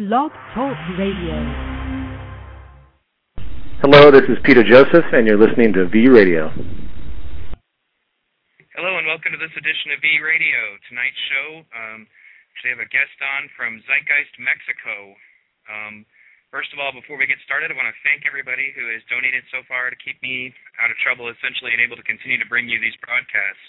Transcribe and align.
Blog 0.00 0.32
Talk 0.56 0.80
Radio. 0.96 1.36
Hello, 3.84 4.08
this 4.08 4.24
is 4.32 4.40
Peter 4.48 4.64
Joseph, 4.64 5.04
and 5.12 5.28
you're 5.28 5.36
listening 5.36 5.76
to 5.76 5.92
V 5.92 6.08
Radio. 6.08 6.48
Hello, 8.72 8.96
and 8.96 9.04
welcome 9.04 9.36
to 9.36 9.36
this 9.36 9.52
edition 9.60 9.92
of 9.92 10.00
V 10.00 10.08
Radio. 10.24 10.80
Tonight's 10.88 11.20
show, 11.28 11.48
um, 11.76 12.08
actually 12.48 12.72
have 12.72 12.80
a 12.80 12.88
guest 12.88 13.12
on 13.20 13.52
from 13.52 13.84
Zeitgeist, 13.84 14.40
Mexico. 14.40 15.12
Um, 15.68 16.08
first 16.48 16.72
of 16.72 16.80
all, 16.80 16.96
before 16.96 17.20
we 17.20 17.28
get 17.28 17.36
started, 17.44 17.68
I 17.68 17.76
want 17.76 17.92
to 17.92 17.98
thank 18.00 18.24
everybody 18.24 18.72
who 18.72 18.88
has 18.96 19.04
donated 19.12 19.44
so 19.52 19.60
far 19.68 19.92
to 19.92 20.00
keep 20.00 20.16
me 20.24 20.48
out 20.80 20.88
of 20.88 20.96
trouble, 21.04 21.28
essentially, 21.28 21.76
and 21.76 21.84
able 21.84 22.00
to 22.00 22.06
continue 22.08 22.40
to 22.40 22.48
bring 22.48 22.72
you 22.72 22.80
these 22.80 22.96
broadcasts. 23.04 23.68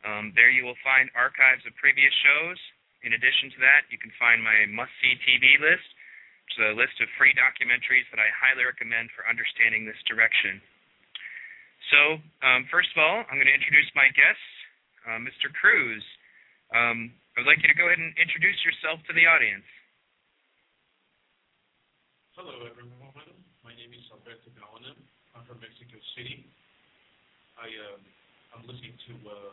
Um, 0.00 0.32
there 0.32 0.48
you 0.48 0.64
will 0.64 0.78
find 0.80 1.10
archives 1.12 1.66
of 1.66 1.74
previous 1.76 2.12
shows. 2.24 2.56
In 3.04 3.16
addition 3.16 3.50
to 3.56 3.60
that, 3.64 3.88
you 3.88 3.96
can 3.96 4.12
find 4.20 4.44
my 4.44 4.68
must-see 4.68 5.16
TV 5.24 5.56
list, 5.60 5.88
which 6.44 6.54
is 6.60 6.64
a 6.72 6.76
list 6.76 7.00
of 7.00 7.08
free 7.16 7.32
documentaries 7.32 8.04
that 8.12 8.20
I 8.20 8.28
highly 8.32 8.64
recommend 8.64 9.10
for 9.16 9.24
understanding 9.28 9.88
this 9.88 10.00
direction. 10.04 10.60
So, 11.88 12.20
um, 12.44 12.68
first 12.68 12.92
of 12.92 13.00
all, 13.00 13.24
I'm 13.24 13.40
going 13.40 13.48
to 13.48 13.56
introduce 13.56 13.88
my 13.96 14.12
guest, 14.12 14.44
uh, 15.08 15.18
Mr. 15.20 15.48
Cruz. 15.48 16.04
Um, 16.76 17.10
I 17.34 17.40
would 17.40 17.48
like 17.48 17.64
you 17.64 17.72
to 17.72 17.78
go 17.78 17.88
ahead 17.88 17.98
and 17.98 18.12
introduce 18.20 18.60
yourself 18.62 19.00
to 19.08 19.12
the 19.16 19.24
audience. 19.24 19.64
Hello, 22.36 22.68
everyone. 22.68 23.00
My 23.64 23.72
name 23.76 23.92
is 23.96 24.04
Alberto 24.12 24.52
Gaona. 24.56 24.92
I'm 25.32 25.44
from 25.48 25.60
Mexico 25.60 25.96
City. 26.16 26.46
I, 27.60 27.68
uh, 27.68 28.00
I'm 28.56 28.64
listening 28.64 28.96
to 28.96 29.12
uh, 29.28 29.52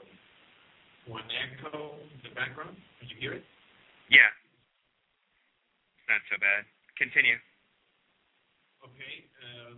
one 1.11 1.27
echo 1.27 1.99
in 1.99 2.19
the 2.23 2.31
background. 2.31 2.79
Can 3.03 3.11
you 3.11 3.19
hear 3.19 3.35
it? 3.35 3.43
Yeah. 4.07 4.31
Not 6.07 6.23
so 6.31 6.39
bad. 6.39 6.63
Continue. 6.95 7.35
Okay. 8.79 9.15
Uh, 9.43 9.75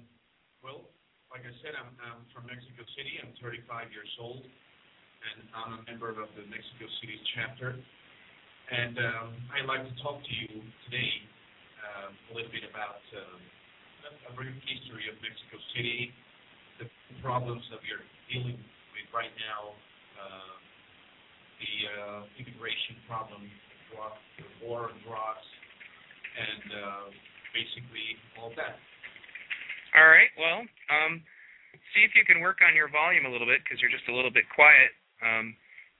well, 0.61 0.85
like 1.33 1.41
I 1.41 1.53
said, 1.65 1.73
I'm, 1.73 1.89
I'm 2.05 2.21
from 2.29 2.45
Mexico 2.45 2.85
City. 2.93 3.17
I'm 3.17 3.33
35 3.41 3.89
years 3.89 4.13
old, 4.21 4.45
and 4.45 5.49
I'm 5.57 5.81
a 5.81 5.81
member 5.89 6.13
of 6.13 6.29
the 6.37 6.45
Mexico 6.45 6.85
City 7.01 7.17
chapter. 7.33 7.73
And 8.69 8.93
um, 9.01 9.33
I'd 9.57 9.65
like 9.65 9.81
to 9.89 9.95
talk 10.05 10.21
to 10.21 10.33
you 10.37 10.61
today 10.85 11.11
uh, 11.81 12.13
a 12.13 12.31
little 12.37 12.53
bit 12.53 12.61
about 12.69 13.01
uh, 13.09 14.29
a 14.29 14.31
brief 14.37 14.53
history 14.69 15.09
of 15.09 15.17
Mexico 15.17 15.57
City, 15.73 16.13
the 16.77 16.85
problems 17.25 17.65
of 17.73 17.81
are 17.89 18.05
dealing 18.29 18.57
with 18.57 19.07
right 19.11 19.33
now, 19.41 19.73
uh, 20.17 20.53
the 21.59 21.73
uh, 21.85 22.21
immigration 22.39 22.95
problem, 23.09 23.43
the 24.37 24.47
war 24.63 24.87
on 24.87 24.95
drugs, 25.03 25.49
and 26.37 26.65
uh, 26.71 27.05
basically 27.51 28.15
all 28.39 28.53
that. 28.55 28.79
All 29.97 30.07
right. 30.07 30.29
Well, 30.37 30.63
um, 30.93 31.19
see 31.91 32.05
if 32.05 32.13
you 32.13 32.23
can 32.23 32.39
work 32.39 32.61
on 32.61 32.77
your 32.77 32.87
volume 32.87 33.25
a 33.25 33.31
little 33.33 33.49
bit 33.49 33.65
because 33.65 33.81
you're 33.81 33.91
just 33.91 34.07
a 34.07 34.15
little 34.15 34.31
bit 34.31 34.45
quiet. 34.53 34.93
Um, 35.19 35.57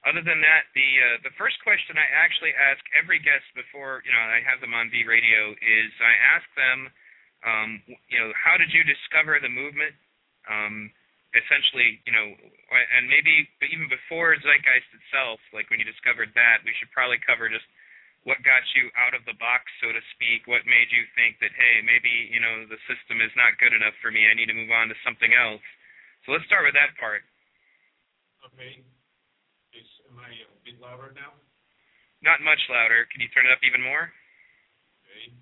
other 0.08 0.24
than 0.24 0.40
that, 0.40 0.64
the 0.72 0.88
uh, 0.96 1.16
the 1.28 1.34
first 1.36 1.60
question 1.60 2.00
I 2.00 2.08
actually 2.16 2.56
ask 2.56 2.80
every 2.96 3.20
guest 3.20 3.44
before 3.52 4.00
you 4.08 4.14
know 4.14 4.22
I 4.22 4.40
have 4.40 4.62
them 4.64 4.72
on 4.72 4.88
V 4.88 5.04
Radio 5.04 5.52
is 5.60 5.90
I 6.00 6.14
ask 6.38 6.46
them 6.56 6.88
um, 7.44 7.80
you 7.88 8.18
know, 8.20 8.32
how 8.36 8.60
did 8.60 8.68
you 8.72 8.84
discover 8.84 9.40
the 9.40 9.48
movement? 9.48 9.96
Um, 10.48 10.92
essentially, 11.30 12.02
you 12.06 12.12
know, 12.14 12.26
and 12.70 13.06
maybe 13.06 13.46
even 13.70 13.86
before 13.86 14.34
Zeitgeist 14.38 14.90
itself, 14.90 15.38
like 15.54 15.70
when 15.70 15.78
you 15.78 15.86
discovered 15.86 16.34
that, 16.34 16.62
we 16.66 16.74
should 16.78 16.90
probably 16.90 17.22
cover 17.22 17.46
just 17.46 17.66
what 18.26 18.42
got 18.44 18.60
you 18.76 18.92
out 19.00 19.16
of 19.16 19.24
the 19.24 19.38
box, 19.40 19.64
so 19.80 19.88
to 19.94 20.02
speak. 20.12 20.44
What 20.44 20.68
made 20.68 20.92
you 20.92 21.06
think 21.16 21.40
that, 21.40 21.54
hey, 21.56 21.80
maybe 21.80 22.10
you 22.28 22.42
know 22.42 22.66
the 22.66 22.80
system 22.90 23.22
is 23.22 23.32
not 23.38 23.56
good 23.62 23.72
enough 23.72 23.94
for 24.02 24.10
me. 24.10 24.26
I 24.26 24.34
need 24.36 24.50
to 24.50 24.58
move 24.58 24.74
on 24.74 24.90
to 24.90 24.96
something 25.06 25.32
else. 25.32 25.64
So 26.26 26.34
let's 26.34 26.44
start 26.50 26.66
with 26.66 26.76
that 26.76 26.92
part. 27.00 27.24
Okay. 28.50 28.82
Is, 29.72 29.88
am 30.10 30.18
I 30.18 30.34
a 30.34 30.50
bit 30.66 30.82
louder 30.82 31.14
now? 31.14 31.32
Not 32.20 32.44
much 32.44 32.60
louder. 32.68 33.06
Can 33.08 33.22
you 33.22 33.30
turn 33.32 33.46
it 33.46 33.54
up 33.54 33.62
even 33.64 33.80
more? 33.80 34.10
Okay. 35.06 35.32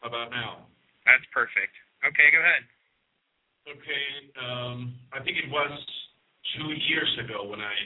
How 0.00 0.08
about 0.08 0.30
now? 0.30 0.64
That's 1.04 1.26
perfect. 1.34 1.74
Okay, 2.06 2.30
go 2.30 2.38
ahead. 2.38 2.62
Okay, 3.68 4.32
um, 4.40 4.94
I 5.12 5.20
think 5.20 5.36
it 5.36 5.50
was 5.52 5.68
two 6.56 6.72
years 6.88 7.12
ago 7.20 7.44
when 7.44 7.60
I 7.60 7.76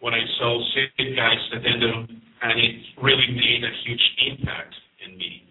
when 0.00 0.14
I 0.14 0.24
saw 0.38 0.56
Zeitgeist 0.72 1.52
Addendum, 1.52 2.08
and 2.40 2.56
it 2.58 2.76
really 2.96 3.28
made 3.28 3.60
a 3.62 3.72
huge 3.84 4.00
impact 4.32 4.74
in 5.04 5.18
me. 5.18 5.44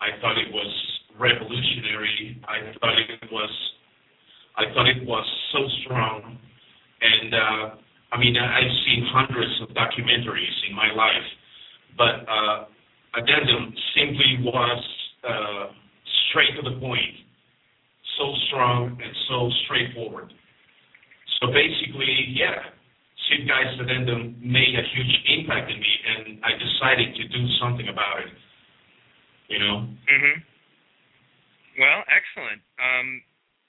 I 0.00 0.14
thought 0.20 0.38
it 0.38 0.46
was 0.52 0.70
revolutionary. 1.18 2.40
I 2.46 2.70
thought 2.78 2.94
it 2.94 3.32
was 3.32 3.50
I 4.58 4.72
thought 4.72 4.86
it 4.86 5.04
was 5.04 5.26
so 5.50 5.58
strong, 5.82 6.38
and 7.02 7.34
uh, 7.34 7.74
I 8.12 8.18
mean 8.20 8.36
I've 8.38 8.74
seen 8.86 9.08
hundreds 9.10 9.60
of 9.62 9.74
documentaries 9.74 10.54
in 10.70 10.74
my 10.76 10.92
life, 10.94 11.28
but 11.98 12.22
uh, 12.30 12.64
Addendum 13.18 13.74
simply 13.98 14.38
was 14.44 14.84
uh, 15.26 15.66
straight 16.30 16.54
to 16.62 16.70
the 16.70 16.78
point, 16.78 17.23
so 18.18 18.34
strong 18.48 18.98
and 19.02 19.12
so 19.28 19.50
straightforward. 19.64 20.32
So 21.40 21.48
basically, 21.48 22.34
yeah, 22.34 22.70
Zeitgeist 23.28 23.80
Addendum 23.80 24.36
made 24.40 24.74
a 24.76 24.84
huge 24.94 25.14
impact 25.38 25.70
in 25.70 25.78
me, 25.80 25.92
and 26.06 26.44
I 26.44 26.52
decided 26.56 27.14
to 27.16 27.24
do 27.28 27.42
something 27.60 27.88
about 27.88 28.20
it. 28.20 28.32
You 29.48 29.58
know. 29.58 29.88
Mhm. 30.08 30.42
Well, 31.78 32.04
excellent. 32.08 32.62
Um, 32.78 33.22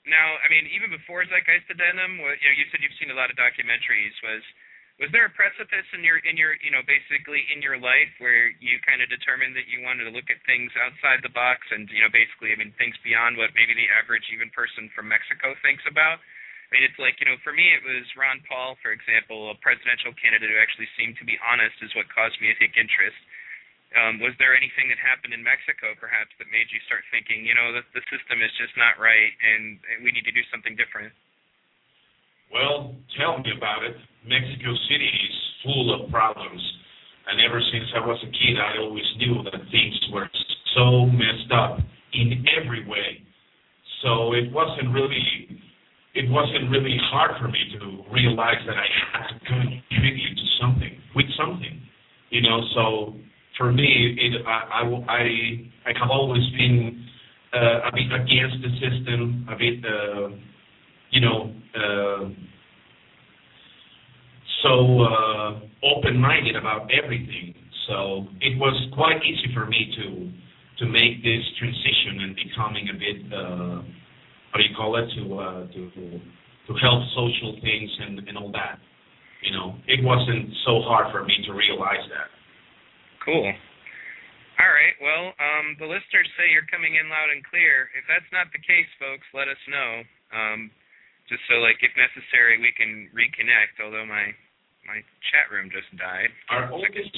now, 0.05 0.37
I 0.45 0.47
mean, 0.49 0.67
even 0.67 0.91
before 0.91 1.25
Zeitgeist 1.25 1.69
Addendum, 1.69 2.17
you 2.19 2.25
know, 2.25 2.55
you 2.55 2.65
said 2.69 2.81
you've 2.81 2.93
seen 3.01 3.09
a 3.09 3.17
lot 3.17 3.29
of 3.29 3.35
documentaries. 3.35 4.13
Was 4.21 4.43
was 4.95 5.11
there 5.11 5.27
a 5.27 5.33
precipice 5.35 5.87
in 5.91 6.07
your 6.07 6.23
in 6.23 6.39
your 6.39 6.55
you 6.63 6.71
know 6.71 6.79
basically 6.87 7.43
in 7.51 7.59
your 7.59 7.75
life 7.75 8.11
where 8.23 8.55
you 8.63 8.79
kind 8.87 9.03
of 9.03 9.11
determined 9.11 9.51
that 9.51 9.67
you 9.67 9.83
wanted 9.83 10.07
to 10.07 10.13
look 10.15 10.31
at 10.31 10.39
things 10.47 10.71
outside 10.79 11.19
the 11.19 11.33
box 11.35 11.67
and 11.75 11.91
you 11.91 11.99
know 11.99 12.11
basically 12.11 12.55
I 12.55 12.57
mean 12.59 12.71
things 12.79 12.95
beyond 13.03 13.35
what 13.35 13.51
maybe 13.59 13.75
the 13.75 13.91
average 13.91 14.31
even 14.31 14.47
person 14.55 14.87
from 14.95 15.11
Mexico 15.11 15.51
thinks 15.59 15.83
about? 15.83 16.23
I 16.65 16.69
mean, 16.73 16.83
it's 16.87 16.97
like 16.97 17.19
you 17.21 17.27
know, 17.29 17.37
for 17.45 17.53
me, 17.53 17.75
it 17.75 17.83
was 17.85 18.07
Ron 18.17 18.41
Paul, 18.47 18.79
for 18.81 18.89
example, 18.89 19.53
a 19.53 19.55
presidential 19.61 20.15
candidate 20.17 20.49
who 20.49 20.57
actually 20.57 20.89
seemed 20.97 21.19
to 21.21 21.27
be 21.27 21.37
honest, 21.43 21.77
is 21.83 21.93
what 21.93 22.09
caused 22.09 22.39
me 22.41 22.49
to 22.49 22.57
take 22.57 22.73
interest. 22.73 23.19
Um, 23.93 24.19
was 24.19 24.33
there 24.41 24.51
anything 24.57 24.91
that 24.91 24.99
happened 24.99 25.31
in 25.31 25.39
Mexico, 25.39 25.95
perhaps, 25.95 26.33
that 26.41 26.51
made 26.51 26.67
you 26.73 26.81
start 26.83 27.05
thinking, 27.15 27.47
you 27.47 27.55
know, 27.55 27.71
the, 27.71 27.79
the 27.95 28.03
system 28.11 28.43
is 28.43 28.51
just 28.59 28.75
not 28.75 28.99
right, 28.99 29.31
and, 29.39 29.79
and 29.87 30.03
we 30.03 30.11
need 30.11 30.27
to 30.27 30.35
do 30.35 30.43
something 30.51 30.75
different? 30.75 31.15
Well, 32.51 32.91
tell 33.15 33.39
me 33.39 33.55
about 33.55 33.87
it. 33.87 33.95
Mexico 34.27 34.73
City 34.89 35.05
is 35.05 35.35
full 35.63 35.93
of 35.93 36.09
problems. 36.09 36.61
And 37.27 37.41
ever 37.41 37.61
since 37.71 37.85
I 37.95 38.05
was 38.05 38.21
a 38.21 38.29
kid, 38.29 38.57
I 38.57 38.81
always 38.81 39.05
knew 39.17 39.41
that 39.45 39.57
things 39.71 39.97
were 40.13 40.29
so 40.75 41.05
messed 41.07 41.51
up 41.53 41.79
in 42.13 42.45
every 42.57 42.85
way. 42.85 43.21
So 44.03 44.33
it 44.33 44.51
wasn't 44.51 44.93
really, 44.93 45.61
it 46.13 46.29
wasn't 46.29 46.69
really 46.69 46.97
hard 47.09 47.31
for 47.41 47.47
me 47.47 47.59
to 47.79 48.05
realize 48.13 48.61
that 48.67 48.77
I 48.77 48.87
had 49.13 49.25
to 49.33 49.39
contribute 49.45 50.35
to 50.37 50.45
something, 50.61 50.93
with 51.15 51.25
something, 51.37 51.81
you 52.29 52.41
know. 52.41 52.61
So 52.75 53.15
for 53.57 53.71
me, 53.71 54.17
it, 54.19 54.45
I, 54.45 54.85
I, 54.85 55.89
I, 55.89 55.99
have 55.99 56.11
always 56.11 56.43
been 56.57 57.05
uh, 57.53 57.89
a 57.89 57.91
bit 57.93 58.13
against 58.13 58.57
the 58.61 58.69
system, 58.77 59.47
a 59.49 59.55
bit. 59.57 59.81
Uh, 59.85 60.29
you 61.11 61.21
know, 61.21 61.53
uh, 61.73 62.29
so 64.65 64.73
uh, 65.05 65.49
open-minded 65.85 66.57
about 66.57 66.89
everything. 66.89 67.53
So 67.87 68.25
it 68.41 68.57
was 68.57 68.73
quite 68.97 69.21
easy 69.21 69.53
for 69.53 69.69
me 69.69 69.93
to 70.01 70.05
to 70.81 70.85
make 70.91 71.23
this 71.23 71.45
transition 71.55 72.19
and 72.27 72.35
becoming 72.35 72.85
a 72.91 72.97
bit, 72.99 73.19
uh, 73.31 73.79
do 73.79 74.59
you 74.59 74.75
call 74.75 74.97
it, 74.99 75.07
to 75.15 75.23
uh, 75.39 75.61
to 75.69 75.81
to 76.67 76.71
help 76.81 76.99
social 77.13 77.53
things 77.61 77.91
and 78.01 78.25
and 78.27 78.35
all 78.35 78.51
that. 78.51 78.81
You 79.45 79.53
know, 79.53 79.77
it 79.85 80.01
wasn't 80.01 80.49
so 80.65 80.81
hard 80.81 81.13
for 81.13 81.21
me 81.23 81.37
to 81.45 81.53
realize 81.53 82.01
that. 82.09 82.33
Cool. 83.21 83.45
All 84.57 84.71
right. 84.71 84.95
Well, 84.97 85.35
um, 85.37 85.77
the 85.77 85.85
listeners 85.85 86.25
say 86.39 86.49
you're 86.49 86.65
coming 86.73 86.97
in 86.97 87.05
loud 87.11 87.29
and 87.29 87.45
clear. 87.45 87.93
If 87.93 88.09
that's 88.09 88.27
not 88.33 88.49
the 88.49 88.63
case, 88.63 88.89
folks, 88.97 89.27
let 89.37 89.45
us 89.45 89.61
know. 89.69 89.91
Um, 90.33 90.73
just 91.29 91.45
so 91.45 91.61
like 91.61 91.77
if 91.85 91.93
necessary 91.93 92.57
we 92.57 92.73
can 92.73 93.13
reconnect. 93.13 93.77
Although 93.83 94.09
my 94.09 94.33
my 94.85 95.01
chat 95.33 95.49
room 95.49 95.69
just 95.73 95.89
died. 95.97 96.29
Are 96.49 96.69
all 96.71 96.81
this 96.81 97.09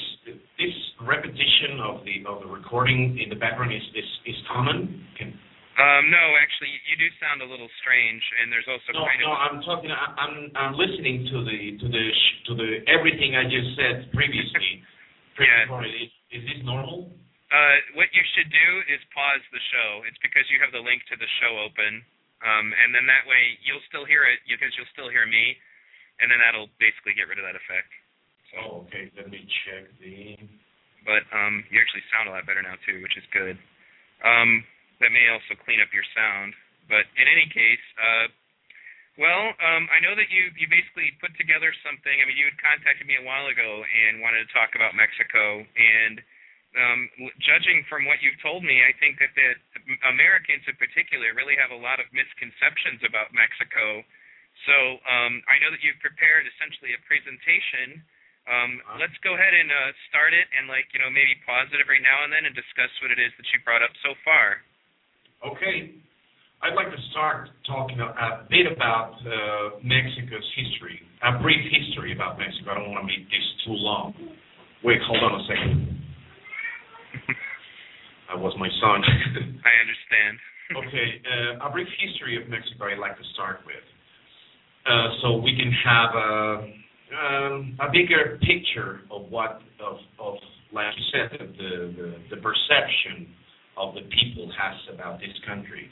this 0.58 0.76
repetition 1.04 1.78
of 1.84 2.04
the 2.04 2.24
of 2.24 2.42
the 2.44 2.50
recording 2.50 3.20
in 3.20 3.28
the 3.28 3.36
background 3.38 3.72
is 3.72 3.84
is, 3.94 4.08
is 4.28 4.38
common? 4.48 5.04
Can 5.16 5.36
Um, 5.78 6.10
no, 6.10 6.22
actually, 6.42 6.74
you 6.90 6.98
do 6.98 7.06
sound 7.22 7.38
a 7.38 7.48
little 7.48 7.70
strange, 7.78 8.24
and 8.42 8.50
there's 8.50 8.66
also 8.66 8.90
no, 8.96 9.06
kind 9.06 9.20
no. 9.22 9.30
of. 9.30 9.38
I'm 9.38 9.58
talking. 9.62 9.90
I'm 9.94 10.34
I'm 10.56 10.74
listening 10.74 11.28
to 11.30 11.36
the 11.44 11.58
to 11.78 11.86
the 11.86 12.04
sh- 12.10 12.38
to 12.50 12.52
the 12.58 12.68
everything 12.90 13.36
I 13.38 13.44
just 13.46 13.76
said 13.78 14.10
previously. 14.12 14.82
Yeah. 15.38 15.70
Is, 15.86 16.10
is 16.34 16.42
this 16.50 16.60
normal? 16.66 17.14
Uh, 17.54 17.76
what 17.94 18.10
you 18.10 18.26
should 18.34 18.50
do 18.50 18.68
is 18.90 18.98
pause 19.14 19.38
the 19.54 19.62
show. 19.70 20.02
It's 20.02 20.18
because 20.18 20.42
you 20.50 20.58
have 20.58 20.74
the 20.74 20.82
link 20.82 21.06
to 21.08 21.16
the 21.16 21.30
show 21.38 21.62
open, 21.62 22.02
um, 22.42 22.74
and 22.74 22.90
then 22.90 23.06
that 23.06 23.22
way 23.30 23.54
you'll 23.62 23.86
still 23.86 24.02
hear 24.02 24.26
it 24.26 24.42
because 24.50 24.74
you'll 24.74 24.90
still 24.90 25.06
hear 25.14 25.30
me, 25.30 25.54
and 26.20 26.30
then 26.30 26.38
that'll 26.42 26.70
basically 26.82 27.14
get 27.14 27.26
rid 27.30 27.38
of 27.38 27.46
that 27.46 27.54
effect. 27.58 27.90
So, 28.50 28.56
Oh, 28.58 28.72
okay. 28.88 29.12
Let 29.16 29.28
me 29.28 29.44
check 29.66 29.84
the. 30.00 30.34
but 31.04 31.22
um, 31.36 31.62
you 31.68 31.76
actually 31.78 32.04
sound 32.12 32.28
a 32.28 32.32
lot 32.32 32.44
better 32.48 32.62
now 32.64 32.76
too, 32.88 33.00
which 33.04 33.16
is 33.16 33.24
good. 33.32 33.56
Um, 34.24 34.64
that 35.04 35.12
may 35.14 35.28
also 35.30 35.54
clean 35.62 35.78
up 35.84 35.92
your 35.94 36.06
sound. 36.16 36.56
But 36.88 37.04
in 37.20 37.28
any 37.28 37.44
case, 37.52 37.84
uh, 38.00 38.26
well, 39.20 39.52
um, 39.60 39.84
I 39.92 39.98
know 40.00 40.14
that 40.16 40.30
you 40.32 40.48
you 40.56 40.66
basically 40.70 41.12
put 41.20 41.34
together 41.36 41.74
something. 41.84 42.16
I 42.16 42.24
mean, 42.24 42.38
you 42.40 42.48
had 42.48 42.56
contacted 42.58 43.04
me 43.04 43.18
a 43.20 43.24
while 43.26 43.46
ago 43.52 43.82
and 43.84 44.22
wanted 44.24 44.46
to 44.46 44.50
talk 44.56 44.72
about 44.78 44.94
Mexico. 44.96 45.66
And 45.76 46.16
um, 46.78 47.00
judging 47.42 47.82
from 47.90 48.06
what 48.08 48.22
you've 48.24 48.38
told 48.40 48.62
me, 48.64 48.80
I 48.80 48.94
think 49.02 49.18
that 49.20 49.34
the 49.36 49.48
Americans 50.08 50.64
in 50.70 50.76
particular 50.80 51.34
really 51.36 51.58
have 51.58 51.74
a 51.74 51.80
lot 51.80 51.98
of 52.00 52.06
misconceptions 52.14 53.02
about 53.04 53.34
Mexico. 53.36 54.06
So 54.66 54.74
um, 55.06 55.42
I 55.46 55.60
know 55.62 55.70
that 55.70 55.82
you've 55.86 56.00
prepared 56.02 56.46
essentially 56.48 56.94
a 56.96 57.00
presentation. 57.06 58.02
Um, 58.48 58.80
Uh-huh. 58.80 58.96
let's 59.04 59.16
go 59.20 59.36
ahead 59.36 59.52
and 59.52 59.68
uh, 59.68 59.92
start 60.08 60.32
it, 60.32 60.48
and 60.56 60.66
like 60.72 60.88
you 60.96 60.98
know, 61.04 61.12
maybe 61.12 61.36
pause 61.44 61.68
it 61.70 61.78
every 61.84 62.00
now 62.00 62.24
and 62.24 62.32
then 62.32 62.48
and 62.48 62.56
discuss 62.56 62.88
what 63.04 63.12
it 63.12 63.20
is 63.20 63.28
that 63.36 63.44
you 63.52 63.60
brought 63.62 63.84
up 63.84 63.92
so 64.00 64.16
far. 64.24 64.64
Okay. 65.44 65.92
I'd 66.64 66.74
like 66.74 66.90
to 66.90 66.98
start 67.14 67.46
talking 67.70 68.00
a, 68.02 68.08
a 68.10 68.42
bit 68.50 68.66
about 68.66 69.14
uh, 69.22 69.78
Mexico's 69.84 70.48
history, 70.58 70.98
a 71.22 71.38
brief 71.38 71.62
history 71.70 72.10
about 72.10 72.34
Mexico. 72.34 72.72
I 72.72 72.82
don't 72.82 72.90
want 72.90 73.06
to 73.06 73.06
make 73.06 73.30
this 73.30 73.46
too 73.62 73.78
long. 73.78 74.10
Wait, 74.82 74.98
hold 75.06 75.22
on 75.22 75.38
a 75.38 75.44
second. 75.46 75.78
That 78.28 78.36
was 78.38 78.52
my 78.60 78.68
son. 78.76 79.00
I 79.64 79.72
understand. 79.80 80.34
okay, 80.84 81.08
uh, 81.24 81.64
a 81.64 81.72
brief 81.72 81.88
history 81.96 82.36
of 82.36 82.44
Mexico 82.52 82.84
I'd 82.92 83.00
like 83.00 83.16
to 83.16 83.24
start 83.32 83.64
with. 83.64 83.80
Uh, 84.88 85.08
so 85.20 85.36
we 85.36 85.54
can 85.54 85.70
have 85.84 86.10
a, 86.16 86.72
um, 87.12 87.76
a 87.80 87.92
bigger 87.92 88.38
picture 88.40 89.00
of 89.10 89.30
what, 89.30 89.60
of, 89.84 89.98
of 90.18 90.34
like 90.72 90.86
you 90.96 91.04
said, 91.12 91.38
the, 91.38 91.92
the, 91.92 92.36
the 92.36 92.40
perception 92.40 93.28
of 93.76 93.94
the 93.94 94.02
people 94.08 94.50
has 94.56 94.76
about 94.94 95.20
this 95.20 95.34
country. 95.46 95.90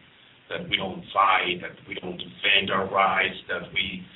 That 0.48 0.68
we 0.70 0.76
don't 0.76 1.02
fight, 1.12 1.58
that 1.60 1.74
we 1.88 1.98
don't 1.98 2.16
defend 2.16 2.70
our 2.70 2.86
rights, 2.88 3.34
that 3.48 3.66
we 3.74 4.06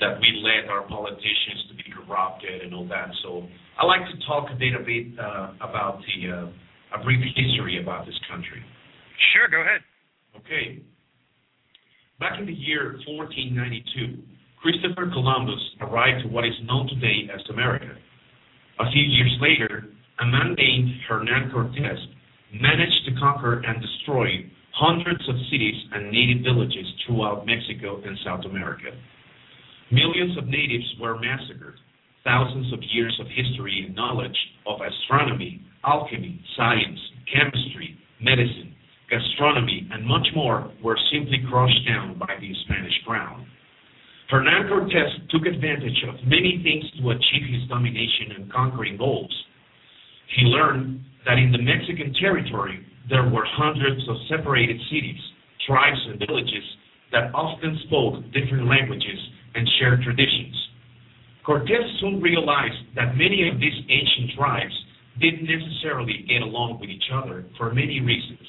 that 0.00 0.16
we 0.16 0.40
let 0.40 0.70
our 0.72 0.88
politicians 0.88 1.68
to 1.68 1.76
be 1.76 1.84
corrupted 1.92 2.62
and 2.62 2.72
all 2.72 2.88
that. 2.88 3.12
So 3.22 3.44
I 3.76 3.84
like 3.84 4.00
to 4.08 4.16
talk 4.26 4.48
a 4.50 4.56
bit 4.56 4.72
a 4.72 4.80
bit 4.82 5.12
uh, 5.20 5.52
about 5.60 6.00
the 6.00 6.32
uh, 6.32 6.98
a 6.98 7.04
brief 7.04 7.20
history 7.36 7.82
about 7.82 8.06
this 8.06 8.16
country. 8.30 8.64
Sure, 9.34 9.48
go 9.48 9.60
ahead. 9.60 9.84
Okay. 10.40 10.80
Back 12.18 12.40
in 12.40 12.46
the 12.46 12.52
year 12.52 12.98
1492, 13.06 14.18
Christopher 14.58 15.06
Columbus 15.06 15.62
arrived 15.80 16.26
to 16.26 16.28
what 16.28 16.44
is 16.44 16.58
known 16.66 16.88
today 16.88 17.30
as 17.30 17.38
America. 17.48 17.94
A 18.80 18.90
few 18.90 19.06
years 19.06 19.30
later, 19.40 19.86
a 20.18 20.26
man 20.26 20.58
named 20.58 20.90
Hernan 21.06 21.52
Cortez 21.54 21.98
managed 22.50 23.06
to 23.06 23.14
conquer 23.20 23.62
and 23.62 23.80
destroy 23.80 24.50
hundreds 24.74 25.22
of 25.28 25.36
cities 25.46 25.78
and 25.94 26.10
native 26.10 26.42
villages 26.42 26.90
throughout 27.06 27.46
Mexico 27.46 28.02
and 28.02 28.18
South 28.26 28.44
America. 28.50 28.90
Millions 29.92 30.36
of 30.36 30.48
natives 30.48 30.90
were 31.00 31.20
massacred. 31.22 31.78
Thousands 32.24 32.72
of 32.72 32.82
years 32.90 33.14
of 33.20 33.28
history 33.30 33.84
and 33.86 33.94
knowledge 33.94 34.36
of 34.66 34.80
astronomy, 34.82 35.62
alchemy, 35.86 36.42
science, 36.56 36.98
chemistry, 37.30 37.94
medicine, 38.20 38.74
gastronomy, 39.10 39.88
and 39.90 40.06
much 40.06 40.26
more 40.34 40.70
were 40.82 40.98
simply 41.12 41.38
crushed 41.48 41.86
down 41.86 42.18
by 42.18 42.36
the 42.40 42.52
Spanish 42.64 42.94
crown. 43.06 43.46
Hernan 44.28 44.68
Cortez 44.68 45.08
took 45.30 45.46
advantage 45.46 46.04
of 46.06 46.14
many 46.26 46.60
things 46.62 46.84
to 47.00 47.10
achieve 47.10 47.48
his 47.48 47.68
domination 47.68 48.36
and 48.36 48.52
conquering 48.52 48.98
goals. 48.98 49.32
He 50.36 50.44
learned 50.44 51.00
that 51.24 51.38
in 51.38 51.50
the 51.50 51.62
Mexican 51.62 52.12
territory 52.20 52.84
there 53.08 53.24
were 53.24 53.44
hundreds 53.48 54.06
of 54.08 54.16
separated 54.28 54.76
cities, 54.92 55.20
tribes, 55.66 55.98
and 56.08 56.20
villages 56.20 56.64
that 57.12 57.32
often 57.34 57.80
spoke 57.86 58.20
different 58.36 58.68
languages 58.68 59.18
and 59.54 59.66
shared 59.80 60.02
traditions. 60.02 60.54
Cortez 61.44 61.88
soon 62.00 62.20
realized 62.20 62.92
that 62.94 63.16
many 63.16 63.48
of 63.48 63.58
these 63.58 63.80
ancient 63.88 64.36
tribes 64.36 64.76
didn't 65.18 65.48
necessarily 65.48 66.24
get 66.28 66.42
along 66.42 66.78
with 66.80 66.90
each 66.90 67.08
other 67.10 67.46
for 67.56 67.72
many 67.72 68.00
reasons. 68.00 68.44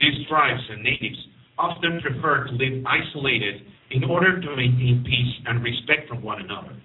These 0.00 0.26
tribes 0.28 0.62
and 0.70 0.82
natives 0.82 1.18
often 1.58 2.00
preferred 2.00 2.48
to 2.48 2.52
live 2.54 2.84
isolated 2.86 3.62
in 3.90 4.04
order 4.04 4.40
to 4.40 4.56
maintain 4.56 5.04
peace 5.06 5.34
and 5.46 5.62
respect 5.62 6.08
from 6.08 6.22
one 6.22 6.40
another. 6.40 6.76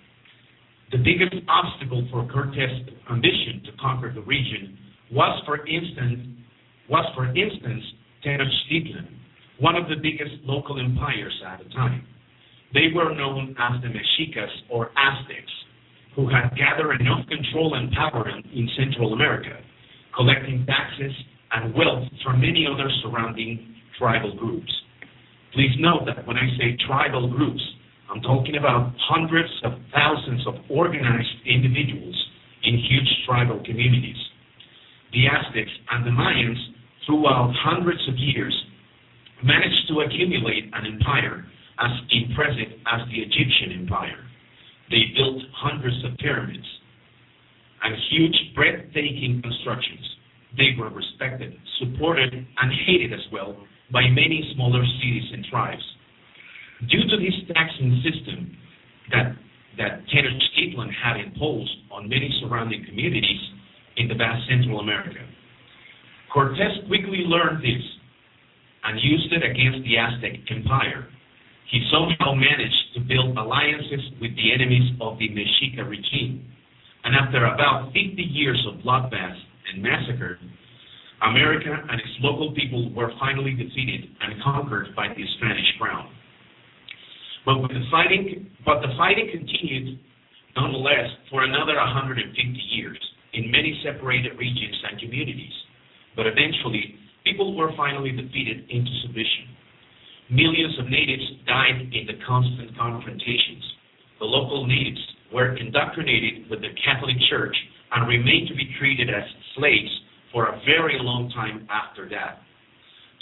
The 0.92 0.98
biggest 0.98 1.36
obstacle 1.48 2.08
for 2.12 2.28
Cortez's 2.28 2.90
ambition 3.10 3.62
to 3.66 3.72
conquer 3.80 4.12
the 4.14 4.22
region 4.22 4.78
was, 5.12 5.42
for 5.46 5.66
instance, 5.66 6.38
was 6.90 7.06
for 7.16 7.26
instance 7.28 7.84
Tenochtitlan, 8.26 9.08
one 9.60 9.76
of 9.76 9.88
the 9.88 9.96
biggest 9.96 10.44
local 10.44 10.80
empires 10.80 11.34
at 11.46 11.60
the 11.64 11.70
time. 11.70 12.06
They 12.74 12.90
were 12.94 13.16
known 13.16 13.56
as 13.58 13.82
the 13.82 13.90
Mexicas 13.90 14.52
or 14.70 14.92
Aztecs, 14.98 15.52
who 16.16 16.28
had 16.30 16.56
gathered 16.58 17.02
enough 17.02 17.26
control 17.28 17.74
and 17.76 17.92
power 17.92 18.30
in, 18.30 18.44
in 18.52 18.70
Central 18.78 19.14
America, 19.14 19.58
collecting 20.16 20.66
taxes 20.66 21.14
and 21.52 21.74
wealth 21.74 22.08
from 22.24 22.42
many 22.42 22.68
other 22.68 22.90
surrounding 23.02 23.76
tribal 23.98 24.36
groups. 24.36 24.72
Please 25.54 25.76
note 25.80 26.06
that 26.06 26.26
when 26.28 26.38
I 26.38 26.48
say 26.58 26.78
tribal 26.88 27.30
groups, 27.30 27.62
I'm 28.10 28.22
talking 28.22 28.58
about 28.58 28.94
hundreds 28.98 29.50
of 29.64 29.74
thousands 29.94 30.46
of 30.48 30.56
organized 30.70 31.46
individuals 31.46 32.16
in 32.64 32.78
huge 32.78 33.10
tribal 33.26 33.62
communities. 33.66 34.18
The 35.14 35.26
Aztecs 35.28 35.72
and 35.92 36.06
the 36.06 36.12
Mayans, 36.12 36.58
throughout 37.06 37.54
hundreds 37.58 38.02
of 38.08 38.16
years, 38.18 38.54
managed 39.44 39.88
to 39.90 40.02
accumulate 40.02 40.70
an 40.74 40.86
empire 40.86 41.46
as 41.80 41.92
impressive 42.12 42.78
as 42.92 43.02
the 43.10 43.22
Egyptian 43.22 43.80
empire. 43.82 44.20
They 44.90 45.14
built 45.16 45.42
hundreds 45.54 46.04
of 46.04 46.18
pyramids 46.18 46.66
and 47.84 47.96
huge, 48.12 48.36
breathtaking 48.56 49.42
constructions. 49.42 50.06
They 50.58 50.74
were 50.78 50.90
respected, 50.90 51.54
supported, 51.80 52.34
and 52.34 52.72
hated 52.86 53.14
as 53.14 53.26
well 53.32 53.56
by 53.92 54.08
many 54.10 54.52
smaller 54.56 54.84
cities 55.02 55.30
and 55.34 55.46
tribes. 55.46 55.84
Due 56.90 57.04
to 57.10 57.18
this 57.18 57.36
taxing 57.54 58.02
system 58.02 58.58
that, 59.12 59.36
that 59.78 60.02
Tenochtitlan 60.10 60.90
had 61.04 61.18
imposed 61.18 61.76
on 61.92 62.10
many 62.10 62.30
surrounding 62.42 62.86
communities 62.86 63.42
in 63.98 64.08
the 64.08 64.16
vast 64.16 64.48
Central 64.50 64.80
America, 64.80 65.20
Cortez 66.34 66.86
quickly 66.88 67.26
learned 67.26 67.64
this 67.64 67.84
and 68.86 69.00
used 69.02 69.34
it 69.34 69.44
against 69.44 69.84
the 69.84 69.98
Aztec 69.98 70.40
Empire. 70.50 71.08
He 71.70 71.86
somehow 71.92 72.34
managed 72.34 72.94
to 72.96 73.02
build 73.02 73.38
alliances 73.38 74.02
with 74.22 74.32
the 74.36 74.54
enemies 74.54 74.94
of 75.02 75.20
the 75.20 75.30
Mexica 75.30 75.88
regime. 75.88 76.46
And 77.04 77.16
after 77.16 77.46
about 77.46 77.94
50 77.94 78.22
years 78.22 78.66
of 78.68 78.82
bloodbath 78.82 79.38
and 79.68 79.84
massacred, 79.84 80.40
America 81.22 81.70
and 81.70 82.00
its 82.00 82.16
local 82.22 82.54
people 82.56 82.94
were 82.94 83.12
finally 83.20 83.52
defeated 83.52 84.08
and 84.22 84.42
conquered 84.42 84.96
by 84.96 85.08
the 85.10 85.24
Spanish 85.38 85.68
crown. 85.78 86.10
But 87.46 87.68
the 87.68 87.84
fighting, 87.92 88.48
but 88.66 88.80
the 88.82 88.94
fighting 88.98 89.28
continued 89.32 90.00
nonetheless 90.56 91.10
for 91.30 91.44
another 91.44 91.76
150 91.76 92.24
years 92.72 93.00
in 93.34 93.52
many 93.52 93.80
separated 93.84 94.38
regions 94.38 94.76
and 94.90 95.00
communities. 95.00 95.54
But 96.16 96.28
eventually, 96.28 96.96
people 97.24 97.56
were 97.56 97.72
finally 97.76 98.12
defeated 98.12 98.70
into 98.70 98.92
submission. 99.04 99.56
Millions 100.32 100.78
of 100.80 100.90
natives 100.90 101.26
died 101.48 101.90
in 101.92 102.06
the 102.08 102.18
constant 102.26 102.78
confrontations. 102.78 103.64
The 104.20 104.26
local 104.26 104.68
natives 104.68 105.02
were 105.34 105.56
indoctrinated 105.56 106.50
with 106.50 106.62
the 106.62 106.70
Catholic 106.86 107.16
Church 107.30 107.56
and 107.92 108.08
remained 108.08 108.48
to 108.50 108.56
be 108.56 108.70
treated 108.80 109.10
as 109.10 109.24
slaves 109.56 109.92
for 110.32 110.48
a 110.48 110.60
very 110.66 110.98
long 111.02 111.30
time 111.32 111.68
after 111.70 112.08
that. 112.10 112.40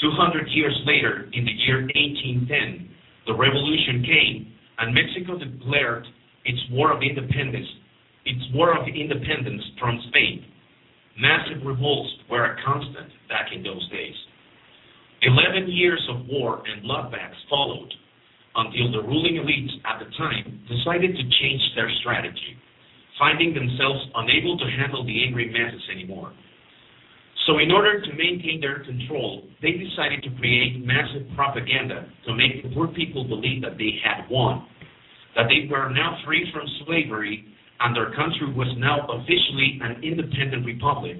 200 0.02 0.48
years 0.50 0.78
later, 0.86 1.30
in 1.34 1.46
the 1.46 1.56
year 1.66 1.82
1810, 1.82 2.90
the 3.26 3.34
revolution 3.34 4.04
came 4.06 4.54
and 4.80 4.94
Mexico 4.94 5.40
declared 5.40 6.06
its 6.46 6.60
war 6.72 6.94
of 6.94 7.02
independence, 7.02 7.68
its 8.26 8.44
war 8.54 8.78
of 8.78 8.88
independence 8.88 9.64
from 9.80 10.00
Spain. 10.10 10.46
Massive 11.20 11.66
revolts 11.66 12.10
were 12.30 12.46
a 12.46 12.56
constant 12.64 13.10
back 13.28 13.50
in 13.54 13.64
those 13.64 13.84
days. 13.90 14.14
Eleven 15.24 15.72
years 15.72 16.02
of 16.14 16.28
war 16.28 16.62
and 16.70 16.84
bloodbaths 16.86 17.42
followed 17.50 17.92
until 18.56 18.92
the 18.92 19.08
ruling 19.08 19.42
elites 19.42 19.74
at 19.86 19.98
the 19.98 20.10
time 20.18 20.62
decided 20.70 21.16
to 21.16 21.24
change 21.42 21.62
their 21.76 21.90
strategy, 22.02 22.54
finding 23.20 23.54
themselves 23.54 24.00
unable 24.16 24.58
to 24.58 24.66
handle 24.78 25.06
the 25.06 25.24
angry 25.24 25.50
masses 25.52 25.82
anymore. 25.92 26.34
So 27.48 27.60
in 27.60 27.72
order 27.72 28.02
to 28.02 28.12
maintain 28.14 28.60
their 28.60 28.84
control, 28.84 29.44
they 29.62 29.72
decided 29.72 30.22
to 30.24 30.30
create 30.38 30.84
massive 30.86 31.32
propaganda 31.34 32.06
to 32.26 32.36
make 32.36 32.62
the 32.62 32.70
poor 32.76 32.90
people 32.90 33.24
believe 33.24 33.62
that 33.64 33.78
they 33.78 33.96
had 34.04 34.28
won, 34.30 34.68
that 35.36 35.48
they 35.48 35.68
were 35.72 35.90
now 35.90 36.20
free 36.26 36.46
from 36.52 36.68
slavery, 36.86 37.46
and 37.80 37.96
their 37.96 38.12
country 38.16 38.52
was 38.52 38.68
now 38.78 39.08
officially 39.08 39.80
an 39.82 40.04
independent 40.04 40.66
republic 40.66 41.18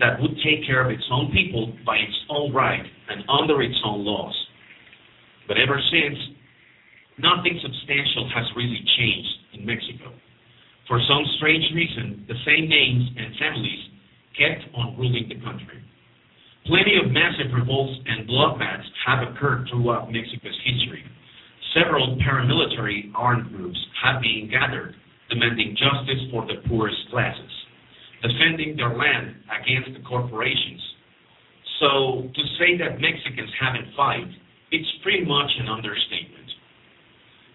that 0.00 0.20
would 0.20 0.36
take 0.44 0.66
care 0.66 0.84
of 0.84 0.90
its 0.90 1.04
own 1.10 1.32
people 1.32 1.72
by 1.86 1.96
its 1.96 2.18
own 2.28 2.52
right 2.52 2.84
and 3.08 3.24
under 3.30 3.62
its 3.62 3.78
own 3.84 4.04
laws. 4.04 4.34
But 5.48 5.56
ever 5.56 5.80
since, 5.90 6.18
nothing 7.18 7.58
substantial 7.62 8.28
has 8.34 8.44
really 8.54 8.84
changed 8.98 9.32
in 9.54 9.64
Mexico. 9.64 10.12
For 10.90 10.98
some 11.06 11.22
strange 11.38 11.70
reason, 11.70 12.26
the 12.26 12.34
same 12.42 12.66
names 12.66 13.14
and 13.14 13.30
families 13.38 13.82
kept 14.34 14.74
on 14.74 14.98
ruling 14.98 15.30
the 15.30 15.38
country. 15.38 15.78
Plenty 16.66 16.98
of 16.98 17.14
massive 17.14 17.54
revolts 17.54 17.94
and 18.10 18.26
bloodbaths 18.26 18.90
have 19.06 19.22
occurred 19.22 19.70
throughout 19.70 20.10
Mexico's 20.10 20.58
history. 20.66 21.06
Several 21.78 22.18
paramilitary 22.18 23.06
armed 23.14 23.54
groups 23.54 23.78
have 24.02 24.20
been 24.20 24.50
gathered 24.50 24.98
demanding 25.30 25.78
justice 25.78 26.26
for 26.34 26.42
the 26.50 26.58
poorest 26.66 26.98
classes, 27.14 27.54
defending 28.26 28.74
their 28.74 28.90
land 28.90 29.38
against 29.46 29.94
the 29.94 30.02
corporations. 30.02 30.82
So 31.78 32.26
to 32.34 32.42
say 32.58 32.74
that 32.82 32.98
Mexicans 32.98 33.54
haven't 33.62 33.94
fought, 33.94 34.26
it's 34.74 34.90
pretty 35.06 35.22
much 35.24 35.54
an 35.62 35.70
understatement. 35.70 36.50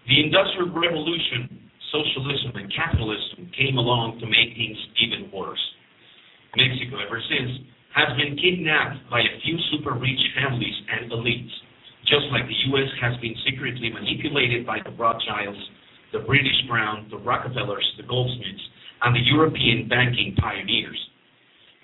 The 0.08 0.24
Industrial 0.24 0.72
Revolution, 0.72 1.65
socialism 1.92 2.56
and 2.56 2.68
capitalism 2.72 3.50
came 3.56 3.78
along 3.78 4.18
to 4.20 4.26
make 4.26 4.56
things 4.56 4.78
even 5.02 5.30
worse. 5.30 5.62
Mexico, 6.56 6.98
ever 7.04 7.20
since, 7.28 7.66
has 7.94 8.16
been 8.16 8.36
kidnapped 8.36 9.08
by 9.10 9.20
a 9.20 9.34
few 9.44 9.56
super 9.72 9.94
rich 9.94 10.20
families 10.36 10.74
and 10.92 11.10
elites, 11.12 11.52
just 12.08 12.26
like 12.32 12.46
the 12.48 12.60
U.S. 12.72 12.90
has 13.00 13.16
been 13.20 13.34
secretly 13.44 13.90
manipulated 13.92 14.66
by 14.66 14.78
the 14.84 14.92
Rothschilds, 14.96 15.58
the 16.12 16.24
British 16.24 16.56
Crown, 16.68 17.08
the 17.10 17.18
Rockefellers, 17.18 17.86
the 17.96 18.06
Goldsmiths, 18.06 18.66
and 19.02 19.14
the 19.14 19.24
European 19.32 19.88
banking 19.88 20.34
pioneers. 20.40 20.98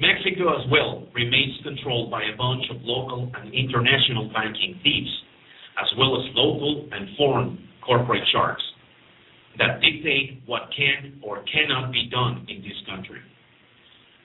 Mexico 0.00 0.56
as 0.56 0.64
well 0.70 1.06
remains 1.14 1.58
controlled 1.62 2.10
by 2.10 2.22
a 2.24 2.36
bunch 2.36 2.64
of 2.70 2.80
local 2.82 3.30
and 3.36 3.52
international 3.52 4.30
banking 4.32 4.80
thieves, 4.82 5.12
as 5.80 5.88
well 5.98 6.16
as 6.16 6.24
local 6.34 6.88
and 6.92 7.16
foreign 7.16 7.58
corporate 7.84 8.24
sharks 8.32 8.62
that 9.58 9.80
dictate 9.80 10.42
what 10.46 10.70
can 10.76 11.20
or 11.22 11.44
cannot 11.44 11.92
be 11.92 12.08
done 12.10 12.46
in 12.48 12.62
this 12.62 12.78
country. 12.88 13.20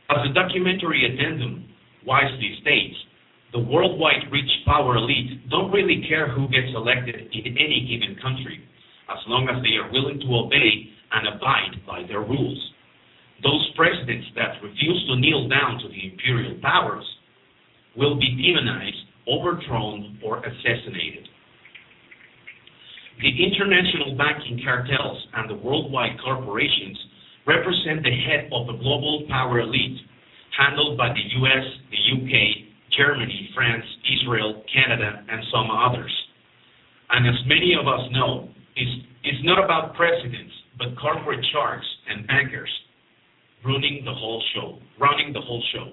As 0.09 0.23
the 0.23 0.33
documentary 0.33 1.03
addendum 1.03 1.67
wisely 2.05 2.57
states, 2.61 2.95
the 3.51 3.59
worldwide 3.59 4.31
rich 4.31 4.49
power 4.65 4.95
elite 4.95 5.49
don't 5.49 5.71
really 5.71 6.03
care 6.07 6.31
who 6.31 6.47
gets 6.47 6.71
elected 6.75 7.15
in 7.15 7.57
any 7.57 7.87
given 7.87 8.15
country, 8.21 8.63
as 9.09 9.19
long 9.27 9.47
as 9.47 9.63
they 9.63 9.75
are 9.75 9.91
willing 9.91 10.19
to 10.19 10.35
obey 10.35 10.91
and 11.11 11.27
abide 11.27 11.85
by 11.85 12.03
their 12.07 12.21
rules. 12.21 12.59
Those 13.43 13.71
presidents 13.75 14.27
that 14.35 14.63
refuse 14.63 15.05
to 15.07 15.19
kneel 15.19 15.47
down 15.47 15.79
to 15.79 15.87
the 15.87 16.11
imperial 16.11 16.59
powers 16.61 17.05
will 17.95 18.19
be 18.19 18.35
demonized, 18.35 19.03
overthrown, 19.27 20.19
or 20.23 20.39
assassinated. 20.39 21.27
The 23.17 23.33
international 23.33 24.13
banking 24.13 24.61
cartels 24.63 25.17
and 25.33 25.49
the 25.49 25.55
worldwide 25.55 26.21
corporations 26.23 26.97
represent 27.47 28.03
the 28.03 28.13
head 28.13 28.49
of 28.53 28.67
the 28.67 28.77
global 28.77 29.25
power 29.27 29.59
elite, 29.59 29.97
handled 30.53 30.97
by 30.97 31.09
the 31.09 31.25
US, 31.41 31.65
the 31.89 32.01
UK, 32.13 32.33
Germany, 32.95 33.49
France, 33.55 33.85
Israel, 34.21 34.61
Canada, 34.69 35.23
and 35.29 35.41
some 35.51 35.71
others. 35.71 36.13
And 37.09 37.25
as 37.25 37.41
many 37.47 37.73
of 37.79 37.87
us 37.87 38.05
know, 38.11 38.49
it's, 38.75 39.05
it's 39.23 39.43
not 39.43 39.63
about 39.63 39.95
presidents, 39.95 40.53
but 40.77 40.93
corporate 41.01 41.43
sharks 41.51 41.87
and 42.09 42.27
bankers 42.27 42.69
running 43.65 44.03
the 44.05 44.13
whole 44.13 44.43
show, 44.53 44.77
running 44.99 45.33
the 45.33 45.41
whole 45.41 45.63
show. 45.73 45.89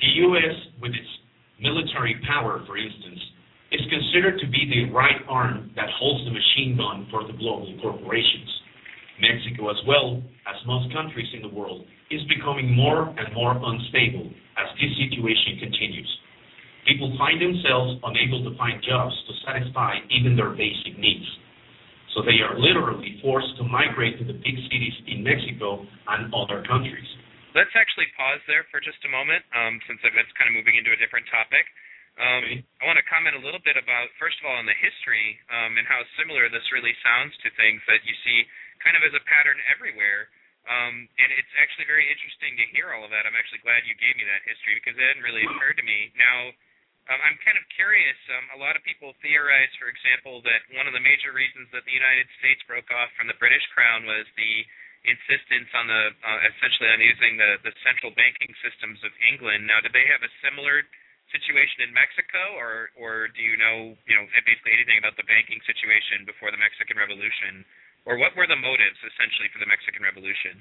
The 0.00 0.10
US, 0.26 0.56
with 0.82 0.90
its 0.90 1.12
military 1.60 2.20
power, 2.26 2.64
for 2.66 2.76
instance, 2.76 3.20
is 3.70 3.80
considered 3.86 4.38
to 4.42 4.46
be 4.50 4.66
the 4.66 4.90
right 4.90 5.22
arm 5.28 5.70
that 5.76 5.86
holds 5.98 6.24
the 6.26 6.34
machine 6.34 6.74
gun 6.76 7.06
for 7.10 7.22
the 7.26 7.34
global 7.38 7.70
corporations. 7.82 8.50
Mexico, 9.22 9.70
as 9.70 9.78
well 9.86 10.22
as 10.48 10.56
most 10.66 10.90
countries 10.92 11.28
in 11.36 11.42
the 11.42 11.52
world, 11.52 11.86
is 12.10 12.20
becoming 12.26 12.74
more 12.74 13.06
and 13.14 13.30
more 13.34 13.54
unstable 13.54 14.26
as 14.58 14.66
this 14.80 14.90
situation 14.98 15.60
continues. 15.60 16.10
People 16.88 17.14
find 17.20 17.38
themselves 17.38 18.00
unable 18.02 18.42
to 18.48 18.56
find 18.56 18.82
jobs 18.82 19.14
to 19.28 19.32
satisfy 19.46 20.00
even 20.10 20.34
their 20.34 20.50
basic 20.50 20.98
needs. 20.98 21.28
So 22.16 22.26
they 22.26 22.42
are 22.42 22.58
literally 22.58 23.20
forced 23.22 23.54
to 23.60 23.62
migrate 23.62 24.18
to 24.18 24.26
the 24.26 24.34
big 24.34 24.56
cities 24.66 24.96
in 25.06 25.22
Mexico 25.22 25.86
and 26.10 26.32
other 26.34 26.66
countries. 26.66 27.06
Let's 27.54 27.70
actually 27.78 28.10
pause 28.18 28.42
there 28.50 28.66
for 28.74 28.82
just 28.82 28.98
a 29.06 29.10
moment, 29.10 29.46
um, 29.54 29.78
since 29.86 30.02
it's 30.02 30.34
kind 30.34 30.50
of 30.50 30.54
moving 30.58 30.74
into 30.74 30.90
a 30.90 30.98
different 30.98 31.26
topic. 31.30 31.66
Um. 32.18 32.66
I 32.80 32.84
want 32.88 32.96
to 32.96 33.06
comment 33.06 33.36
a 33.36 33.42
little 33.44 33.62
bit 33.62 33.76
about, 33.76 34.08
first 34.16 34.40
of 34.40 34.48
all, 34.48 34.56
on 34.56 34.64
the 34.64 34.76
history 34.76 35.36
um, 35.52 35.76
and 35.76 35.84
how 35.84 36.00
similar 36.16 36.48
this 36.48 36.64
really 36.72 36.96
sounds 37.04 37.36
to 37.44 37.48
things 37.60 37.80
that 37.86 38.02
you 38.08 38.16
see 38.24 38.48
kind 38.80 38.96
of 38.96 39.04
as 39.04 39.12
a 39.12 39.22
pattern 39.28 39.60
everywhere. 39.68 40.32
Um, 40.68 41.08
and 41.16 41.28
it's 41.32 41.54
actually 41.56 41.88
very 41.88 42.04
interesting 42.08 42.56
to 42.60 42.64
hear 42.76 42.92
all 42.92 43.04
of 43.04 43.12
that. 43.12 43.24
I'm 43.24 43.36
actually 43.36 43.64
glad 43.64 43.84
you 43.88 43.96
gave 43.96 44.16
me 44.16 44.28
that 44.28 44.44
history 44.44 44.76
because 44.76 44.96
it 44.96 45.04
hadn't 45.04 45.24
really 45.24 45.44
occurred 45.44 45.80
to 45.80 45.86
me. 45.86 46.12
Now, 46.16 46.52
um, 47.08 47.20
I'm 47.24 47.40
kind 47.40 47.56
of 47.56 47.64
curious. 47.72 48.16
Um, 48.28 48.54
a 48.54 48.60
lot 48.60 48.76
of 48.76 48.84
people 48.84 49.16
theorize, 49.24 49.72
for 49.80 49.88
example, 49.88 50.44
that 50.44 50.62
one 50.76 50.84
of 50.84 50.92
the 50.92 51.02
major 51.02 51.32
reasons 51.32 51.72
that 51.72 51.88
the 51.88 51.96
United 51.96 52.28
States 52.38 52.60
broke 52.68 52.92
off 52.92 53.08
from 53.16 53.26
the 53.26 53.38
British 53.40 53.64
Crown 53.72 54.04
was 54.04 54.28
the 54.36 54.54
insistence 55.08 55.72
on 55.72 55.88
the 55.88 56.12
uh, 56.12 56.40
essentially 56.52 56.92
on 56.92 57.00
using 57.00 57.40
the 57.40 57.56
the 57.64 57.72
central 57.80 58.12
banking 58.12 58.52
systems 58.60 59.00
of 59.00 59.10
England. 59.32 59.64
Now, 59.64 59.80
did 59.80 59.96
they 59.96 60.04
have 60.12 60.20
a 60.20 60.32
similar 60.44 60.84
situation 61.30 61.86
in 61.86 61.90
Mexico, 61.94 62.58
or 62.58 62.90
or 62.98 63.30
do 63.32 63.40
you 63.40 63.56
know 63.56 63.94
you 64.04 64.14
know 64.14 64.24
basically 64.46 64.74
anything 64.74 64.98
about 65.00 65.14
the 65.16 65.26
banking 65.26 65.58
situation 65.64 66.28
before 66.28 66.50
the 66.50 66.60
Mexican 66.60 66.98
Revolution? 66.98 67.64
or 68.06 68.16
what 68.16 68.32
were 68.36 68.46
the 68.48 68.56
motives 68.56 68.96
essentially 69.04 69.48
for 69.52 69.60
the 69.60 69.68
Mexican 69.68 70.04
Revolution? 70.04 70.60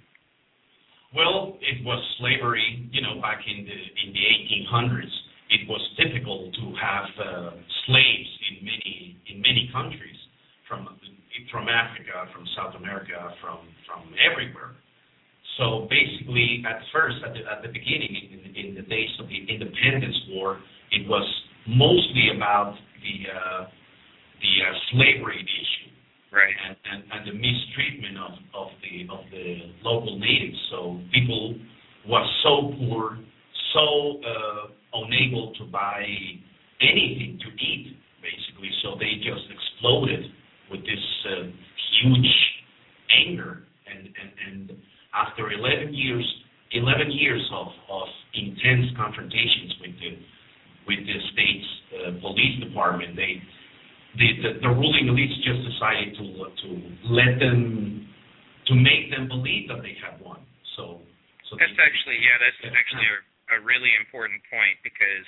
Well, 1.15 1.57
it 1.63 1.81
was 1.81 2.01
slavery. 2.21 2.85
You 2.91 3.01
know, 3.01 3.17
back 3.21 3.41
in 3.41 3.65
the 3.65 3.79
in 4.05 4.09
the 4.13 4.23
1800s, 4.69 5.13
it 5.49 5.65
was 5.65 5.81
typical 5.97 6.51
to 6.53 6.63
have 6.77 7.09
uh, 7.17 7.51
slaves 7.87 8.31
in 8.51 8.55
many 8.61 9.17
in 9.25 9.41
many 9.41 9.69
countries, 9.73 10.17
from 10.69 10.85
from 11.49 11.65
Africa, 11.65 12.29
from 12.29 12.45
South 12.53 12.77
America, 12.77 13.17
from 13.41 13.65
from 13.89 14.13
everywhere. 14.21 14.77
So 15.59 15.87
basically, 15.91 16.63
at 16.63 16.79
first, 16.95 17.17
at 17.27 17.35
the, 17.35 17.43
at 17.43 17.61
the 17.61 17.67
beginning, 17.67 18.15
in, 18.31 18.55
in 18.55 18.75
the 18.75 18.87
days 18.87 19.11
of 19.19 19.27
the 19.27 19.43
Independence 19.43 20.15
War, 20.31 20.57
it 20.91 21.07
was 21.07 21.27
mostly 21.67 22.31
about 22.35 22.75
the 23.03 23.15
uh, 23.27 23.67
the 24.39 24.53
uh, 24.63 24.73
slavery 24.91 25.43
issue 25.43 25.91
right. 26.31 26.53
and, 26.67 26.75
and, 26.87 27.03
and 27.11 27.21
the 27.27 27.35
mistreatment 27.35 28.17
of, 28.17 28.33
of 28.55 28.67
the 28.81 29.03
of 29.11 29.23
the 29.31 29.75
local 29.83 30.17
natives. 30.17 30.57
So 30.71 30.99
people 31.13 31.55
were 32.07 32.25
so 32.43 32.73
poor, 32.79 33.19
so 33.73 34.21
uh, 34.23 34.71
unable 34.93 35.53
to 35.59 35.65
buy 35.65 36.05
anything 36.81 37.39
to 37.43 37.49
eat, 37.59 37.97
basically. 38.21 38.71
So 38.83 38.95
they 38.99 39.19
just 39.19 39.45
exploded 39.51 40.25
with 40.71 40.81
this 40.81 41.05
uh, 41.27 41.51
huge 42.01 42.35
anger, 43.27 43.67
and, 43.89 44.07
and 44.07 44.31
and 44.47 44.77
after 45.13 45.51
11 45.51 45.93
years, 45.93 46.25
11 46.71 47.11
years 47.11 47.43
of 47.53 47.67
of 47.89 48.07
intense 48.33 48.93
confrontations 48.95 49.73
with 49.81 49.95
the 49.97 50.11
with 50.85 51.01
the 51.05 51.17
state's 51.33 51.69
uh, 51.93 52.11
police 52.21 52.57
department, 52.61 53.15
they 53.15 53.41
the, 54.17 54.29
the, 54.41 54.51
the 54.65 54.71
ruling 54.73 55.05
elites 55.05 55.37
just 55.45 55.61
decided 55.65 56.17
to 56.17 56.25
to 56.49 56.67
let 57.13 57.37
them 57.37 58.05
to 58.69 58.73
make 58.77 59.09
them 59.09 59.29
believe 59.29 59.69
that 59.69 59.81
they 59.81 59.97
have 60.01 60.21
won. 60.21 60.41
So, 60.77 61.01
so 61.49 61.57
that's 61.57 61.73
they, 61.73 61.85
actually 61.85 62.19
yeah, 62.21 62.37
that's 62.37 62.61
actually 62.73 63.09
a, 63.09 63.57
a 63.57 63.59
really 63.65 63.89
important 63.97 64.41
point 64.49 64.77
because 64.85 65.25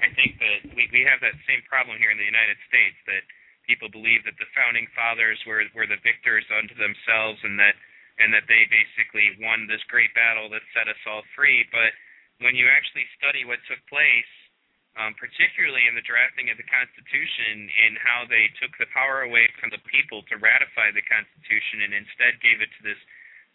I 0.00 0.08
think 0.16 0.40
that 0.40 0.72
we 0.72 0.88
we 0.92 1.04
have 1.04 1.20
that 1.20 1.36
same 1.44 1.60
problem 1.68 2.00
here 2.00 2.12
in 2.12 2.20
the 2.20 2.28
United 2.28 2.56
States 2.68 2.96
that 3.08 3.24
people 3.68 3.92
believe 3.92 4.24
that 4.24 4.36
the 4.40 4.48
founding 4.56 4.88
fathers 4.96 5.36
were 5.44 5.64
were 5.76 5.88
the 5.88 6.00
victors 6.00 6.44
unto 6.52 6.72
themselves 6.76 7.40
and 7.44 7.60
that 7.60 7.76
and 8.18 8.34
that 8.34 8.46
they 8.50 8.66
basically 8.66 9.38
won 9.38 9.70
this 9.70 9.82
great 9.86 10.10
battle 10.14 10.50
that 10.50 10.62
set 10.74 10.90
us 10.90 10.98
all 11.06 11.22
free. 11.38 11.62
But 11.70 11.94
when 12.42 12.58
you 12.58 12.66
actually 12.66 13.06
study 13.18 13.46
what 13.46 13.62
took 13.66 13.82
place 13.86 14.32
um, 14.98 15.14
particularly 15.14 15.86
in 15.86 15.94
the 15.94 16.02
drafting 16.02 16.50
of 16.50 16.58
the 16.58 16.66
Constitution, 16.66 17.70
in 17.86 17.94
how 18.02 18.26
they 18.26 18.50
took 18.58 18.74
the 18.82 18.90
power 18.90 19.22
away 19.22 19.46
from 19.62 19.70
the 19.70 19.78
people 19.86 20.26
to 20.26 20.34
ratify 20.42 20.90
the 20.90 21.06
Constitution 21.06 21.86
and 21.86 21.94
instead 21.94 22.42
gave 22.42 22.58
it 22.58 22.68
to 22.74 22.82
this 22.82 22.98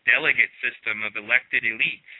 delegate 0.07 0.51
system 0.63 1.03
of 1.03 1.19
elected 1.19 1.67
elites. 1.67 2.13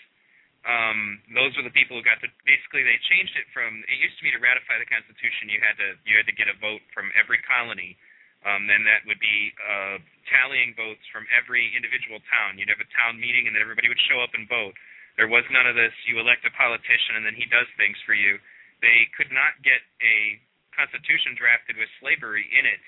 Um, 0.68 1.24
those 1.32 1.56
were 1.56 1.64
the 1.64 1.76
people 1.76 2.00
who 2.00 2.04
got 2.04 2.24
to 2.24 2.32
basically 2.48 2.84
they 2.88 2.96
changed 3.12 3.36
it 3.36 3.48
from 3.52 3.84
it 3.84 4.00
used 4.00 4.16
to 4.20 4.24
be 4.24 4.32
to 4.32 4.40
ratify 4.40 4.80
the 4.80 4.88
Constitution 4.88 5.52
you 5.52 5.60
had 5.60 5.76
to 5.76 6.00
you 6.08 6.16
had 6.16 6.24
to 6.24 6.36
get 6.36 6.48
a 6.48 6.56
vote 6.56 6.84
from 6.96 7.12
every 7.20 7.44
colony. 7.44 8.00
Um, 8.44 8.68
then 8.68 8.84
that 8.84 9.08
would 9.08 9.24
be 9.24 9.56
uh, 9.64 10.04
tallying 10.28 10.76
votes 10.76 11.04
from 11.16 11.24
every 11.32 11.72
individual 11.72 12.20
town. 12.28 12.60
You'd 12.60 12.72
have 12.72 12.84
a 12.84 12.92
town 12.92 13.16
meeting 13.16 13.48
and 13.48 13.56
then 13.56 13.64
everybody 13.64 13.88
would 13.88 14.04
show 14.12 14.20
up 14.20 14.36
and 14.36 14.44
vote. 14.52 14.76
There 15.16 15.32
was 15.32 15.48
none 15.48 15.64
of 15.64 15.80
this. 15.80 15.96
You 16.04 16.20
elect 16.20 16.44
a 16.44 16.52
politician 16.52 17.16
and 17.16 17.24
then 17.24 17.40
he 17.40 17.48
does 17.48 17.70
things 17.80 17.96
for 18.04 18.12
you 18.12 18.36
they 18.84 19.08
could 19.16 19.32
not 19.32 19.56
get 19.64 19.80
a 20.04 20.44
constitution 20.76 21.40
drafted 21.40 21.80
with 21.80 21.88
slavery 22.04 22.44
in 22.52 22.68
it 22.68 22.84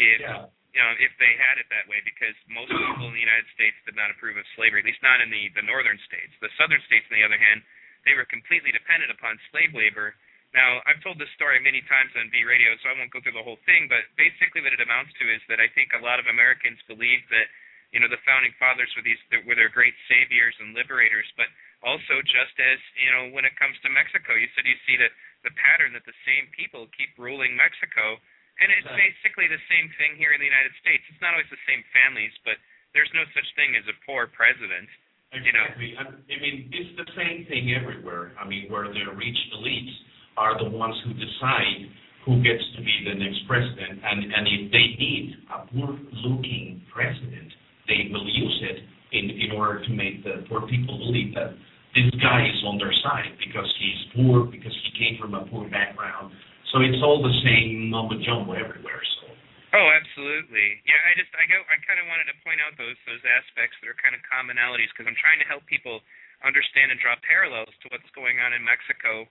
if 0.00 0.24
yeah. 0.24 0.48
you 0.72 0.80
know 0.80 0.92
if 0.96 1.12
they 1.20 1.36
had 1.36 1.60
it 1.60 1.68
that 1.68 1.84
way 1.84 2.00
because 2.00 2.32
most 2.48 2.72
people 2.72 3.12
in 3.12 3.14
the 3.14 3.20
United 3.20 3.44
States 3.52 3.76
did 3.84 3.94
not 3.94 4.08
approve 4.08 4.40
of 4.40 4.48
slavery, 4.56 4.80
at 4.80 4.88
least 4.88 5.04
not 5.04 5.20
in 5.20 5.28
the 5.28 5.52
the 5.52 5.62
northern 5.62 6.00
states. 6.08 6.32
The 6.40 6.50
southern 6.56 6.80
states, 6.88 7.04
on 7.12 7.20
the 7.20 7.26
other 7.28 7.38
hand, 7.38 7.60
they 8.08 8.16
were 8.16 8.24
completely 8.24 8.72
dependent 8.72 9.12
upon 9.12 9.36
slave 9.52 9.76
labor. 9.76 10.16
Now, 10.56 10.80
I've 10.88 11.00
told 11.04 11.20
this 11.20 11.28
story 11.36 11.60
many 11.60 11.84
times 11.84 12.08
on 12.16 12.32
V 12.32 12.40
Radio, 12.48 12.72
so 12.80 12.88
I 12.88 12.96
won't 12.96 13.12
go 13.12 13.20
through 13.20 13.36
the 13.36 13.44
whole 13.44 13.60
thing, 13.68 13.84
but 13.84 14.08
basically 14.16 14.64
what 14.64 14.72
it 14.72 14.80
amounts 14.80 15.12
to 15.20 15.28
is 15.28 15.44
that 15.52 15.60
I 15.60 15.68
think 15.76 15.92
a 15.92 16.00
lot 16.00 16.16
of 16.16 16.26
Americans 16.28 16.80
believe 16.88 17.20
that 17.28 17.48
you 17.92 18.00
know 18.00 18.08
the 18.08 18.20
founding 18.24 18.52
fathers 18.60 18.88
were 18.96 19.04
these 19.04 19.20
were 19.44 19.56
their 19.56 19.72
great 19.72 19.96
saviors 20.08 20.56
and 20.60 20.72
liberators, 20.72 21.28
but 21.36 21.48
also 21.84 22.20
just 22.24 22.56
as 22.60 22.80
you 22.96 23.12
know 23.12 23.32
when 23.32 23.44
it 23.44 23.56
comes 23.60 23.76
to 23.84 23.92
Mexico, 23.92 24.36
you 24.36 24.48
said 24.56 24.64
you 24.64 24.76
see 24.88 24.96
the 24.96 25.12
the 25.44 25.52
pattern 25.60 25.92
that 25.92 26.04
the 26.08 26.16
same 26.24 26.48
people 26.56 26.88
keep 26.96 27.12
ruling 27.20 27.52
Mexico, 27.52 28.16
and 28.60 28.72
it's 28.72 28.88
exactly. 28.88 29.04
basically 29.04 29.48
the 29.52 29.64
same 29.68 29.88
thing 30.00 30.16
here 30.16 30.32
in 30.32 30.40
the 30.40 30.48
United 30.48 30.72
States. 30.80 31.04
It's 31.12 31.20
not 31.20 31.36
always 31.36 31.48
the 31.52 31.60
same 31.68 31.84
families, 31.92 32.32
but 32.42 32.56
there's 32.96 33.12
no 33.12 33.24
such 33.36 33.48
thing 33.54 33.76
as 33.76 33.84
a 33.86 33.96
poor 34.08 34.26
president. 34.26 34.88
Exactly. 35.28 35.44
You 35.44 35.52
know? 35.52 36.08
I 36.08 36.36
mean, 36.40 36.56
it's 36.72 36.94
the 36.96 37.08
same 37.12 37.44
thing 37.52 37.76
everywhere. 37.76 38.32
I 38.40 38.48
mean, 38.48 38.72
where 38.72 38.88
the 38.88 39.12
rich 39.12 39.40
elites 39.52 39.92
are 40.38 40.54
the 40.54 40.70
ones 40.70 40.94
who 41.02 41.10
decide 41.18 41.90
who 42.22 42.38
gets 42.46 42.62
to 42.76 42.80
be 42.84 42.94
the 43.08 43.18
next 43.18 43.42
president, 43.50 43.98
and 43.98 44.22
and 44.30 44.44
if 44.46 44.70
they 44.70 44.94
need 44.94 45.34
a 45.50 45.66
poor-looking 45.66 46.82
president, 46.94 47.50
they 47.90 48.06
will 48.14 48.28
use 48.28 48.58
it 48.70 48.78
in 49.10 49.34
in 49.34 49.50
order 49.58 49.82
to 49.82 49.90
make 49.90 50.22
the 50.22 50.46
poor 50.46 50.62
people 50.70 50.94
believe 51.02 51.34
that 51.34 51.58
this 51.96 52.12
guy 52.20 52.46
is 52.46 52.60
on 52.68 52.76
their 52.78 52.92
side 53.02 53.32
because 53.40 53.66
he's 53.80 54.00
poor, 54.14 54.44
because 54.44 54.76
he 54.86 54.90
came 54.94 55.16
from 55.16 55.34
a 55.34 55.42
poor 55.48 55.66
background. 55.72 56.30
So 56.70 56.84
it's 56.84 57.00
all 57.00 57.24
the 57.24 57.32
same 57.42 57.88
mumbo 57.88 58.20
jumbo 58.20 58.52
everywhere. 58.52 59.00
So. 59.18 59.32
Oh, 59.72 59.88
absolutely. 59.88 60.84
Yeah, 60.84 61.00
I 61.08 61.16
just 61.16 61.32
I 61.32 61.48
go 61.48 61.64
I 61.64 61.80
kind 61.88 61.96
of 61.96 62.06
wanted 62.12 62.28
to 62.28 62.36
point 62.44 62.60
out 62.60 62.76
those 62.76 62.96
those 63.08 63.24
aspects 63.24 63.76
that 63.80 63.88
are 63.88 63.96
kind 63.96 64.12
of 64.12 64.20
commonalities 64.28 64.92
because 64.92 65.08
I'm 65.08 65.16
trying 65.16 65.40
to 65.40 65.48
help 65.48 65.64
people 65.64 66.04
understand 66.44 66.92
and 66.92 67.00
draw 67.00 67.16
parallels 67.24 67.72
to 67.82 67.86
what's 67.88 68.08
going 68.12 68.36
on 68.38 68.52
in 68.52 68.60
Mexico. 68.62 69.24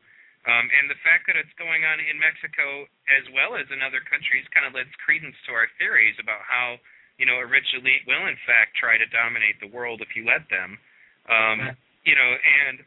Um, 0.46 0.70
and 0.72 0.88
the 0.88 1.00
fact 1.04 1.26
that 1.28 1.36
it's 1.36 1.52
going 1.60 1.84
on 1.84 2.00
in 2.00 2.16
Mexico 2.22 2.88
as 3.12 3.26
well 3.34 3.58
as 3.58 3.68
in 3.74 3.84
other 3.84 4.00
countries 4.06 4.48
kind 4.54 4.64
of 4.64 4.72
lends 4.72 4.94
credence 5.04 5.36
to 5.50 5.52
our 5.52 5.68
theories 5.76 6.16
about 6.22 6.40
how, 6.46 6.80
you 7.20 7.28
know, 7.28 7.42
a 7.42 7.48
rich 7.48 7.68
elite 7.76 8.06
will 8.08 8.30
in 8.30 8.38
fact 8.48 8.78
try 8.78 8.96
to 8.96 9.08
dominate 9.12 9.60
the 9.60 9.68
world 9.68 10.00
if 10.00 10.16
you 10.16 10.24
let 10.24 10.48
them. 10.48 10.80
Um, 11.28 11.76
you 12.08 12.16
know, 12.16 12.32
and 12.32 12.80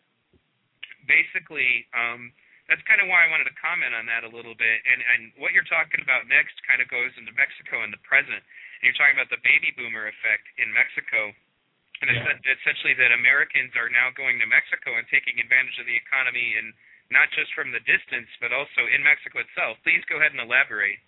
basically, 1.04 1.84
um, 1.92 2.32
that's 2.70 2.80
kind 2.86 3.02
of 3.02 3.10
why 3.10 3.26
I 3.26 3.28
wanted 3.28 3.50
to 3.50 3.56
comment 3.58 3.92
on 3.92 4.06
that 4.06 4.22
a 4.22 4.30
little 4.30 4.54
bit. 4.54 4.78
And 4.86 5.02
and 5.02 5.20
what 5.36 5.50
you're 5.50 5.66
talking 5.66 6.00
about 6.00 6.30
next 6.30 6.56
kind 6.64 6.78
of 6.78 6.86
goes 6.86 7.10
into 7.18 7.34
Mexico 7.34 7.82
in 7.82 7.90
the 7.90 8.00
present. 8.06 8.40
And 8.40 8.82
you're 8.86 8.96
talking 8.96 9.18
about 9.18 9.28
the 9.28 9.42
baby 9.42 9.74
boomer 9.74 10.06
effect 10.08 10.46
in 10.56 10.70
Mexico. 10.70 11.34
And 12.00 12.08
yeah. 12.08 12.56
essentially 12.56 12.96
that 12.96 13.12
Americans 13.12 13.76
are 13.76 13.92
now 13.92 14.08
going 14.16 14.40
to 14.40 14.48
Mexico 14.48 14.96
and 14.96 15.04
taking 15.12 15.36
advantage 15.36 15.76
of 15.76 15.84
the 15.84 15.98
economy 15.98 16.56
and 16.56 16.72
not 17.10 17.30
just 17.34 17.50
from 17.58 17.74
the 17.74 17.82
distance, 17.86 18.30
but 18.38 18.54
also 18.54 18.86
in 18.86 19.02
Mexico 19.02 19.42
itself. 19.42 19.78
Please 19.82 20.02
go 20.06 20.22
ahead 20.22 20.30
and 20.30 20.42
elaborate. 20.42 20.98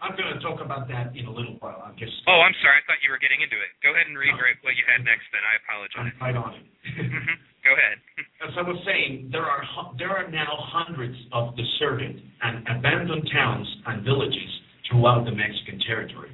I'm 0.00 0.16
going 0.16 0.32
to 0.32 0.40
talk 0.40 0.64
about 0.64 0.88
that 0.88 1.12
in 1.12 1.28
a 1.28 1.34
little 1.34 1.60
while. 1.60 1.84
I'm 1.84 1.92
just. 2.00 2.24
Oh, 2.24 2.40
I'm 2.40 2.56
sorry. 2.64 2.80
I 2.80 2.82
thought 2.88 3.04
you 3.04 3.12
were 3.12 3.20
getting 3.20 3.44
into 3.44 3.60
it. 3.60 3.68
Go 3.84 3.92
ahead 3.92 4.08
and 4.08 4.16
read 4.16 4.32
no. 4.32 4.40
what 4.64 4.72
you 4.72 4.84
had 4.88 5.04
next. 5.04 5.28
Then 5.28 5.44
I 5.44 5.54
apologize. 5.60 6.08
I'm 6.08 6.16
right 6.24 6.38
on 6.40 6.52
it. 6.56 6.64
Mm-hmm. 7.04 7.36
Go 7.60 7.72
ahead. 7.76 8.00
As 8.48 8.54
I 8.56 8.64
was 8.64 8.80
saying, 8.88 9.28
there 9.28 9.44
are 9.44 9.60
there 10.00 10.08
are 10.08 10.24
now 10.32 10.48
hundreds 10.72 11.20
of 11.36 11.52
deserted 11.52 12.16
and 12.16 12.64
abandoned 12.64 13.28
towns 13.28 13.68
and 13.92 14.00
villages 14.00 14.50
throughout 14.88 15.28
the 15.28 15.36
Mexican 15.36 15.76
territory. 15.84 16.32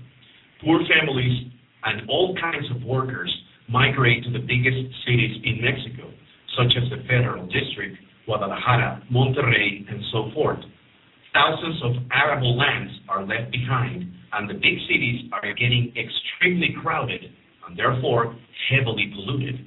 Poor 0.63 0.79
families 0.87 1.51
and 1.83 2.09
all 2.09 2.39
kinds 2.39 2.71
of 2.71 2.87
workers 2.87 3.31
migrate 3.69 4.23
to 4.25 4.31
the 4.31 4.47
biggest 4.47 4.95
cities 5.03 5.43
in 5.43 5.59
Mexico, 5.59 6.07
such 6.55 6.71
as 6.79 6.87
the 6.95 7.03
Federal 7.11 7.51
District, 7.51 7.99
Guadalajara, 8.27 9.03
Monterrey, 9.11 9.89
and 9.89 10.03
so 10.13 10.31
forth 10.35 10.59
Thousands 11.37 11.77
of 11.85 11.93
arable 12.17 12.57
lands 12.57 12.91
are 13.13 13.21
left 13.21 13.53
behind, 13.53 14.09
and 14.33 14.49
the 14.49 14.55
big 14.57 14.81
cities 14.89 15.29
are 15.37 15.53
getting 15.53 15.93
extremely 15.93 16.73
crowded 16.81 17.29
and 17.69 17.77
therefore 17.77 18.35
heavily 18.73 19.13
polluted. 19.13 19.61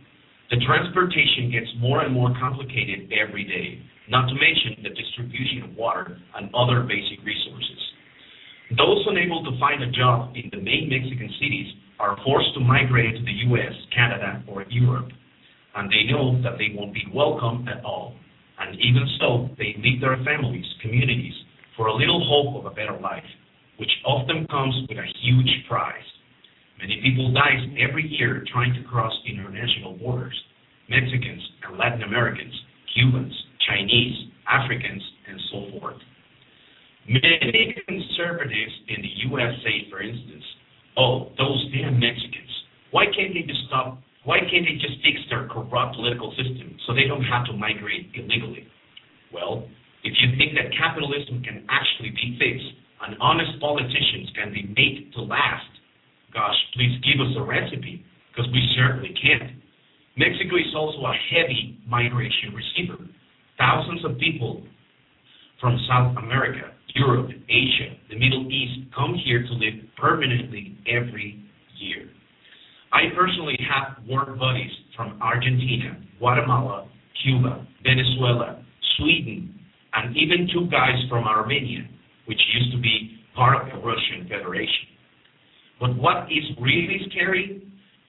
The 0.49 0.57
transportation 0.65 1.53
gets 1.53 1.69
more 1.77 2.01
and 2.01 2.11
more 2.11 2.33
complicated 2.41 3.13
every 3.13 3.45
day, 3.45 3.85
not 4.09 4.25
to 4.29 4.33
mention 4.33 4.81
the 4.81 4.97
distribution 4.97 5.69
of 5.69 5.77
water 5.77 6.17
and 6.41 6.49
other 6.57 6.81
basic 6.89 7.21
resources. 7.21 7.81
Those 8.73 9.05
unable 9.05 9.45
to 9.45 9.53
find 9.59 9.83
a 9.83 9.93
job 9.93 10.33
in 10.33 10.49
the 10.49 10.65
main 10.65 10.89
Mexican 10.89 11.29
cities 11.37 11.69
are 11.99 12.17
forced 12.25 12.49
to 12.55 12.61
migrate 12.61 13.13
to 13.13 13.21
the 13.21 13.37
US, 13.53 13.77
Canada, 13.93 14.41
or 14.49 14.65
Europe, 14.73 15.13
and 15.75 15.85
they 15.85 16.09
know 16.09 16.41
that 16.41 16.57
they 16.57 16.73
won't 16.73 16.95
be 16.95 17.05
welcome 17.13 17.69
at 17.69 17.85
all. 17.85 18.15
And 18.59 18.75
even 18.79 19.07
so, 19.19 19.49
they 19.57 19.75
leave 19.81 20.01
their 20.01 20.17
families, 20.23 20.65
communities, 20.81 21.33
for 21.77 21.87
a 21.87 21.95
little 21.95 22.19
hope 22.27 22.59
of 22.59 22.71
a 22.71 22.75
better 22.75 22.99
life, 22.99 23.23
which 23.77 23.91
often 24.05 24.45
comes 24.47 24.75
with 24.87 24.97
a 24.97 25.07
huge 25.23 25.63
price. 25.67 26.03
Many 26.79 27.01
people 27.01 27.33
die 27.33 27.55
every 27.79 28.07
year 28.07 28.43
trying 28.51 28.73
to 28.73 28.83
cross 28.83 29.13
international 29.25 29.97
borders. 29.97 30.35
Mexicans 30.89 31.41
and 31.63 31.77
Latin 31.77 32.03
Americans, 32.03 32.53
Cubans, 32.93 33.33
Chinese, 33.67 34.27
Africans, 34.49 35.03
and 35.27 35.39
so 35.51 35.79
forth. 35.79 35.97
Many 37.07 37.75
conservatives 37.87 38.73
in 38.87 39.01
the 39.01 39.11
U.S. 39.29 39.53
say, 39.63 39.87
for 39.89 40.01
instance, 40.01 40.43
oh, 40.97 41.31
those 41.37 41.71
damn 41.73 41.99
Mexicans, 41.99 42.51
why 42.91 43.05
can't 43.05 43.33
they 43.33 43.41
just 43.41 43.65
stop? 43.67 44.01
Why 44.29 44.45
can't 44.45 44.61
they 44.61 44.77
just 44.77 45.01
fix 45.01 45.17
their 45.33 45.49
corrupt 45.49 45.97
political 45.97 46.29
system 46.37 46.77
so 46.85 46.93
they 46.93 47.09
don't 47.09 47.25
have 47.25 47.49
to 47.49 47.53
migrate 47.57 48.13
illegally? 48.13 48.69
Well, 49.33 49.65
if 50.05 50.13
you 50.21 50.37
think 50.37 50.53
that 50.53 50.69
capitalism 50.77 51.41
can 51.41 51.65
actually 51.65 52.13
be 52.13 52.37
fixed 52.37 52.77
and 53.01 53.17
honest 53.25 53.57
politicians 53.57 54.29
can 54.37 54.53
be 54.53 54.69
made 54.77 55.09
to 55.17 55.25
last, 55.25 55.65
gosh, 56.29 56.53
please 56.77 57.01
give 57.01 57.17
us 57.25 57.33
a 57.41 57.41
recipe, 57.41 58.05
because 58.29 58.45
we 58.53 58.61
certainly 58.77 59.17
can't. 59.17 59.57
Mexico 60.13 60.61
is 60.61 60.77
also 60.77 61.09
a 61.09 61.15
heavy 61.33 61.81
migration 61.89 62.53
receiver. 62.53 63.01
Thousands 63.57 64.05
of 64.05 64.21
people 64.21 64.61
from 65.59 65.73
South 65.89 66.13
America, 66.21 66.69
Europe, 66.93 67.33
Asia, 67.33 67.97
the 68.13 68.19
Middle 68.21 68.45
East 68.45 68.93
come 68.93 69.17
here 69.25 69.41
to 69.41 69.53
live 69.57 69.89
permanently 69.97 70.77
every 70.85 71.41
year. 71.81 72.13
I 72.91 73.13
personally 73.15 73.57
have 73.69 74.03
work 74.07 74.37
buddies 74.39 74.71
from 74.95 75.19
Argentina, 75.21 75.97
Guatemala, 76.17 76.89
Cuba, 77.23 77.65
Venezuela, 77.83 78.63
Sweden, 78.97 79.59
and 79.93 80.15
even 80.17 80.49
two 80.53 80.69
guys 80.69 80.97
from 81.09 81.25
Armenia, 81.25 81.87
which 82.25 82.39
used 82.53 82.71
to 82.71 82.81
be 82.81 83.19
part 83.35 83.61
of 83.61 83.67
the 83.73 83.85
Russian 83.85 84.27
Federation. 84.27 84.89
But 85.79 85.95
what 85.95 86.25
is 86.31 86.43
really 86.59 86.99
scary 87.09 87.61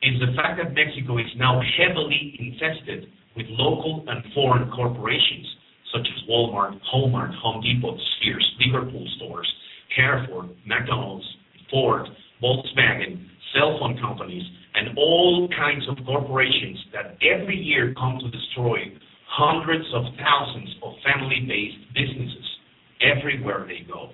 is 0.03 0.21
the 0.21 0.35
fact 0.35 0.59
that 0.63 0.75
Mexico 0.75 1.19
is 1.19 1.31
now 1.37 1.61
heavily 1.77 2.35
infested 2.41 3.07
with 3.37 3.47
local 3.51 4.05
and 4.09 4.25
foreign 4.35 4.71
corporations 4.71 5.47
such 5.93 6.07
as 6.07 6.29
Walmart, 6.29 6.79
Walmart, 6.93 7.35
Home 7.43 7.63
Depot, 7.63 7.97
Sears, 8.23 8.47
Liverpool 8.65 9.07
stores, 9.17 9.51
Carrefour, 9.95 10.49
McDonald's, 10.67 11.27
Ford, 11.71 12.07
Volkswagen, 12.43 13.27
cell 13.55 13.77
phone 13.79 13.99
companies, 14.01 14.45
and 14.75 14.97
all 14.97 15.49
kinds 15.57 15.87
of 15.89 15.97
corporations 16.07 16.79
that 16.93 17.17
every 17.23 17.57
year 17.57 17.95
come 17.99 18.19
to 18.21 18.31
destroy 18.31 18.79
hundreds 19.27 19.87
of 19.95 20.05
thousands 20.19 20.71
of 20.83 20.95
family-based 21.05 21.95
businesses 21.95 22.47
everywhere 23.01 23.67
they 23.67 23.87
go. 23.87 24.11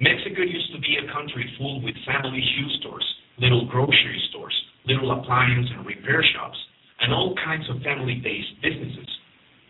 Mexico 0.00 0.42
used 0.42 0.72
to 0.74 0.80
be 0.80 0.98
a 0.98 1.12
country 1.12 1.46
full 1.56 1.82
with 1.82 1.94
family 2.04 2.42
shoe 2.54 2.70
stores, 2.80 3.06
little 3.38 3.66
grocery 3.66 4.20
stores, 4.30 4.54
little 4.86 5.12
appliance 5.12 5.68
and 5.76 5.86
repair 5.86 6.24
shops, 6.34 6.58
and 7.00 7.12
all 7.12 7.34
kinds 7.44 7.64
of 7.70 7.82
family-based 7.82 8.62
businesses. 8.62 9.08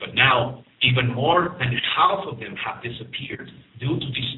But 0.00 0.14
now 0.14 0.64
Even 0.84 1.14
more 1.14 1.56
than 1.58 1.72
half 1.96 2.26
of 2.28 2.38
them 2.38 2.54
have 2.60 2.82
disappeared 2.82 3.48
due 3.80 3.98
to 3.98 4.06
this, 4.06 4.30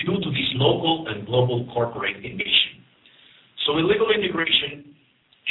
due 0.00 0.16
to 0.16 0.30
this 0.30 0.50
local 0.54 1.06
and 1.08 1.26
global 1.26 1.68
corporate 1.74 2.16
invasion. 2.16 2.77
So 3.68 3.76
illegal 3.76 4.08
immigration 4.08 4.96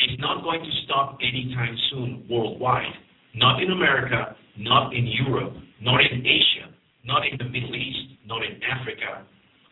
is 0.10 0.18
not 0.18 0.42
going 0.42 0.66
to 0.66 0.72
stop 0.86 1.20
anytime 1.22 1.78
soon 1.92 2.26
worldwide. 2.28 2.90
Not 3.36 3.62
in 3.62 3.70
America, 3.70 4.36
not 4.58 4.92
in 4.96 5.06
Europe, 5.06 5.54
not 5.86 6.02
in 6.02 6.26
Asia, 6.26 6.74
not 7.06 7.22
in 7.30 7.38
the 7.38 7.46
Middle 7.46 7.76
East, 7.76 8.18
not 8.26 8.42
in 8.42 8.58
Africa. 8.66 9.22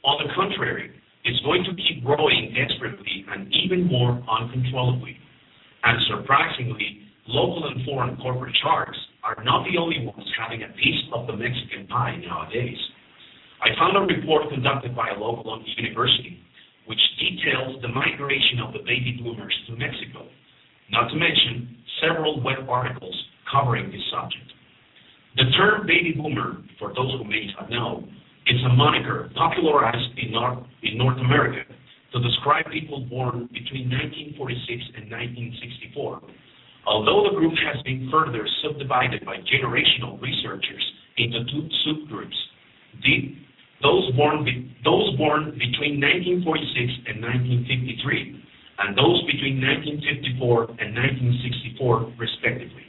On 0.05 0.21
the 0.21 0.29
contrary, 0.37 0.93
it's 1.23 1.41
going 1.41 1.65
to 1.65 1.73
keep 1.73 2.05
growing 2.05 2.53
desperately 2.53 3.25
and 3.33 3.51
even 3.65 3.87
more 3.89 4.21
uncontrollably. 4.29 5.17
And 5.81 5.97
surprisingly, 6.05 7.01
local 7.25 7.65
and 7.65 7.83
foreign 7.83 8.15
corporate 8.17 8.55
sharks 8.61 8.97
are 9.23 9.43
not 9.43 9.65
the 9.65 9.81
only 9.81 10.05
ones 10.05 10.29
having 10.37 10.61
a 10.61 10.69
piece 10.77 11.01
of 11.15 11.25
the 11.25 11.33
Mexican 11.33 11.87
pie 11.87 12.21
nowadays. 12.21 12.77
I 13.65 13.73
found 13.73 13.97
a 13.97 14.01
report 14.01 14.53
conducted 14.53 14.95
by 14.95 15.09
a 15.09 15.17
local 15.17 15.57
university 15.81 16.45
which 16.85 16.99
details 17.19 17.81
the 17.81 17.87
migration 17.87 18.59
of 18.65 18.73
the 18.73 18.79
baby 18.79 19.19
boomers 19.21 19.53
to 19.67 19.75
Mexico, 19.75 20.27
not 20.91 21.09
to 21.09 21.15
mention 21.15 21.77
several 22.01 22.41
web 22.41 22.69
articles 22.69 23.15
covering 23.51 23.91
this 23.91 24.01
subject. 24.11 24.49
The 25.37 25.45
term 25.57 25.87
baby 25.87 26.13
boomer, 26.15 26.63
for 26.79 26.93
those 26.93 27.11
who 27.17 27.25
may 27.25 27.49
not 27.57 27.69
know, 27.69 28.03
is 28.47 28.61
a 28.63 28.73
moniker 28.73 29.29
popularized 29.35 30.17
in 30.17 30.31
North, 30.31 30.63
in 30.83 30.97
North 30.97 31.17
America 31.17 31.65
to 32.13 32.21
describe 32.21 32.65
people 32.71 33.01
born 33.09 33.49
between 33.51 33.89
1946 33.89 35.01
and 35.01 35.11
1964 35.11 36.21
Although 36.85 37.29
the 37.29 37.35
group 37.35 37.53
has 37.65 37.81
been 37.81 38.09
further 38.11 38.47
subdivided 38.61 39.25
by 39.25 39.37
generational 39.49 40.21
researchers 40.21 40.83
into 41.17 41.43
two 41.45 41.67
subgroups, 41.85 42.37
the, 43.01 43.35
those, 43.85 44.09
born 44.17 45.53
between 45.53 46.01
1946 46.01 47.13
and 47.13 47.21
1953, 47.21 48.41
and 48.81 48.97
those 48.97 49.21
between 49.29 49.61
1954 49.61 50.81
and 50.81 50.89
1964, 50.97 52.17
respectively. 52.17 52.81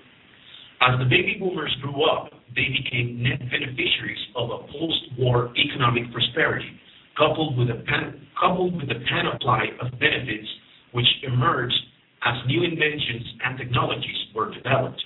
As 0.81 0.97
the 0.99 1.05
baby 1.05 1.37
boomers 1.37 1.75
grew 1.85 2.01
up, 2.09 2.33
they 2.57 2.73
became 2.73 3.23
net 3.23 3.41
beneficiaries 3.53 4.25
of 4.37 4.49
a 4.49 4.59
post-war 4.73 5.53
economic 5.53 6.09
prosperity, 6.13 6.73
coupled 7.17 7.57
with 7.57 7.69
a 7.69 7.85
panoply 7.85 9.65
of 9.81 9.93
benefits 10.01 10.49
which 10.93 11.09
emerged 11.25 11.77
as 12.25 12.35
new 12.49 12.65
inventions 12.65 13.25
and 13.45 13.59
technologies 13.59 14.21
were 14.35 14.53
developed. 14.53 15.03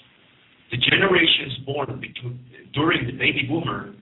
The 0.71 0.79
generations 0.79 1.67
born 1.67 2.01
during 2.75 3.07
the 3.07 3.13
baby 3.19 3.47
boomer 3.49 3.95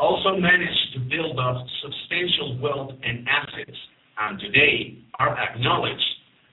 also 0.00 0.40
managed 0.40 0.94
to 0.94 1.00
build 1.00 1.38
up 1.38 1.60
substantial 1.84 2.58
wealth 2.58 2.90
and 3.02 3.28
assets, 3.28 3.76
and 4.18 4.40
today 4.40 4.98
are 5.18 5.36
acknowledged 5.36 6.00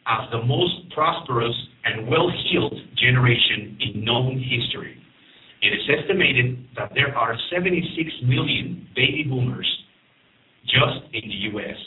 as 0.08 0.30
the 0.32 0.44
most 0.44 0.92
prosperous 0.94 1.56
and 1.86 2.08
well-heeled 2.08 2.76
generation 2.98 3.78
in 3.80 4.04
known 4.04 4.38
history. 4.38 4.98
It 5.62 5.70
is 5.70 5.82
estimated 6.00 6.68
that 6.76 6.92
there 6.94 7.16
are 7.16 7.36
76 7.52 8.12
million 8.24 8.88
baby 8.96 9.26
boomers 9.28 9.68
just 10.66 11.08
in 11.14 11.28
the 11.28 11.36
U.S. 11.56 11.78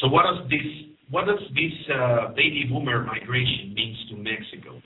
So 0.00 0.08
what 0.08 0.24
does 0.24 0.48
this 0.48 0.66
what 1.10 1.26
does 1.26 1.40
this 1.54 1.94
uh, 1.94 2.28
baby 2.34 2.64
boomer 2.70 3.04
migration 3.04 3.74
means 3.74 3.98
to 4.08 4.16
Mexico? 4.16 4.80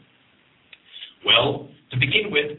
Well, 1.25 1.69
to 1.93 1.97
begin 1.97 2.33
with, 2.33 2.59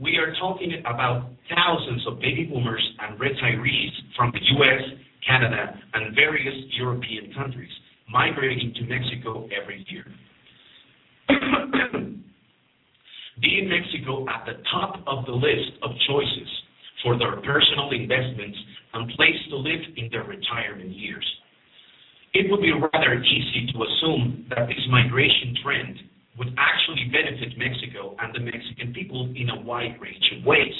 we 0.00 0.16
are 0.16 0.34
talking 0.40 0.72
about 0.80 1.30
thousands 1.54 2.06
of 2.06 2.18
baby 2.20 2.44
boomers 2.44 2.82
and 3.00 3.18
retirees 3.18 3.90
from 4.16 4.32
the 4.32 4.40
U.S., 4.58 4.82
Canada, 5.26 5.80
and 5.94 6.14
various 6.14 6.54
European 6.78 7.32
countries 7.34 7.70
migrating 8.10 8.74
to 8.74 8.82
Mexico 8.84 9.48
every 9.50 9.86
year. 9.88 10.04
Being 13.40 13.68
Mexico 13.68 14.26
at 14.28 14.44
the 14.46 14.62
top 14.70 15.02
of 15.06 15.24
the 15.26 15.32
list 15.32 15.72
of 15.82 15.90
choices 16.08 16.48
for 17.02 17.18
their 17.18 17.36
personal 17.42 17.90
investments 17.92 18.58
and 18.94 19.08
place 19.16 19.36
to 19.50 19.56
live 19.56 19.80
in 19.96 20.08
their 20.10 20.24
retirement 20.24 20.90
years 20.90 21.24
it 22.34 22.50
would 22.50 22.60
be 22.60 22.72
rather 22.74 23.22
easy 23.22 23.70
to 23.72 23.78
assume 23.78 24.46
that 24.50 24.66
this 24.66 24.82
migration 24.90 25.54
trend 25.62 25.96
would 26.36 26.50
actually 26.58 26.73
benefit 27.14 27.54
Mexico 27.54 28.18
and 28.18 28.34
the 28.34 28.42
Mexican 28.42 28.90
people 28.92 29.30
in 29.38 29.50
a 29.50 29.62
wide 29.62 29.94
range 30.02 30.26
of 30.34 30.44
ways. 30.44 30.74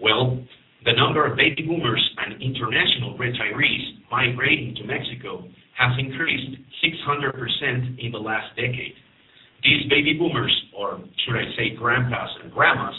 Well, 0.00 0.44
the 0.84 0.92
number 0.92 1.24
of 1.24 1.36
baby 1.36 1.64
boomers 1.64 2.04
and 2.20 2.36
international 2.42 3.16
retirees 3.16 4.04
migrating 4.12 4.76
to 4.76 4.84
Mexico 4.84 5.48
has 5.80 5.96
increased 5.98 6.60
600% 6.84 7.96
in 7.98 8.12
the 8.12 8.20
last 8.20 8.54
decade. 8.54 8.94
These 9.64 9.88
baby 9.88 10.14
boomers, 10.20 10.52
or 10.76 11.00
should 11.24 11.34
I 11.34 11.48
say 11.56 11.74
grandpas 11.74 12.30
and 12.44 12.52
grandmas, 12.52 12.94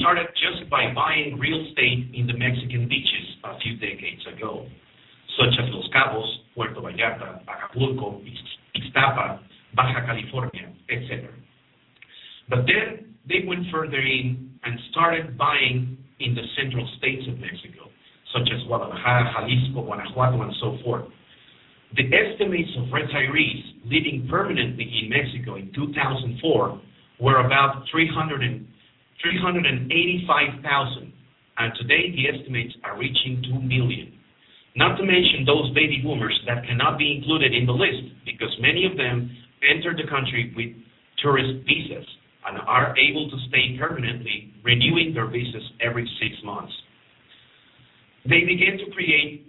started 0.00 0.26
just 0.32 0.68
by 0.70 0.92
buying 0.94 1.38
real 1.38 1.60
estate 1.68 2.10
in 2.16 2.26
the 2.26 2.34
Mexican 2.34 2.88
beaches 2.88 3.26
a 3.44 3.58
few 3.60 3.76
decades 3.76 4.24
ago 4.34 4.66
such 5.36 5.52
as 5.60 5.68
Los 5.72 5.88
Cabos, 5.92 6.26
Puerto 6.54 6.80
Vallarta, 6.80 7.40
Acapulco, 7.46 8.20
Ixtapa, 8.74 9.40
Baja 9.74 10.00
California, 10.06 10.72
etc. 10.88 11.28
But 12.48 12.66
then 12.66 13.14
they 13.28 13.46
went 13.46 13.66
further 13.72 13.98
in 13.98 14.50
and 14.64 14.78
started 14.90 15.36
buying 15.36 15.98
in 16.20 16.34
the 16.34 16.42
central 16.58 16.88
states 16.98 17.22
of 17.28 17.38
Mexico, 17.38 17.90
such 18.32 18.48
as 18.54 18.62
Guadalajara, 18.66 19.32
Jalisco, 19.34 19.82
Guanajuato, 19.82 20.42
and 20.42 20.54
so 20.60 20.78
forth. 20.84 21.04
The 21.94 22.06
estimates 22.10 22.70
of 22.78 22.88
retirees 22.90 23.62
living 23.84 24.26
permanently 24.30 24.90
in 25.02 25.10
Mexico 25.10 25.56
in 25.56 25.72
2004 25.74 26.80
were 27.20 27.46
about 27.46 27.84
300 27.90 28.66
385,000, 29.22 31.12
and 31.58 31.72
today 31.80 32.12
the 32.12 32.28
estimates 32.28 32.74
are 32.84 32.98
reaching 32.98 33.42
2 33.48 33.60
million. 33.64 34.12
Not 34.76 34.96
to 34.98 35.04
mention 35.04 35.46
those 35.46 35.72
baby 35.72 36.00
boomers 36.04 36.38
that 36.46 36.66
cannot 36.66 36.98
be 36.98 37.16
included 37.16 37.54
in 37.54 37.64
the 37.64 37.72
list 37.72 38.12
because 38.26 38.52
many 38.60 38.84
of 38.84 38.96
them 38.98 39.30
entered 39.64 39.96
the 39.96 40.06
country 40.10 40.52
with 40.54 40.76
tourist 41.22 41.64
visas 41.64 42.06
and 42.46 42.58
are 42.66 42.94
able 42.96 43.28
to 43.28 43.36
stay 43.48 43.76
permanently, 43.78 44.54
renewing 44.62 45.12
their 45.14 45.26
visas 45.26 45.62
every 45.80 46.08
six 46.22 46.34
months. 46.44 46.72
They 48.24 48.46
began 48.46 48.78
to 48.78 48.90
create 48.94 49.46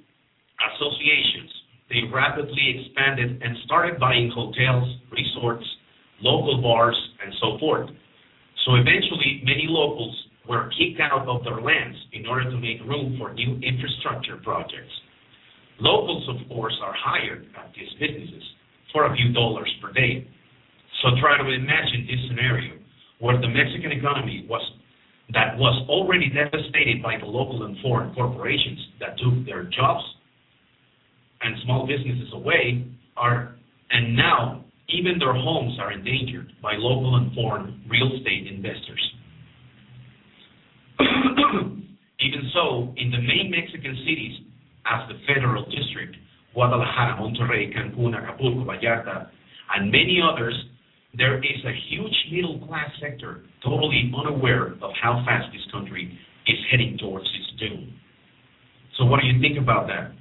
associations. 0.74 1.52
They 1.90 2.10
rapidly 2.14 2.82
expanded 2.82 3.42
and 3.42 3.58
started 3.66 4.00
buying 4.00 4.32
hotels, 4.34 4.98
resorts, 5.12 5.66
local 6.22 6.62
bars, 6.62 6.98
and 7.24 7.34
so 7.40 7.58
forth. 7.60 7.90
So 8.66 8.76
eventually, 8.76 9.42
many 9.46 9.66
locals 9.70 10.14
were 10.50 10.70
kicked 10.78 11.00
out 11.00 11.28
of 11.28 11.44
their 11.44 11.62
lands 11.62 11.98
in 12.14 12.26
order 12.26 12.50
to 12.50 12.58
make 12.58 12.82
room 12.82 13.16
for 13.20 13.34
new 13.34 13.60
infrastructure 13.62 14.38
projects. 14.44 14.94
Locals, 15.80 16.28
of 16.28 16.50
course, 16.50 16.74
are 16.84 16.94
hired 16.98 17.46
at 17.56 17.72
these 17.76 17.94
businesses 18.00 18.44
for 18.92 19.06
a 19.06 19.16
few 19.16 19.32
dollars 19.34 19.72
per 19.82 19.94
day. 19.94 20.28
So 21.02 21.10
try 21.22 21.38
to 21.38 21.46
imagine 21.46 22.08
this 22.10 22.20
scenario 22.28 22.74
where 23.20 23.40
the 23.40 23.48
Mexican 23.48 23.92
economy 23.92 24.46
was 24.50 24.62
that 25.34 25.58
was 25.58 25.86
already 25.90 26.30
devastated 26.30 27.04
by 27.04 27.18
the 27.20 27.26
local 27.26 27.64
and 27.64 27.78
foreign 27.82 28.14
corporations 28.14 28.80
that 29.00 29.18
took 29.18 29.46
their 29.46 29.64
jobs 29.64 30.04
and 31.42 31.56
small 31.64 31.86
businesses 31.86 32.32
away 32.34 32.88
are 33.18 33.56
and 33.92 34.16
now 34.16 34.64
even 34.90 35.20
their 35.20 35.34
homes 35.34 35.78
are 35.80 35.92
endangered 35.92 36.52
by 36.62 36.74
local 36.78 37.18
and 37.18 37.34
foreign 37.34 37.84
real 37.90 38.08
estate 38.16 38.48
investors. 38.48 39.14
even 42.20 42.52
so, 42.54 42.94
in 42.96 43.12
the 43.12 43.20
main 43.20 43.52
Mexican 43.52 43.96
cities, 44.06 44.40
as 44.86 45.08
the 45.10 45.20
federal 45.28 45.66
district, 45.66 46.16
Guadalajara, 46.54 47.20
Monterrey, 47.20 47.76
Cancun, 47.76 48.16
Acapulco, 48.16 48.64
Vallarta, 48.64 49.28
and 49.76 49.92
many 49.92 50.22
others, 50.24 50.56
there 51.15 51.39
is 51.39 51.60
a 51.63 51.74
huge 51.89 52.17
middle 52.32 52.60
class 52.67 52.91
sector 53.00 53.46
totally 53.63 54.12
unaware 54.12 54.76
of 54.84 54.91
how 55.02 55.24
fast 55.24 55.48
this 55.54 55.63
country 55.72 56.12
is 56.48 56.60
heading 56.72 56.98
towards 57.00 57.26
its 57.26 57.50
doom. 57.60 57.93
So, 58.98 59.06
what 59.06 59.22
do 59.22 59.28
you 59.28 59.39
think 59.39 59.62
about 59.62 59.88
that? 59.88 60.12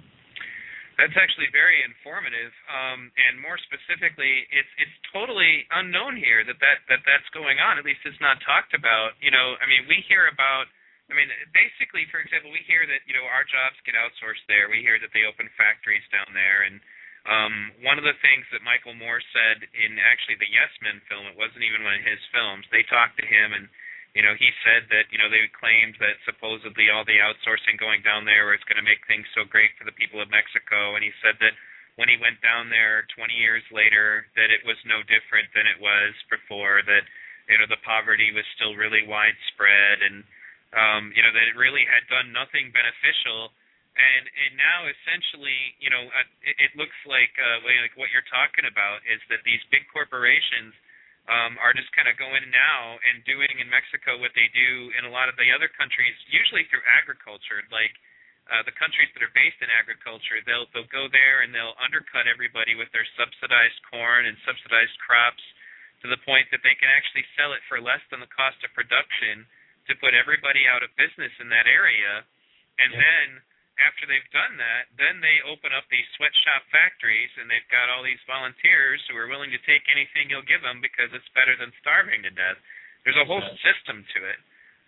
That's 0.96 1.16
actually 1.16 1.52
very 1.52 1.84
informative, 1.84 2.52
um, 2.72 3.12
and 3.20 3.36
more 3.36 3.60
specifically, 3.68 4.48
it's 4.48 4.72
it's 4.80 4.96
totally 5.12 5.68
unknown 5.76 6.16
here 6.16 6.40
that 6.40 6.56
that's 6.56 7.28
going 7.36 7.60
on. 7.60 7.76
At 7.76 7.84
least 7.84 8.00
it's 8.08 8.20
not 8.20 8.40
talked 8.40 8.72
about. 8.72 9.12
You 9.20 9.28
know, 9.28 9.60
I 9.60 9.68
mean, 9.68 9.84
we 9.84 10.00
hear 10.08 10.32
about 10.32 10.72
I 11.06 11.14
mean, 11.14 11.30
basically, 11.54 12.02
for 12.10 12.18
example, 12.18 12.50
we 12.50 12.66
hear 12.66 12.82
that 12.82 13.06
you 13.06 13.14
know 13.14 13.28
our 13.30 13.46
jobs 13.46 13.78
get 13.86 13.94
outsourced 13.94 14.42
there. 14.50 14.66
We 14.66 14.82
hear 14.82 14.98
that 14.98 15.14
they 15.14 15.22
open 15.22 15.46
factories 15.54 16.02
down 16.10 16.34
there, 16.34 16.66
and 16.66 16.82
um, 17.26 17.74
one 17.82 17.98
of 17.98 18.06
the 18.06 18.14
things 18.22 18.46
that 18.54 18.62
Michael 18.62 18.94
Moore 18.94 19.20
said 19.34 19.66
in 19.74 19.98
actually 19.98 20.38
the 20.38 20.50
Yes 20.50 20.70
Men 20.78 21.02
film, 21.10 21.26
it 21.26 21.34
wasn't 21.34 21.66
even 21.66 21.82
one 21.82 21.98
of 21.98 22.06
his 22.06 22.22
films. 22.30 22.62
They 22.70 22.86
talked 22.86 23.18
to 23.18 23.26
him, 23.26 23.50
and 23.50 23.66
you 24.14 24.22
know, 24.22 24.38
he 24.38 24.48
said 24.62 24.86
that 24.94 25.10
you 25.10 25.18
know 25.18 25.26
they 25.26 25.44
claimed 25.50 25.98
that 25.98 26.22
supposedly 26.22 26.88
all 26.88 27.04
the 27.04 27.18
outsourcing 27.18 27.76
going 27.82 28.00
down 28.06 28.24
there 28.24 28.48
was 28.48 28.62
going 28.70 28.78
to 28.78 28.86
make 28.86 29.02
things 29.10 29.26
so 29.34 29.42
great 29.42 29.74
for 29.74 29.84
the 29.84 29.96
people 29.98 30.22
of 30.22 30.30
Mexico, 30.30 30.94
and 30.94 31.02
he 31.02 31.12
said 31.18 31.34
that 31.42 31.58
when 31.98 32.08
he 32.08 32.20
went 32.20 32.40
down 32.44 32.68
there 32.68 33.08
20 33.16 33.32
years 33.34 33.64
later, 33.72 34.28
that 34.36 34.52
it 34.52 34.62
was 34.68 34.76
no 34.84 35.00
different 35.08 35.48
than 35.56 35.66
it 35.66 35.80
was 35.82 36.14
before. 36.30 36.80
That 36.86 37.04
you 37.50 37.58
know 37.58 37.66
the 37.66 37.82
poverty 37.82 38.30
was 38.30 38.46
still 38.54 38.78
really 38.78 39.02
widespread, 39.02 39.98
and 40.00 40.22
um, 40.78 41.10
you 41.10 41.26
know 41.26 41.34
that 41.34 41.50
it 41.50 41.58
really 41.58 41.82
had 41.84 42.06
done 42.06 42.30
nothing 42.30 42.70
beneficial. 42.70 43.50
And 43.96 44.28
and 44.28 44.52
now 44.60 44.84
essentially, 44.84 45.72
you 45.80 45.88
know, 45.88 46.04
uh, 46.12 46.28
it, 46.44 46.56
it 46.68 46.72
looks 46.76 46.96
like 47.08 47.32
uh, 47.40 47.64
like 47.64 47.96
what 47.96 48.12
you're 48.12 48.28
talking 48.28 48.68
about 48.68 49.00
is 49.08 49.24
that 49.32 49.40
these 49.48 49.64
big 49.72 49.88
corporations 49.88 50.76
um, 51.32 51.56
are 51.58 51.72
just 51.72 51.88
kind 51.96 52.06
of 52.06 52.14
going 52.20 52.44
now 52.52 53.00
and 53.08 53.24
doing 53.24 53.56
in 53.56 53.66
Mexico 53.72 54.20
what 54.20 54.36
they 54.36 54.52
do 54.52 54.92
in 55.00 55.08
a 55.08 55.12
lot 55.12 55.32
of 55.32 55.34
the 55.40 55.48
other 55.48 55.72
countries, 55.72 56.12
usually 56.28 56.68
through 56.68 56.84
agriculture. 56.84 57.64
Like 57.72 57.96
uh, 58.52 58.62
the 58.62 58.76
countries 58.76 59.08
that 59.16 59.24
are 59.24 59.32
based 59.32 59.58
in 59.64 59.72
agriculture, 59.72 60.44
they'll 60.44 60.68
they'll 60.76 60.92
go 60.92 61.08
there 61.08 61.40
and 61.40 61.56
they'll 61.56 61.74
undercut 61.80 62.28
everybody 62.28 62.76
with 62.76 62.92
their 62.92 63.08
subsidized 63.16 63.80
corn 63.88 64.28
and 64.28 64.36
subsidized 64.44 64.94
crops 65.00 65.42
to 66.04 66.06
the 66.12 66.20
point 66.28 66.46
that 66.52 66.60
they 66.60 66.76
can 66.76 66.92
actually 66.92 67.24
sell 67.34 67.56
it 67.56 67.64
for 67.64 67.80
less 67.80 68.04
than 68.12 68.20
the 68.20 68.28
cost 68.28 68.60
of 68.60 68.70
production 68.76 69.48
to 69.88 69.96
put 69.98 70.12
everybody 70.12 70.68
out 70.68 70.84
of 70.84 70.92
business 71.00 71.32
in 71.40 71.48
that 71.48 71.64
area, 71.64 72.22
and 72.78 72.92
yeah. 72.92 73.00
then 73.00 73.26
after 73.76 74.08
they've 74.08 74.32
done 74.32 74.56
that, 74.56 74.88
then 74.96 75.20
they 75.20 75.44
open 75.44 75.72
up 75.76 75.84
these 75.92 76.06
sweatshop 76.16 76.64
factories 76.72 77.28
and 77.36 77.48
they've 77.48 77.68
got 77.68 77.92
all 77.92 78.00
these 78.00 78.20
volunteers 78.24 79.00
who 79.08 79.16
are 79.20 79.28
willing 79.28 79.52
to 79.52 79.60
take 79.68 79.84
anything 79.92 80.32
you'll 80.32 80.46
give 80.48 80.64
them 80.64 80.80
because 80.80 81.12
it's 81.12 81.28
better 81.36 81.52
than 81.60 81.68
starving 81.84 82.24
to 82.24 82.32
death. 82.32 82.56
There's 83.04 83.20
a 83.20 83.28
whole 83.28 83.44
yes. 83.44 83.60
system 83.60 84.02
to 84.16 84.18
it. 84.24 84.40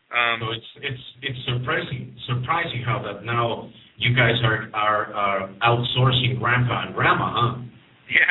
Um, 0.09 0.41
so 0.41 0.57
it's 0.57 0.71
it's 0.81 1.05
it's 1.21 1.43
surprising 1.45 2.17
surprising 2.25 2.81
how 2.81 3.05
that 3.05 3.29
now 3.29 3.69
you 4.01 4.17
guys 4.17 4.41
are 4.41 4.65
are, 4.73 5.13
are 5.13 5.41
outsourcing 5.61 6.41
grandpa 6.41 6.89
and 6.89 6.97
grandma, 6.97 7.29
huh? 7.29 7.53
Yeah. 8.09 8.25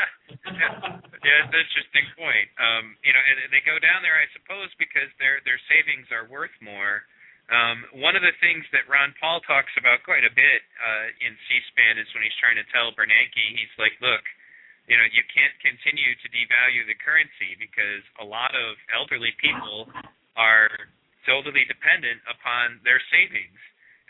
yeah, 0.58 0.74
that's 0.82 1.54
an 1.54 1.62
interesting 1.62 2.10
point. 2.17 2.50
Um, 2.58 2.98
you 3.06 3.13
know, 3.13 3.22
and 3.22 3.54
they 3.54 3.62
go 3.62 3.78
down 3.78 4.02
there, 4.02 4.17
I 4.17 4.26
suppose, 4.34 4.74
because 4.82 5.06
their 5.22 5.38
their 5.46 5.62
savings 5.70 6.10
are 6.10 6.26
worth 6.26 6.54
more 6.65 7.06
um, 7.47 7.88
one 8.03 8.19
of 8.19 8.23
the 8.23 8.36
things 8.43 8.67
that 8.75 8.91
Ron 8.91 9.15
Paul 9.23 9.39
talks 9.47 9.71
about 9.79 10.03
quite 10.03 10.27
a 10.27 10.33
bit 10.36 10.62
uh, 10.83 11.07
in 11.23 11.31
C-SPAN 11.47 11.95
is 11.95 12.07
when 12.12 12.27
he's 12.27 12.36
trying 12.43 12.60
to 12.60 12.67
tell 12.75 12.91
Bernanke, 12.91 13.39
he's 13.55 13.71
like, 13.79 13.95
look, 14.03 14.23
you 14.91 14.99
know, 14.99 15.07
you 15.12 15.23
can't 15.31 15.55
continue 15.63 16.12
to 16.19 16.27
devalue 16.31 16.83
the 16.88 16.95
currency 16.99 17.55
because 17.55 18.03
a 18.19 18.25
lot 18.27 18.51
of 18.51 18.75
elderly 18.91 19.31
people 19.39 19.88
are 20.36 20.71
totally 21.27 21.63
dependent 21.67 22.19
upon 22.27 22.79
their 22.83 22.99
savings. 23.12 23.60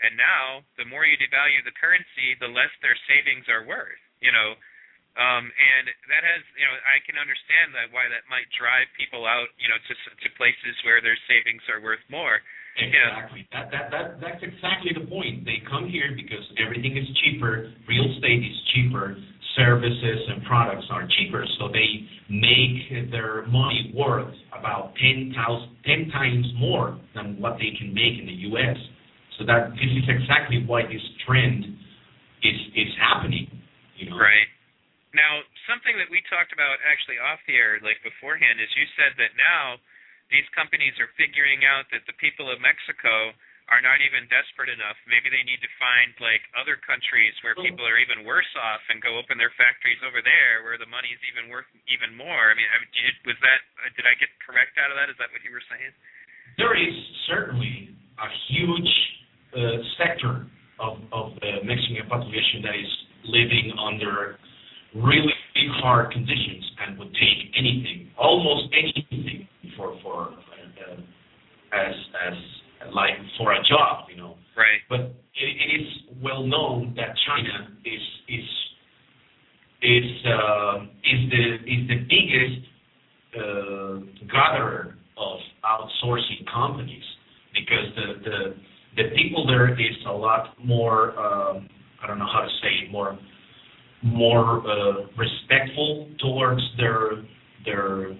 And 0.02 0.14
now, 0.14 0.62
the 0.78 0.86
more 0.86 1.02
you 1.02 1.18
devalue 1.18 1.62
the 1.66 1.74
currency, 1.74 2.38
the 2.38 2.50
less 2.50 2.70
their 2.82 2.94
savings 3.10 3.50
are 3.50 3.66
worth. 3.66 3.98
You 4.22 4.30
know, 4.34 4.58
um, 5.18 5.50
and 5.50 5.90
that 6.10 6.22
has, 6.22 6.42
you 6.54 6.62
know, 6.62 6.74
I 6.86 7.02
can 7.02 7.18
understand 7.18 7.74
that 7.74 7.90
why 7.90 8.06
that 8.06 8.26
might 8.30 8.46
drive 8.54 8.86
people 8.94 9.26
out, 9.26 9.50
you 9.58 9.66
know, 9.66 9.78
to 9.78 9.94
to 9.94 10.28
places 10.38 10.78
where 10.86 11.02
their 11.02 11.18
savings 11.26 11.62
are 11.66 11.82
worth 11.82 12.02
more. 12.06 12.38
Exactly. 12.78 13.46
Yeah. 13.50 13.58
That, 13.58 13.66
that, 13.70 13.84
that, 13.90 14.06
that's 14.22 14.42
exactly 14.42 14.94
the 14.94 15.06
point. 15.10 15.44
They 15.44 15.58
come 15.66 15.88
here 15.90 16.14
because 16.14 16.46
everything 16.62 16.96
is 16.96 17.06
cheaper, 17.24 17.74
real 17.90 18.06
estate 18.14 18.46
is 18.46 18.56
cheaper, 18.74 19.18
services 19.58 20.20
and 20.30 20.44
products 20.46 20.86
are 20.90 21.06
cheaper, 21.18 21.44
so 21.58 21.68
they 21.68 22.06
make 22.30 23.10
their 23.10 23.46
money 23.50 23.90
worth 23.94 24.32
about 24.54 24.94
10, 25.02 25.34
10 25.34 26.10
times 26.14 26.46
more 26.56 26.98
than 27.14 27.40
what 27.42 27.58
they 27.58 27.74
can 27.74 27.90
make 27.90 28.14
in 28.18 28.26
the 28.26 28.38
U.S. 28.54 28.78
So 29.38 29.46
that 29.46 29.74
this 29.74 29.90
is 29.90 30.06
exactly 30.06 30.62
why 30.66 30.82
this 30.86 31.02
trend 31.26 31.62
is 32.42 32.58
is 32.74 32.90
happening. 32.98 33.46
You 33.98 34.10
know? 34.10 34.18
Right. 34.18 34.50
Now, 35.14 35.42
something 35.66 35.94
that 35.98 36.10
we 36.10 36.22
talked 36.30 36.54
about 36.54 36.78
actually 36.86 37.18
off 37.18 37.42
the 37.46 37.58
air, 37.58 37.78
like 37.82 37.98
beforehand, 38.06 38.62
is 38.62 38.70
you 38.78 38.86
said 38.94 39.14
that 39.18 39.34
now 39.38 39.78
these 40.28 40.48
companies 40.52 40.96
are 41.00 41.08
figuring 41.16 41.64
out 41.64 41.88
that 41.92 42.04
the 42.04 42.16
people 42.20 42.52
of 42.52 42.60
Mexico 42.60 43.32
are 43.68 43.84
not 43.84 44.00
even 44.00 44.24
desperate 44.32 44.72
enough. 44.72 44.96
Maybe 45.04 45.28
they 45.28 45.44
need 45.44 45.60
to 45.60 45.68
find 45.76 46.16
like 46.24 46.40
other 46.56 46.80
countries 46.80 47.36
where 47.44 47.52
people 47.60 47.84
are 47.84 48.00
even 48.00 48.24
worse 48.24 48.48
off 48.56 48.80
and 48.88 48.96
go 49.04 49.20
open 49.20 49.36
their 49.36 49.52
factories 49.60 50.00
over 50.00 50.24
there 50.24 50.64
where 50.64 50.80
the 50.80 50.88
money 50.88 51.12
is 51.12 51.20
even 51.28 51.52
worth 51.52 51.68
even 51.84 52.16
more. 52.16 52.48
I 52.48 52.56
mean, 52.56 52.68
was 53.28 53.36
that 53.44 53.60
did 53.92 54.08
I 54.08 54.16
get 54.16 54.32
correct 54.40 54.80
out 54.80 54.88
of 54.88 54.96
that? 54.96 55.12
Is 55.12 55.20
that 55.20 55.28
what 55.36 55.44
you 55.44 55.52
were 55.52 55.64
saying? 55.68 55.92
There 56.56 56.72
is 56.72 56.96
certainly 57.28 57.92
a 58.16 58.28
huge 58.48 58.92
uh, 59.52 59.84
sector 60.00 60.48
of 60.80 61.04
of 61.12 61.36
the 61.44 61.60
Mexican 61.60 62.08
population 62.08 62.64
that 62.64 62.76
is 62.76 62.92
living 63.28 63.76
under 63.76 64.40
really 64.96 65.36
hard 65.84 66.08
conditions 66.16 66.64
and 66.80 66.96
would 66.96 67.12
take 67.12 67.52
anything, 67.52 68.08
almost 68.16 68.72
anything 68.72 69.37
for 69.78 69.96
for 70.02 70.28
uh, 70.28 71.00
as 71.72 71.94
as 72.28 72.34
like 72.92 73.14
for 73.38 73.52
a 73.52 73.62
job, 73.64 74.08
you 74.10 74.16
know. 74.16 74.34
Right. 74.56 74.82
But 74.90 75.00
it, 75.00 75.48
it 75.48 75.80
is 75.80 75.86
well 76.22 76.44
known 76.44 76.94
that 76.96 77.14
China 77.26 77.70
is 77.84 78.02
is 78.28 78.44
is 79.82 80.26
uh, 80.26 80.82
is 81.04 81.30
the 81.30 81.54
is 81.64 81.88
the 81.88 81.98
biggest 82.10 82.68
uh, 83.38 84.26
gatherer 84.26 84.96
of 85.16 85.38
outsourcing 85.64 86.44
companies 86.52 87.04
because 87.54 87.86
the 87.96 88.30
the 88.30 88.54
the 88.96 89.16
people 89.16 89.46
there 89.46 89.72
is 89.72 89.96
a 90.06 90.12
lot 90.12 90.58
more 90.64 91.18
um, 91.18 91.68
I 92.02 92.06
don't 92.06 92.18
know 92.18 92.28
how 92.32 92.40
to 92.40 92.48
say 92.62 92.86
it, 92.86 92.90
more 92.90 93.18
more 94.02 94.62
uh, 94.68 95.06
respectful 95.16 96.08
towards 96.20 96.62
their 96.76 97.24
their 97.64 98.16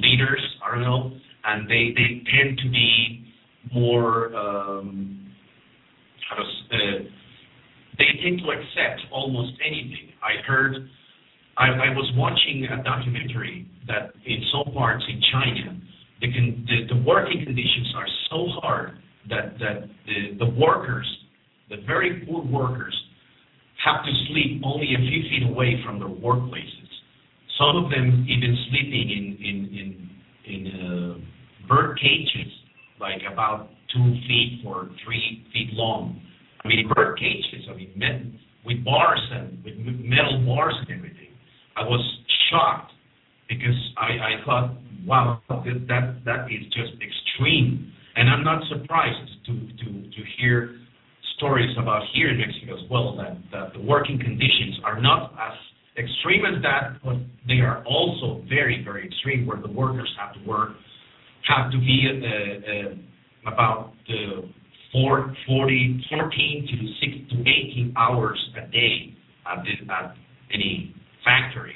leaders. 0.00 0.40
I 0.64 0.74
don't 0.74 0.82
know, 0.82 1.12
and 1.44 1.68
they 1.68 1.92
they 1.94 2.22
tend 2.30 2.58
to 2.58 2.70
be 2.70 3.32
more 3.74 4.34
um, 4.36 5.32
how 6.28 6.36
to 6.36 6.42
uh, 6.42 7.02
they 7.98 8.06
tend 8.22 8.40
to 8.40 8.50
accept 8.50 9.02
almost 9.12 9.52
anything. 9.64 10.12
I 10.22 10.42
heard 10.46 10.76
I, 11.56 11.66
I 11.66 11.90
was 11.90 12.10
watching 12.16 12.66
a 12.70 12.82
documentary 12.82 13.66
that 13.86 14.12
in 14.24 14.42
some 14.52 14.72
parts 14.72 15.04
in 15.08 15.20
China 15.32 15.80
the, 16.20 16.28
the 16.28 16.94
the 16.94 17.02
working 17.02 17.44
conditions 17.44 17.92
are 17.96 18.06
so 18.30 18.46
hard 18.60 18.98
that 19.28 19.58
that 19.58 19.88
the 20.06 20.38
the 20.38 20.50
workers 20.58 21.06
the 21.70 21.76
very 21.86 22.24
poor 22.26 22.42
workers 22.44 22.94
have 23.84 24.04
to 24.04 24.12
sleep 24.28 24.62
only 24.64 24.94
a 24.94 24.98
few 24.98 25.22
feet 25.30 25.48
away 25.48 25.80
from 25.84 25.98
their 25.98 26.08
workplaces. 26.08 26.77
Some 27.58 27.84
of 27.84 27.90
them 27.90 28.26
even 28.28 28.56
sleeping 28.70 29.10
in 29.10 29.26
in 29.44 30.10
in, 30.48 30.60
uh, 30.80 31.68
bird 31.68 31.98
cages, 32.00 32.52
like 33.00 33.20
about 33.30 33.68
two 33.92 34.14
feet 34.26 34.62
or 34.64 34.88
three 35.04 35.44
feet 35.52 35.74
long. 35.74 36.20
I 36.64 36.68
mean, 36.68 36.88
bird 36.94 37.18
cages. 37.18 37.68
I 37.70 37.74
mean, 37.74 37.92
met, 37.96 38.22
with 38.64 38.84
bars 38.84 39.20
and 39.32 39.62
with 39.64 39.74
metal 39.76 40.44
bars 40.46 40.74
and 40.80 40.96
everything. 40.96 41.32
I 41.76 41.82
was 41.82 42.00
shocked 42.50 42.92
because 43.48 43.76
I, 43.96 44.06
I 44.06 44.44
thought, 44.44 44.76
wow, 45.06 45.40
that, 45.48 45.86
that 45.88 46.24
that 46.24 46.46
is 46.50 46.64
just 46.72 46.94
extreme. 47.02 47.92
And 48.16 48.28
I'm 48.28 48.44
not 48.44 48.62
surprised 48.68 49.46
to 49.46 49.52
to 49.52 49.86
to 50.10 50.20
hear 50.38 50.78
stories 51.36 51.70
about 51.80 52.02
here 52.14 52.30
in 52.30 52.38
Mexico 52.38 52.74
as 52.74 52.90
well 52.90 53.16
that, 53.16 53.38
that 53.52 53.72
the 53.72 53.80
working 53.80 54.18
conditions 54.18 54.80
are 54.84 55.00
not 55.00 55.32
as 55.38 55.54
extreme 55.98 56.44
as 56.46 56.62
that, 56.62 57.02
but 57.04 57.16
they 57.46 57.60
are 57.60 57.84
also 57.84 58.42
very, 58.48 58.82
very 58.84 59.06
extreme 59.06 59.46
where 59.46 59.60
the 59.60 59.70
workers 59.70 60.10
have 60.18 60.34
to 60.34 60.48
work, 60.48 60.70
have 61.48 61.70
to 61.72 61.78
be 61.78 62.06
uh, 62.08 62.90
uh, 63.48 63.52
about 63.52 63.92
uh, 64.08 64.42
4, 64.92 65.34
40, 65.46 66.04
14 66.10 66.68
to 66.70 67.06
6 67.06 67.30
to 67.30 67.40
18 67.40 67.94
hours 67.96 68.38
a 68.56 68.70
day 68.70 69.14
at, 69.46 69.64
the, 69.64 69.92
at 69.92 70.14
any 70.52 70.94
factory. 71.24 71.74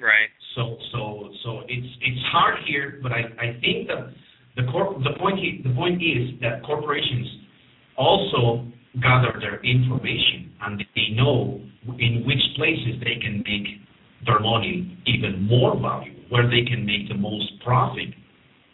Right. 0.00 0.28
So 0.56 0.76
so 0.92 1.30
so 1.44 1.60
it's 1.68 1.86
it's 2.00 2.22
hard 2.32 2.56
here, 2.66 2.98
but 3.02 3.12
I, 3.12 3.22
I 3.38 3.60
think 3.60 3.86
that 3.88 4.10
the 4.56 4.70
corp 4.72 4.98
the 5.04 5.18
point 5.18 5.38
the 5.62 5.74
point 5.74 6.02
is 6.02 6.40
that 6.40 6.64
corporations 6.64 7.28
also 7.96 8.66
gather 9.00 9.38
their 9.38 9.60
information 9.62 10.52
and 10.62 10.82
they 10.96 11.14
know 11.14 11.60
in 11.98 12.24
which 12.26 12.42
places 12.56 13.00
they 13.00 13.20
can 13.20 13.42
make 13.46 13.80
their 14.26 14.40
money 14.40 14.98
even 15.06 15.42
more 15.42 15.78
valuable, 15.80 16.20
where 16.28 16.48
they 16.48 16.62
can 16.68 16.84
make 16.84 17.08
the 17.08 17.14
most 17.14 17.48
profit 17.64 18.08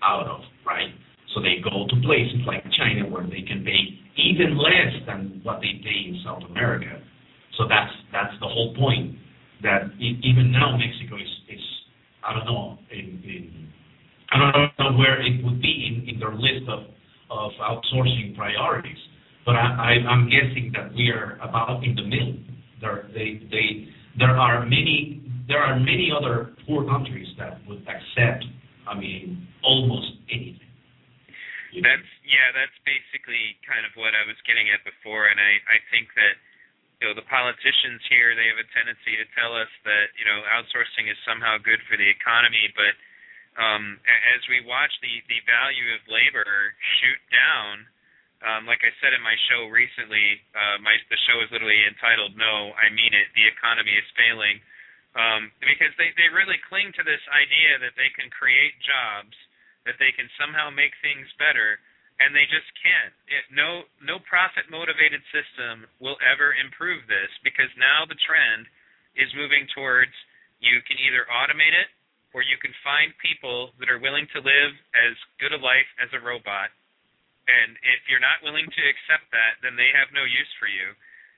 out 0.03 0.27
of, 0.27 0.41
right? 0.67 0.91
So 1.35 1.41
they 1.41 1.63
go 1.63 1.87
to 1.87 1.97
places 2.03 2.41
like 2.47 2.65
China 2.77 3.09
where 3.09 3.25
they 3.25 3.43
can 3.43 3.65
pay 3.65 3.99
even 4.17 4.57
less 4.57 4.93
than 5.07 5.41
what 5.43 5.61
they 5.61 5.79
pay 5.85 6.09
in 6.09 6.21
South 6.25 6.43
America. 6.49 7.01
So 7.59 7.65
that's 7.69 7.93
that's 8.13 8.35
the 8.41 8.49
whole 8.49 8.75
point. 8.75 9.17
That 9.63 9.93
even 10.01 10.53
now 10.53 10.77
Mexico 10.77 11.17
is, 11.17 11.61
I 12.27 12.35
don't 12.35 12.45
know 12.45 12.79
in, 12.91 13.73
I 14.31 14.53
don't 14.53 14.79
know 14.79 14.99
where 14.99 15.21
it 15.21 15.43
would 15.45 15.63
be 15.63 15.87
in, 15.89 16.09
in 16.09 16.21
their 16.21 16.35
list 16.35 16.69
of 16.69 16.85
of 17.31 17.53
outsourcing 17.61 18.37
priorities. 18.37 18.99
But 19.45 19.55
I'm 19.55 20.29
guessing 20.29 20.73
that 20.75 20.93
we 20.95 21.11
are 21.11 21.39
about 21.41 21.85
in 21.85 21.95
the 21.95 22.03
middle. 22.03 22.35
There, 22.87 23.11
they, 23.11 23.43
they, 23.51 23.91
there 24.19 24.39
are 24.39 24.63
many, 24.63 25.27
there 25.51 25.59
are 25.59 25.75
many 25.75 26.15
other 26.15 26.55
poor 26.67 26.87
countries 26.87 27.27
that 27.35 27.59
would 27.67 27.83
accept, 27.83 28.47
I 28.87 28.95
mean, 28.95 29.43
almost 29.67 30.23
anything. 30.31 30.63
That's 31.83 32.09
yeah, 32.25 32.57
that's 32.57 32.79
basically 32.89 33.59
kind 33.69 33.85
of 33.85 33.93
what 34.01 34.17
I 34.17 34.25
was 34.25 34.39
getting 34.49 34.73
at 34.73 34.81
before, 34.87 35.29
and 35.29 35.37
I 35.37 35.61
I 35.69 35.79
think 35.93 36.09
that 36.17 36.41
you 37.03 37.05
know 37.05 37.13
the 37.13 37.27
politicians 37.29 38.01
here 38.09 38.33
they 38.33 38.49
have 38.49 38.57
a 38.57 38.65
tendency 38.73 39.13
to 39.21 39.27
tell 39.37 39.53
us 39.53 39.69
that 39.85 40.09
you 40.17 40.25
know 40.25 40.41
outsourcing 40.57 41.11
is 41.13 41.19
somehow 41.29 41.61
good 41.61 41.83
for 41.85 42.01
the 42.01 42.09
economy, 42.09 42.73
but 42.73 42.97
um, 43.61 44.01
as 44.09 44.41
we 44.49 44.65
watch 44.65 44.95
the 45.05 45.21
the 45.29 45.37
value 45.45 45.93
of 45.93 46.01
labor 46.09 46.73
shoot 46.97 47.21
down, 47.29 47.85
um, 48.45 48.69
like 48.69 48.85
I 48.85 48.93
said 49.01 49.17
in 49.17 49.23
my 49.25 49.37
show 49.49 49.71
recently, 49.73 50.41
uh, 50.53 50.77
my 50.85 50.97
the 51.09 51.21
show 51.25 51.41
is 51.41 51.49
literally 51.53 51.81
entitled 51.89 52.37
"No, 52.37 52.77
I 52.77 52.93
Mean 52.93 53.13
It: 53.17 53.33
The 53.33 53.49
Economy 53.49 53.97
is 53.97 54.07
Failing," 54.19 54.61
um, 55.17 55.49
because 55.65 55.95
they 55.97 56.13
they 56.21 56.29
really 56.33 56.61
cling 56.69 56.93
to 56.97 57.05
this 57.07 57.23
idea 57.33 57.81
that 57.81 57.97
they 57.97 58.13
can 58.13 58.29
create 58.29 58.77
jobs, 58.85 59.33
that 59.89 59.97
they 59.97 60.13
can 60.13 60.29
somehow 60.37 60.69
make 60.69 60.93
things 61.01 61.29
better 61.41 61.81
and 62.21 62.33
they 62.33 62.49
just 62.49 62.69
can't. 62.81 63.13
It, 63.29 63.45
no 63.53 63.85
no 64.01 64.17
profit 64.25 64.69
motivated 64.73 65.21
system 65.29 65.85
will 66.01 66.17
ever 66.25 66.57
improve 66.57 67.05
this 67.09 67.29
because 67.45 67.69
now 67.77 68.09
the 68.09 68.17
trend 68.25 68.65
is 69.17 69.29
moving 69.37 69.69
towards 69.77 70.13
you 70.61 70.81
can 70.89 70.97
either 70.97 71.29
automate 71.29 71.77
it 71.77 71.93
or 72.33 72.41
you 72.45 72.57
can 72.61 72.73
find 72.85 73.13
people 73.21 73.73
that 73.81 73.89
are 73.89 74.01
willing 74.01 74.29
to 74.33 74.45
live 74.45 74.73
as 74.97 75.17
good 75.41 75.53
a 75.53 75.61
life 75.61 75.89
as 76.01 76.09
a 76.13 76.21
robot. 76.21 76.73
And 77.47 77.79
if 77.83 78.03
you're 78.11 78.23
not 78.23 78.43
willing 78.43 78.67
to 78.67 78.83
accept 78.91 79.31
that, 79.31 79.63
then 79.63 79.79
they 79.79 79.91
have 79.95 80.11
no 80.11 80.27
use 80.27 80.51
for 80.59 80.67
you. 80.67 80.91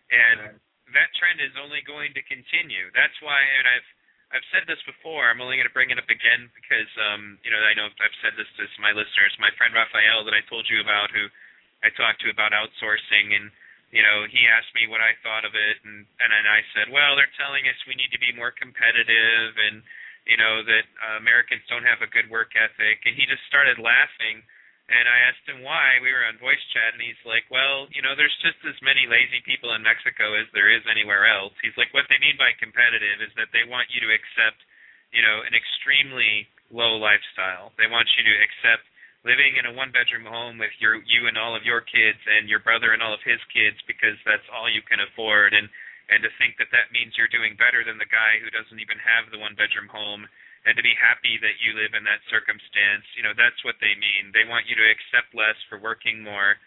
And 0.08 0.56
that 0.96 1.12
trend 1.20 1.40
is 1.44 1.52
only 1.60 1.84
going 1.84 2.16
to 2.16 2.22
continue. 2.24 2.88
That's 2.96 3.16
why 3.20 3.44
and 3.44 3.68
I've 3.68 3.88
I've 4.28 4.44
said 4.52 4.68
this 4.68 4.80
before. 4.84 5.24
I'm 5.28 5.40
only 5.40 5.56
going 5.56 5.68
to 5.68 5.72
bring 5.72 5.88
it 5.88 5.96
up 5.96 6.08
again 6.12 6.52
because, 6.52 6.90
um, 7.00 7.40
you 7.40 7.48
know, 7.48 7.64
I 7.64 7.72
know 7.72 7.88
I've 7.88 8.20
said 8.20 8.36
this 8.36 8.48
to 8.60 8.68
my 8.76 8.92
listeners. 8.92 9.32
My 9.40 9.48
friend 9.56 9.72
Raphael 9.72 10.20
that 10.28 10.36
I 10.36 10.44
told 10.52 10.68
you 10.68 10.84
about, 10.84 11.08
who 11.08 11.32
I 11.80 11.88
talked 11.96 12.20
to 12.20 12.28
about 12.28 12.52
outsourcing, 12.52 13.32
and 13.32 13.48
you 13.88 14.04
know, 14.04 14.28
he 14.28 14.44
asked 14.44 14.76
me 14.76 14.84
what 14.84 15.00
I 15.00 15.16
thought 15.24 15.48
of 15.48 15.56
it, 15.56 15.80
and 15.80 16.04
and 16.20 16.28
then 16.28 16.44
I 16.44 16.60
said, 16.76 16.92
well, 16.92 17.16
they're 17.16 17.32
telling 17.40 17.64
us 17.72 17.76
we 17.88 17.96
need 17.96 18.12
to 18.12 18.20
be 18.20 18.36
more 18.36 18.52
competitive, 18.52 19.56
and 19.56 19.80
you 20.28 20.36
know 20.36 20.60
that 20.60 20.84
uh, 21.00 21.16
Americans 21.16 21.64
don't 21.72 21.88
have 21.88 22.04
a 22.04 22.12
good 22.12 22.28
work 22.28 22.52
ethic, 22.52 23.00
and 23.08 23.16
he 23.16 23.24
just 23.24 23.44
started 23.48 23.80
laughing 23.80 24.44
and 24.88 25.04
I 25.04 25.18
asked 25.28 25.44
him 25.44 25.60
why. 25.60 26.00
We 26.00 26.12
were 26.12 26.24
on 26.24 26.40
voice 26.40 26.60
chat, 26.72 26.96
and 26.96 27.02
he's 27.04 27.20
like, 27.28 27.44
"Well, 27.52 27.88
you 27.92 28.00
know, 28.00 28.16
there's 28.16 28.36
just 28.40 28.56
as 28.64 28.80
many 28.80 29.06
lazy 29.06 29.40
people 29.44 29.72
in 29.76 29.84
Mexico 29.84 30.32
as 30.34 30.48
there 30.52 30.72
is 30.72 30.84
anywhere 30.88 31.28
else." 31.28 31.52
He's 31.60 31.76
like, 31.76 31.92
"What 31.92 32.08
they 32.08 32.18
mean 32.18 32.36
by 32.36 32.52
competitive 32.56 33.20
is 33.20 33.32
that 33.36 33.52
they 33.52 33.64
want 33.64 33.92
you 33.92 34.00
to 34.00 34.12
accept, 34.12 34.64
you 35.12 35.20
know, 35.20 35.42
an 35.44 35.54
extremely 35.54 36.48
low 36.70 36.96
lifestyle. 36.96 37.72
They 37.76 37.86
want 37.86 38.08
you 38.16 38.24
to 38.24 38.40
accept 38.40 38.84
living 39.24 39.56
in 39.56 39.66
a 39.66 39.72
one-bedroom 39.72 40.24
home 40.24 40.56
with 40.58 40.72
your 40.80 40.96
you 41.04 41.26
and 41.26 41.36
all 41.36 41.54
of 41.54 41.64
your 41.64 41.80
kids 41.82 42.20
and 42.26 42.48
your 42.48 42.60
brother 42.60 42.92
and 42.92 43.02
all 43.02 43.12
of 43.12 43.22
his 43.22 43.42
kids 43.52 43.76
because 43.86 44.16
that's 44.24 44.48
all 44.48 44.70
you 44.70 44.80
can 44.82 45.00
afford, 45.00 45.52
and 45.52 45.68
and 46.08 46.22
to 46.22 46.30
think 46.40 46.56
that 46.56 46.70
that 46.72 46.90
means 46.92 47.12
you're 47.18 47.28
doing 47.28 47.54
better 47.56 47.84
than 47.84 47.98
the 47.98 48.08
guy 48.08 48.38
who 48.40 48.48
doesn't 48.48 48.80
even 48.80 48.98
have 48.98 49.30
the 49.30 49.38
one-bedroom 49.38 49.88
home." 49.88 50.28
And 50.66 50.74
to 50.74 50.82
be 50.82 50.94
happy 50.98 51.38
that 51.38 51.60
you 51.62 51.76
live 51.78 51.94
in 51.94 52.02
that 52.08 52.22
circumstance. 52.32 53.06
You 53.14 53.22
know, 53.22 53.34
that's 53.36 53.58
what 53.62 53.78
they 53.78 53.94
mean. 53.94 54.34
They 54.34 54.48
want 54.48 54.66
you 54.66 54.74
to 54.74 54.86
accept 54.86 55.34
less 55.36 55.56
for 55.70 55.78
working 55.78 56.22
more. 56.22 56.58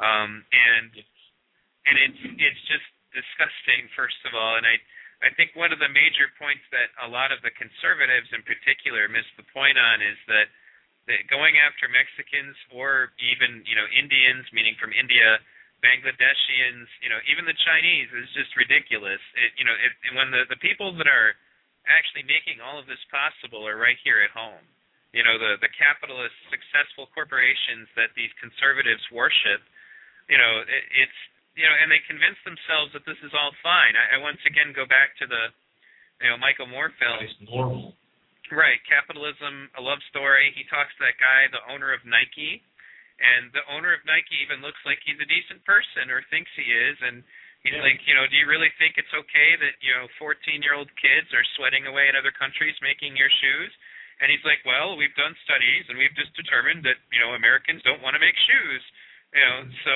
Um, 0.00 0.46
and 0.52 0.90
and 1.86 1.96
it's 1.98 2.22
it's 2.38 2.64
just 2.70 2.86
disgusting, 3.12 3.90
first 3.98 4.18
of 4.28 4.32
all. 4.36 4.56
And 4.56 4.66
I 4.66 4.78
I 5.20 5.30
think 5.36 5.52
one 5.52 5.74
of 5.74 5.80
the 5.82 5.92
major 5.92 6.32
points 6.40 6.64
that 6.72 6.88
a 7.04 7.08
lot 7.08 7.34
of 7.34 7.44
the 7.44 7.52
conservatives 7.52 8.32
in 8.32 8.40
particular 8.46 9.04
miss 9.10 9.26
the 9.36 9.44
point 9.52 9.76
on 9.76 10.00
is 10.00 10.16
that 10.30 10.48
that 11.08 11.26
going 11.28 11.58
after 11.60 11.90
Mexicans 11.90 12.56
or 12.72 13.12
even 13.20 13.60
you 13.68 13.76
know 13.76 13.84
Indians, 13.92 14.48
meaning 14.56 14.76
from 14.80 14.96
India, 14.96 15.40
Bangladeshians, 15.84 16.88
you 17.04 17.12
know 17.12 17.20
even 17.28 17.44
the 17.44 17.56
Chinese 17.66 18.08
is 18.16 18.28
just 18.32 18.56
ridiculous. 18.56 19.20
It, 19.36 19.52
you 19.60 19.64
know, 19.68 19.76
it, 19.76 19.92
when 20.16 20.32
the 20.32 20.48
the 20.48 20.60
people 20.64 20.96
that 20.96 21.08
are 21.08 21.36
actually 21.90 22.24
making 22.24 22.62
all 22.62 22.78
of 22.78 22.86
this 22.86 23.02
possible 23.10 23.66
are 23.66 23.76
right 23.76 23.98
here 24.06 24.22
at 24.22 24.30
home. 24.30 24.62
You 25.10 25.26
know, 25.26 25.36
the 25.36 25.58
the 25.58 25.72
capitalist 25.74 26.34
successful 26.48 27.10
corporations 27.10 27.90
that 27.98 28.14
these 28.14 28.30
conservatives 28.38 29.02
worship, 29.10 29.60
you 30.30 30.38
know, 30.38 30.62
it, 30.62 30.84
it's 30.94 31.20
you 31.58 31.66
know, 31.66 31.74
and 31.74 31.90
they 31.90 31.98
convince 32.06 32.38
themselves 32.46 32.94
that 32.94 33.02
this 33.04 33.18
is 33.26 33.34
all 33.34 33.50
fine. 33.58 33.98
I, 33.98 34.16
I 34.16 34.18
once 34.22 34.38
again 34.46 34.70
go 34.70 34.86
back 34.86 35.18
to 35.18 35.26
the 35.26 35.50
you 36.22 36.28
know, 36.30 36.38
Michael 36.38 36.70
Moore 36.70 36.92
film. 37.00 37.18
It's 37.20 37.34
normal. 37.42 37.96
Right, 38.52 38.82
capitalism, 38.86 39.70
a 39.78 39.82
love 39.82 40.02
story. 40.10 40.50
He 40.58 40.66
talks 40.66 40.90
to 40.98 41.06
that 41.06 41.18
guy, 41.22 41.46
the 41.54 41.62
owner 41.70 41.94
of 41.94 42.02
Nike, 42.02 42.58
and 43.22 43.46
the 43.54 43.62
owner 43.70 43.94
of 43.94 44.02
Nike 44.02 44.42
even 44.42 44.58
looks 44.58 44.80
like 44.82 44.98
he's 45.06 45.20
a 45.22 45.28
decent 45.28 45.62
person 45.62 46.10
or 46.10 46.26
thinks 46.28 46.50
he 46.58 46.66
is, 46.66 46.98
and 46.98 47.22
He's 47.60 47.76
yeah. 47.76 47.84
like, 47.84 48.00
you 48.08 48.16
know, 48.16 48.24
do 48.24 48.36
you 48.40 48.48
really 48.48 48.72
think 48.80 48.96
it's 48.96 49.12
okay 49.12 49.50
that 49.60 49.76
you 49.84 49.92
know 49.92 50.08
14-year-old 50.16 50.88
kids 50.96 51.28
are 51.36 51.44
sweating 51.60 51.84
away 51.84 52.08
in 52.08 52.16
other 52.16 52.32
countries 52.32 52.72
making 52.80 53.20
your 53.20 53.28
shoes? 53.28 53.72
And 54.20 54.28
he's 54.28 54.44
like, 54.44 54.60
well, 54.68 54.96
we've 55.00 55.12
done 55.16 55.32
studies 55.44 55.88
and 55.88 55.96
we've 55.96 56.12
just 56.16 56.32
determined 56.36 56.84
that 56.88 56.96
you 57.12 57.20
know 57.20 57.36
Americans 57.36 57.84
don't 57.84 58.00
want 58.00 58.16
to 58.16 58.22
make 58.22 58.36
shoes. 58.48 58.82
You 59.36 59.44
know, 59.44 59.58
so 59.84 59.94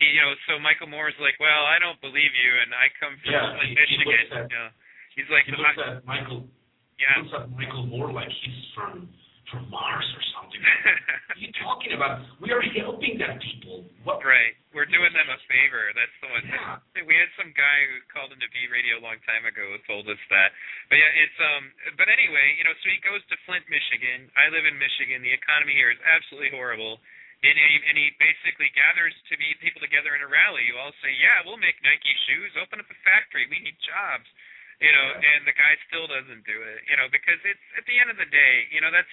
he, 0.00 0.16
you 0.16 0.22
know, 0.24 0.32
so 0.50 0.58
Michael 0.58 0.90
Moore 0.90 1.12
is 1.12 1.18
like, 1.22 1.38
well, 1.38 1.64
I 1.68 1.78
don't 1.78 2.00
believe 2.02 2.32
you, 2.34 2.52
and 2.64 2.74
I 2.74 2.90
come 2.98 3.14
from 3.22 3.30
yeah, 3.30 3.54
he, 3.62 3.76
Michigan. 3.76 4.06
He 4.08 4.34
at, 4.34 4.50
you 4.50 4.58
know, 4.58 4.70
he's 5.14 5.30
like, 5.30 5.44
he 5.46 5.54
looks 5.54 5.78
at 5.78 6.02
Michael. 6.02 6.48
Yeah. 6.98 7.20
He 7.20 7.28
looks 7.28 7.36
at 7.36 7.46
Michael 7.52 7.86
Moore 7.86 8.10
like 8.10 8.32
he's 8.32 8.64
from 8.74 9.06
from 9.54 9.70
Mars 9.70 10.08
or 10.18 10.22
something. 10.34 10.58
what 10.58 11.38
are 11.38 11.42
you 11.42 11.52
talking 11.62 11.92
about? 11.94 12.26
We 12.42 12.50
are 12.50 12.62
helping 12.74 13.16
them 13.22 13.38
people. 13.38 13.86
What? 14.02 14.20
Right. 14.26 14.58
We're 14.74 14.90
doing 14.90 15.14
them 15.14 15.30
a 15.30 15.38
favor. 15.46 15.94
That's 15.94 16.16
the 16.18 16.28
one. 16.34 16.44
Yeah. 16.50 17.06
We 17.06 17.14
had 17.14 17.30
some 17.38 17.54
guy 17.54 17.78
who 17.86 18.02
called 18.10 18.34
into 18.34 18.50
V 18.50 18.66
Radio 18.74 18.98
a 18.98 19.04
long 19.04 19.22
time 19.22 19.46
ago 19.46 19.62
who 19.62 19.78
told 19.86 20.10
us 20.10 20.18
that. 20.34 20.50
But 20.90 20.98
yeah, 20.98 21.22
it's 21.22 21.38
um. 21.38 21.70
But 21.94 22.10
anyway, 22.10 22.58
you 22.58 22.66
know, 22.66 22.74
so 22.82 22.90
he 22.90 22.98
goes 23.06 23.22
to 23.30 23.38
Flint, 23.46 23.64
Michigan. 23.70 24.26
I 24.34 24.50
live 24.50 24.66
in 24.66 24.74
Michigan. 24.74 25.22
The 25.22 25.32
economy 25.32 25.78
here 25.78 25.94
is 25.94 26.00
absolutely 26.02 26.50
horrible. 26.50 26.98
And 27.44 27.60
he, 27.60 27.76
and 27.84 27.96
he 28.00 28.08
basically 28.16 28.72
gathers 28.72 29.12
to 29.28 29.36
be 29.36 29.52
people 29.60 29.84
together 29.84 30.16
in 30.16 30.24
a 30.24 30.30
rally. 30.32 30.64
You 30.64 30.80
all 30.80 30.96
say, 31.04 31.12
"Yeah, 31.12 31.44
we'll 31.44 31.60
make 31.60 31.76
Nike 31.84 32.16
shoes. 32.24 32.56
Open 32.56 32.80
up 32.80 32.88
a 32.88 32.98
factory. 33.04 33.44
We 33.52 33.60
need 33.60 33.76
jobs." 33.84 34.26
You 34.80 34.90
know, 34.90 35.06
and 35.20 35.46
the 35.46 35.54
guy 35.54 35.76
still 35.86 36.08
doesn't 36.08 36.42
do 36.48 36.56
it. 36.64 36.88
You 36.88 36.96
know, 36.96 37.06
because 37.12 37.38
it's 37.44 37.66
at 37.76 37.84
the 37.84 38.00
end 38.00 38.08
of 38.10 38.16
the 38.16 38.26
day, 38.32 38.54
you 38.72 38.80
know, 38.80 38.90
that's 38.90 39.12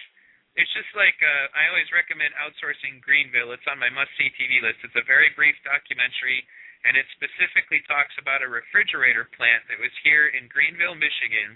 it's 0.60 0.72
just 0.76 0.92
like 1.00 1.16
uh, 1.24 1.46
I 1.56 1.72
always 1.72 1.88
recommend 1.96 2.36
outsourcing 2.36 3.00
Greenville. 3.00 3.56
It's 3.56 3.66
on 3.72 3.80
my 3.80 3.88
must-see 3.88 4.36
TV 4.36 4.60
list. 4.60 4.84
It's 4.84 4.98
a 5.00 5.08
very 5.08 5.32
brief 5.32 5.56
documentary, 5.64 6.44
and 6.84 7.00
it 7.00 7.08
specifically 7.16 7.80
talks 7.88 8.12
about 8.20 8.44
a 8.44 8.52
refrigerator 8.52 9.32
plant 9.40 9.64
that 9.72 9.80
was 9.80 9.94
here 10.04 10.28
in 10.36 10.52
Greenville, 10.52 10.98
Michigan, 11.00 11.56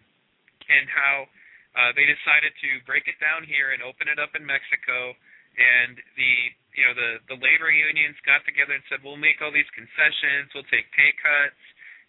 and 0.72 0.88
how 0.88 1.28
uh, 1.76 1.92
they 1.92 2.08
decided 2.08 2.56
to 2.64 2.70
break 2.88 3.04
it 3.12 3.20
down 3.20 3.44
here 3.44 3.76
and 3.76 3.84
open 3.84 4.08
it 4.08 4.16
up 4.16 4.32
in 4.32 4.48
Mexico. 4.48 5.12
And 5.56 5.96
the 6.16 6.34
you 6.76 6.84
know 6.88 6.96
the 6.96 7.12
the 7.36 7.38
labor 7.40 7.72
unions 7.72 8.16
got 8.24 8.44
together 8.48 8.76
and 8.76 8.84
said, 8.88 9.04
we'll 9.04 9.20
make 9.20 9.40
all 9.44 9.52
these 9.52 9.70
concessions, 9.76 10.52
we'll 10.56 10.68
take 10.72 10.88
pay 10.96 11.12
cuts, 11.20 11.60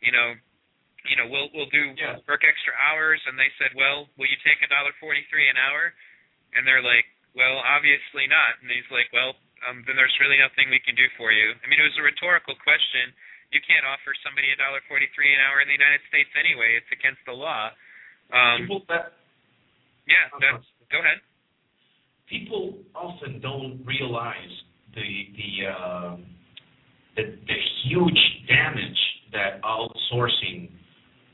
you 0.02 0.10
know, 0.10 0.34
you 1.06 1.14
know, 1.14 1.26
we'll 1.30 1.50
we'll 1.54 1.70
do 1.70 1.94
yeah. 1.94 2.18
work 2.26 2.42
extra 2.42 2.74
hours. 2.74 3.22
And 3.26 3.38
they 3.38 3.50
said, 3.58 3.74
well, 3.78 4.10
will 4.18 4.26
you 4.26 4.38
take 4.42 4.58
a 4.62 4.68
dollar 4.70 4.90
forty-three 4.98 5.46
an 5.46 5.58
hour? 5.58 5.94
And 6.56 6.64
they're 6.64 6.82
like, 6.82 7.04
well, 7.36 7.60
obviously 7.60 8.24
not. 8.26 8.56
And 8.64 8.72
he's 8.72 8.88
like, 8.88 9.12
well, 9.12 9.36
um, 9.68 9.84
then 9.84 9.96
there's 9.96 10.16
really 10.18 10.40
nothing 10.40 10.72
we 10.72 10.80
can 10.80 10.96
do 10.96 11.04
for 11.20 11.30
you. 11.36 11.52
I 11.60 11.64
mean, 11.68 11.76
it 11.76 11.84
was 11.84 11.96
a 12.00 12.04
rhetorical 12.04 12.56
question. 12.64 13.12
You 13.52 13.60
can't 13.62 13.84
offer 13.84 14.10
somebody 14.26 14.50
a 14.50 14.56
dollar 14.58 14.82
forty-three 14.90 15.30
an 15.32 15.40
hour 15.44 15.62
in 15.62 15.68
the 15.70 15.76
United 15.76 16.02
States 16.10 16.28
anyway. 16.34 16.80
It's 16.80 16.90
against 16.90 17.22
the 17.28 17.36
law. 17.36 17.70
Um, 18.34 18.66
People 18.66 18.82
that 18.90 19.14
yeah, 20.08 20.26
that, 20.42 20.58
go 20.90 20.98
ahead. 20.98 21.22
people 22.26 22.74
often 22.94 23.38
don't 23.40 23.82
realize 23.86 24.50
the 24.94 25.08
the 25.38 25.50
uh, 25.70 26.14
the, 27.16 27.22
the 27.46 27.60
huge 27.86 28.22
damage 28.50 29.00
that 29.32 29.62
outsourcing 29.62 30.70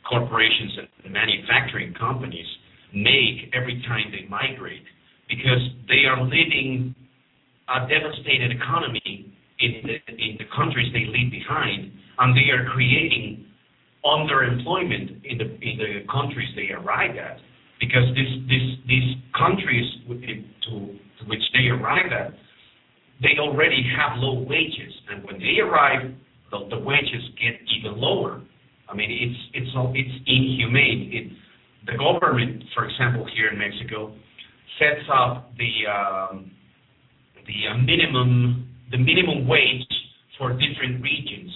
corporations 0.08 0.78
and 1.04 1.12
manufacturing 1.12 1.94
companies 1.94 2.46
make 2.92 3.48
every 3.56 3.80
time 3.88 4.12
they 4.12 4.28
migrate 4.28 4.84
because 5.32 5.64
they 5.88 6.04
are 6.04 6.20
living 6.22 6.94
a 7.72 7.88
devastated 7.88 8.52
economy 8.52 9.32
in 9.60 9.72
the, 9.88 9.96
in 10.12 10.36
the 10.36 10.44
countries 10.54 10.92
they 10.92 11.08
leave 11.08 11.32
behind, 11.32 11.90
and 12.18 12.36
they 12.36 12.52
are 12.52 12.68
creating 12.68 13.46
underemployment 14.04 15.24
in 15.24 15.38
the 15.38 15.48
in 15.62 15.78
the 15.78 16.04
countries 16.12 16.48
they 16.54 16.74
arrive 16.74 17.16
at, 17.16 17.38
because 17.80 18.04
this 18.12 18.28
this 18.44 18.66
these 18.86 19.16
countries 19.32 19.88
to, 20.04 20.74
to 21.16 21.22
which 21.26 21.42
they 21.54 21.72
arrive 21.72 22.12
at, 22.12 22.34
they 23.22 23.40
already 23.40 23.80
have 23.96 24.18
low 24.18 24.42
wages, 24.42 24.92
and 25.08 25.24
when 25.24 25.38
they 25.38 25.62
arrive, 25.62 26.12
the, 26.50 26.58
the 26.68 26.80
wages 26.84 27.22
get 27.40 27.56
even 27.78 27.98
lower. 27.98 28.42
I 28.90 28.94
mean, 28.94 29.08
it's 29.08 29.40
it's 29.54 29.72
it's 29.96 30.16
inhumane. 30.26 31.10
It, 31.14 31.26
the 31.86 31.96
government, 31.96 32.62
for 32.74 32.84
example, 32.84 33.26
here 33.34 33.48
in 33.48 33.58
Mexico, 33.58 34.14
sets 34.78 35.06
up 35.12 35.52
the 35.58 35.72
um, 35.90 36.50
the 37.46 37.70
uh, 37.70 37.76
minimum 37.78 38.68
the 38.90 38.98
minimum 38.98 39.48
wage 39.48 39.86
for 40.38 40.52
different 40.52 41.02
regions 41.02 41.50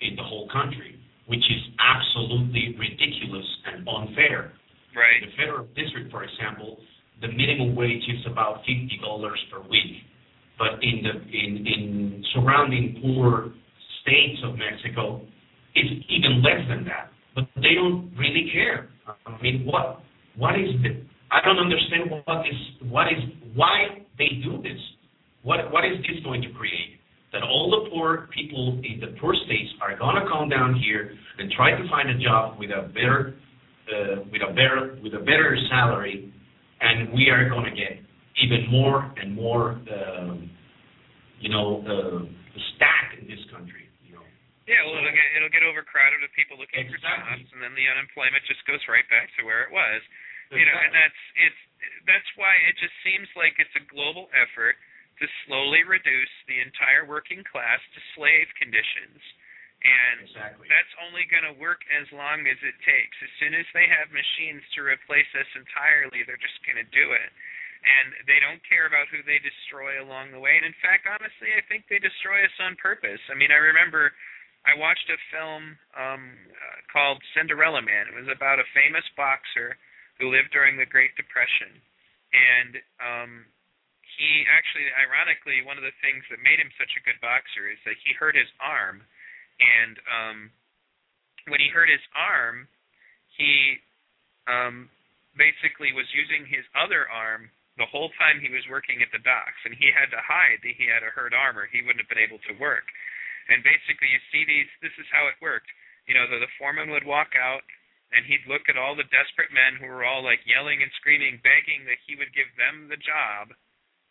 in 0.00 0.16
the 0.16 0.22
whole 0.22 0.48
country, 0.52 0.98
which 1.26 1.40
is 1.40 1.62
absolutely 1.78 2.76
ridiculous 2.78 3.46
and 3.66 3.86
unfair. 3.88 4.52
Right. 4.94 5.22
In 5.22 5.30
the 5.30 5.36
federal 5.36 5.66
district, 5.74 6.10
for 6.10 6.22
example, 6.22 6.78
the 7.20 7.28
minimum 7.28 7.74
wage 7.74 8.02
is 8.08 8.24
about 8.30 8.58
fifty 8.60 8.98
dollars 9.02 9.40
per 9.50 9.60
week, 9.68 10.02
but 10.58 10.82
in 10.82 11.02
the 11.02 11.14
in 11.32 11.66
in 11.66 12.24
surrounding 12.34 13.00
poor 13.02 13.52
states 14.02 14.40
of 14.44 14.56
Mexico, 14.56 15.22
it's 15.74 16.04
even 16.08 16.42
less 16.42 16.62
than 16.68 16.84
that. 16.84 17.10
But 17.34 17.48
they 17.56 17.74
don't 17.74 18.12
really 18.16 18.50
care. 18.52 18.90
I 19.26 19.42
mean, 19.42 19.66
what 19.66 20.02
what 20.36 20.54
is 20.58 20.70
the? 20.82 21.02
I 21.34 21.42
don't 21.42 21.58
understand 21.58 22.10
what 22.10 22.46
is 22.46 22.60
what 22.86 23.06
is 23.10 23.18
why 23.58 24.06
they 24.18 24.38
do 24.46 24.62
this. 24.62 24.78
What 25.42 25.70
what 25.74 25.84
is 25.84 25.98
this 26.06 26.22
going 26.22 26.42
to 26.42 26.50
create? 26.54 27.02
That 27.34 27.42
all 27.42 27.66
the 27.74 27.90
poor 27.90 28.30
people 28.30 28.78
in 28.86 29.02
the 29.02 29.18
poor 29.18 29.34
states 29.34 29.74
are 29.82 29.98
going 29.98 30.14
to 30.14 30.30
come 30.30 30.48
down 30.48 30.78
here 30.78 31.10
and 31.38 31.50
try 31.50 31.74
to 31.74 31.82
find 31.90 32.08
a 32.08 32.18
job 32.22 32.54
with 32.62 32.70
a 32.70 32.86
better 32.94 33.34
uh, 33.90 34.22
with 34.30 34.46
a 34.46 34.54
better 34.54 34.94
with 35.02 35.14
a 35.18 35.24
better 35.26 35.58
salary, 35.68 36.32
and 36.80 37.12
we 37.12 37.28
are 37.34 37.50
going 37.50 37.66
to 37.66 37.74
get 37.74 37.98
even 38.38 38.70
more 38.70 39.10
and 39.18 39.34
more, 39.34 39.78
um, 39.90 40.50
you 41.40 41.50
know, 41.50 41.82
uh, 41.82 42.22
stack 42.74 43.18
in 43.18 43.26
this 43.26 43.42
country. 43.50 43.90
Yeah, 44.64 44.80
well, 44.88 44.96
it'll 44.96 45.12
get 45.12 45.28
it'll 45.36 45.52
get 45.52 45.60
overcrowded 45.60 46.24
with 46.24 46.32
people 46.32 46.56
looking 46.56 46.88
exactly. 46.88 47.04
for 47.04 47.36
jobs, 47.36 47.48
and 47.52 47.60
then 47.60 47.76
the 47.76 47.84
unemployment 47.84 48.40
just 48.48 48.64
goes 48.64 48.80
right 48.88 49.04
back 49.12 49.28
to 49.36 49.44
where 49.44 49.60
it 49.60 49.68
was. 49.68 50.00
You 50.52 50.66
know, 50.66 50.76
and 50.76 50.92
that's 50.92 51.22
it's 51.40 51.62
that's 52.04 52.30
why 52.36 52.52
it 52.68 52.76
just 52.76 52.94
seems 53.00 53.28
like 53.36 53.56
it's 53.56 53.72
a 53.76 53.84
global 53.88 54.28
effort 54.36 54.76
to 55.20 55.26
slowly 55.46 55.86
reduce 55.86 56.34
the 56.50 56.58
entire 56.58 57.06
working 57.06 57.46
class 57.46 57.80
to 57.94 58.00
slave 58.18 58.50
conditions. 58.58 59.20
And 59.84 60.24
exactly. 60.24 60.64
that's 60.72 60.94
only 61.04 61.28
going 61.28 61.44
to 61.44 61.54
work 61.60 61.84
as 61.92 62.08
long 62.08 62.48
as 62.48 62.56
it 62.64 62.76
takes. 62.88 63.16
As 63.20 63.32
soon 63.36 63.52
as 63.52 63.68
they 63.76 63.84
have 63.84 64.08
machines 64.08 64.64
to 64.74 64.80
replace 64.80 65.28
us 65.36 65.48
entirely, 65.52 66.24
they're 66.24 66.40
just 66.40 66.56
going 66.64 66.80
to 66.80 66.88
do 66.88 67.12
it. 67.12 67.30
And 67.84 68.24
they 68.24 68.40
don't 68.40 68.64
care 68.64 68.88
about 68.88 69.12
who 69.12 69.20
they 69.28 69.36
destroy 69.44 70.00
along 70.00 70.32
the 70.32 70.40
way. 70.40 70.56
And 70.56 70.64
in 70.64 70.76
fact, 70.80 71.04
honestly, 71.04 71.52
I 71.52 71.60
think 71.68 71.84
they 71.92 72.00
destroy 72.00 72.40
us 72.40 72.56
on 72.64 72.80
purpose. 72.80 73.20
I 73.28 73.36
mean, 73.36 73.52
I 73.52 73.60
remember 73.60 74.16
I 74.64 74.72
watched 74.80 75.04
a 75.12 75.20
film 75.28 75.76
um, 75.92 76.32
uh, 76.48 76.80
called 76.88 77.20
Cinderella 77.36 77.84
Man. 77.84 78.08
It 78.08 78.16
was 78.16 78.32
about 78.32 78.56
a 78.56 78.72
famous 78.72 79.04
boxer 79.20 79.76
who 80.18 80.30
lived 80.30 80.54
during 80.54 80.78
the 80.78 80.86
Great 80.86 81.14
Depression, 81.18 81.74
and 82.34 82.72
um, 83.02 83.32
he 84.18 84.46
actually, 84.50 84.86
ironically, 84.94 85.62
one 85.66 85.78
of 85.78 85.86
the 85.86 85.94
things 86.02 86.22
that 86.30 86.42
made 86.42 86.58
him 86.58 86.70
such 86.78 86.94
a 86.94 87.04
good 87.06 87.18
boxer 87.18 87.66
is 87.70 87.80
that 87.82 87.98
he 88.02 88.14
hurt 88.14 88.38
his 88.38 88.50
arm, 88.62 89.02
and 89.58 89.94
um, 90.06 90.38
when 91.50 91.60
he 91.60 91.70
hurt 91.70 91.90
his 91.90 92.02
arm, 92.14 92.66
he 93.34 93.82
um, 94.46 94.90
basically 95.34 95.90
was 95.90 96.06
using 96.14 96.46
his 96.46 96.64
other 96.78 97.10
arm 97.10 97.50
the 97.74 97.90
whole 97.90 98.10
time 98.22 98.38
he 98.38 98.54
was 98.54 98.62
working 98.70 99.02
at 99.02 99.10
the 99.10 99.22
docks, 99.26 99.58
and 99.66 99.74
he 99.74 99.90
had 99.90 100.06
to 100.14 100.22
hide 100.22 100.62
that 100.62 100.78
he 100.78 100.86
had 100.86 101.02
a 101.02 101.10
hurt 101.10 101.34
arm, 101.34 101.58
or 101.58 101.66
he 101.66 101.82
wouldn't 101.82 102.02
have 102.02 102.10
been 102.10 102.22
able 102.22 102.38
to 102.46 102.54
work. 102.62 102.86
And 103.50 103.66
basically, 103.66 104.08
you 104.08 104.20
see 104.30 104.46
these. 104.46 104.70
This 104.78 104.94
is 104.96 105.10
how 105.10 105.26
it 105.26 105.36
worked. 105.42 105.68
You 106.06 106.14
know, 106.14 106.24
the, 106.30 106.38
the 106.38 106.54
foreman 106.56 106.88
would 106.94 107.04
walk 107.04 107.34
out, 107.34 107.66
and 108.14 108.22
he'd 108.24 108.46
look 108.46 108.70
at 108.70 108.78
all 108.78 108.94
the 108.94 109.10
desperate 109.10 109.50
men 109.50 109.74
who 109.76 109.90
were 109.90 110.06
all 110.06 110.22
like 110.22 110.40
yelling 110.46 110.80
and 110.80 110.90
screaming, 110.96 111.42
begging 111.42 111.82
that 111.90 111.98
he 112.06 112.14
would 112.14 112.30
give 112.30 112.48
them 112.54 112.86
the 112.86 113.00
job. 113.00 113.50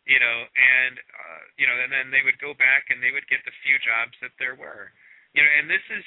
You 0.03 0.19
know, 0.19 0.37
and 0.51 0.99
uh, 0.99 1.41
you 1.55 1.63
know, 1.63 1.79
and 1.79 1.87
then 1.87 2.11
they 2.11 2.19
would 2.27 2.35
go 2.43 2.51
back 2.51 2.91
and 2.91 2.99
they 2.99 3.15
would 3.15 3.23
get 3.31 3.39
the 3.47 3.55
few 3.63 3.79
jobs 3.79 4.11
that 4.19 4.35
there 4.35 4.59
were. 4.59 4.91
You 5.31 5.41
know, 5.41 5.51
and 5.63 5.71
this 5.71 5.83
is 5.87 6.03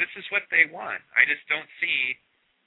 this 0.00 0.08
is 0.16 0.24
what 0.32 0.48
they 0.48 0.64
want. 0.72 1.04
I 1.12 1.28
just 1.28 1.44
don't 1.52 1.68
see 1.76 2.16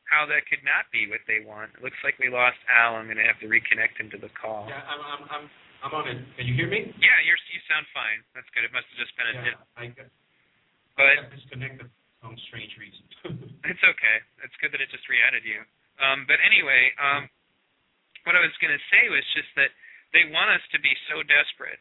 how 0.05 0.29
that 0.29 0.45
could 0.45 0.61
not 0.61 0.85
be 0.93 1.09
what 1.09 1.25
they 1.25 1.41
want. 1.41 1.73
It 1.73 1.81
looks 1.81 1.97
like 2.05 2.21
we 2.21 2.29
lost 2.29 2.61
Al. 2.69 3.01
I'm 3.01 3.09
going 3.09 3.17
to 3.17 3.25
have 3.25 3.41
to 3.41 3.49
reconnect 3.49 3.97
him 3.97 4.13
to 4.13 4.19
the 4.21 4.29
call. 4.37 4.69
Yeah, 4.69 4.85
I'm 4.85 5.01
I'm 5.01 5.21
I'm, 5.29 5.45
I'm 5.81 5.93
on 5.97 6.05
it. 6.05 6.21
Can 6.37 6.45
you 6.45 6.53
hear 6.53 6.69
me? 6.69 6.93
Yeah, 7.01 7.17
you're 7.25 7.41
you 7.49 7.61
sound 7.65 7.89
fine. 7.89 8.21
That's 8.37 8.49
good. 8.53 8.61
It 8.61 8.69
must 8.69 8.85
have 8.93 8.99
just 9.01 9.13
been 9.17 9.25
a 9.25 9.35
yeah, 9.41 9.45
dip. 9.49 9.57
I 9.73 9.83
got, 9.89 10.09
but 10.93 11.05
I 11.09 11.13
got 11.25 11.33
disconnected 11.33 11.89
for 11.89 12.29
some 12.29 12.37
strange 12.53 12.77
reason. 12.77 13.01
It's 13.67 13.83
okay. 13.83 14.17
It's 14.43 14.55
good 14.63 14.71
that 14.71 14.81
it 14.83 14.91
just 14.91 15.07
re-added 15.09 15.43
you. 15.43 15.61
Um, 15.99 16.23
but 16.29 16.39
anyway, 16.39 16.91
um, 16.95 17.27
what 18.23 18.35
I 18.35 18.43
was 18.43 18.55
going 18.63 18.71
to 18.71 18.85
say 18.91 19.11
was 19.11 19.23
just 19.35 19.51
that 19.59 19.71
they 20.15 20.27
want 20.31 20.51
us 20.51 20.63
to 20.71 20.79
be 20.79 20.91
so 21.11 21.21
desperate 21.27 21.79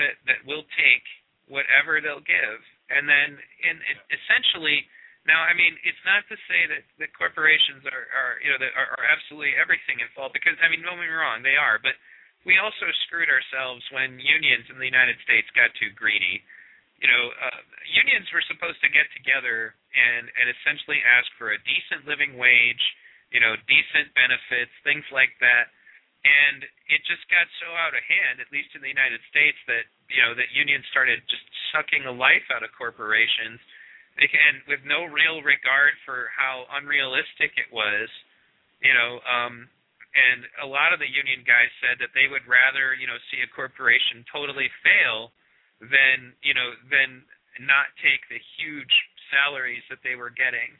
that 0.00 0.16
that 0.26 0.40
we'll 0.48 0.66
take 0.80 1.04
whatever 1.50 2.00
they'll 2.00 2.24
give, 2.24 2.60
and 2.88 3.04
then 3.04 3.36
in 3.36 3.76
it, 3.84 3.98
essentially. 4.08 4.86
Now, 5.28 5.44
I 5.44 5.52
mean, 5.52 5.76
it's 5.84 6.00
not 6.08 6.24
to 6.32 6.36
say 6.48 6.64
that 6.72 6.80
that 6.96 7.12
corporations 7.12 7.84
are, 7.84 8.08
are 8.08 8.40
you 8.40 8.48
know, 8.48 8.56
that 8.56 8.72
are, 8.72 8.88
are 8.96 9.04
absolutely 9.04 9.52
everything 9.60 10.00
in 10.00 10.08
fault 10.16 10.32
because 10.32 10.56
I 10.64 10.72
mean, 10.72 10.80
don't 10.80 10.96
get 10.96 11.12
me 11.12 11.12
wrong, 11.12 11.44
they 11.44 11.60
are, 11.60 11.76
but 11.76 11.92
we 12.48 12.56
also 12.56 12.88
screwed 13.04 13.28
ourselves 13.28 13.84
when 13.92 14.16
unions 14.16 14.64
in 14.72 14.80
the 14.80 14.88
United 14.88 15.20
States 15.28 15.44
got 15.52 15.68
too 15.76 15.92
greedy. 15.92 16.40
You 17.04 17.08
know, 17.12 17.22
uh, 17.36 17.60
unions 17.84 18.32
were 18.32 18.44
supposed 18.48 18.80
to 18.80 18.88
get 18.88 19.12
together 19.12 19.76
and 19.94 20.30
and 20.38 20.46
essentially 20.50 21.02
ask 21.02 21.26
for 21.38 21.50
a 21.50 21.58
decent 21.66 22.06
living 22.06 22.38
wage, 22.38 22.84
you 23.34 23.40
know, 23.42 23.54
decent 23.66 24.10
benefits, 24.14 24.72
things 24.82 25.04
like 25.10 25.34
that 25.42 25.70
and 26.24 26.68
it 26.92 27.00
just 27.08 27.24
got 27.32 27.48
so 27.64 27.68
out 27.80 27.96
of 27.96 28.02
hand, 28.04 28.44
at 28.44 28.52
least 28.52 28.76
in 28.76 28.84
the 28.84 28.92
United 28.92 29.24
States, 29.32 29.56
that 29.64 29.88
you 30.12 30.20
know 30.20 30.36
that 30.36 30.52
unions 30.52 30.84
started 30.92 31.24
just 31.32 31.44
sucking 31.72 32.04
the 32.04 32.12
life 32.12 32.44
out 32.52 32.60
of 32.60 32.68
corporations, 32.76 33.56
and 34.20 34.60
with 34.68 34.84
no 34.84 35.08
real 35.08 35.40
regard 35.40 35.96
for 36.04 36.28
how 36.36 36.68
unrealistic 36.76 37.56
it 37.56 37.72
was. 37.72 38.08
You 38.84 38.92
know, 38.92 39.20
um, 39.24 39.68
and 40.12 40.44
a 40.60 40.68
lot 40.68 40.92
of 40.92 41.00
the 41.00 41.08
union 41.08 41.40
guys 41.44 41.72
said 41.80 41.96
that 42.04 42.12
they 42.12 42.28
would 42.28 42.44
rather 42.44 42.92
you 42.92 43.08
know 43.08 43.16
see 43.32 43.40
a 43.40 43.48
corporation 43.48 44.20
totally 44.28 44.68
fail 44.84 45.32
than 45.80 46.36
you 46.44 46.52
know 46.52 46.76
than 46.92 47.24
not 47.64 47.88
take 48.04 48.28
the 48.28 48.40
huge 48.60 48.92
salaries 49.30 49.82
that 49.88 50.02
they 50.02 50.18
were 50.18 50.30
getting. 50.30 50.74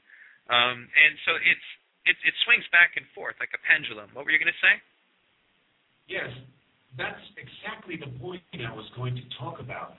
Um, 0.51 0.86
and 0.90 1.14
so 1.24 1.38
it's 1.38 1.68
it, 2.07 2.16
it 2.26 2.34
swings 2.44 2.66
back 2.74 2.98
and 2.98 3.07
forth 3.14 3.38
like 3.38 3.55
a 3.55 3.62
pendulum. 3.64 4.11
What 4.12 4.26
were 4.26 4.32
you 4.34 4.40
going 4.40 4.53
to 4.53 4.62
say? 4.64 4.74
Yes, 6.11 6.30
that's 6.98 7.22
exactly 7.38 7.96
the 7.96 8.11
point 8.18 8.42
I 8.59 8.74
was 8.74 8.88
going 8.96 9.14
to 9.14 9.24
talk 9.38 9.61
about. 9.61 9.94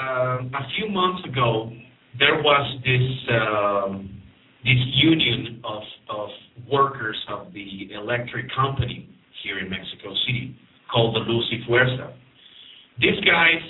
Um, 0.00 0.50
a 0.54 0.64
few 0.78 0.88
months 0.88 1.22
ago, 1.28 1.70
there 2.18 2.40
was 2.40 2.66
this 2.80 3.08
um, 3.30 4.22
this 4.64 4.80
union 5.04 5.60
of 5.64 5.82
of 6.08 6.28
workers 6.70 7.18
of 7.28 7.52
the 7.52 7.92
electric 7.92 8.46
company 8.54 9.08
here 9.42 9.58
in 9.58 9.68
Mexico 9.68 10.14
City 10.26 10.56
called 10.90 11.14
the 11.14 11.20
Luz 11.20 11.44
y 11.52 11.58
Fuerza. 11.68 12.14
These 12.98 13.20
guys 13.26 13.60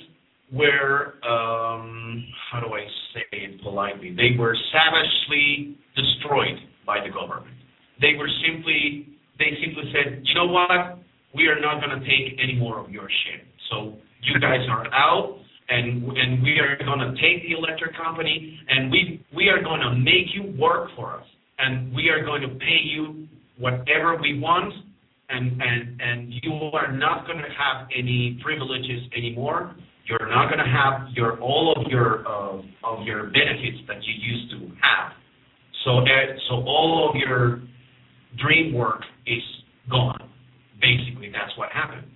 were 0.54 1.14
um, 1.26 2.24
how 2.50 2.60
do 2.60 2.72
I 2.72 2.86
say 3.12 3.26
it 3.32 3.62
politely? 3.62 4.14
They 4.16 4.38
were 4.38 4.56
savagely 4.72 5.76
destroyed 5.96 6.58
by 6.86 7.00
the 7.04 7.12
government. 7.12 7.56
They 8.00 8.14
were 8.16 8.30
simply 8.46 9.08
they 9.38 9.50
simply 9.60 9.92
said, 9.92 10.22
you 10.24 10.34
know 10.34 10.46
what? 10.46 11.04
we 11.34 11.48
are 11.48 11.60
not 11.60 11.82
going 11.84 11.98
to 11.98 12.06
take 12.06 12.38
any 12.40 12.54
more 12.54 12.78
of 12.78 12.90
your 12.90 13.08
shit. 13.08 13.44
So 13.70 13.94
you 14.22 14.40
guys 14.40 14.60
are 14.70 14.86
out, 14.94 15.38
and 15.68 16.04
and 16.04 16.42
we 16.42 16.60
are 16.60 16.76
going 16.78 17.00
to 17.00 17.12
take 17.20 17.42
the 17.42 17.58
electric 17.58 17.96
company, 17.96 18.60
and 18.68 18.90
we 18.90 19.24
we 19.34 19.48
are 19.48 19.62
going 19.62 19.80
to 19.80 19.94
make 19.96 20.32
you 20.32 20.54
work 20.58 20.90
for 20.96 21.14
us, 21.18 21.26
and 21.58 21.94
we 21.94 22.08
are 22.08 22.24
going 22.24 22.42
to 22.42 22.48
pay 22.48 22.80
you 22.84 23.26
whatever 23.58 24.16
we 24.20 24.38
want, 24.38 24.72
and 25.28 25.60
and 25.60 26.00
and 26.00 26.32
you 26.42 26.52
are 26.72 26.92
not 26.92 27.26
going 27.26 27.38
to 27.38 27.50
have 27.50 27.88
any 27.96 28.38
privileges 28.42 29.02
anymore. 29.16 29.74
You're 30.06 30.28
not 30.28 30.50
going 30.52 30.64
to 30.64 30.70
have 30.70 31.10
your 31.14 31.40
all 31.40 31.74
of 31.76 31.90
your 31.90 32.26
uh, 32.28 32.60
of 32.84 33.06
your 33.06 33.24
benefits 33.24 33.78
that 33.88 34.02
you 34.02 34.14
used 34.20 34.50
to 34.52 34.58
have. 34.82 35.12
So 35.84 35.98
uh, 35.98 36.04
so 36.48 36.54
all 36.66 37.08
of 37.10 37.16
your 37.16 37.62
dream 38.38 38.74
work 38.74 39.02
is 39.26 39.42
gone 39.90 40.24
Basically, 40.84 41.30
that's 41.32 41.56
what 41.56 41.70
happened. 41.72 42.06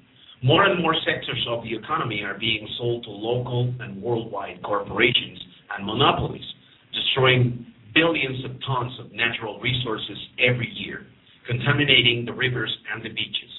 More 0.43 0.65
and 0.65 0.83
more 0.83 0.95
sectors 1.07 1.41
of 1.49 1.65
the 1.65 1.75
economy 1.75 2.23
are 2.23 2.39
being 2.39 2.69
sold 2.77 3.03
to 3.05 3.11
local 3.11 3.73
and 3.81 4.03
worldwide 4.03 4.63
corporations 4.63 5.41
and 5.75 5.87
monopolies, 5.87 6.45
destroying 6.93 7.67
billions 7.95 8.45
of 8.45 8.53
tons 8.67 8.93
of 9.01 9.11
natural 9.13 9.59
resources 9.61 10.19
every 10.39 10.71
year, 10.77 11.07
contaminating 11.47 12.25
the 12.27 12.33
rivers 12.33 12.71
and 12.93 13.03
the 13.03 13.09
beaches. 13.09 13.51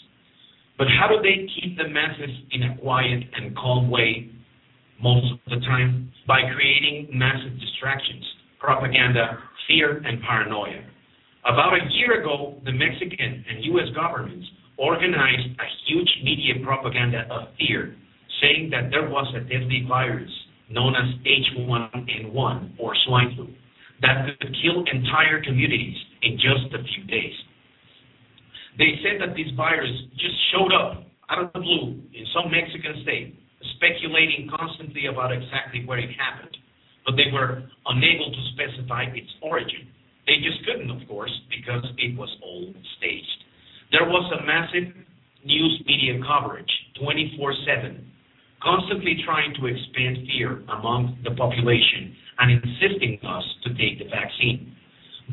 But 0.79 0.87
how 0.97 1.11
do 1.11 1.21
they 1.21 1.45
keep 1.59 1.75
the 1.75 1.89
masses 1.89 2.31
in 2.51 2.63
a 2.63 2.77
quiet 2.77 3.21
and 3.35 3.53
calm 3.57 3.91
way 3.91 4.31
most 5.03 5.27
of 5.33 5.39
the 5.51 5.59
time? 5.67 6.09
By 6.25 6.39
creating 6.55 7.09
massive 7.11 7.59
distractions, 7.59 8.23
propaganda, 8.59 9.43
fear, 9.67 9.97
and 9.97 10.23
paranoia. 10.23 10.79
About 11.43 11.73
a 11.73 11.83
year 11.91 12.21
ago, 12.21 12.61
the 12.63 12.71
Mexican 12.71 13.43
and 13.49 13.65
U.S. 13.75 13.87
governments 13.93 14.47
organized 14.77 15.51
a 15.59 15.67
huge 15.85 16.09
media 16.23 16.53
propaganda 16.63 17.27
of 17.29 17.49
fear, 17.59 17.95
saying 18.41 18.69
that 18.71 18.89
there 18.89 19.09
was 19.09 19.27
a 19.35 19.41
deadly 19.41 19.83
virus 19.85 20.31
known 20.69 20.95
as 20.95 21.11
H1N1 21.59 22.79
or 22.79 22.95
swine 23.05 23.35
flu 23.35 23.49
that 24.01 24.27
could 24.39 24.55
kill 24.63 24.85
entire 24.93 25.43
communities 25.43 25.97
in 26.21 26.37
just 26.37 26.73
a 26.73 26.83
few 26.83 27.03
days. 27.03 27.33
They 28.79 28.95
said 29.03 29.19
that 29.19 29.35
this 29.35 29.51
virus 29.59 29.91
just 30.15 30.39
showed 30.55 30.71
up 30.71 31.03
out 31.27 31.43
of 31.43 31.51
the 31.51 31.59
blue 31.59 31.99
in 32.15 32.23
some 32.33 32.49
Mexican 32.49 33.03
state, 33.03 33.35
speculating 33.75 34.47
constantly 34.47 35.07
about 35.11 35.35
exactly 35.35 35.83
where 35.83 35.99
it 35.99 36.09
happened, 36.15 36.55
but 37.05 37.19
they 37.19 37.27
were 37.27 37.67
unable 37.91 38.31
to 38.31 38.41
specify 38.55 39.03
its 39.11 39.27
origin. 39.43 39.91
They 40.25 40.39
just 40.39 40.63
couldn't, 40.63 40.89
of 40.89 41.05
course, 41.09 41.31
because 41.51 41.83
it 41.99 42.15
was 42.15 42.31
all 42.41 42.71
staged. 42.97 43.39
There 43.91 44.07
was 44.07 44.23
a 44.31 44.45
massive 44.47 44.95
news 45.43 45.83
media 45.85 46.15
coverage, 46.23 46.71
24/7, 46.95 47.99
constantly 48.63 49.21
trying 49.25 49.53
to 49.55 49.67
expand 49.67 50.23
fear 50.27 50.63
among 50.69 51.17
the 51.23 51.31
population 51.31 52.15
and 52.39 52.63
insisting 52.63 53.19
us 53.27 53.43
to 53.63 53.73
take 53.75 53.99
the 53.99 54.05
vaccine. 54.05 54.75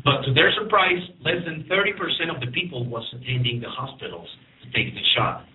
But 0.03 0.21
to 0.25 0.33
their 0.33 0.51
surprise, 0.61 1.01
less 1.23 1.41
than 1.45 1.65
30% 1.69 2.33
of 2.33 2.41
the 2.41 2.51
people 2.51 2.85
was 2.85 3.03
attending 3.13 3.61
the 3.61 3.69
hospitals 3.69 4.27
to 4.63 4.65
take 4.71 4.93
the 4.93 5.01
shot. 5.15 5.45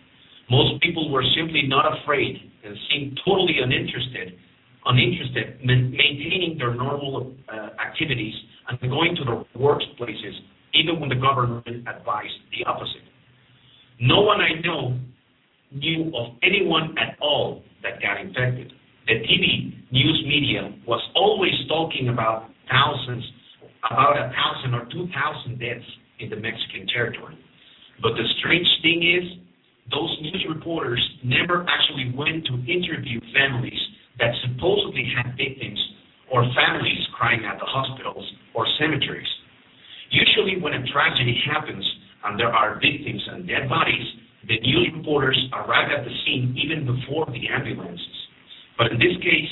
Most 0.50 0.82
people 0.82 1.10
were 1.10 1.24
simply 1.36 1.62
not 1.66 1.86
afraid 2.02 2.36
and 2.64 2.76
seemed 2.90 3.20
totally 3.24 3.56
uninterested, 3.62 4.38
uninterested 4.84 5.60
maintaining 5.64 6.56
their 6.58 6.74
normal 6.74 7.32
uh, 7.48 7.70
activities 7.80 8.34
and 8.68 8.80
going 8.90 9.14
to 9.16 9.24
their 9.24 9.44
workplaces, 9.56 10.34
even 10.74 10.98
when 10.98 11.08
the 11.08 11.16
government 11.16 11.66
advised 11.66 12.38
the 12.50 12.64
opposite. 12.66 13.06
No 14.00 14.22
one 14.22 14.40
I 14.40 14.60
know 14.60 14.98
knew 15.70 16.12
of 16.16 16.34
anyone 16.42 16.94
at 16.98 17.16
all 17.20 17.62
that 17.82 18.02
got 18.02 18.20
infected. 18.20 18.72
The 19.06 19.14
TV 19.14 19.72
news 19.90 20.24
media 20.26 20.72
was 20.86 21.00
always 21.14 21.54
talking 21.68 22.08
about 22.08 22.50
thousands 22.70 23.24
about 23.84 24.16
a 24.16 24.30
thousand 24.30 24.74
or 24.74 24.86
two 24.90 25.08
thousand 25.10 25.58
deaths 25.58 25.86
in 26.20 26.30
the 26.30 26.36
Mexican 26.36 26.86
territory. 26.86 27.38
But 28.00 28.14
the 28.14 28.26
strange 28.38 28.66
thing 28.82 29.02
is, 29.02 29.26
those 29.90 30.10
news 30.22 30.46
reporters 30.48 31.02
never 31.24 31.66
actually 31.66 32.14
went 32.14 32.46
to 32.46 32.54
interview 32.70 33.20
families 33.34 33.78
that 34.18 34.30
supposedly 34.46 35.06
had 35.10 35.34
victims 35.36 35.78
or 36.30 36.46
families 36.54 37.02
crying 37.18 37.44
at 37.44 37.58
the 37.58 37.66
hospitals 37.66 38.24
or 38.54 38.66
cemeteries. 38.78 39.28
Usually, 40.10 40.60
when 40.60 40.74
a 40.74 40.82
tragedy 40.92 41.36
happens 41.50 41.84
and 42.24 42.38
there 42.38 42.52
are 42.52 42.78
victims 42.78 43.22
and 43.32 43.46
dead 43.48 43.68
bodies, 43.68 44.06
the 44.46 44.60
news 44.60 44.90
reporters 44.94 45.38
arrive 45.52 45.90
at 45.90 46.04
the 46.04 46.14
scene 46.24 46.54
even 46.58 46.86
before 46.86 47.26
the 47.26 47.48
ambulances. 47.48 48.16
But 48.78 48.92
in 48.92 48.98
this 48.98 49.16
case, 49.18 49.50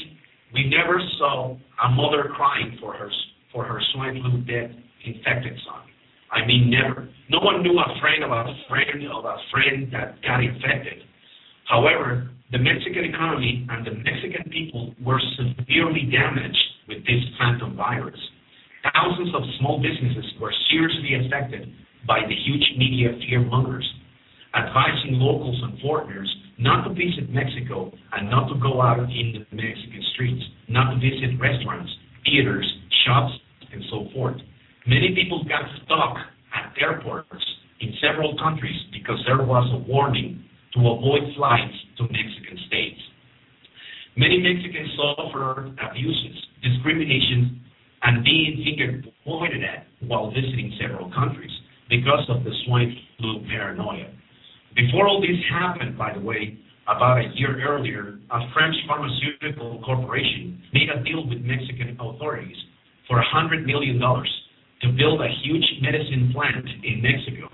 we 0.55 0.67
never 0.69 1.01
saw 1.19 1.57
a 1.85 1.89
mother 1.91 2.31
crying 2.35 2.77
for 2.81 2.93
her 2.95 3.11
for 3.53 3.65
her 3.65 3.81
swine 3.93 4.21
flu 4.23 4.41
dead 4.43 4.77
infected 5.05 5.59
son. 5.67 5.83
I 6.31 6.47
mean, 6.47 6.71
never. 6.71 7.09
No 7.29 7.41
one 7.41 7.63
knew 7.63 7.79
a 7.79 8.01
friend 8.01 8.23
of 8.23 8.31
a 8.31 8.45
friend 8.69 9.03
of 9.11 9.25
a 9.25 9.37
friend 9.51 9.93
that 9.93 10.23
got 10.23 10.43
infected. 10.43 11.03
However, 11.67 12.31
the 12.53 12.59
Mexican 12.59 13.05
economy 13.05 13.67
and 13.71 13.87
the 13.87 13.95
Mexican 13.95 14.51
people 14.51 14.95
were 15.03 15.21
severely 15.39 16.11
damaged 16.11 16.59
with 16.89 16.99
this 17.07 17.23
phantom 17.39 17.77
virus. 17.77 18.19
Thousands 18.95 19.35
of 19.35 19.43
small 19.59 19.79
businesses 19.83 20.25
were 20.41 20.53
seriously 20.71 21.27
affected 21.27 21.73
by 22.07 22.21
the 22.27 22.35
huge 22.35 22.67
media 22.79 23.15
fear 23.29 23.41
mongers, 23.41 23.87
advising 24.55 25.19
locals 25.19 25.61
and 25.63 25.81
foreigners 25.81 26.29
not 26.59 26.85
to 26.85 26.91
visit 26.91 27.31
Mexico 27.31 27.93
and 28.13 28.29
not 28.29 28.49
to 28.49 28.59
go 28.61 28.83
out 28.83 28.99
in 28.99 29.33
the 29.33 29.57
Mexican 29.57 30.03
streets, 30.15 30.43
not 30.69 30.93
to 30.93 30.97
visit 30.97 31.39
restaurants, 31.41 31.91
theaters, 32.25 32.67
shops, 33.07 33.33
and 33.73 33.83
so 33.91 34.07
forth. 34.15 34.37
Many 34.87 35.15
people 35.15 35.45
got 35.45 35.63
stuck 35.85 36.17
at 36.55 36.75
airports 36.81 37.45
in 37.81 37.93
several 38.01 38.37
countries 38.39 38.77
because 38.93 39.21
there 39.27 39.45
was 39.45 39.69
a 39.73 39.79
warning 39.91 40.45
to 40.75 40.81
avoid 40.81 41.23
flights 41.37 41.75
to 41.99 42.05
Mexican 42.05 42.59
states. 42.67 43.01
Many 44.17 44.39
Mexicans 44.39 44.91
suffered 44.97 45.77
abuses, 45.79 46.37
discrimination, 46.63 47.61
and 48.03 48.25
being 48.25 48.65
finger 48.65 49.03
pointed 49.25 49.63
at 49.65 49.87
while 50.07 50.31
visiting 50.31 50.73
several 50.81 51.11
countries 51.13 51.51
because 51.89 52.25
of 52.29 52.45
the 52.45 52.51
swine 52.65 52.97
flu 53.19 53.45
paranoia. 53.49 54.11
Before 54.77 55.09
all 55.09 55.21
this 55.21 55.37
happened, 55.51 55.99
by 55.99 56.15
the 56.15 56.21
way, 56.21 56.57
about 56.89 57.19
a 57.19 57.31
year 57.35 57.61
earlier, 57.67 58.19
a 58.31 58.41
French 58.53 58.75
pharmaceutical 58.87 59.83
corporation 59.85 60.63
made 60.73 60.89
a 60.89 61.03
deal 61.05 61.27
with 61.29 61.39
Mexican 61.43 61.97
authorities 62.01 62.57
for 63.11 63.21
$100 63.35 63.67
million 63.67 63.99
to 63.99 64.89
build 64.97 65.21
a 65.21 65.29
huge 65.43 65.67
medicine 65.83 66.31
plant 66.33 66.65
in 66.85 67.03
Mexico 67.03 67.51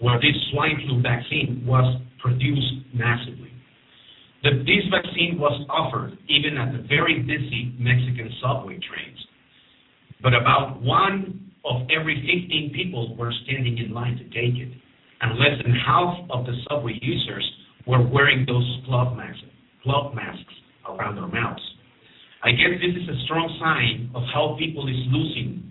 where 0.00 0.18
this 0.18 0.34
swine 0.50 0.82
flu 0.84 1.00
vaccine 1.00 1.62
was 1.64 2.02
produced 2.18 2.74
massively. 2.92 3.52
This 4.42 4.82
vaccine 4.90 5.38
was 5.38 5.54
offered 5.70 6.18
even 6.28 6.58
at 6.58 6.72
the 6.72 6.82
very 6.88 7.20
busy 7.20 7.72
Mexican 7.78 8.28
subway 8.42 8.80
trains. 8.82 9.18
But 10.20 10.34
about 10.34 10.82
one 10.82 11.52
of 11.64 11.82
every 11.96 12.16
15 12.18 12.72
people 12.74 13.16
were 13.16 13.32
standing 13.44 13.78
in 13.78 13.94
line 13.94 14.16
to 14.18 14.24
take 14.24 14.58
it, 14.58 14.72
and 15.20 15.38
less 15.38 15.62
than 15.62 15.72
half 15.86 16.18
of 16.30 16.44
the 16.44 16.54
subway 16.68 16.98
users 17.00 17.48
were 17.86 18.02
wearing 18.02 18.44
those 18.44 18.66
cloth 18.86 19.16
masks 19.16 20.54
around 20.88 21.14
their 21.14 21.28
mouths. 21.28 21.62
I 22.42 22.50
guess 22.50 22.74
this 22.82 22.90
is 22.98 23.08
a 23.08 23.18
strong 23.24 23.46
sign 23.62 24.10
of 24.14 24.22
how 24.34 24.56
people 24.58 24.88
is 24.88 24.98
losing 25.14 25.70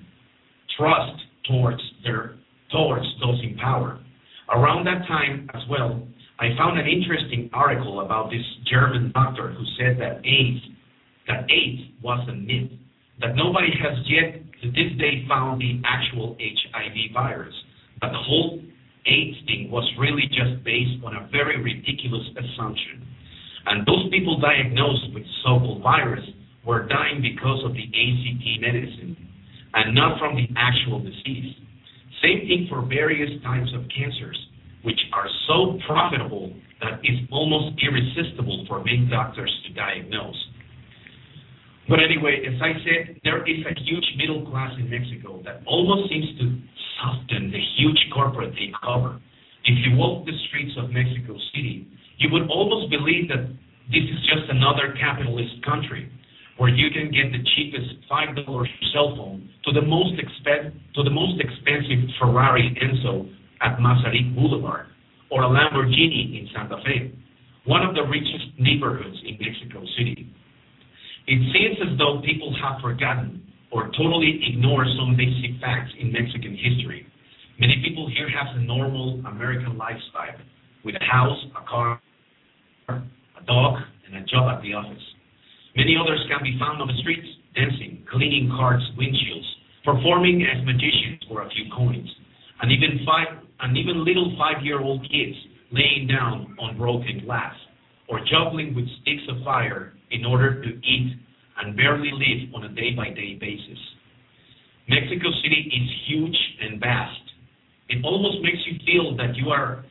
trust 0.79 1.19
towards 1.49 1.81
their 2.03 2.39
towards 2.71 3.05
those 3.19 3.43
in 3.43 3.57
power. 3.57 3.99
Around 4.47 4.85
that 4.85 5.05
time 5.07 5.49
as 5.53 5.61
well, 5.69 6.01
I 6.39 6.55
found 6.57 6.79
an 6.79 6.87
interesting 6.87 7.49
article 7.51 7.99
about 7.99 8.31
this 8.31 8.43
German 8.71 9.11
doctor 9.11 9.51
who 9.51 9.65
said 9.77 9.99
that 9.99 10.23
AIDS 10.23 10.63
that 11.27 11.43
AIDS 11.51 11.91
was 12.01 12.23
a 12.29 12.33
myth, 12.33 12.71
that 13.19 13.35
nobody 13.35 13.69
has 13.75 13.99
yet 14.07 14.39
to 14.63 14.71
this 14.71 14.95
day 14.97 15.27
found 15.27 15.59
the 15.59 15.81
actual 15.83 16.37
HIV 16.39 17.13
virus, 17.13 17.53
that 18.01 18.11
the 18.15 18.23
whole 18.23 18.61
AIDS 19.05 19.37
thing 19.45 19.69
was 19.69 19.83
really 19.99 20.31
just 20.31 20.63
based 20.63 21.03
on 21.03 21.19
a 21.19 21.27
very 21.31 21.61
ridiculous 21.61 22.23
assumption. 22.31 23.05
And 23.65 23.85
those 23.85 24.09
people 24.09 24.39
diagnosed 24.39 25.13
with 25.13 25.23
so-called 25.43 25.83
virus 25.83 26.23
were 26.65 26.87
dying 26.87 27.21
because 27.21 27.63
of 27.65 27.73
the 27.73 27.85
AZT 27.85 28.61
medicine 28.61 29.17
and 29.73 29.95
not 29.95 30.19
from 30.19 30.35
the 30.35 30.47
actual 30.57 30.99
disease. 30.99 31.55
Same 32.21 32.45
thing 32.45 32.67
for 32.69 32.85
various 32.85 33.31
types 33.43 33.71
of 33.73 33.81
cancers, 33.89 34.37
which 34.83 34.99
are 35.13 35.27
so 35.47 35.79
profitable 35.87 36.53
that 36.81 36.99
it's 37.03 37.21
almost 37.31 37.77
irresistible 37.81 38.65
for 38.67 38.83
many 38.83 39.07
doctors 39.09 39.51
to 39.67 39.73
diagnose. 39.73 40.37
But 41.89 41.99
anyway, 41.99 42.45
as 42.45 42.61
I 42.61 42.77
said, 42.85 43.19
there 43.23 43.41
is 43.43 43.65
a 43.65 43.73
huge 43.83 44.05
middle 44.17 44.45
class 44.49 44.71
in 44.77 44.89
Mexico 44.89 45.41
that 45.45 45.65
almost 45.65 46.09
seems 46.09 46.29
to 46.39 46.45
soften 47.01 47.49
the 47.49 47.61
huge 47.77 47.99
corporate 48.13 48.53
takeover. 48.53 49.19
If 49.65 49.77
you 49.85 49.97
walk 49.97 50.25
the 50.25 50.33
streets 50.49 50.73
of 50.77 50.89
Mexico 50.89 51.37
City, 51.53 51.87
you 52.17 52.29
would 52.31 52.49
almost 52.49 52.89
believe 52.89 53.27
that 53.29 53.49
this 53.89 54.05
is 54.05 54.19
just 54.29 54.45
another 54.49 54.93
capitalist 54.99 55.57
country 55.65 56.09
where 56.61 56.69
you 56.69 56.93
can 56.93 57.09
get 57.09 57.33
the 57.33 57.41
cheapest 57.57 58.05
five 58.07 58.37
dollar 58.37 58.69
cell 58.93 59.17
phone 59.17 59.49
to 59.65 59.73
the 59.73 59.81
most 59.81 60.13
the 60.13 61.41
expensive 61.41 62.05
Ferrari 62.21 62.77
Enzo 62.77 63.25
at 63.65 63.79
Masaryk 63.81 64.35
Boulevard 64.35 64.85
or 65.31 65.41
a 65.41 65.49
Lamborghini 65.49 66.37
in 66.37 66.47
Santa 66.53 66.77
Fe, 66.85 67.17
one 67.65 67.81
of 67.81 67.95
the 67.95 68.03
richest 68.03 68.53
neighborhoods 68.59 69.17
in 69.25 69.41
Mexico 69.41 69.81
City. 69.97 70.29
It 71.25 71.41
seems 71.49 71.81
as 71.81 71.97
though 71.97 72.21
people 72.21 72.53
have 72.61 72.79
forgotten 72.79 73.41
or 73.71 73.89
totally 73.97 74.45
ignore 74.53 74.85
some 75.01 75.17
basic 75.17 75.59
facts 75.59 75.89
in 75.97 76.13
Mexican 76.13 76.53
history. 76.53 77.07
Many 77.59 77.81
people 77.83 78.07
here 78.13 78.29
have 78.29 78.55
a 78.55 78.61
normal 78.61 79.19
American 79.25 79.79
lifestyle 79.79 80.37
with 80.85 80.93
a 80.93 81.03
house, 81.03 81.41
a 81.57 81.67
car, 81.67 81.99
a 82.89 83.43
dog, 83.47 83.81
and 84.05 84.21
a 84.21 84.23
job 84.29 84.45
at 84.55 84.61
the 84.61 84.73
office. 84.73 85.01
Many 85.75 85.95
others 85.95 86.19
can 86.27 86.43
be 86.43 86.57
found 86.59 86.81
on 86.81 86.87
the 86.87 86.99
streets, 86.99 87.27
dancing, 87.55 88.03
cleaning 88.11 88.49
cars' 88.49 88.83
windshields, 88.99 89.47
performing 89.85 90.43
as 90.43 90.65
magicians 90.65 91.23
for 91.27 91.43
a 91.43 91.49
few 91.49 91.71
coins, 91.71 92.09
and 92.61 92.71
even 92.71 93.05
five 93.05 93.39
and 93.61 93.77
even 93.77 94.03
little 94.03 94.35
five-year-old 94.37 95.01
kids 95.03 95.37
laying 95.71 96.07
down 96.07 96.57
on 96.59 96.77
broken 96.77 97.23
glass, 97.25 97.55
or 98.09 98.19
juggling 98.25 98.75
with 98.75 98.85
sticks 99.01 99.23
of 99.29 99.43
fire 99.43 99.93
in 100.11 100.25
order 100.25 100.61
to 100.61 100.69
eat 100.69 101.15
and 101.61 101.77
barely 101.77 102.11
live 102.11 102.53
on 102.55 102.65
a 102.65 102.69
day-by-day 102.69 103.37
basis. 103.39 103.79
Mexico 104.89 105.29
City 105.43 105.71
is 105.71 105.87
huge 106.07 106.37
and 106.61 106.79
vast. 106.79 107.21
It 107.89 108.03
almost 108.03 108.41
makes 108.43 108.59
you 108.65 108.79
feel 108.85 109.15
that 109.17 109.35
you 109.37 109.49
are 109.49 109.85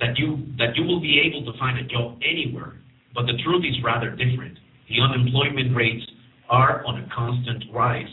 that 0.00 0.16
you 0.16 0.46
that 0.58 0.76
you 0.76 0.84
will 0.84 1.00
be 1.00 1.18
able 1.18 1.50
to 1.50 1.58
find 1.58 1.78
a 1.78 1.84
job 1.84 2.18
anywhere, 2.22 2.74
but 3.14 3.26
the 3.26 3.34
truth 3.42 3.64
is 3.64 3.74
rather 3.82 4.10
different. 4.10 4.58
The 4.88 5.00
unemployment 5.00 5.76
rates 5.76 6.04
are 6.48 6.84
on 6.86 7.04
a 7.04 7.08
constant 7.14 7.64
rise. 7.72 8.08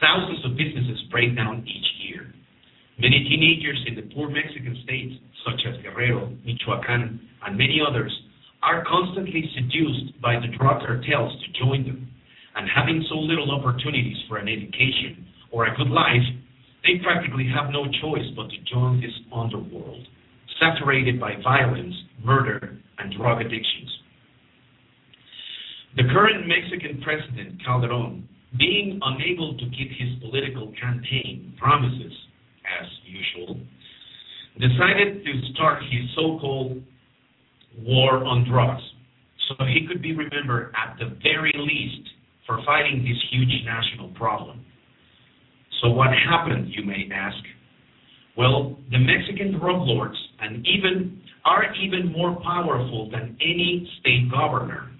Thousands 0.00 0.44
of 0.44 0.56
businesses 0.56 1.02
break 1.10 1.34
down 1.34 1.66
each 1.66 1.90
year. 2.06 2.32
Many 2.98 3.26
teenagers 3.26 3.82
in 3.86 3.96
the 3.96 4.14
poor 4.14 4.30
Mexican 4.30 4.78
states, 4.84 5.14
such 5.44 5.66
as 5.66 5.82
Guerrero, 5.82 6.30
Michoacan, 6.46 7.18
and 7.44 7.58
many 7.58 7.80
others, 7.82 8.12
are 8.62 8.84
constantly 8.86 9.50
seduced 9.54 10.20
by 10.22 10.38
the 10.38 10.46
drug 10.56 10.86
cartels 10.86 11.32
to 11.42 11.64
join 11.64 11.84
them. 11.84 12.08
And 12.54 12.70
having 12.70 13.04
so 13.08 13.16
little 13.18 13.50
opportunities 13.50 14.16
for 14.28 14.38
an 14.38 14.46
education 14.46 15.26
or 15.50 15.66
a 15.66 15.76
good 15.76 15.90
life, 15.90 16.22
they 16.84 17.02
practically 17.02 17.50
have 17.50 17.72
no 17.72 17.84
choice 18.00 18.30
but 18.36 18.48
to 18.48 18.58
join 18.72 19.00
this 19.00 19.14
underworld, 19.34 20.06
saturated 20.60 21.18
by 21.18 21.34
violence, 21.42 21.94
murder, 22.22 22.78
and 22.98 23.12
drug 23.18 23.40
addictions. 23.40 23.90
The 25.96 26.02
current 26.12 26.46
Mexican 26.48 27.00
president, 27.02 27.62
Calderon, 27.64 28.28
being 28.58 28.98
unable 29.02 29.56
to 29.56 29.64
keep 29.70 29.90
his 29.90 30.18
political 30.20 30.72
campaign 30.80 31.54
promises, 31.58 32.12
as 32.66 32.88
usual, 33.06 33.60
decided 34.58 35.24
to 35.24 35.52
start 35.54 35.82
his 35.84 36.10
so-called 36.16 36.82
war 37.78 38.24
on 38.24 38.48
drugs 38.48 38.82
so 39.48 39.64
he 39.66 39.86
could 39.86 40.02
be 40.02 40.14
remembered 40.14 40.72
at 40.74 40.96
the 40.98 41.16
very 41.22 41.52
least 41.56 42.08
for 42.46 42.60
fighting 42.64 43.04
this 43.04 43.18
huge 43.30 43.64
national 43.64 44.08
problem. 44.10 44.64
So 45.82 45.90
what 45.90 46.08
happened, 46.28 46.68
you 46.70 46.84
may 46.84 47.08
ask? 47.12 47.36
Well, 48.36 48.76
the 48.90 48.98
Mexican 48.98 49.58
drug 49.58 49.82
lords 49.82 50.16
and 50.40 50.66
even 50.66 51.20
are 51.44 51.64
even 51.74 52.10
more 52.10 52.36
powerful 52.42 53.10
than 53.10 53.36
any 53.40 53.88
state 54.00 54.30
governor. 54.30 54.90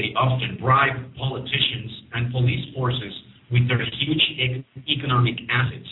They 0.00 0.16
often 0.16 0.56
bribe 0.56 0.96
politicians 1.20 1.92
and 2.14 2.32
police 2.32 2.72
forces 2.72 3.12
with 3.52 3.68
their 3.68 3.84
huge 3.84 4.24
economic 4.88 5.36
assets. 5.52 5.88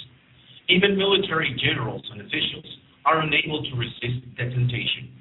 Even 0.70 0.96
military 0.96 1.52
generals 1.60 2.00
and 2.10 2.22
officials 2.22 2.64
are 3.04 3.20
unable 3.20 3.60
to 3.60 3.76
resist 3.76 4.24
the 4.32 4.48
temptation. 4.48 5.12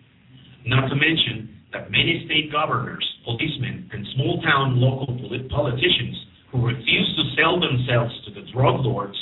Not 0.68 0.88
to 0.88 0.96
mention 0.96 1.60
that 1.74 1.92
many 1.92 2.24
state 2.32 2.50
governors, 2.50 3.04
policemen, 3.26 3.92
and 3.92 4.08
small 4.16 4.42
town 4.42 4.80
local 4.80 5.20
politicians 5.52 6.16
who 6.54 6.66
refuse 6.66 7.12
to 7.20 7.36
sell 7.36 7.60
themselves 7.60 8.16
to 8.24 8.40
the 8.40 8.48
drug 8.56 8.88
lords 8.88 9.18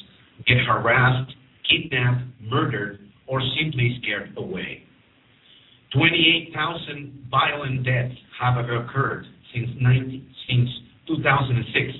get 0.46 0.58
harassed, 0.62 1.34
kidnapped, 1.66 2.22
murdered, 2.40 3.00
or 3.26 3.42
simply 3.58 3.98
scared 4.04 4.30
away. 4.38 4.84
28,000 5.92 7.26
violent 7.32 7.84
deaths 7.84 8.14
have 8.40 8.58
occurred 8.62 9.26
since, 9.54 10.70
2006. 11.08 11.98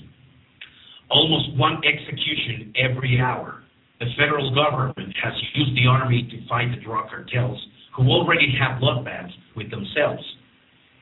Almost 1.10 1.58
one 1.58 1.82
execution 1.86 2.74
every 2.78 3.20
hour. 3.20 3.62
The 4.00 4.08
federal 4.18 4.54
government 4.54 5.14
has 5.24 5.34
used 5.54 5.76
the 5.76 5.88
army 5.88 6.28
to 6.30 6.48
fight 6.48 6.72
the 6.76 6.84
drug 6.84 7.10
cartels 7.10 7.60
who 7.96 8.10
already 8.10 8.54
have 8.60 8.82
bloodbaths 8.82 9.32
with 9.56 9.72
themselves, 9.72 10.24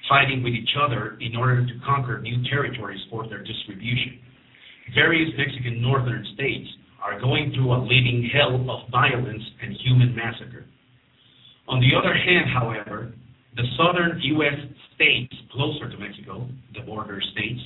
fighting 0.08 0.44
with 0.44 0.54
each 0.54 0.70
other 0.80 1.18
in 1.20 1.36
order 1.36 1.66
to 1.66 1.74
conquer 1.86 2.22
new 2.22 2.44
territories 2.50 3.02
for 3.10 3.28
their 3.28 3.44
distribution. 3.44 4.20
Various 4.94 5.32
Mexican 5.38 5.82
northern 5.82 6.26
states 6.36 6.70
are 7.04 7.20
going 7.20 7.52
through 7.54 7.74
a 7.74 7.80
living 7.82 8.30
hell 8.32 8.56
of 8.70 8.89
violence 8.91 9.44
and 9.62 9.76
human 9.84 10.16
massacre. 10.16 10.66
On 11.68 11.80
the 11.80 11.98
other 11.98 12.14
hand, 12.14 12.46
however, 12.54 13.14
the 13.56 13.64
southern 13.78 14.20
U.S. 14.38 14.58
states 14.95 15.34
closer 15.51 15.89
to 15.89 15.97
Mexico, 15.97 16.47
the 16.74 16.82
border 16.82 17.22
states, 17.34 17.62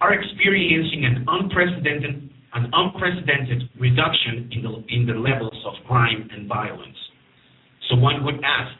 are 0.00 0.12
experiencing 0.12 1.04
an 1.04 1.24
unprecedented, 1.28 2.30
an 2.54 2.70
unprecedented 2.72 3.68
reduction 3.78 4.48
in 4.52 4.62
the, 4.62 4.72
in 4.88 5.06
the 5.06 5.14
levels 5.14 5.56
of 5.66 5.74
crime 5.86 6.28
and 6.32 6.48
violence. 6.48 6.96
So 7.88 7.96
one 7.96 8.24
would 8.24 8.36
ask, 8.44 8.76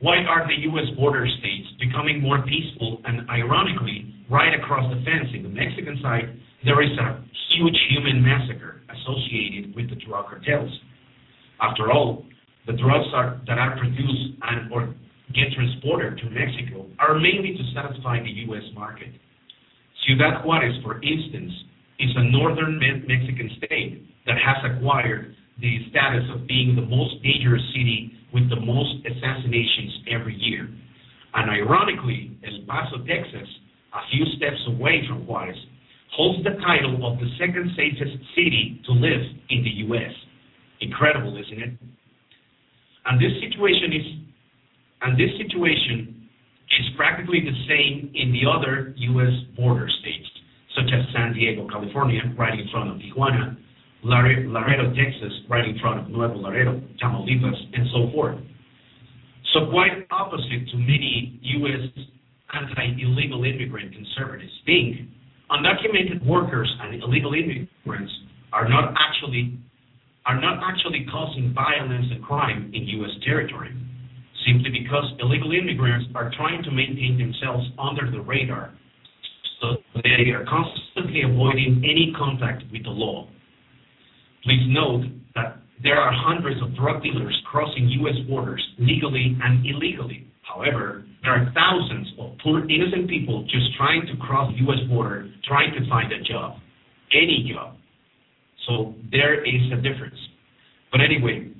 why 0.00 0.18
are 0.28 0.46
the 0.46 0.60
U.S. 0.70 0.94
border 0.96 1.26
states 1.38 1.68
becoming 1.80 2.20
more 2.20 2.44
peaceful? 2.44 3.00
And 3.04 3.28
ironically, 3.30 4.14
right 4.30 4.52
across 4.52 4.84
the 4.92 5.00
fence 5.04 5.32
in 5.34 5.42
the 5.42 5.48
Mexican 5.48 5.98
side, 6.02 6.36
there 6.64 6.82
is 6.82 6.92
a 6.98 7.24
huge 7.56 7.76
human 7.88 8.22
massacre 8.22 8.82
associated 8.92 9.74
with 9.74 9.88
the 9.88 9.96
drug 9.96 10.26
cartels. 10.26 10.70
After 11.60 11.90
all, 11.90 12.24
the 12.66 12.72
drugs 12.72 13.08
are, 13.14 13.40
that 13.46 13.58
are 13.58 13.78
produced 13.78 14.36
and 14.42 14.72
or 14.72 14.94
get 15.34 15.52
transported 15.54 16.18
to 16.18 16.30
Mexico 16.30 16.86
are 16.98 17.18
mainly 17.18 17.56
to 17.56 17.64
satisfy 17.74 18.22
the 18.22 18.30
U.S. 18.50 18.62
market. 18.74 19.10
Ciudad 20.06 20.44
Juarez, 20.44 20.74
for 20.82 21.02
instance, 21.02 21.52
is 21.98 22.10
a 22.14 22.30
northern 22.30 22.78
Mexican 22.78 23.50
state 23.58 24.06
that 24.26 24.36
has 24.38 24.56
acquired 24.70 25.34
the 25.60 25.78
status 25.90 26.24
of 26.34 26.46
being 26.46 26.76
the 26.76 26.84
most 26.84 27.22
dangerous 27.22 27.62
city 27.72 28.12
with 28.32 28.48
the 28.50 28.60
most 28.60 29.00
assassinations 29.06 30.04
every 30.10 30.36
year. 30.36 30.68
And 31.34 31.50
ironically, 31.50 32.36
El 32.44 32.66
Paso, 32.66 32.98
Texas, 33.06 33.48
a 33.94 34.00
few 34.12 34.24
steps 34.36 34.60
away 34.68 35.02
from 35.08 35.26
Juarez, 35.26 35.56
holds 36.12 36.44
the 36.44 36.56
title 36.60 37.06
of 37.06 37.18
the 37.18 37.28
second 37.38 37.72
safest 37.76 38.16
city 38.34 38.80
to 38.86 38.92
live 38.92 39.22
in 39.50 39.64
the 39.64 39.74
U.S. 39.88 40.12
Incredible, 40.80 41.36
isn't 41.36 41.62
it? 41.62 41.72
And 43.06 43.20
this 43.20 43.32
situation 43.40 43.92
is, 43.92 44.06
and 45.02 45.18
this 45.18 45.30
situation 45.36 46.28
is 46.78 46.86
practically 46.96 47.40
the 47.40 47.54
same 47.68 48.10
in 48.14 48.32
the 48.32 48.48
other 48.48 48.94
U.S. 48.96 49.32
border 49.56 49.88
states, 50.00 50.28
such 50.74 50.90
as 50.92 51.06
San 51.14 51.32
Diego, 51.32 51.66
California, 51.68 52.20
right 52.38 52.58
in 52.58 52.68
front 52.70 52.90
of 52.90 52.96
Tijuana, 52.98 53.56
Laredo, 54.02 54.94
Texas, 54.94 55.32
right 55.48 55.64
in 55.64 55.78
front 55.78 56.00
of 56.00 56.08
Nuevo 56.08 56.36
Laredo, 56.36 56.80
Tamaulipas, 57.02 57.58
and 57.74 57.86
so 57.92 58.10
forth. 58.12 58.38
So 59.54 59.70
quite 59.70 60.06
opposite 60.10 60.68
to 60.70 60.76
many 60.76 61.40
U.S. 61.42 62.04
anti-illegal 62.52 63.44
immigrant 63.44 63.92
conservatives 63.94 64.52
think, 64.66 65.08
undocumented 65.50 66.24
workers 66.26 66.72
and 66.82 67.02
illegal 67.02 67.32
immigrants 67.32 68.12
are 68.52 68.68
not 68.68 68.94
actually 68.98 69.58
are 70.26 70.40
not 70.40 70.58
actually 70.62 71.06
causing 71.10 71.54
violence 71.54 72.06
and 72.10 72.22
crime 72.24 72.72
in 72.74 72.82
U.S. 72.98 73.10
territory, 73.24 73.70
simply 74.46 74.70
because 74.70 75.04
illegal 75.18 75.52
immigrants 75.52 76.06
are 76.14 76.30
trying 76.36 76.62
to 76.62 76.70
maintain 76.70 77.18
themselves 77.18 77.66
under 77.78 78.10
the 78.10 78.20
radar, 78.20 78.72
so 79.60 79.76
they 80.02 80.30
are 80.30 80.44
constantly 80.48 81.22
avoiding 81.22 81.82
any 81.82 82.14
contact 82.16 82.62
with 82.70 82.84
the 82.84 82.90
law. 82.90 83.28
Please 84.44 84.62
note 84.68 85.04
that 85.34 85.58
there 85.82 85.98
are 85.98 86.12
hundreds 86.14 86.62
of 86.62 86.74
drug 86.76 87.02
dealers 87.02 87.36
crossing 87.50 87.88
U.S. 88.00 88.16
borders 88.28 88.64
legally 88.78 89.36
and 89.42 89.66
illegally. 89.66 90.30
However, 90.42 91.04
there 91.22 91.32
are 91.32 91.52
thousands 91.52 92.08
of 92.18 92.38
poor 92.42 92.60
innocent 92.70 93.10
people 93.10 93.42
just 93.44 93.76
trying 93.76 94.06
to 94.06 94.16
cross 94.16 94.52
the 94.52 94.62
U.S. 94.64 94.88
border, 94.88 95.28
trying 95.44 95.72
to 95.72 95.88
find 95.88 96.12
a 96.12 96.22
job, 96.22 96.58
any 97.12 97.50
job. 97.52 97.74
So 98.68 98.94
there 99.10 99.44
is 99.44 99.72
a 99.72 99.76
difference. 99.76 100.16
But 100.92 101.00
anyway, 101.00 101.50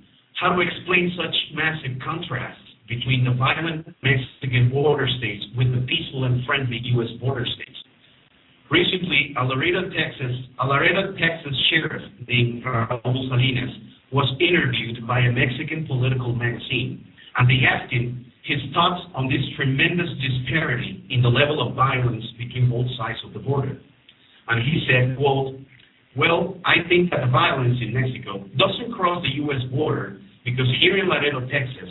how 0.40 0.54
to 0.54 0.60
explain 0.60 1.12
such 1.16 1.34
massive 1.54 1.98
contrasts 2.04 2.65
between 2.88 3.24
the 3.24 3.34
violent 3.34 3.86
Mexican 4.02 4.70
border 4.70 5.08
states 5.18 5.44
with 5.56 5.70
the 5.74 5.84
peaceful 5.86 6.24
and 6.24 6.44
friendly 6.46 6.80
U.S. 6.96 7.10
border 7.20 7.44
states? 7.44 7.78
Recently, 8.70 9.34
a 9.38 9.44
Laredo, 9.44 9.90
Texas, 9.90 10.34
a 10.58 10.66
Laredo, 10.66 11.12
Texas 11.14 11.54
sheriff 11.70 12.02
named 12.26 12.64
Raul 12.64 13.28
Salinas 13.28 13.74
was 14.12 14.26
interviewed 14.40 15.06
by 15.06 15.20
a 15.20 15.30
Mexican 15.30 15.86
political 15.86 16.34
magazine, 16.34 17.06
and 17.38 17.48
they 17.48 17.62
asked 17.66 17.92
him 17.92 18.26
his 18.42 18.58
thoughts 18.74 19.02
on 19.14 19.28
this 19.28 19.42
tremendous 19.56 20.10
disparity 20.22 21.04
in 21.10 21.22
the 21.22 21.28
level 21.28 21.66
of 21.66 21.74
violence 21.74 22.24
between 22.38 22.70
both 22.70 22.86
sides 22.98 23.18
of 23.26 23.34
the 23.34 23.40
border. 23.40 23.78
And 24.48 24.62
he 24.62 24.86
said, 24.86 25.16
quote, 25.16 25.58
well, 26.16 26.56
I 26.64 26.86
think 26.88 27.10
that 27.10 27.20
the 27.26 27.30
violence 27.30 27.76
in 27.82 27.92
Mexico 27.92 28.46
doesn't 28.56 28.94
cross 28.94 29.22
the 29.22 29.36
U.S. 29.46 29.62
border 29.70 30.18
because 30.44 30.66
here 30.80 30.96
in 30.96 31.10
Laredo, 31.10 31.40
Texas, 31.50 31.90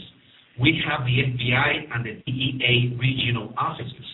we 0.62 0.82
have 0.88 1.06
the 1.06 1.12
FBI 1.12 1.94
and 1.94 2.06
the 2.06 2.22
DEA 2.26 2.98
regional 3.00 3.54
offices 3.58 4.08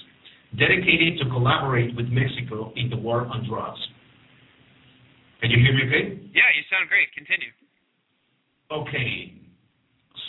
dedicated 0.58 1.20
to 1.20 1.26
collaborate 1.30 1.96
with 1.96 2.08
Mexico 2.08 2.74
in 2.76 2.90
the 2.90 2.98
war 2.98 3.26
on 3.26 3.48
drugs. 3.48 3.80
Can 5.42 5.50
you 5.52 5.58
hear 5.58 5.74
me 5.74 5.84
okay? 5.88 6.20
Yeah, 6.34 6.50
you 6.56 6.64
sound 6.70 6.90
great. 6.90 7.08
Continue. 7.14 7.50
Okay. 8.72 9.34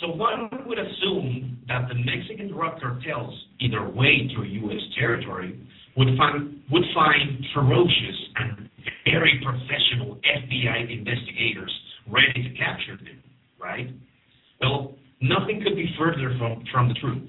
So 0.01 0.09
one 0.09 0.49
would 0.65 0.79
assume 0.79 1.59
that 1.67 1.87
the 1.87 1.95
Mexican 1.95 2.51
drug 2.51 2.79
cartels, 2.79 3.33
either 3.59 3.87
way 3.89 4.29
through 4.33 4.45
U.S. 4.67 4.81
territory, 4.97 5.59
would 5.95 6.17
find 6.17 6.59
would 6.71 6.83
find 6.93 7.45
ferocious 7.53 8.17
and 8.35 8.69
very 9.05 9.39
professional 9.43 10.19
FBI 10.25 10.91
investigators 10.91 11.71
ready 12.09 12.43
to 12.43 12.57
capture 12.57 12.97
them, 12.97 13.21
right? 13.61 13.87
Well, 14.59 14.95
nothing 15.23 15.63
could 15.63 15.75
be 15.75 15.87
further 15.97 16.35
from, 16.37 16.63
from 16.71 16.89
the 16.89 16.93
truth. 16.95 17.23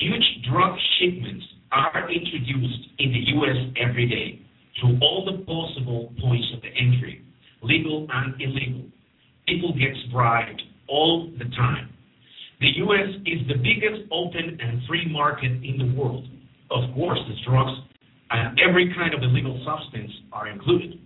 Huge 0.00 0.46
drug 0.50 0.76
shipments 1.00 1.44
are 1.72 2.10
introduced 2.12 2.84
in 2.98 3.12
the 3.12 3.22
U.S. 3.40 3.56
every 3.80 4.06
day 4.06 4.44
through 4.78 4.98
all 5.00 5.24
the 5.24 5.44
possible 5.44 6.12
points 6.20 6.46
of 6.54 6.62
entry, 6.64 7.24
legal 7.62 8.06
and 8.12 8.40
illegal. 8.40 8.84
People 9.48 9.72
get 9.72 9.96
bribed 10.12 10.62
all 10.88 11.30
the 11.38 11.44
time. 11.56 11.88
The 12.60 12.68
U.S. 12.76 13.08
is 13.26 13.46
the 13.48 13.56
biggest 13.56 14.06
open 14.12 14.58
and 14.60 14.82
free 14.86 15.10
market 15.10 15.50
in 15.50 15.78
the 15.78 15.98
world. 15.98 16.28
Of 16.70 16.94
course, 16.94 17.18
the 17.26 17.34
drugs 17.50 17.72
and 18.30 18.58
every 18.60 18.94
kind 18.94 19.14
of 19.14 19.22
illegal 19.22 19.60
substance 19.64 20.12
are 20.32 20.48
included. 20.48 21.00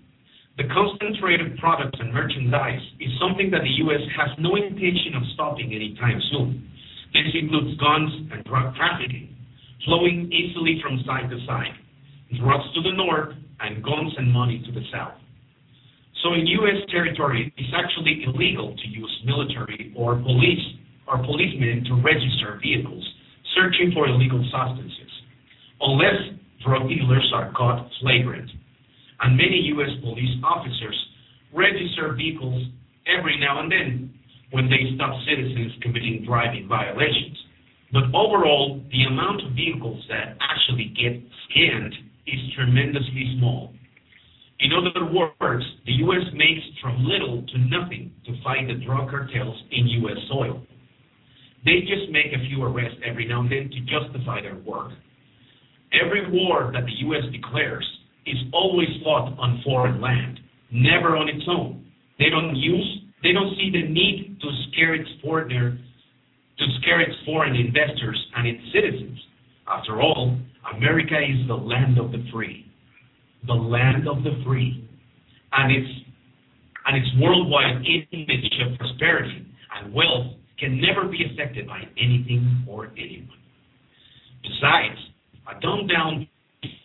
The 0.57 0.65
concentrated 0.73 1.59
products 1.59 2.01
and 2.01 2.15
merchandise 2.15 2.81
is 2.97 3.13
something 3.21 3.51
that 3.53 3.61
the 3.61 3.75
U.S. 3.85 4.01
has 4.17 4.33
no 4.41 4.57
intention 4.57 5.13
of 5.13 5.23
stopping 5.35 5.69
anytime 5.69 6.17
soon. 6.33 6.65
This 7.13 7.29
includes 7.37 7.77
guns 7.77 8.33
and 8.33 8.41
drug 8.45 8.73
trafficking, 8.73 9.37
flowing 9.85 10.33
easily 10.33 10.81
from 10.81 11.05
side 11.05 11.29
to 11.29 11.37
side, 11.45 11.77
drugs 12.41 12.65
to 12.73 12.81
the 12.81 12.97
north 12.97 13.37
and 13.61 13.85
guns 13.85 14.17
and 14.17 14.33
money 14.33 14.65
to 14.65 14.73
the 14.73 14.81
south. 14.89 15.21
So 16.25 16.33
in 16.33 16.49
U.S. 16.65 16.89
territory, 16.89 17.53
it's 17.59 17.73
actually 17.77 18.25
illegal 18.25 18.73
to 18.73 18.87
use 18.89 19.13
military 19.29 19.93
or 19.95 20.17
police 20.17 20.65
or 21.07 21.21
policemen 21.21 21.85
to 21.85 22.01
register 22.01 22.59
vehicles 22.65 23.05
searching 23.53 23.93
for 23.93 24.09
illegal 24.09 24.41
substances, 24.49 25.13
unless 25.85 26.33
drug 26.65 26.89
dealers 26.89 27.31
are 27.37 27.53
caught 27.53 27.89
flagrant 28.01 28.49
and 29.27 29.37
many 29.37 29.59
U.S. 29.75 29.91
police 30.03 30.39
officers 30.45 30.95
register 31.53 32.15
vehicles 32.15 32.63
every 33.11 33.35
now 33.41 33.59
and 33.59 33.71
then 33.71 34.15
when 34.53 34.71
they 34.71 34.95
stop 34.95 35.19
citizens 35.27 35.73
committing 35.83 36.23
driving 36.25 36.69
violations. 36.69 37.35
But 37.93 38.07
overall, 38.15 38.81
the 38.87 39.03
amount 39.11 39.43
of 39.43 39.59
vehicles 39.59 39.99
that 40.09 40.39
actually 40.39 40.95
get 40.95 41.19
scanned 41.51 41.95
is 42.27 42.39
tremendously 42.55 43.35
small. 43.39 43.75
In 44.61 44.71
other 44.71 45.05
words, 45.11 45.65
the 45.87 45.93
U.S. 46.07 46.27
makes 46.33 46.63
from 46.81 47.05
little 47.05 47.43
to 47.43 47.59
nothing 47.67 48.13
to 48.27 48.33
fight 48.45 48.69
the 48.69 48.79
drug 48.87 49.11
cartels 49.11 49.59
in 49.73 49.87
U.S. 50.07 50.19
soil. 50.31 50.63
They 51.65 51.81
just 51.83 52.15
make 52.15 52.31
a 52.31 52.47
few 52.47 52.63
arrests 52.63 52.99
every 53.05 53.27
now 53.27 53.41
and 53.41 53.51
then 53.51 53.71
to 53.75 53.81
justify 53.91 54.41
their 54.41 54.57
work. 54.63 54.93
Every 55.93 56.31
war 56.31 56.71
that 56.73 56.87
the 56.87 56.95
U.S. 57.11 57.25
declares 57.33 57.85
is 58.27 58.37
always 58.53 58.89
fought 59.03 59.37
on 59.39 59.63
foreign 59.65 60.01
land, 60.01 60.41
never 60.71 61.17
on 61.17 61.29
its 61.29 61.45
own. 61.49 61.87
They 62.19 62.31
don't 62.31 62.57
use, 62.57 63.03
they 63.23 63.33
don't 63.33 63.55
see 63.57 63.71
the 63.71 63.89
need 63.89 64.39
to 64.41 64.49
scare 64.69 64.95
its 64.95 65.09
foreigner, 65.23 65.79
to 66.59 66.65
scare 66.81 67.01
its 67.01 67.15
foreign 67.25 67.55
investors 67.55 68.19
and 68.37 68.47
its 68.47 68.61
citizens. 68.73 69.19
After 69.69 70.01
all, 70.01 70.37
America 70.75 71.17
is 71.19 71.47
the 71.47 71.55
land 71.55 71.99
of 71.99 72.13
the 72.13 72.25
free, 72.33 72.67
the 73.47 73.55
land 73.55 74.09
of 74.09 74.25
the 74.25 74.43
free, 74.45 74.89
and 75.53 75.73
its 75.73 75.89
and 76.87 76.97
its 76.97 77.09
worldwide 77.21 77.85
image 77.85 78.53
of 78.65 78.79
prosperity 78.79 79.45
and 79.75 79.93
wealth 79.93 80.35
can 80.59 80.81
never 80.81 81.09
be 81.09 81.19
affected 81.33 81.67
by 81.67 81.83
anything 81.99 82.65
or 82.69 82.93
anyone. 82.97 83.29
Besides, 84.43 84.99
a 85.51 85.61
dumbed 85.61 85.91
down 85.91 86.29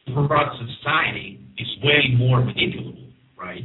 corrupt 0.08 0.56
society 0.58 1.40
is 1.58 1.68
way 1.84 2.16
more 2.18 2.42
manipulable, 2.42 3.12
right? 3.38 3.64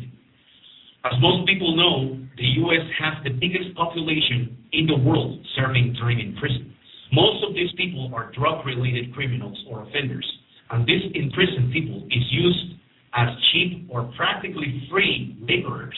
As 1.04 1.12
most 1.20 1.46
people 1.46 1.76
know, 1.76 2.18
the 2.36 2.44
U.S. 2.66 2.84
has 2.98 3.22
the 3.24 3.30
biggest 3.30 3.74
population 3.76 4.56
in 4.72 4.86
the 4.86 4.96
world 4.96 5.38
serving 5.54 5.94
time 5.94 6.18
in 6.18 6.36
prison. 6.40 6.74
Most 7.12 7.44
of 7.46 7.54
these 7.54 7.70
people 7.76 8.10
are 8.14 8.32
drug-related 8.32 9.14
criminals 9.14 9.56
or 9.70 9.86
offenders, 9.86 10.26
and 10.70 10.82
this 10.82 11.02
imprisoned 11.14 11.72
people 11.72 12.02
is 12.10 12.24
used 12.30 12.74
as 13.14 13.28
cheap 13.52 13.88
or 13.88 14.12
practically 14.16 14.86
free 14.90 15.38
laborers, 15.48 15.96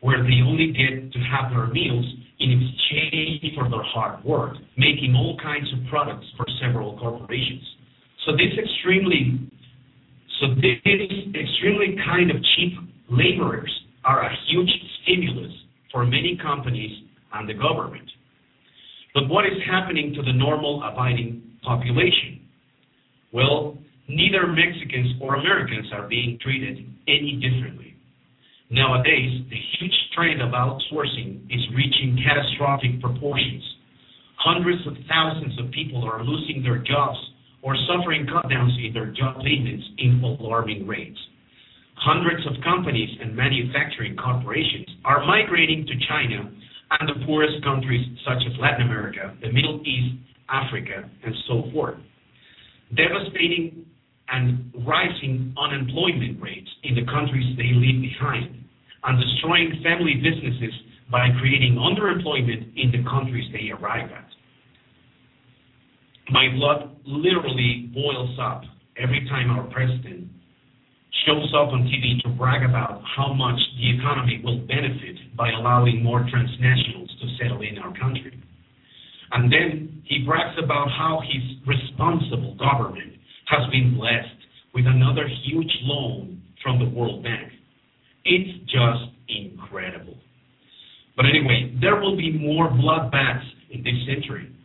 where 0.00 0.22
they 0.22 0.40
only 0.44 0.72
get 0.72 1.12
to 1.12 1.18
have 1.20 1.50
their 1.50 1.66
meals 1.68 2.06
in 2.40 2.50
exchange 2.52 3.54
for 3.54 3.68
their 3.68 3.84
hard 3.84 4.24
work, 4.24 4.56
making 4.76 5.14
all 5.14 5.36
kinds 5.42 5.70
of 5.72 5.78
products 5.88 6.26
for 6.36 6.46
several 6.60 6.98
corporations. 6.98 7.62
So 8.24 8.32
this 8.32 8.52
extremely 8.58 9.48
so 10.40 10.48
these 10.54 11.34
extremely 11.34 11.96
kind 12.04 12.30
of 12.30 12.36
cheap 12.56 12.74
laborers 13.10 13.72
are 14.04 14.22
a 14.22 14.30
huge 14.48 14.70
stimulus 15.02 15.52
for 15.90 16.04
many 16.04 16.38
companies 16.42 16.92
and 17.34 17.48
the 17.48 17.54
government. 17.54 18.08
But 19.14 19.28
what 19.28 19.46
is 19.46 19.56
happening 19.70 20.12
to 20.14 20.22
the 20.22 20.32
normal 20.32 20.82
abiding 20.84 21.42
population? 21.62 22.40
Well, 23.32 23.78
neither 24.08 24.46
Mexicans 24.46 25.16
or 25.20 25.36
Americans 25.36 25.86
are 25.92 26.06
being 26.06 26.38
treated 26.42 26.84
any 27.08 27.40
differently. 27.40 27.94
Nowadays, 28.70 29.46
the 29.48 29.56
huge 29.78 29.94
trend 30.14 30.42
of 30.42 30.50
outsourcing 30.50 31.46
is 31.48 31.62
reaching 31.74 32.18
catastrophic 32.26 33.00
proportions. 33.00 33.62
Hundreds 34.38 34.86
of 34.86 34.94
thousands 35.08 35.58
of 35.58 35.70
people 35.70 36.04
are 36.04 36.22
losing 36.22 36.62
their 36.62 36.78
jobs 36.78 37.18
or 37.66 37.74
suffering 37.90 38.24
cutdowns 38.30 38.78
in 38.78 38.94
their 38.94 39.10
job 39.10 39.42
payments 39.42 39.82
in 39.98 40.22
alarming 40.22 40.86
rates. 40.86 41.18
Hundreds 41.98 42.46
of 42.46 42.54
companies 42.62 43.10
and 43.20 43.34
manufacturing 43.34 44.14
corporations 44.14 44.86
are 45.04 45.26
migrating 45.26 45.84
to 45.84 45.94
China 46.06 46.46
and 46.46 47.08
the 47.10 47.26
poorest 47.26 47.58
countries 47.64 48.06
such 48.22 48.38
as 48.46 48.54
Latin 48.62 48.86
America, 48.86 49.34
the 49.42 49.50
Middle 49.50 49.82
East, 49.82 50.14
Africa, 50.48 51.10
and 51.24 51.34
so 51.48 51.64
forth. 51.72 51.98
Devastating 52.94 53.84
and 54.30 54.70
rising 54.86 55.52
unemployment 55.58 56.40
rates 56.40 56.70
in 56.84 56.94
the 56.94 57.04
countries 57.10 57.56
they 57.58 57.74
leave 57.74 57.98
behind, 57.98 58.62
and 59.02 59.18
destroying 59.18 59.74
family 59.82 60.22
businesses 60.22 60.70
by 61.10 61.26
creating 61.40 61.74
underemployment 61.74 62.70
in 62.78 62.94
the 62.94 63.02
countries 63.10 63.50
they 63.50 63.74
arrive 63.74 64.10
at 64.14 64.25
my 66.30 66.48
blood 66.54 66.96
literally 67.04 67.90
boils 67.94 68.36
up 68.40 68.62
every 68.96 69.26
time 69.28 69.50
our 69.50 69.64
president 69.70 70.28
shows 71.24 71.52
up 71.54 71.72
on 71.72 71.82
TV 71.86 72.20
to 72.22 72.28
brag 72.36 72.68
about 72.68 73.02
how 73.16 73.32
much 73.32 73.58
the 73.78 73.98
economy 73.98 74.40
will 74.44 74.58
benefit 74.66 75.16
by 75.36 75.50
allowing 75.50 76.02
more 76.02 76.20
transnationals 76.20 77.08
to 77.20 77.26
settle 77.40 77.62
in 77.62 77.78
our 77.78 77.96
country. 77.98 78.42
And 79.32 79.52
then 79.52 80.02
he 80.04 80.24
brags 80.24 80.56
about 80.62 80.88
how 80.90 81.20
his 81.22 81.42
responsible 81.66 82.56
government 82.56 83.14
has 83.46 83.68
been 83.70 83.96
blessed 83.96 84.38
with 84.74 84.86
another 84.86 85.28
huge 85.44 85.72
loan 85.82 86.42
from 86.62 86.78
the 86.78 86.88
World 86.88 87.22
Bank. 87.22 87.52
It's 88.24 88.58
just 88.66 89.14
incredible. 89.28 90.16
But 91.16 91.26
anyway, 91.26 91.74
there 91.80 92.00
will 92.00 92.16
be 92.16 92.32
more 92.32 92.68
bloodbaths 92.68 93.46
in 93.70 93.82
this 93.82 93.94
century 94.06 94.55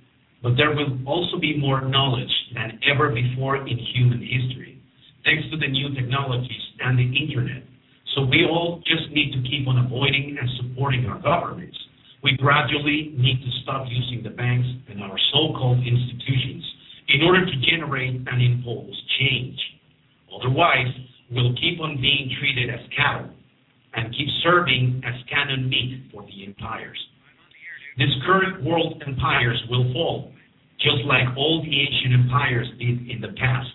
but 0.42 0.58
there 0.58 0.74
will 0.74 0.98
also 1.06 1.40
be 1.40 1.58
more 1.58 1.82
knowledge 1.82 2.32
than 2.54 2.80
ever 2.90 3.10
before 3.10 3.58
in 3.58 3.78
human 3.94 4.20
history, 4.20 4.82
thanks 5.24 5.44
to 5.52 5.58
the 5.58 5.68
new 5.68 5.94
technologies 5.94 6.66
and 6.80 6.98
the 6.98 7.06
internet. 7.06 7.64
So 8.16 8.26
we 8.26 8.46
all 8.50 8.82
just 8.86 9.12
need 9.14 9.32
to 9.34 9.42
keep 9.48 9.68
on 9.68 9.78
avoiding 9.86 10.38
and 10.40 10.50
supporting 10.58 11.06
our 11.06 11.22
governments. 11.22 11.78
We 12.24 12.38
gradually 12.38 13.14
need 13.18 13.42
to 13.42 13.52
stop 13.64 13.86
using 13.90 14.22
the 14.24 14.30
banks 14.30 14.68
and 14.90 15.02
our 15.02 15.18
so-called 15.34 15.80
institutions 15.80 16.64
in 17.08 17.22
order 17.24 17.46
to 17.46 17.56
generate 17.70 18.16
and 18.16 18.42
impose 18.42 18.94
change. 19.20 19.58
Otherwise, 20.34 20.92
we'll 21.32 21.56
keep 21.56 21.80
on 21.80 22.00
being 22.02 22.30
treated 22.40 22.70
as 22.70 22.82
cattle 22.96 23.30
and 23.94 24.12
keep 24.16 24.28
serving 24.44 25.02
as 25.06 25.14
cannon 25.30 25.70
meat 25.70 26.10
for 26.12 26.24
the 26.24 26.46
empires. 26.46 26.98
These 27.98 28.16
current 28.26 28.64
world 28.64 29.02
empires 29.06 29.62
will 29.70 29.92
fall, 29.94 30.32
just 30.80 31.04
like 31.06 31.28
all 31.38 31.62
the 31.62 31.70
ancient 31.70 32.26
empires 32.26 32.68
did 32.80 33.10
in 33.10 33.22
the 33.22 33.34
past 33.40 33.70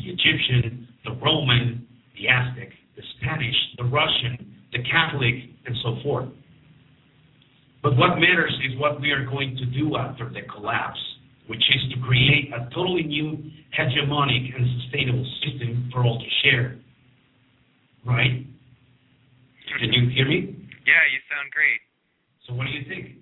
the 0.00 0.10
Egyptian, 0.10 0.88
the 1.04 1.12
Roman, 1.22 1.86
the 2.16 2.28
Aztec, 2.28 2.70
the 2.96 3.02
Spanish, 3.16 3.54
the 3.76 3.84
Russian, 3.84 4.56
the 4.72 4.78
Catholic, 4.90 5.34
and 5.66 5.76
so 5.82 5.96
forth. 6.02 6.28
But 7.82 7.96
what 7.96 8.16
matters 8.16 8.52
is 8.64 8.78
what 8.78 9.00
we 9.00 9.10
are 9.10 9.24
going 9.24 9.56
to 9.56 9.66
do 9.66 9.96
after 9.96 10.28
the 10.28 10.42
collapse, 10.52 10.98
which 11.48 11.62
is 11.74 11.92
to 11.94 12.00
create 12.06 12.52
a 12.52 12.68
totally 12.74 13.02
new 13.02 13.38
hegemonic 13.76 14.54
and 14.54 14.66
sustainable 14.82 15.26
system 15.44 15.90
for 15.92 16.04
all 16.04 16.18
to 16.18 16.30
share. 16.44 16.78
Right? 18.04 18.46
Can 19.78 19.92
you 19.92 20.10
hear 20.10 20.28
me? 20.28 20.56
Yeah, 20.86 21.04
you 21.12 21.20
sound 21.28 21.50
great. 21.52 21.80
So 22.46 22.54
what 22.54 22.66
do 22.66 22.72
you 22.72 22.84
think? 22.88 23.19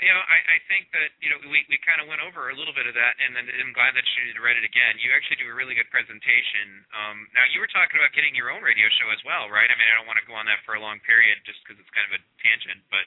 You 0.00 0.08
know, 0.08 0.24
I, 0.24 0.56
I 0.56 0.58
think 0.64 0.88
that 0.96 1.12
you 1.20 1.28
know 1.28 1.36
we 1.44 1.60
we 1.68 1.76
kind 1.84 2.00
of 2.00 2.08
went 2.08 2.24
over 2.24 2.48
a 2.48 2.56
little 2.56 2.72
bit 2.72 2.88
of 2.88 2.96
that, 2.96 3.14
and 3.20 3.36
then 3.36 3.44
I'm 3.48 3.76
glad 3.76 3.92
that 3.92 4.04
you 4.16 4.32
read 4.40 4.56
it 4.56 4.64
again. 4.64 4.96
You 4.96 5.12
actually 5.12 5.44
do 5.44 5.48
a 5.48 5.56
really 5.56 5.76
good 5.76 5.88
presentation. 5.92 6.84
Um, 6.96 7.28
now 7.36 7.44
you 7.52 7.60
were 7.60 7.68
talking 7.68 8.00
about 8.00 8.16
getting 8.16 8.32
your 8.32 8.48
own 8.48 8.64
radio 8.64 8.88
show 8.96 9.12
as 9.12 9.20
well, 9.28 9.52
right? 9.52 9.68
I 9.68 9.76
mean, 9.76 9.88
I 9.92 9.94
don't 10.00 10.08
want 10.08 10.16
to 10.16 10.24
go 10.24 10.32
on 10.32 10.48
that 10.48 10.64
for 10.64 10.72
a 10.76 10.80
long 10.80 11.04
period 11.04 11.36
just 11.44 11.60
because 11.62 11.76
it's 11.76 11.92
kind 11.92 12.08
of 12.08 12.16
a 12.16 12.20
tangent, 12.40 12.80
but 12.88 13.04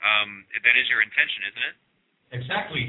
um, 0.00 0.48
that 0.64 0.76
is 0.80 0.88
your 0.88 1.04
intention, 1.04 1.40
isn't 1.52 1.64
it? 1.64 1.76
Exactly. 2.40 2.84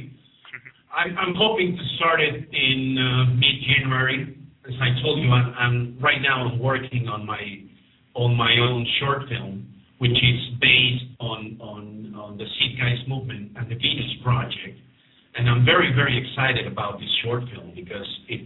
I'm, 0.96 1.36
hoping 1.36 1.76
to 1.76 1.84
start 2.00 2.24
it 2.24 2.48
in 2.52 2.80
uh, 2.96 3.36
mid-January. 3.36 4.38
As 4.68 4.76
I 4.80 4.96
told 5.04 5.20
you, 5.20 5.32
I'm, 5.32 5.52
I'm 5.58 5.78
right 6.00 6.22
now 6.22 6.48
I'm 6.48 6.60
working 6.60 7.08
on 7.08 7.26
my 7.26 7.42
on 8.14 8.36
my 8.36 8.52
own 8.60 8.86
short 9.00 9.28
film, 9.30 9.66
which 9.98 10.12
is 10.12 10.40
based 10.60 11.10
on 11.20 11.58
on 11.60 12.01
the 12.42 12.50
Zeitgeist 12.58 13.08
movement 13.08 13.54
and 13.56 13.70
the 13.70 13.78
Venus 13.78 14.18
Project. 14.26 14.82
And 15.38 15.48
I'm 15.50 15.64
very, 15.64 15.94
very 15.94 16.18
excited 16.18 16.66
about 16.66 17.00
this 17.00 17.10
short 17.24 17.44
film 17.54 17.72
because 17.76 18.10
it 18.28 18.42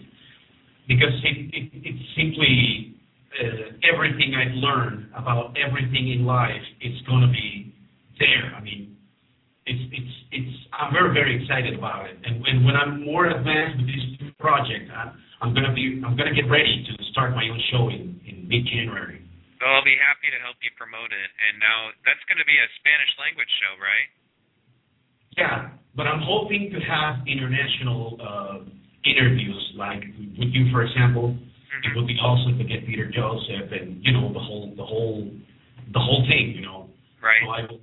because 0.88 1.16
it, 1.24 1.38
it 1.50 1.66
it's 1.82 2.06
simply 2.14 2.94
uh, 3.40 3.74
everything 3.88 4.36
I've 4.36 4.54
learned 4.60 5.10
about 5.16 5.56
everything 5.58 6.12
in 6.12 6.28
life 6.28 6.62
is 6.82 6.94
going 7.08 7.26
to 7.26 7.32
be 7.32 7.74
there. 8.20 8.54
I 8.54 8.62
mean, 8.62 8.98
it's 9.66 9.82
it's 9.90 10.16
it's. 10.32 10.54
I'm 10.78 10.94
very 10.94 11.10
very 11.14 11.42
excited 11.42 11.74
about 11.74 12.06
it. 12.06 12.20
And 12.22 12.44
when 12.44 12.66
when 12.66 12.76
I'm 12.76 13.04
more 13.04 13.26
advanced 13.26 13.82
with 13.82 13.88
this 13.88 14.30
project, 14.38 14.92
I, 14.94 15.10
I'm 15.42 15.56
gonna 15.56 15.74
be 15.74 16.04
I'm 16.06 16.16
gonna 16.16 16.36
get 16.36 16.46
ready 16.52 16.86
to 16.86 17.04
start 17.10 17.34
my 17.34 17.50
own 17.50 17.62
show 17.72 17.90
in 17.90 18.22
in 18.30 18.46
mid 18.46 18.68
January. 18.70 19.25
Well, 19.66 19.82
I'll 19.82 19.82
be 19.82 19.98
happy 19.98 20.30
to 20.30 20.38
help 20.46 20.62
you 20.62 20.70
promote 20.78 21.10
it. 21.10 21.30
And 21.50 21.58
now 21.58 21.90
that's 22.06 22.22
going 22.30 22.38
to 22.38 22.46
be 22.46 22.54
a 22.54 22.70
Spanish 22.78 23.10
language 23.18 23.50
show, 23.58 23.74
right? 23.82 24.10
Yeah, 25.34 25.74
but 25.98 26.06
I'm 26.06 26.22
hoping 26.22 26.70
to 26.70 26.78
have 26.86 27.26
international 27.26 28.22
uh, 28.22 28.62
interviews, 29.10 29.74
like 29.74 30.06
with 30.38 30.54
you, 30.54 30.70
for 30.70 30.86
example. 30.86 31.34
Mm-hmm. 31.34 31.82
It 31.82 31.92
would 31.98 32.06
be 32.06 32.14
awesome 32.22 32.62
to 32.62 32.64
get 32.64 32.86
Peter 32.86 33.10
Joseph 33.10 33.74
and 33.74 34.06
you 34.06 34.14
know 34.14 34.30
the 34.32 34.40
whole 34.40 34.70
the 34.78 34.86
whole 34.86 35.34
the 35.98 36.00
whole 36.00 36.22
thing, 36.30 36.54
you 36.54 36.62
know. 36.62 36.86
Right. 37.18 37.42
So 37.42 37.50
I 37.50 37.62
will 37.66 37.82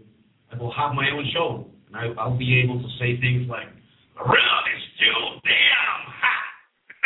I 0.54 0.62
will 0.62 0.72
have 0.78 0.94
my 0.94 1.10
own 1.10 1.26
show, 1.34 1.66
and 1.90 1.98
I, 1.98 2.14
I'll 2.14 2.38
be 2.38 2.62
able 2.62 2.78
to 2.78 2.90
say 3.02 3.18
things 3.18 3.50
like, 3.50 3.66
"The 4.14 4.22
real 4.22 4.58
is 4.70 4.84
too 5.02 5.18
damn 5.42 6.02
hot," 6.14 6.46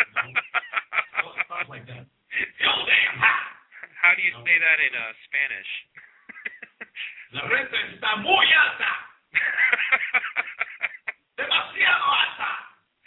stuff 1.49 1.65
like 1.65 1.89
that. 1.89 2.05
Too 2.05 2.77
damn 2.85 3.17
hot. 3.19 3.36
How 4.07 4.15
do 4.15 4.23
you 4.23 4.31
say 4.39 4.55
that 4.55 4.79
in 4.79 4.93
uh, 4.95 5.11
Spanish? 5.27 5.71
La 7.35 7.43
renta 7.43 7.75
está 7.91 8.15
muy 8.23 8.47
alta, 8.55 8.91
demasiado 11.35 12.07
alta. 12.07 12.51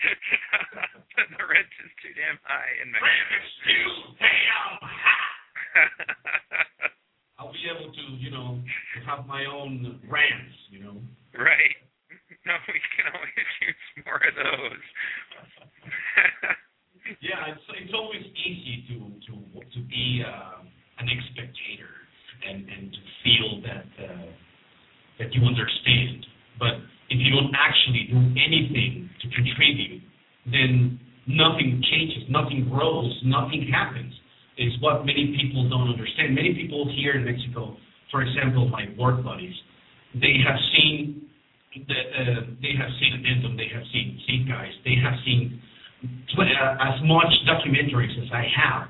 the 1.41 1.45
rent 1.49 1.73
is 1.81 1.89
too 2.05 2.13
damn 2.13 2.37
high 2.45 2.85
in 2.85 2.93
Rent 2.93 3.33
is 3.33 3.49
too 3.65 4.13
damn 4.21 4.77
hot. 4.77 5.41
I'll 7.41 7.57
be 7.57 7.65
able 7.65 7.89
to, 7.89 8.05
you 8.21 8.29
know, 8.29 8.61
have 9.09 9.25
my 9.25 9.49
own 9.49 10.05
rants, 10.05 10.53
you 10.69 10.85
know. 10.85 11.01
right. 11.33 11.81
No, 12.45 12.61
we 12.69 12.77
can 12.77 13.09
always 13.09 13.49
use 13.65 14.05
more 14.05 14.21
of 14.21 14.37
those. 14.37 14.85
Yeah, 17.25 17.57
it's 17.57 17.65
it's 17.81 17.97
always 17.97 18.29
easy 18.37 18.85
to 18.93 19.17
to 19.33 19.65
to 19.65 19.81
be 19.89 20.21
uh, 20.29 20.61
an 21.01 21.09
spectator 21.33 21.93
and 22.49 22.69
and 22.69 22.97
feel 23.25 23.63
that 23.65 23.89
uh, 24.05 24.29
that 25.19 25.35
you 25.35 25.43
understand. 25.45 26.27
But 26.59 26.81
if 27.09 27.19
you 27.19 27.31
don't 27.33 27.53
actually 27.57 28.09
do 28.13 28.21
anything 28.37 29.11
to 29.23 29.27
contribute, 29.35 30.03
then 30.47 31.01
nothing 31.27 31.83
changes, 31.91 32.25
nothing 32.29 32.69
grows, 32.69 33.13
nothing 33.25 33.69
happens. 33.73 34.15
Is 34.59 34.77
what 34.81 35.07
many 35.07 35.33
people 35.41 35.69
don't 35.71 35.89
understand. 35.89 36.35
Many 36.35 36.53
people 36.53 36.85
here 36.95 37.17
in 37.17 37.25
Mexico, 37.25 37.77
for 38.11 38.21
example, 38.21 38.69
my 38.69 38.93
work 38.99 39.25
buddies, 39.25 39.55
they 40.13 40.37
have 40.45 40.59
seen 40.77 41.31
the, 41.73 41.81
uh, 41.81 42.41
they 42.61 42.77
have 42.77 42.91
seen 43.01 43.15
Addendum, 43.15 43.57
they 43.57 43.71
have 43.73 43.85
seen 43.93 44.21
Zeitgeist, 44.29 44.85
they 44.85 45.01
have 45.01 45.15
seen 45.25 45.63
uh, 46.03 46.77
as 46.83 47.01
much 47.05 47.31
documentaries 47.47 48.13
as 48.21 48.29
I 48.33 48.45
have, 48.53 48.89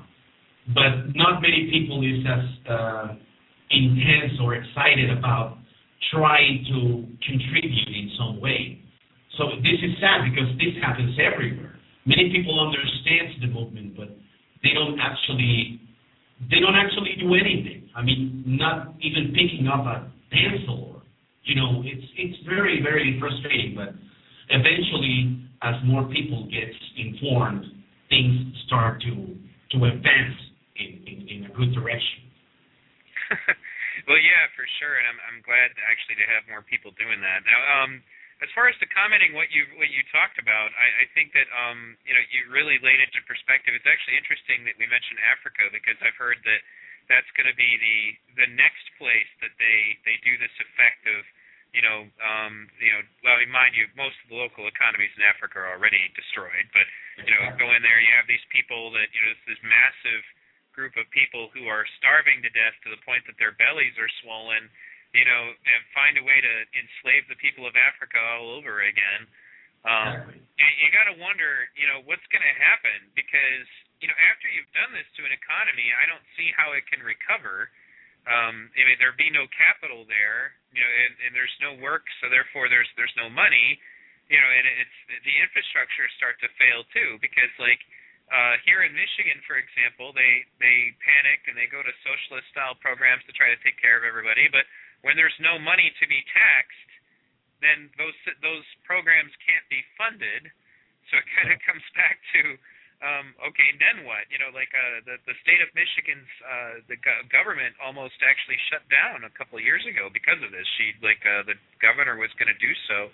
but 0.69 1.15
not 1.15 1.41
many 1.41 1.69
people 1.71 2.03
is 2.05 2.21
as 2.25 2.45
uh, 2.69 3.07
intense 3.71 4.37
or 4.41 4.55
excited 4.55 5.09
about 5.09 5.57
trying 6.11 6.65
to 6.69 7.07
contribute 7.25 7.89
in 7.89 8.11
some 8.17 8.39
way. 8.39 8.81
So 9.37 9.49
this 9.63 9.79
is 9.81 9.95
sad 9.99 10.27
because 10.29 10.49
this 10.57 10.75
happens 10.83 11.17
everywhere. 11.17 11.75
Many 12.05 12.29
people 12.31 12.59
understand 12.59 13.41
the 13.41 13.47
movement, 13.47 13.95
but 13.95 14.09
they 14.63 14.73
don't 14.73 14.99
actually 14.99 15.81
they 16.49 16.59
don't 16.59 16.75
actually 16.75 17.15
do 17.19 17.33
anything. 17.35 17.89
I 17.95 18.01
mean, 18.01 18.43
not 18.45 18.95
even 19.01 19.33
picking 19.33 19.67
up 19.67 19.85
a 19.85 20.09
pencil. 20.31 20.95
Or, 20.95 21.01
you 21.43 21.55
know, 21.55 21.81
it's 21.85 22.05
it's 22.17 22.37
very 22.45 22.81
very 22.81 23.17
frustrating. 23.19 23.73
But 23.75 23.93
eventually, 24.49 25.47
as 25.61 25.75
more 25.85 26.03
people 26.05 26.47
get 26.49 26.69
informed, 26.97 27.65
things 28.09 28.55
start 28.65 29.01
to 29.01 29.37
to 29.77 29.85
advance 29.85 30.35
in, 30.75 30.89
in, 31.07 31.17
in 31.27 31.39
a 31.47 31.51
good 31.53 31.73
direction. 31.75 32.31
well, 34.07 34.19
yeah, 34.19 34.43
for 34.55 34.67
sure, 34.79 34.99
and 34.99 35.07
I'm 35.07 35.19
I'm 35.27 35.39
glad 35.43 35.71
actually 35.87 36.19
to 36.19 36.27
have 36.27 36.43
more 36.51 36.63
people 36.63 36.91
doing 36.99 37.23
that. 37.23 37.43
Now, 37.47 37.59
um, 37.79 38.03
as 38.41 38.49
far 38.57 38.65
as 38.65 38.75
the 38.81 38.89
commenting 38.89 39.37
what 39.37 39.53
you 39.53 39.69
what 39.77 39.87
you 39.93 40.01
talked 40.09 40.41
about, 40.41 40.73
I, 40.73 41.05
I 41.05 41.11
think 41.13 41.31
that 41.37 41.47
um, 41.53 41.95
you 42.03 42.11
know 42.17 42.23
you 42.33 42.49
really 42.49 42.81
laid 42.81 42.99
it 42.99 43.13
into 43.13 43.21
perspective. 43.29 43.77
It's 43.77 43.87
actually 43.87 44.17
interesting 44.17 44.65
that 44.67 44.75
we 44.81 44.89
mentioned 44.89 45.21
Africa 45.29 45.69
because 45.71 45.95
I've 46.01 46.17
heard 46.17 46.41
that 46.43 46.61
that's 47.07 47.29
going 47.37 47.47
to 47.47 47.55
be 47.55 47.71
the 47.77 47.99
the 48.45 48.49
next 48.57 48.83
place 48.97 49.29
that 49.45 49.53
they 49.61 49.95
they 50.03 50.17
do 50.25 50.35
this 50.41 50.53
effective. 50.59 51.23
You 51.71 51.85
know, 51.87 52.03
um, 52.19 52.67
you 52.83 52.91
know. 52.91 53.01
Well, 53.23 53.39
mind 53.47 53.79
you, 53.79 53.87
most 53.95 54.19
of 54.25 54.33
the 54.33 54.35
local 54.35 54.67
economies 54.67 55.13
in 55.15 55.23
Africa 55.23 55.63
are 55.63 55.71
already 55.71 56.11
destroyed. 56.19 56.67
But 56.75 56.83
you 57.23 57.31
know, 57.31 57.47
go 57.55 57.71
in 57.71 57.79
there, 57.79 57.95
you 58.01 58.11
have 58.17 58.27
these 58.27 58.43
people 58.51 58.91
that 58.91 59.07
you 59.15 59.21
know, 59.23 59.31
this, 59.31 59.55
this 59.55 59.61
massive 59.63 60.23
group 60.71 60.95
of 60.95 61.05
people 61.11 61.51
who 61.51 61.67
are 61.67 61.83
starving 61.99 62.41
to 62.41 62.51
death 62.51 62.75
to 62.83 62.89
the 62.89 63.01
point 63.03 63.27
that 63.27 63.35
their 63.37 63.53
bellies 63.55 63.95
are 63.99 64.09
swollen 64.23 64.71
you 65.11 65.27
know, 65.27 65.43
and 65.51 65.79
find 65.91 66.15
a 66.15 66.23
way 66.23 66.39
to 66.39 66.53
enslave 66.71 67.27
the 67.27 67.39
people 67.39 67.67
of 67.67 67.75
Africa 67.75 68.19
all 68.19 68.55
over 68.55 68.83
again. 68.83 69.27
Um, 69.81 70.29
and 70.29 70.73
you 70.79 70.87
got 70.93 71.09
to 71.11 71.17
wonder, 71.19 71.67
you 71.75 71.89
know, 71.89 72.05
what's 72.05 72.23
going 72.31 72.45
to 72.45 72.55
happen 72.55 73.11
because, 73.17 73.67
you 73.99 74.07
know, 74.07 74.15
after 74.29 74.47
you've 74.47 74.69
done 74.77 74.93
this 74.93 75.09
to 75.19 75.25
an 75.25 75.33
economy, 75.33 75.89
I 75.91 76.05
don't 76.07 76.23
see 76.37 76.53
how 76.53 76.71
it 76.77 76.85
can 76.87 77.01
recover. 77.01 77.67
Um, 78.29 78.69
I 78.77 78.81
mean, 78.85 79.01
there'd 79.01 79.17
be 79.17 79.33
no 79.33 79.49
capital 79.49 80.05
there, 80.05 80.53
you 80.69 80.79
know, 80.79 80.91
and, 80.91 81.13
and 81.27 81.31
there's 81.33 81.57
no 81.59 81.73
work, 81.81 82.05
so 82.21 82.29
therefore 82.29 82.69
there's 82.69 82.87
there's 82.93 83.13
no 83.17 83.33
money, 83.33 83.81
you 84.29 84.37
know, 84.37 84.51
and 84.53 84.63
it's 84.85 84.97
the 85.25 85.35
infrastructure 85.41 86.05
start 86.21 86.37
to 86.45 86.49
fail 86.61 86.85
too 86.93 87.17
because 87.17 87.49
like 87.57 87.81
uh, 88.31 88.55
here 88.63 88.87
in 88.87 88.95
Michigan, 88.95 89.43
for 89.43 89.59
example, 89.59 90.15
they 90.15 90.47
they 90.63 90.95
panic 91.03 91.43
and 91.51 91.55
they 91.59 91.67
go 91.67 91.83
to 91.83 91.93
socialist 92.07 92.47
style 92.55 92.79
programs 92.79 93.21
to 93.27 93.35
try 93.35 93.51
to 93.51 93.59
take 93.59 93.75
care 93.83 93.99
of 93.99 94.07
everybody, 94.07 94.47
but 94.47 94.63
when 95.03 95.19
there's 95.19 95.35
no 95.43 95.59
money 95.59 95.91
to 95.99 96.05
be 96.07 96.23
taxed, 96.31 96.91
then 97.59 97.91
those 97.99 98.15
those 98.39 98.65
programs 98.87 99.35
can't 99.43 99.67
be 99.67 99.83
funded. 99.99 100.47
So 101.11 101.19
it 101.19 101.27
kind 101.35 101.51
of 101.51 101.59
comes 101.67 101.83
back 101.97 102.23
to, 102.37 102.41
um, 103.03 103.25
okay, 103.51 103.75
then 103.83 104.07
what? 104.07 104.29
You 104.31 104.39
know, 104.39 104.53
like 104.55 104.71
uh, 104.71 105.03
the 105.03 105.19
the 105.27 105.35
state 105.43 105.59
of 105.59 105.67
Michigan's 105.75 106.31
uh, 106.45 106.73
the 106.87 106.95
go- 107.03 107.25
government 107.27 107.75
almost 107.83 108.15
actually 108.23 108.57
shut 108.71 108.85
down 108.87 109.27
a 109.27 109.33
couple 109.35 109.59
of 109.59 109.63
years 109.65 109.83
ago 109.83 110.07
because 110.07 110.39
of 110.39 110.55
this. 110.55 110.65
She 110.79 110.95
like 111.03 111.19
uh, 111.27 111.43
the 111.43 111.59
governor 111.83 112.15
was 112.15 112.31
going 112.39 112.49
to 112.49 112.59
do 112.63 112.71
so. 112.87 113.11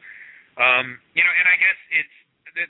Um, 0.61 1.01
you 1.17 1.25
know, 1.25 1.33
and 1.33 1.47
I 1.49 1.57
guess 1.57 1.79
it's 2.05 2.17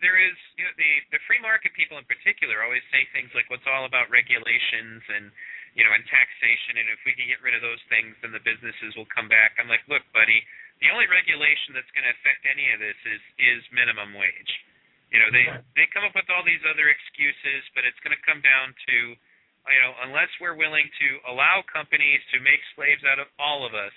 there 0.04 0.20
is 0.20 0.36
you 0.60 0.68
know 0.68 0.76
the 0.76 0.92
the 1.16 1.22
free 1.30 1.40
market 1.40 1.72
people 1.72 1.96
in 1.96 2.06
particular 2.06 2.60
always 2.66 2.84
say 2.92 3.08
things 3.16 3.32
like 3.32 3.48
what's 3.48 3.66
all 3.70 3.88
about 3.88 4.12
regulations 4.12 5.00
and 5.08 5.32
you 5.78 5.88
know 5.88 5.94
and 5.96 6.04
taxation 6.12 6.82
and 6.82 6.92
if 6.92 7.00
we 7.08 7.16
can 7.16 7.30
get 7.32 7.40
rid 7.40 7.56
of 7.56 7.64
those 7.64 7.82
things 7.88 8.12
then 8.20 8.36
the 8.36 8.44
businesses 8.44 8.92
will 9.00 9.08
come 9.14 9.32
back. 9.32 9.56
I'm 9.56 9.72
like, 9.72 9.86
look, 9.88 10.04
buddy, 10.12 10.44
the 10.84 10.92
only 10.92 11.08
regulation 11.08 11.72
that's 11.72 11.90
going 11.96 12.06
to 12.06 12.14
affect 12.14 12.44
any 12.44 12.68
of 12.76 12.84
this 12.84 13.00
is 13.08 13.22
is 13.40 13.62
minimum 13.72 14.12
wage. 14.18 14.54
You 15.14 15.24
know, 15.24 15.32
they 15.32 15.48
they 15.80 15.88
come 15.96 16.04
up 16.04 16.18
with 16.18 16.28
all 16.28 16.44
these 16.44 16.64
other 16.68 16.92
excuses, 16.92 17.64
but 17.72 17.88
it's 17.88 18.00
going 18.04 18.14
to 18.14 18.24
come 18.28 18.44
down 18.44 18.76
to 18.92 19.16
you 19.68 19.82
know, 19.84 19.94
unless 20.08 20.32
we're 20.40 20.56
willing 20.56 20.88
to 20.88 21.08
allow 21.28 21.60
companies 21.68 22.24
to 22.32 22.40
make 22.40 22.64
slaves 22.76 23.04
out 23.04 23.20
of 23.20 23.28
all 23.36 23.68
of 23.68 23.76
us, 23.76 23.92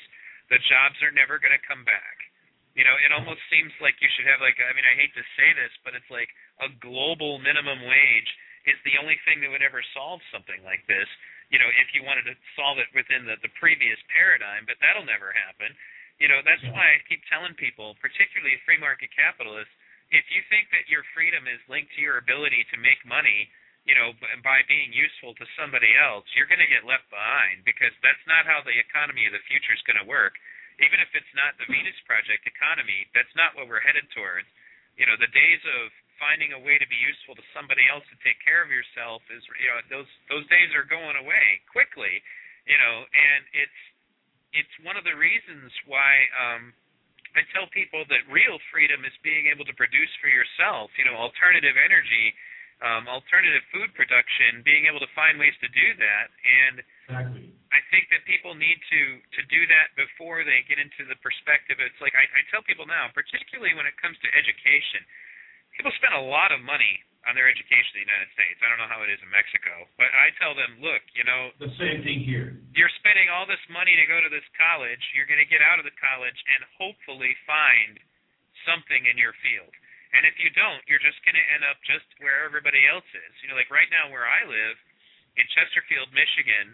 the 0.51 0.59
jobs 0.66 0.99
are 1.07 1.14
never 1.14 1.38
going 1.38 1.55
to 1.55 1.62
come 1.62 1.86
back. 1.86 2.30
You 2.78 2.86
know, 2.86 2.94
it 3.02 3.10
almost 3.10 3.42
seems 3.50 3.74
like 3.82 3.98
you 3.98 4.08
should 4.14 4.26
have 4.30 4.38
like 4.40 4.56
I 4.62 4.70
mean 4.74 4.86
I 4.86 4.94
hate 4.94 5.14
to 5.18 5.24
say 5.34 5.50
this, 5.58 5.72
but 5.82 5.94
it's 5.98 6.08
like 6.10 6.30
a 6.62 6.70
global 6.78 7.38
minimum 7.42 7.82
wage 7.82 8.30
is 8.68 8.78
the 8.86 8.98
only 9.00 9.18
thing 9.26 9.40
that 9.42 9.50
would 9.50 9.64
ever 9.64 9.82
solve 9.96 10.20
something 10.30 10.62
like 10.62 10.84
this. 10.86 11.08
You 11.50 11.58
know, 11.58 11.66
if 11.82 11.90
you 11.96 12.06
wanted 12.06 12.30
to 12.30 12.36
solve 12.54 12.78
it 12.78 12.86
within 12.94 13.26
the 13.26 13.36
the 13.42 13.50
previous 13.58 13.98
paradigm, 14.12 14.66
but 14.70 14.78
that'll 14.78 15.06
never 15.08 15.34
happen. 15.34 15.74
You 16.22 16.28
know, 16.28 16.42
that's 16.44 16.62
Yeah. 16.62 16.72
why 16.76 16.86
I 16.94 16.98
keep 17.08 17.24
telling 17.26 17.54
people, 17.58 17.96
particularly 17.98 18.56
free 18.68 18.78
market 18.78 19.10
capitalists, 19.10 19.72
if 20.10 20.26
you 20.30 20.42
think 20.50 20.70
that 20.70 20.88
your 20.90 21.02
freedom 21.14 21.46
is 21.48 21.58
linked 21.68 21.94
to 21.94 22.00
your 22.02 22.18
ability 22.18 22.64
to 22.70 22.76
make 22.76 23.02
money, 23.06 23.50
you 23.86 23.94
know, 23.94 24.12
by 24.44 24.62
being 24.68 24.92
useful 24.92 25.34
to 25.34 25.46
somebody 25.56 25.96
else, 25.96 26.26
you're 26.36 26.46
going 26.50 26.60
to 26.62 26.68
get 26.70 26.84
left 26.84 27.08
behind 27.10 27.64
because 27.64 27.94
that's 28.02 28.22
not 28.26 28.44
how 28.44 28.60
the 28.60 28.76
economy 28.76 29.24
of 29.26 29.32
the 29.32 29.42
future 29.48 29.72
is 29.72 29.82
going 29.88 29.98
to 29.98 30.04
work. 30.04 30.36
Even 30.78 31.02
if 31.02 31.10
it's 31.12 31.34
not 31.34 31.58
the 31.58 31.66
Venus 31.66 31.98
Project 32.06 32.46
economy, 32.46 33.08
that's 33.12 33.32
not 33.34 33.58
what 33.58 33.66
we're 33.66 33.82
headed 33.82 34.06
towards. 34.14 34.46
You 34.94 35.08
know, 35.08 35.18
the 35.18 35.30
days 35.32 35.62
of 35.80 35.90
finding 36.20 36.52
a 36.52 36.60
way 36.60 36.76
to 36.76 36.86
be 36.86 37.00
useful 37.00 37.32
to 37.34 37.44
somebody 37.56 37.88
else 37.88 38.04
to 38.12 38.16
take 38.20 38.36
care 38.44 38.60
of 38.60 38.68
yourself 38.68 39.24
is, 39.32 39.40
you 39.56 39.68
know, 39.72 39.80
those 39.88 40.10
those 40.28 40.44
days 40.52 40.70
are 40.76 40.84
going 40.84 41.16
away 41.16 41.64
quickly. 41.72 42.20
You 42.68 42.76
know, 42.76 43.08
and 43.08 43.40
it's 43.56 43.80
it's 44.52 44.74
one 44.84 45.00
of 45.00 45.02
the 45.08 45.16
reasons 45.16 45.72
why 45.88 46.12
um, 46.36 46.76
I 47.34 47.46
tell 47.54 47.70
people 47.70 48.02
that 48.10 48.26
real 48.26 48.58
freedom 48.74 49.06
is 49.06 49.14
being 49.22 49.46
able 49.48 49.64
to 49.64 49.74
produce 49.74 50.10
for 50.18 50.28
yourself. 50.28 50.90
You 50.98 51.06
know, 51.06 51.16
alternative 51.16 51.78
energy, 51.78 52.34
um, 52.82 53.06
alternative 53.06 53.62
food 53.70 53.94
production, 53.94 54.64
being 54.66 54.90
able 54.90 55.00
to 55.00 55.10
find 55.14 55.38
ways 55.38 55.54
to 55.62 55.68
do 55.70 55.88
that, 55.98 56.26
and 56.44 56.74
Exactly. 57.10 57.49
I 57.70 57.78
think 57.94 58.10
that 58.10 58.26
people 58.26 58.58
need 58.58 58.78
to 58.90 59.00
to 59.38 59.42
do 59.46 59.62
that 59.70 59.94
before 59.94 60.42
they 60.42 60.66
get 60.66 60.82
into 60.82 61.06
the 61.06 61.14
perspective. 61.22 61.78
It's 61.78 61.98
like 62.02 62.14
I, 62.18 62.26
I 62.26 62.42
tell 62.50 62.62
people 62.66 62.86
now, 62.86 63.06
particularly 63.14 63.74
when 63.78 63.86
it 63.86 63.94
comes 64.02 64.18
to 64.26 64.28
education, 64.34 65.02
people 65.78 65.94
spend 65.98 66.18
a 66.18 66.24
lot 66.26 66.50
of 66.50 66.58
money 66.66 66.98
on 67.28 67.36
their 67.36 67.46
education 67.52 68.00
in 68.00 68.02
the 68.02 68.08
United 68.10 68.30
States. 68.32 68.58
I 68.64 68.66
don't 68.72 68.80
know 68.80 68.88
how 68.90 69.04
it 69.04 69.12
is 69.12 69.20
in 69.20 69.28
Mexico, 69.28 69.84
but 70.00 70.08
I 70.16 70.32
tell 70.40 70.56
them, 70.56 70.80
look, 70.80 71.04
you 71.12 71.20
know, 71.22 71.52
The 71.60 71.68
same 71.76 72.00
thing 72.00 72.24
here. 72.24 72.56
you're 72.72 72.90
spending 72.96 73.28
all 73.28 73.44
this 73.44 73.60
money 73.68 73.92
to 73.92 74.06
go 74.08 74.24
to 74.24 74.32
this 74.32 74.46
college. 74.56 75.04
You're 75.12 75.28
going 75.28 75.38
to 75.42 75.46
get 75.46 75.60
out 75.60 75.76
of 75.76 75.84
the 75.84 75.92
college 76.00 76.40
and 76.56 76.64
hopefully 76.80 77.36
find 77.44 78.00
something 78.64 79.04
in 79.04 79.20
your 79.20 79.36
field. 79.44 79.68
And 80.16 80.24
if 80.26 80.40
you 80.42 80.48
don't, 80.56 80.80
you're 80.88 81.02
just 81.04 81.20
going 81.22 81.36
to 81.38 81.46
end 81.54 81.62
up 81.68 81.76
just 81.86 82.08
where 82.24 82.40
everybody 82.42 82.82
else 82.88 83.06
is. 83.14 83.32
You 83.44 83.52
know, 83.52 83.56
like 83.60 83.70
right 83.70 83.86
now 83.92 84.08
where 84.10 84.24
I 84.26 84.42
live 84.48 84.76
in 85.36 85.44
Chesterfield, 85.54 86.08
Michigan, 86.16 86.72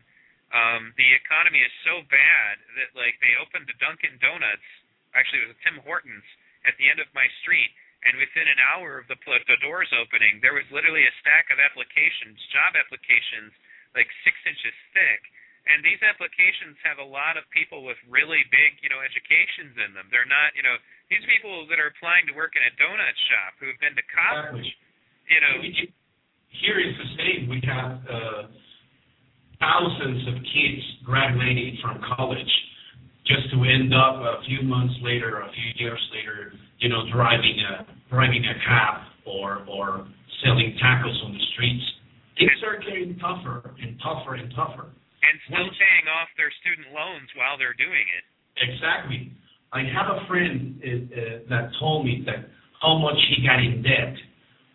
um, 0.55 0.95
the 0.95 1.09
economy 1.19 1.59
is 1.59 1.75
so 1.83 2.07
bad 2.07 2.55
that 2.79 2.95
like 2.95 3.19
they 3.19 3.35
opened 3.43 3.67
a 3.67 3.77
Dunkin' 3.83 4.19
Donuts. 4.23 4.69
Actually, 5.17 5.43
it 5.43 5.51
was 5.51 5.57
a 5.59 5.63
Tim 5.67 5.79
Hortons 5.83 6.27
at 6.69 6.77
the 6.79 6.87
end 6.87 7.03
of 7.03 7.09
my 7.17 7.27
street, 7.43 7.73
and 8.07 8.15
within 8.21 8.47
an 8.47 8.61
hour 8.63 9.03
of 9.03 9.11
the 9.11 9.19
the 9.19 9.59
doors 9.65 9.91
opening, 9.97 10.39
there 10.43 10.55
was 10.55 10.67
literally 10.71 11.03
a 11.03 11.15
stack 11.19 11.51
of 11.51 11.59
applications, 11.59 12.39
job 12.55 12.79
applications, 12.79 13.51
like 13.99 14.07
six 14.23 14.39
inches 14.47 14.77
thick. 14.95 15.23
And 15.67 15.83
these 15.83 15.99
applications 15.99 16.79
have 16.87 17.03
a 17.03 17.09
lot 17.09 17.35
of 17.35 17.43
people 17.51 17.83
with 17.83 17.99
really 18.07 18.47
big, 18.55 18.79
you 18.87 18.91
know, 18.91 19.03
educations 19.03 19.75
in 19.75 19.99
them. 19.99 20.07
They're 20.15 20.29
not, 20.29 20.55
you 20.55 20.63
know, 20.63 20.79
these 21.11 21.27
people 21.27 21.67
that 21.67 21.83
are 21.83 21.91
applying 21.91 22.31
to 22.31 22.35
work 22.39 22.55
in 22.55 22.63
a 22.63 22.71
donut 22.79 23.17
shop 23.27 23.59
who 23.59 23.67
have 23.75 23.81
been 23.83 23.99
to 23.99 24.07
college, 24.15 24.71
you 25.27 25.41
know. 25.43 25.55
Here 26.63 26.79
is 26.79 26.95
the 26.95 27.11
same. 27.19 27.51
We 27.51 27.59
have 27.67 27.99
uh, 28.07 28.43
thousands 29.61 30.27
of 30.29 30.35
kids 30.43 30.83
graduating 31.05 31.79
from 31.83 32.01
college 32.17 32.53
just 33.27 33.51
to 33.51 33.59
end 33.65 33.93
up 33.95 34.23
a 34.23 34.43
few 34.47 34.63
months 34.63 34.95
later, 35.03 35.41
a 35.41 35.51
few 35.51 35.85
years 35.85 36.01
later, 36.15 36.53
you 36.79 36.89
know, 36.89 37.03
driving 37.13 37.59
a 37.65 37.87
driving 38.09 38.45
a 38.45 38.55
cab 38.63 39.03
or 39.27 39.67
or 39.67 40.07
selling 40.45 40.77
tacos 40.83 41.17
on 41.25 41.33
the 41.33 41.45
streets. 41.55 41.85
Things 42.39 42.61
are 42.63 42.79
getting 42.79 43.19
tougher 43.19 43.75
and 43.81 43.99
tougher 44.05 44.35
and 44.37 44.53
tougher. 44.55 44.93
and 45.27 45.35
still 45.49 45.67
paying 45.67 46.07
off 46.21 46.29
their 46.37 46.53
student 46.63 46.93
loans 46.95 47.27
while 47.35 47.59
they're 47.59 47.75
doing 47.75 48.07
it. 48.15 48.25
Exactly. 48.61 49.33
I 49.73 49.83
have 49.83 50.07
a 50.07 50.27
friend 50.29 50.79
uh, 50.79 50.87
uh, 50.87 51.21
that 51.51 51.71
told 51.81 52.07
me 52.07 52.23
that 52.27 52.47
how 52.81 52.99
much 52.99 53.19
he 53.29 53.43
got 53.43 53.59
in 53.59 53.83
debt 53.83 54.15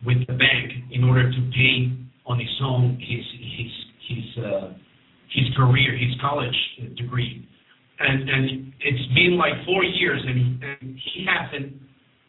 with 0.06 0.26
the 0.28 0.34
bank 0.34 0.92
in 0.92 1.04
order 1.06 1.30
to 1.30 1.42
pay 1.54 1.94
on 2.26 2.40
his 2.40 2.52
own 2.62 2.98
his 3.00 3.24
his 3.40 3.72
his 4.12 4.44
uh, 4.44 4.68
his 5.32 5.48
career, 5.56 5.96
his 5.98 6.14
college 6.20 6.58
degree, 6.98 7.48
and 8.00 8.30
and 8.30 8.74
it's 8.80 9.08
been 9.16 9.38
like 9.38 9.54
four 9.66 9.84
years, 9.84 10.22
and 10.26 10.36
he, 10.38 10.48
and 10.68 11.00
he 11.00 11.26
hasn't 11.26 11.72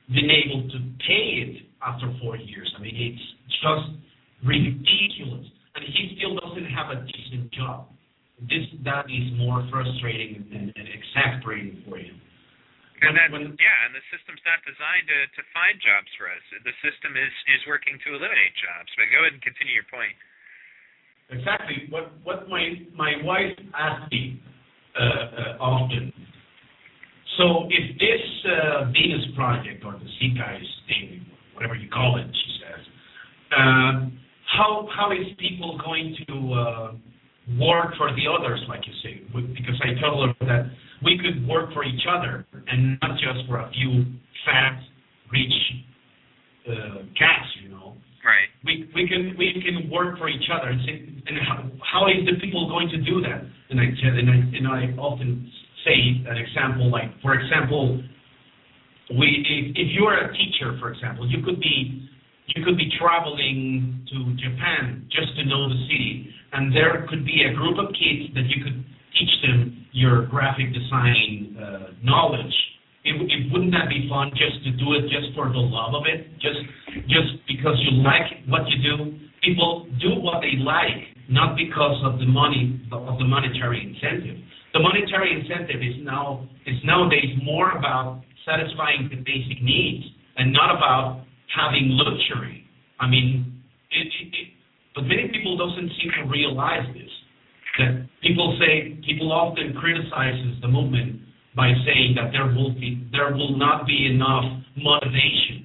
been 0.08 0.30
able 0.30 0.62
to 0.70 0.78
pay 1.06 1.26
it 1.42 1.66
after 1.82 2.06
four 2.22 2.36
years. 2.36 2.70
I 2.76 2.82
mean, 2.82 2.94
it's 2.94 3.26
just 3.62 3.88
ridiculous, 4.46 5.46
and 5.74 5.82
he 5.84 6.16
still 6.18 6.38
doesn't 6.38 6.70
have 6.70 6.90
a 6.94 7.02
decent 7.06 7.50
job. 7.52 7.88
This 8.42 8.66
that 8.84 9.06
is 9.06 9.26
more 9.38 9.62
frustrating 9.70 10.42
and, 10.50 10.74
and 10.74 10.86
exasperating 10.90 11.82
for 11.86 11.98
him. 11.98 12.18
And 13.02 13.18
that, 13.18 13.34
when- 13.34 13.58
yeah, 13.58 13.78
and 13.86 13.94
the 13.98 14.04
system's 14.14 14.38
not 14.46 14.62
designed 14.62 15.10
to, 15.10 15.18
to 15.34 15.42
find 15.50 15.74
jobs 15.82 16.06
for 16.14 16.30
us. 16.30 16.42
The 16.62 16.74
system 16.86 17.18
is, 17.18 17.34
is 17.50 17.62
working 17.66 17.98
to 18.06 18.14
eliminate 18.14 18.54
jobs. 18.62 18.90
But 18.94 19.10
go 19.10 19.26
ahead 19.26 19.34
and 19.34 19.42
continue 19.42 19.74
your 19.74 19.90
point. 19.90 20.14
Exactly. 21.32 21.88
What 21.90 22.12
what 22.24 22.48
my 22.48 22.74
my 22.94 23.14
wife 23.24 23.56
asked 23.78 24.12
me 24.12 24.40
uh, 24.94 25.02
uh, 25.02 25.62
often. 25.62 26.12
So 27.38 27.64
if 27.70 27.98
this 27.98 28.24
uh, 28.44 28.84
Venus 28.92 29.24
project 29.34 29.82
or 29.84 29.92
the 29.92 30.04
Zeitgeist 30.20 30.68
thing, 30.86 31.24
whatever 31.54 31.74
you 31.74 31.88
call 31.88 32.18
it, 32.18 32.26
she 32.28 32.50
says, 32.60 32.84
uh, 33.56 33.92
how 34.56 34.86
how 34.94 35.12
is 35.12 35.26
people 35.38 35.80
going 35.82 36.14
to 36.28 36.52
uh, 36.52 36.92
work 37.58 37.96
for 37.96 38.12
the 38.12 38.28
others, 38.28 38.60
like 38.68 38.82
you 38.86 38.92
say? 39.02 39.22
Because 39.32 39.80
I 39.82 39.98
told 40.00 40.28
her 40.28 40.46
that 40.46 40.70
we 41.02 41.18
could 41.18 41.48
work 41.48 41.72
for 41.72 41.84
each 41.84 42.04
other 42.06 42.46
and 42.68 42.98
not 43.00 43.12
just 43.12 43.48
for 43.48 43.58
a 43.60 43.70
few 43.72 44.04
fat, 44.44 44.78
rich 45.32 45.56
uh, 46.68 46.98
cats, 47.18 47.48
you 47.62 47.70
know 47.70 47.96
Right. 48.22 48.46
we 48.64 48.88
we 48.94 49.08
can 49.08 49.34
we 49.36 49.50
can 49.58 49.90
work 49.90 50.16
for 50.16 50.28
each 50.28 50.46
other 50.46 50.70
and 50.70 50.80
say 50.86 50.94
and 51.26 51.38
how, 51.42 51.66
how 51.82 52.06
is 52.06 52.22
the 52.22 52.38
people 52.38 52.68
going 52.68 52.88
to 52.90 52.98
do 52.98 53.20
that 53.20 53.42
and 53.70 53.80
I 53.80 53.84
and 53.84 54.30
I 54.30 54.38
and 54.56 54.68
I 54.68 54.80
often 54.94 55.50
say 55.84 56.22
an 56.30 56.36
example 56.36 56.88
like 56.88 57.10
for 57.20 57.34
example 57.34 58.00
we 59.18 59.26
if, 59.42 59.74
if 59.74 59.88
you 59.98 60.04
are 60.06 60.30
a 60.30 60.32
teacher 60.38 60.78
for 60.78 60.92
example 60.92 61.28
you 61.28 61.42
could 61.42 61.58
be 61.58 62.08
you 62.54 62.64
could 62.64 62.76
be 62.76 62.90
traveling 62.94 64.06
to 64.06 64.16
Japan 64.38 65.06
just 65.10 65.34
to 65.36 65.44
know 65.44 65.68
the 65.68 65.78
city 65.90 66.30
and 66.52 66.70
there 66.70 67.06
could 67.10 67.24
be 67.24 67.42
a 67.42 67.52
group 67.54 67.78
of 67.78 67.90
kids 67.90 68.30
that 68.34 68.46
you 68.46 68.62
could 68.62 68.84
teach 69.18 69.34
them 69.42 69.86
your 69.90 70.26
graphic 70.26 70.72
design 70.72 71.56
uh, 71.58 71.90
knowledge 72.02 72.54
it, 73.04 73.14
it 73.18 73.52
wouldn't 73.52 73.72
that 73.72 73.88
be 73.90 74.06
fun 74.08 74.30
just 74.38 74.62
to 74.62 74.70
do 74.78 74.94
it 74.94 75.10
just 75.10 75.34
for 75.34 75.50
the 75.50 75.58
love 75.58 75.94
of 75.94 76.06
it 76.06 76.38
just 76.38 76.62
just 77.10 77.34
because 77.48 77.74
you 77.82 77.98
like 78.02 78.46
what 78.46 78.62
you 78.68 78.78
do. 78.78 79.18
People 79.42 79.90
do 79.98 80.22
what 80.22 80.38
they 80.38 80.54
like, 80.62 81.10
not 81.28 81.56
because 81.56 81.98
of 82.06 82.20
the 82.20 82.26
money 82.26 82.78
of 82.92 83.18
the 83.18 83.24
monetary 83.24 83.82
incentive. 83.82 84.38
The 84.72 84.78
monetary 84.78 85.34
incentive 85.34 85.82
is 85.82 85.98
now 86.04 86.46
is 86.66 86.78
nowadays 86.84 87.34
more 87.42 87.72
about 87.72 88.22
satisfying 88.46 89.10
the 89.10 89.16
basic 89.16 89.62
needs 89.62 90.06
and 90.36 90.52
not 90.52 90.74
about 90.74 91.26
having 91.50 91.90
luxury. 91.90 92.64
I 93.00 93.08
mean, 93.08 93.62
it, 93.90 94.06
it, 94.06 94.28
it, 94.30 94.48
but 94.94 95.02
many 95.04 95.28
people 95.28 95.58
doesn't 95.58 95.90
seem 95.98 96.10
to 96.22 96.30
realize 96.30 96.86
this. 96.94 97.10
That 97.78 98.06
people 98.22 98.56
say 98.60 99.00
people 99.04 99.32
often 99.32 99.74
criticizes 99.74 100.60
the 100.60 100.68
movement 100.68 101.21
by 101.54 101.72
saying 101.84 102.14
that 102.16 102.32
there 102.32 102.46
will 102.46 102.72
be 102.72 103.06
there 103.12 103.32
will 103.32 103.56
not 103.56 103.86
be 103.86 104.06
enough 104.06 104.44
motivation 104.76 105.62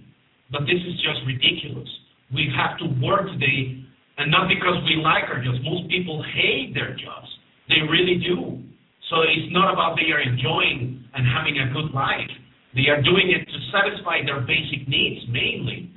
but 0.52 0.62
this 0.64 0.80
is 0.80 0.96
just 1.04 1.20
ridiculous. 1.28 1.88
We 2.32 2.48
have 2.56 2.80
to 2.80 2.88
work 3.04 3.28
today, 3.28 3.84
and 4.18 4.32
not 4.32 4.48
because 4.48 4.80
we 4.88 5.00
like 5.04 5.28
our 5.28 5.44
jobs. 5.44 5.60
Most 5.64 5.90
people 5.90 6.24
hate 6.24 6.72
their 6.74 6.96
jobs. 6.96 7.28
They 7.68 7.84
really 7.84 8.20
do. 8.24 8.64
So 9.12 9.24
it's 9.24 9.52
not 9.52 9.72
about 9.72 9.96
they 9.96 10.12
are 10.12 10.24
enjoying 10.24 11.04
and 11.16 11.24
having 11.28 11.60
a 11.60 11.72
good 11.72 11.92
life. 11.92 12.32
They 12.76 12.88
are 12.92 13.02
doing 13.02 13.32
it 13.32 13.44
to 13.48 13.58
satisfy 13.72 14.24
their 14.24 14.42
basic 14.42 14.88
needs 14.88 15.24
mainly. 15.32 15.92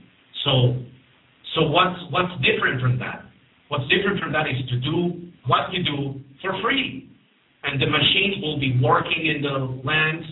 So, 0.45 0.83
so 1.55 1.71
what's 1.71 1.99
what's 2.11 2.33
different 2.43 2.81
from 2.81 2.99
that? 2.99 3.27
What's 3.69 3.87
different 3.91 4.19
from 4.19 4.33
that 4.33 4.47
is 4.47 4.59
to 4.71 4.77
do 4.83 5.31
what 5.47 5.73
you 5.73 5.83
do 5.83 6.21
for 6.43 6.55
free, 6.63 7.10
and 7.65 7.81
the 7.81 7.87
machines 7.87 8.43
will 8.43 8.59
be 8.59 8.79
working 8.83 9.27
in 9.27 9.43
the 9.43 9.57
lands, 9.85 10.27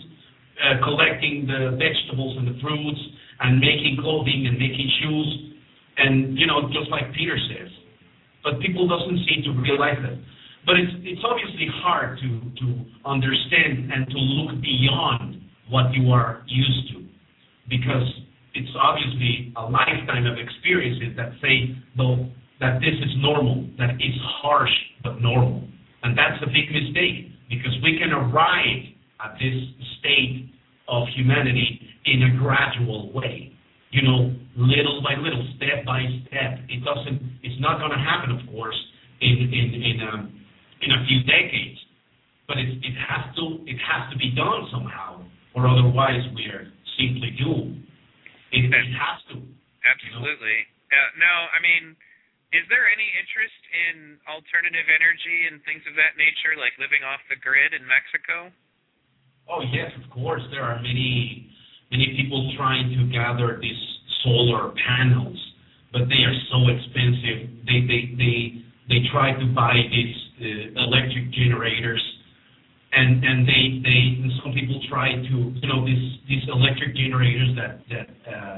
uh, 0.59 0.83
collecting 0.83 1.45
the 1.45 1.77
vegetables 1.77 2.37
and 2.37 2.47
the 2.47 2.57
fruits, 2.61 2.99
and 3.39 3.59
making 3.59 3.97
clothing 4.01 4.47
and 4.47 4.57
making 4.57 4.89
shoes, 5.01 5.29
and 5.97 6.37
you 6.37 6.47
know, 6.47 6.67
just 6.73 6.89
like 6.89 7.13
Peter 7.13 7.37
says. 7.49 7.69
But 8.43 8.59
people 8.59 8.87
doesn't 8.87 9.19
seem 9.27 9.43
to 9.43 9.51
realize 9.61 9.99
that. 10.01 10.17
But 10.65 10.75
it's 10.79 10.91
it's 11.03 11.21
obviously 11.23 11.67
hard 11.83 12.19
to 12.19 12.29
to 12.61 12.67
understand 13.05 13.91
and 13.91 14.07
to 14.09 14.17
look 14.17 14.61
beyond 14.61 15.41
what 15.69 15.93
you 15.93 16.11
are 16.11 16.43
used 16.47 16.93
to, 16.93 17.05
because 17.69 18.07
it's 18.55 18.73
obviously 18.75 19.53
a 19.55 19.63
lifetime 19.63 20.25
of 20.25 20.37
experiences 20.37 21.15
that 21.15 21.31
say 21.41 21.77
though 21.95 22.27
that 22.59 22.81
this 22.81 22.97
is 22.99 23.13
normal, 23.17 23.69
that 23.77 23.91
it's 23.99 24.19
harsh 24.41 24.73
but 25.03 25.21
normal, 25.21 25.68
and 26.03 26.17
that's 26.17 26.41
a 26.43 26.47
big 26.47 26.71
mistake 26.71 27.31
because 27.49 27.75
we 27.83 27.97
can 27.99 28.11
arrive 28.11 28.83
at 29.19 29.35
this 29.35 29.57
state 29.99 30.49
of 30.87 31.07
humanity 31.15 31.81
in 32.05 32.23
a 32.23 32.31
gradual 32.39 33.11
way. 33.13 33.51
You 33.91 34.01
know, 34.03 34.33
little 34.55 35.01
by 35.01 35.17
little, 35.17 35.41
step 35.57 35.83
by 35.85 36.05
step. 36.27 36.61
It 36.69 36.85
doesn't. 36.85 37.41
It's 37.41 37.57
not 37.59 37.79
going 37.81 37.91
to 37.91 37.97
happen, 37.97 38.37
of 38.37 38.41
course, 38.53 38.77
in 39.19 39.49
in 39.49 39.67
in 39.81 39.97
um, 40.05 40.21
in 40.81 40.91
a 40.93 40.99
few 41.09 41.25
decades. 41.25 41.79
But 42.47 42.61
it 42.61 42.69
it 42.85 42.95
has 42.95 43.33
to 43.37 43.65
it 43.65 43.77
has 43.81 44.13
to 44.13 44.17
be 44.17 44.29
done 44.37 44.69
somehow, 44.71 45.25
or 45.57 45.65
otherwise 45.65 46.21
we 46.37 46.45
are 46.53 46.69
simply 47.01 47.33
doomed. 47.41 47.81
It, 48.53 48.69
it 48.69 48.89
has 48.93 49.17
to. 49.33 49.41
Absolutely. 49.85 50.57
Uh, 50.89 51.09
now, 51.17 51.49
I 51.53 51.61
mean, 51.61 51.97
is 52.49 52.65
there 52.65 52.89
any 52.89 53.05
interest 53.13 53.61
in 53.69 54.17
alternative 54.25 54.89
energy 54.89 55.45
and 55.45 55.61
things 55.69 55.85
of 55.85 55.93
that 55.93 56.17
nature, 56.17 56.57
like 56.57 56.73
living 56.81 57.05
off 57.05 57.21
the 57.29 57.37
grid 57.37 57.77
in 57.77 57.85
Mexico? 57.85 58.49
Oh 59.45 59.61
yes, 59.69 59.93
of 60.01 60.09
course. 60.09 60.41
There 60.49 60.65
are 60.65 60.81
many 60.81 61.49
many 61.93 62.17
people 62.17 62.53
trying 62.57 62.89
to 62.89 63.01
gather 63.13 63.57
these 63.61 63.81
solar 64.25 64.73
panels, 64.81 65.37
but 65.93 66.09
they 66.09 66.21
are 66.25 66.37
so 66.49 66.59
expensive. 66.73 67.53
They 67.69 67.85
they 67.85 68.01
they 68.17 68.37
they 68.89 68.99
try 69.13 69.37
to 69.37 69.45
buy 69.53 69.77
these 69.89 70.17
uh, 70.41 70.81
electric 70.89 71.29
generators, 71.33 72.01
and 72.93 73.21
and 73.21 73.45
they 73.45 73.77
they 73.85 74.01
and 74.25 74.31
some 74.41 74.53
people 74.57 74.81
try 74.89 75.13
to 75.13 75.35
you 75.53 75.67
know 75.69 75.85
these 75.85 76.17
these 76.25 76.45
electric 76.49 76.97
generators 76.97 77.53
that 77.57 77.85
that 77.93 78.09
uh, 78.25 78.57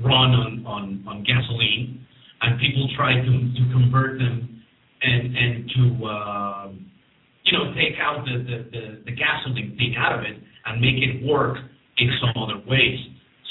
run 0.00 0.32
on 0.32 0.64
on 0.64 0.84
on 1.08 1.24
gasoline, 1.24 2.07
and 2.42 2.60
people 2.60 2.88
try 2.96 3.14
to 3.14 3.32
to 3.56 3.62
convert 3.72 4.18
them 4.18 4.62
and 5.02 5.36
and 5.36 5.70
to 5.70 6.06
uh, 6.06 6.68
you 7.44 7.52
know 7.52 7.72
take 7.74 7.98
out 8.00 8.24
the, 8.24 8.38
the 8.38 8.58
the 8.70 8.82
the 9.06 9.12
gasoline 9.12 9.74
thing 9.76 9.94
out 9.98 10.18
of 10.18 10.24
it 10.24 10.36
and 10.66 10.80
make 10.80 11.02
it 11.02 11.24
work 11.26 11.56
in 11.98 12.10
some 12.20 12.42
other 12.42 12.62
ways. 12.66 12.98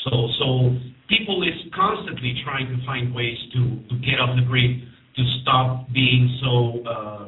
So 0.05 0.29
so 0.39 0.77
people 1.09 1.43
is 1.43 1.55
constantly 1.75 2.35
trying 2.43 2.67
to 2.67 2.85
find 2.85 3.13
ways 3.13 3.37
to 3.53 3.59
to 3.89 3.95
get 4.03 4.19
off 4.19 4.35
the 4.35 4.45
grid, 4.45 4.81
to 5.15 5.23
stop 5.41 5.87
being 5.93 6.39
so 6.43 6.83
uh, 6.87 7.27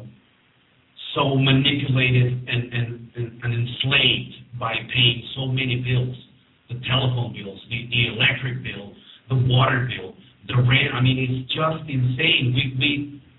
so 1.15 1.35
manipulated 1.35 2.47
and, 2.47 2.73
and 2.73 3.09
and 3.15 3.43
and 3.43 3.53
enslaved 3.53 4.59
by 4.59 4.75
paying 4.93 5.23
so 5.35 5.47
many 5.47 5.83
bills, 5.83 6.15
the 6.69 6.75
telephone 6.87 7.33
bills, 7.33 7.59
the, 7.69 7.87
the 7.89 8.13
electric 8.13 8.63
bill, 8.63 8.93
the 9.29 9.35
water 9.47 9.87
bill, 9.89 10.08
the 10.49 10.57
rent. 10.57 10.91
I 10.93 11.01
mean, 11.01 11.17
it's 11.21 11.47
just 11.53 11.85
insane. 11.87 12.51
We 12.51 12.75
we 12.75 12.89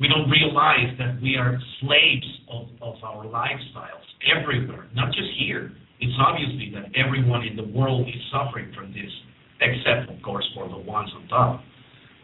we 0.01 0.07
don't 0.09 0.31
realize 0.31 0.97
that 0.97 1.21
we 1.21 1.37
are 1.37 1.59
slaves 1.83 2.31
of, 2.49 2.73
of 2.81 2.97
our 3.05 3.27
lifestyles 3.27 4.07
everywhere, 4.25 4.89
not 4.95 5.13
just 5.13 5.29
here 5.39 5.73
it's 6.01 6.17
obviously 6.19 6.73
that 6.75 6.89
everyone 6.97 7.45
in 7.45 7.57
the 7.57 7.69
world 7.77 8.09
is 8.09 8.21
suffering 8.33 8.73
from 8.75 8.93
this, 8.93 9.13
except, 9.61 10.09
of 10.09 10.21
course, 10.23 10.49
for 10.55 10.69
the 10.69 10.79
ones 10.79 11.11
on 11.15 11.29
top. 11.29 11.61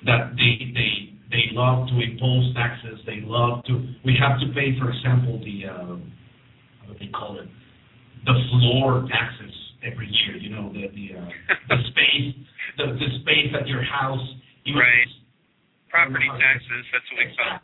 That 0.04 0.32
they 0.36 0.72
they 0.72 1.12
they 1.30 1.44
love 1.52 1.88
to 1.88 2.00
impose 2.00 2.54
taxes. 2.54 3.00
They 3.04 3.20
love 3.20 3.64
to. 3.64 3.72
We 4.04 4.16
have 4.20 4.40
to 4.40 4.46
pay, 4.54 4.78
for 4.80 4.90
example, 4.90 5.40
the 5.44 5.68
uh, 5.68 5.96
what 6.88 6.98
they 6.98 7.08
call 7.08 7.38
it, 7.40 7.48
the 8.24 8.36
floor 8.50 9.04
taxes 9.10 9.52
every 9.84 10.08
year. 10.08 10.36
You 10.36 10.50
know, 10.56 10.72
the 10.72 10.88
the 10.88 11.18
uh, 11.20 11.28
the 11.68 11.76
space 11.92 12.32
the 12.78 12.84
the 12.96 13.08
space 13.20 13.52
at 13.58 13.68
your 13.68 13.82
house. 13.82 14.24
Right. 14.74 15.10
Property 15.90 16.26
taxes. 16.26 16.82
That's 16.90 17.06
what 17.12 17.18
we 17.22 17.36
call. 17.36 17.60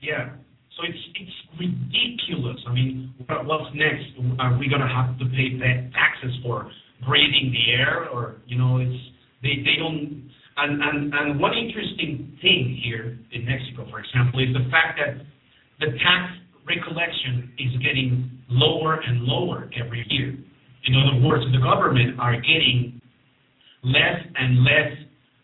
Yeah. 0.00 0.36
So 0.78 0.86
it's 0.86 1.04
it's 1.18 1.38
ridiculous. 1.58 2.62
I 2.68 2.72
mean, 2.72 3.14
what's 3.26 3.74
next? 3.74 4.14
Are 4.38 4.56
we 4.56 4.68
going 4.70 4.80
to 4.80 4.86
have 4.86 5.18
to 5.18 5.26
pay 5.34 5.58
taxes 5.90 6.30
for 6.46 6.70
breathing 7.06 7.50
the 7.50 7.64
air, 7.74 8.08
or 8.08 8.36
you 8.46 8.56
know, 8.56 8.78
it's 8.78 8.94
they 9.42 9.58
they 9.66 9.74
don't. 9.78 10.30
And 10.58 10.82
and 10.82 11.14
and 11.14 11.40
one 11.40 11.54
interesting 11.54 12.38
thing 12.42 12.78
here 12.82 13.18
in 13.32 13.46
Mexico, 13.46 13.86
for 13.90 14.00
example, 14.00 14.38
is 14.40 14.54
the 14.54 14.70
fact 14.70 14.98
that 14.98 15.22
the 15.78 15.94
tax 15.98 16.34
recollection 16.66 17.50
is 17.58 17.74
getting 17.82 18.30
lower 18.50 19.00
and 19.00 19.22
lower 19.22 19.70
every 19.78 20.04
year. 20.10 20.34
In 20.86 20.94
other 20.94 21.26
words, 21.26 21.44
the 21.52 21.58
government 21.58 22.18
are 22.18 22.34
getting 22.36 23.00
less 23.82 24.18
and 24.34 24.64
less 24.64 24.92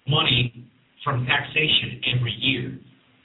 money 0.06 0.66
from 1.04 1.26
taxation 1.26 2.00
every 2.16 2.32
year. 2.40 2.78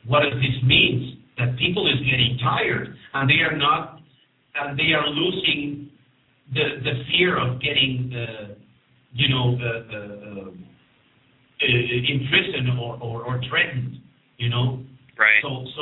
What 0.06 0.22
does 0.22 0.36
this 0.36 0.62
mean? 0.64 1.20
that 1.40 1.58
people 1.58 1.88
is 1.88 2.00
getting 2.06 2.38
tired 2.44 2.94
and 3.14 3.30
they 3.30 3.42
are 3.42 3.58
not 3.58 4.02
and 4.56 4.78
they 4.78 4.92
are 4.94 5.08
losing 5.08 5.90
the 6.54 6.84
the 6.84 6.94
fear 7.10 7.40
of 7.40 7.62
getting 7.62 8.12
uh, 8.14 8.54
you 9.14 9.30
know 9.30 9.56
uh, 9.56 9.96
uh, 9.98 10.52
in 11.62 12.28
prison 12.30 12.78
or, 12.78 13.00
or 13.02 13.24
or 13.24 13.42
threatened 13.50 13.98
you 14.38 14.50
know 14.50 14.84
right 15.18 15.42
so 15.42 15.66
so 15.76 15.82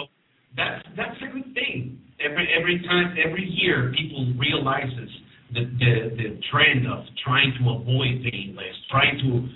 that's 0.56 0.86
that's 0.96 1.18
a 1.28 1.34
good 1.34 1.54
thing 1.56 2.00
every 2.24 2.48
every 2.58 2.80
time 2.86 3.18
every 3.18 3.50
year 3.50 3.92
people 3.98 4.32
realizes 4.38 5.10
the 5.54 5.66
the, 5.82 5.94
the 6.18 6.40
trend 6.52 6.86
of 6.86 7.04
trying 7.26 7.52
to 7.58 7.70
avoid 7.72 8.22
paying 8.22 8.54
less 8.56 8.78
trying 8.92 9.18
to 9.18 9.50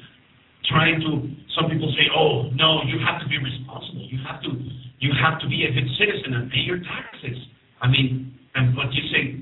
trying 0.70 1.02
to 1.02 1.26
some 1.58 1.70
people 1.70 1.90
say 1.98 2.06
oh 2.14 2.50
no 2.54 2.84
you 2.86 3.00
have 3.02 3.22
to 3.22 3.28
be 3.28 3.38
responsible 3.38 4.06
you 4.10 4.20
have 4.28 4.42
to 4.44 4.50
you 5.02 5.10
have 5.18 5.42
to 5.42 5.50
be 5.50 5.66
a 5.66 5.74
good 5.74 5.90
citizen 5.98 6.34
and 6.38 6.50
pay 6.52 6.62
your 6.62 6.78
taxes. 6.78 7.36
I 7.82 7.90
mean, 7.90 8.38
and 8.54 8.76
but 8.76 8.94
you 8.94 9.02
say, 9.10 9.42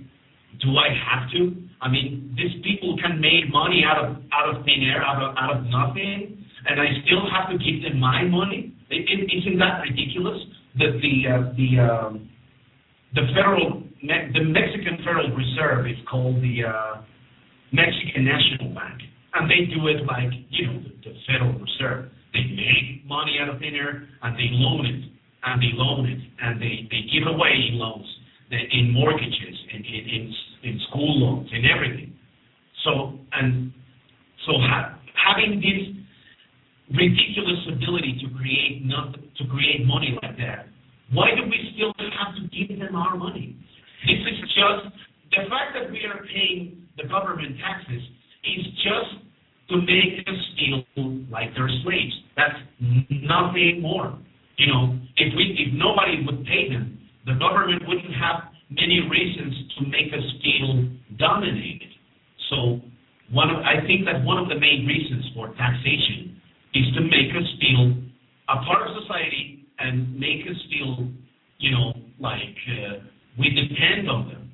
do 0.63 0.71
I 0.79 0.87
have 0.95 1.29
to? 1.35 1.53
I 1.81 1.91
mean, 1.91 2.33
these 2.35 2.63
people 2.63 2.95
can 2.97 3.19
make 3.19 3.51
money 3.51 3.83
out 3.85 3.99
of 3.99 4.23
out 4.31 4.55
of 4.55 4.63
thin 4.63 4.87
air, 4.87 5.03
out 5.03 5.21
of 5.21 5.35
out 5.35 5.59
of 5.59 5.63
nothing, 5.67 6.47
and 6.65 6.79
I 6.79 6.87
still 7.03 7.27
have 7.27 7.51
to 7.51 7.59
give 7.59 7.83
them 7.83 7.99
my 7.99 8.23
money. 8.23 8.73
It, 8.89 9.03
it, 9.03 9.27
isn't 9.27 9.59
that 9.59 9.83
ridiculous? 9.83 10.39
That 10.79 10.95
the 11.03 11.13
uh, 11.27 11.51
the 11.59 11.69
um, 11.83 12.29
the 13.13 13.27
federal 13.35 13.83
the 13.99 14.43
Mexican 14.47 15.03
Federal 15.03 15.35
Reserve 15.35 15.87
is 15.87 15.99
called 16.09 16.39
the 16.39 16.63
uh, 16.63 17.03
Mexican 17.73 18.23
National 18.23 18.73
Bank, 18.73 19.03
and 19.35 19.49
they 19.49 19.69
do 19.69 19.87
it 19.87 20.05
like 20.05 20.31
you 20.49 20.67
know 20.67 20.79
the, 20.83 20.91
the 21.09 21.13
Federal 21.27 21.53
Reserve. 21.53 22.11
They 22.33 22.45
make 22.45 23.05
money 23.07 23.37
out 23.41 23.49
of 23.49 23.59
thin 23.59 23.73
air 23.75 24.07
and 24.21 24.35
they 24.37 24.49
loan 24.53 24.85
it 24.85 25.01
and 25.43 25.61
they 25.61 25.73
loan 25.73 26.05
it 26.05 26.19
and 26.41 26.61
they, 26.61 26.85
they 26.91 27.01
give 27.09 27.25
away 27.25 27.69
in 27.71 27.79
loans 27.79 28.05
in 28.51 28.91
mortgages, 28.93 29.55
in, 29.73 29.85
in, 29.85 30.33
in, 30.63 30.79
school 30.89 31.21
loans, 31.21 31.49
in 31.53 31.65
everything. 31.65 32.13
So 32.83 33.19
and 33.33 33.71
so 34.45 34.53
ha- 34.57 34.97
having 35.13 35.61
this 35.61 35.93
ridiculous 36.89 37.61
ability 37.69 38.17
to 38.25 38.33
create 38.33 38.81
not, 38.85 39.13
to 39.13 39.43
create 39.53 39.85
money 39.85 40.17
like 40.21 40.37
that, 40.37 40.65
why 41.13 41.29
do 41.35 41.45
we 41.45 41.57
still 41.75 41.93
have 42.17 42.33
to 42.37 42.43
give 42.49 42.79
them 42.79 42.95
our 42.95 43.17
money? 43.17 43.55
This 44.05 44.17
is 44.17 44.39
just 44.49 44.95
the 45.29 45.45
fact 45.49 45.77
that 45.77 45.91
we 45.91 46.01
are 46.09 46.25
paying 46.25 46.87
the 46.97 47.07
government 47.07 47.57
taxes 47.61 48.01
is 48.43 48.65
just 48.81 49.28
to 49.69 49.77
make 49.77 50.27
us 50.27 50.39
feel 50.57 50.83
like 51.31 51.53
they're 51.55 51.69
slaves. 51.83 52.13
That's 52.35 52.59
nothing 53.09 53.81
more. 53.81 54.17
You 54.57 54.67
know, 54.67 54.99
if 55.15 55.33
we 55.35 55.55
if 55.57 55.73
nobody 55.73 56.25
would 56.25 56.45
pay 56.45 56.69
them, 56.69 56.99
the 57.25 57.33
government 57.33 57.83
wouldn't 57.87 58.13
have 58.15 58.51
many 58.69 59.01
reasons 59.09 59.55
to 59.77 59.87
make 59.87 60.13
us 60.13 60.25
feel 60.43 60.89
dominated. 61.17 61.89
So 62.49 62.81
one 63.31 63.49
of, 63.49 63.57
I 63.61 63.85
think 63.85 64.05
that 64.05 64.23
one 64.25 64.37
of 64.37 64.49
the 64.49 64.59
main 64.59 64.85
reasons 64.85 65.25
for 65.35 65.53
taxation 65.55 66.41
is 66.73 66.85
to 66.95 67.01
make 67.01 67.29
us 67.37 67.45
feel 67.61 67.93
a 68.49 68.57
part 68.65 68.89
of 68.89 68.97
society 69.03 69.65
and 69.79 70.19
make 70.19 70.45
us 70.49 70.57
feel, 70.69 71.07
you 71.57 71.71
know, 71.71 71.93
like 72.19 72.57
uh, 72.67 73.05
we 73.37 73.49
depend 73.49 74.09
on 74.09 74.27
them. 74.27 74.51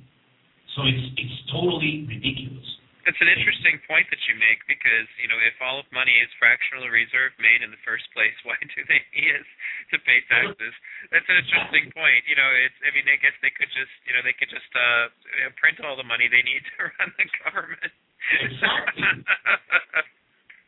So 0.76 0.84
it's 0.84 1.08
it's 1.18 1.52
totally 1.52 2.06
ridiculous. 2.08 2.68
It's 3.06 3.22
an 3.22 3.30
interesting 3.30 3.78
point 3.86 4.10
that 4.10 4.18
you 4.26 4.34
make 4.42 4.66
because 4.66 5.06
you 5.22 5.30
know 5.30 5.38
if 5.46 5.54
all 5.62 5.78
of 5.78 5.86
money 5.94 6.18
is 6.18 6.30
fractional 6.42 6.90
reserve 6.90 7.38
made 7.38 7.62
in 7.62 7.70
the 7.70 7.82
first 7.86 8.10
place, 8.18 8.34
why 8.48 8.58
do 8.58 8.82
they 8.90 9.02
need 9.14 9.30
us 9.38 9.50
to 9.94 10.02
pay 10.02 10.26
taxes? 10.26 10.74
That's 11.14 11.30
an 11.30 11.38
interesting 11.38 11.94
point. 11.94 12.26
You 12.26 12.34
know, 12.34 12.50
it's 12.66 12.78
I 12.82 12.90
mean 12.90 13.06
I 13.06 13.22
guess 13.22 13.38
they 13.46 13.54
could 13.54 13.70
just 13.70 13.94
you 14.10 14.18
know 14.18 14.26
they 14.26 14.34
could 14.34 14.50
just 14.50 14.70
uh 14.74 15.14
print 15.62 15.78
all 15.86 15.94
the 15.94 16.08
money 16.08 16.26
they 16.28 16.42
need 16.42 16.66
to 16.66 16.74
run 16.98 17.10
the 17.14 17.28
government. 17.46 17.94
Exactly. 18.42 19.06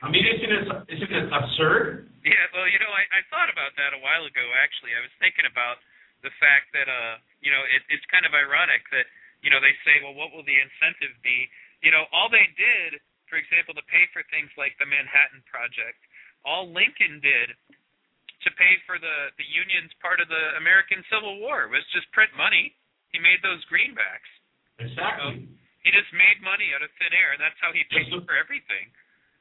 I 0.06 0.14
mean, 0.14 0.26
isn't 0.30 0.54
it 0.54 0.66
isn't 0.94 1.14
it 1.14 1.28
absurd? 1.34 2.06
Yeah, 2.22 2.46
well, 2.54 2.70
you 2.70 2.78
know, 2.78 2.92
I, 2.94 3.10
I 3.18 3.22
thought 3.34 3.50
about 3.50 3.74
that 3.82 3.98
a 3.98 4.02
while 4.04 4.30
ago. 4.30 4.46
Actually, 4.62 4.94
I 4.94 5.02
was 5.02 5.10
thinking 5.18 5.50
about 5.50 5.82
the 6.22 6.30
fact 6.38 6.70
that 6.78 6.86
uh, 6.86 7.18
you 7.42 7.50
know, 7.50 7.66
it, 7.66 7.82
it's 7.90 8.06
kind 8.14 8.22
of 8.30 8.38
ironic 8.38 8.86
that 8.94 9.10
you 9.42 9.50
know 9.50 9.58
they 9.58 9.74
say, 9.82 9.98
well, 10.06 10.14
what 10.14 10.30
will 10.30 10.46
the 10.46 10.54
incentive 10.54 11.18
be? 11.26 11.50
You 11.86 11.92
know, 11.94 12.10
all 12.10 12.28
they 12.30 12.48
did, 12.58 12.98
for 13.30 13.38
example, 13.38 13.78
to 13.78 13.86
pay 13.92 14.06
for 14.14 14.26
things 14.34 14.50
like 14.58 14.74
the 14.82 14.88
Manhattan 14.90 15.46
Project, 15.46 16.00
all 16.46 16.70
Lincoln 16.72 17.22
did 17.22 17.54
to 18.46 18.50
pay 18.56 18.78
for 18.86 18.98
the 19.02 19.34
the 19.38 19.48
Union's 19.50 19.92
part 20.02 20.22
of 20.22 20.30
the 20.30 20.44
American 20.62 21.02
Civil 21.12 21.42
War 21.42 21.68
was 21.70 21.84
just 21.94 22.06
print 22.14 22.32
money. 22.38 22.74
He 23.14 23.20
made 23.20 23.42
those 23.42 23.62
greenbacks. 23.70 24.30
Exactly. 24.80 25.48
So 25.48 25.58
he 25.84 25.90
just 25.94 26.12
made 26.14 26.38
money 26.44 26.70
out 26.76 26.84
of 26.86 26.90
thin 27.02 27.14
air, 27.16 27.34
and 27.34 27.42
that's 27.42 27.58
how 27.64 27.72
he 27.74 27.82
paid 27.90 28.10
Just- 28.12 28.26
for 28.26 28.38
everything. 28.38 28.90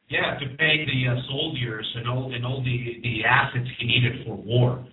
Yeah, 0.09 0.39
to 0.39 0.47
pay 0.55 0.87
the 0.87 1.11
uh, 1.11 1.19
soldiers 1.27 1.83
and 1.99 2.07
all 2.09 2.31
and 2.33 2.47
all 2.47 2.63
the 2.63 2.79
the 3.03 3.25
assets 3.27 3.67
he 3.79 3.87
needed 3.91 4.25
for 4.25 4.37
war. 4.39 4.87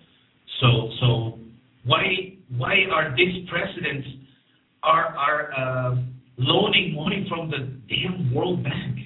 So 0.60 0.90
so 1.00 1.38
why 1.86 2.34
why 2.58 2.82
are 2.90 3.14
these 3.14 3.48
presidents 3.48 4.08
are 4.82 5.14
are 5.14 5.40
uh, 5.54 5.94
loaning 6.36 6.94
money 6.94 7.26
from 7.28 7.50
the 7.50 7.70
damn 7.88 8.34
World 8.34 8.62
Bank? 8.62 8.98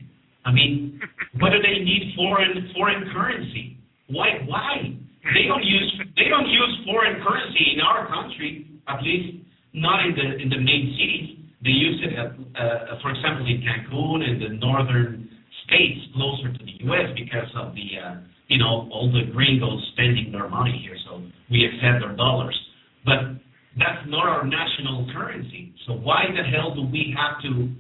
I 0.44 0.52
mean, 0.52 1.00
what 1.40 1.50
do 1.50 1.59
they 1.60 1.84
need 1.84 2.14
foreign 2.16 2.70
foreign 2.74 3.10
currency? 3.12 3.78
Why 4.09 4.40
why 4.46 4.96
they 5.34 5.44
don't 5.46 5.64
use 5.64 6.00
they 6.16 6.28
don't 6.28 6.48
use 6.48 6.72
foreign 6.86 7.22
currency 7.22 7.74
in 7.74 7.80
our 7.80 8.09
country 8.09 8.66
at 8.88 9.02
least 9.02 9.44
not 9.74 10.06
in 10.06 10.14
the 10.16 10.42
in 10.42 10.48
the 10.48 10.59
main 10.59 10.96
cities. 10.96 11.38
They 11.62 11.74
use 11.74 12.00
it, 12.06 12.14
at, 12.14 12.38
uh, 12.55 13.02
for 13.02 13.10
example, 13.10 13.44
in 13.46 13.60
Cancun 13.66 14.22
and 14.22 14.40
the 14.40 14.55
northern 14.62 15.28
states 15.66 16.00
closer 16.14 16.52
to 16.52 16.64
the 16.64 16.86
U.S. 16.86 17.10
because 17.18 17.50
of 17.59 17.74
the, 17.74 17.98
uh, 17.98 18.14
you 18.46 18.59
know, 18.59 18.88
all 18.94 19.10
the 19.10 19.30
gringos 19.32 19.82
spending 19.92 20.30
their 20.30 20.48
money 20.48 20.78
here, 20.86 20.96
so 21.05 21.20
we 21.50 21.66
accept 21.66 22.06
their 22.06 22.14
dollars. 22.14 22.56
But 23.05 23.42
that's 23.78 24.09
not 24.09 24.26
our 24.26 24.46
national 24.46 25.06
currency. 25.12 25.74
So 25.86 25.94
why 25.94 26.24
the 26.34 26.42
hell 26.42 26.74
do 26.74 26.82
we 26.82 27.14
have 27.16 27.40
to 27.42 27.70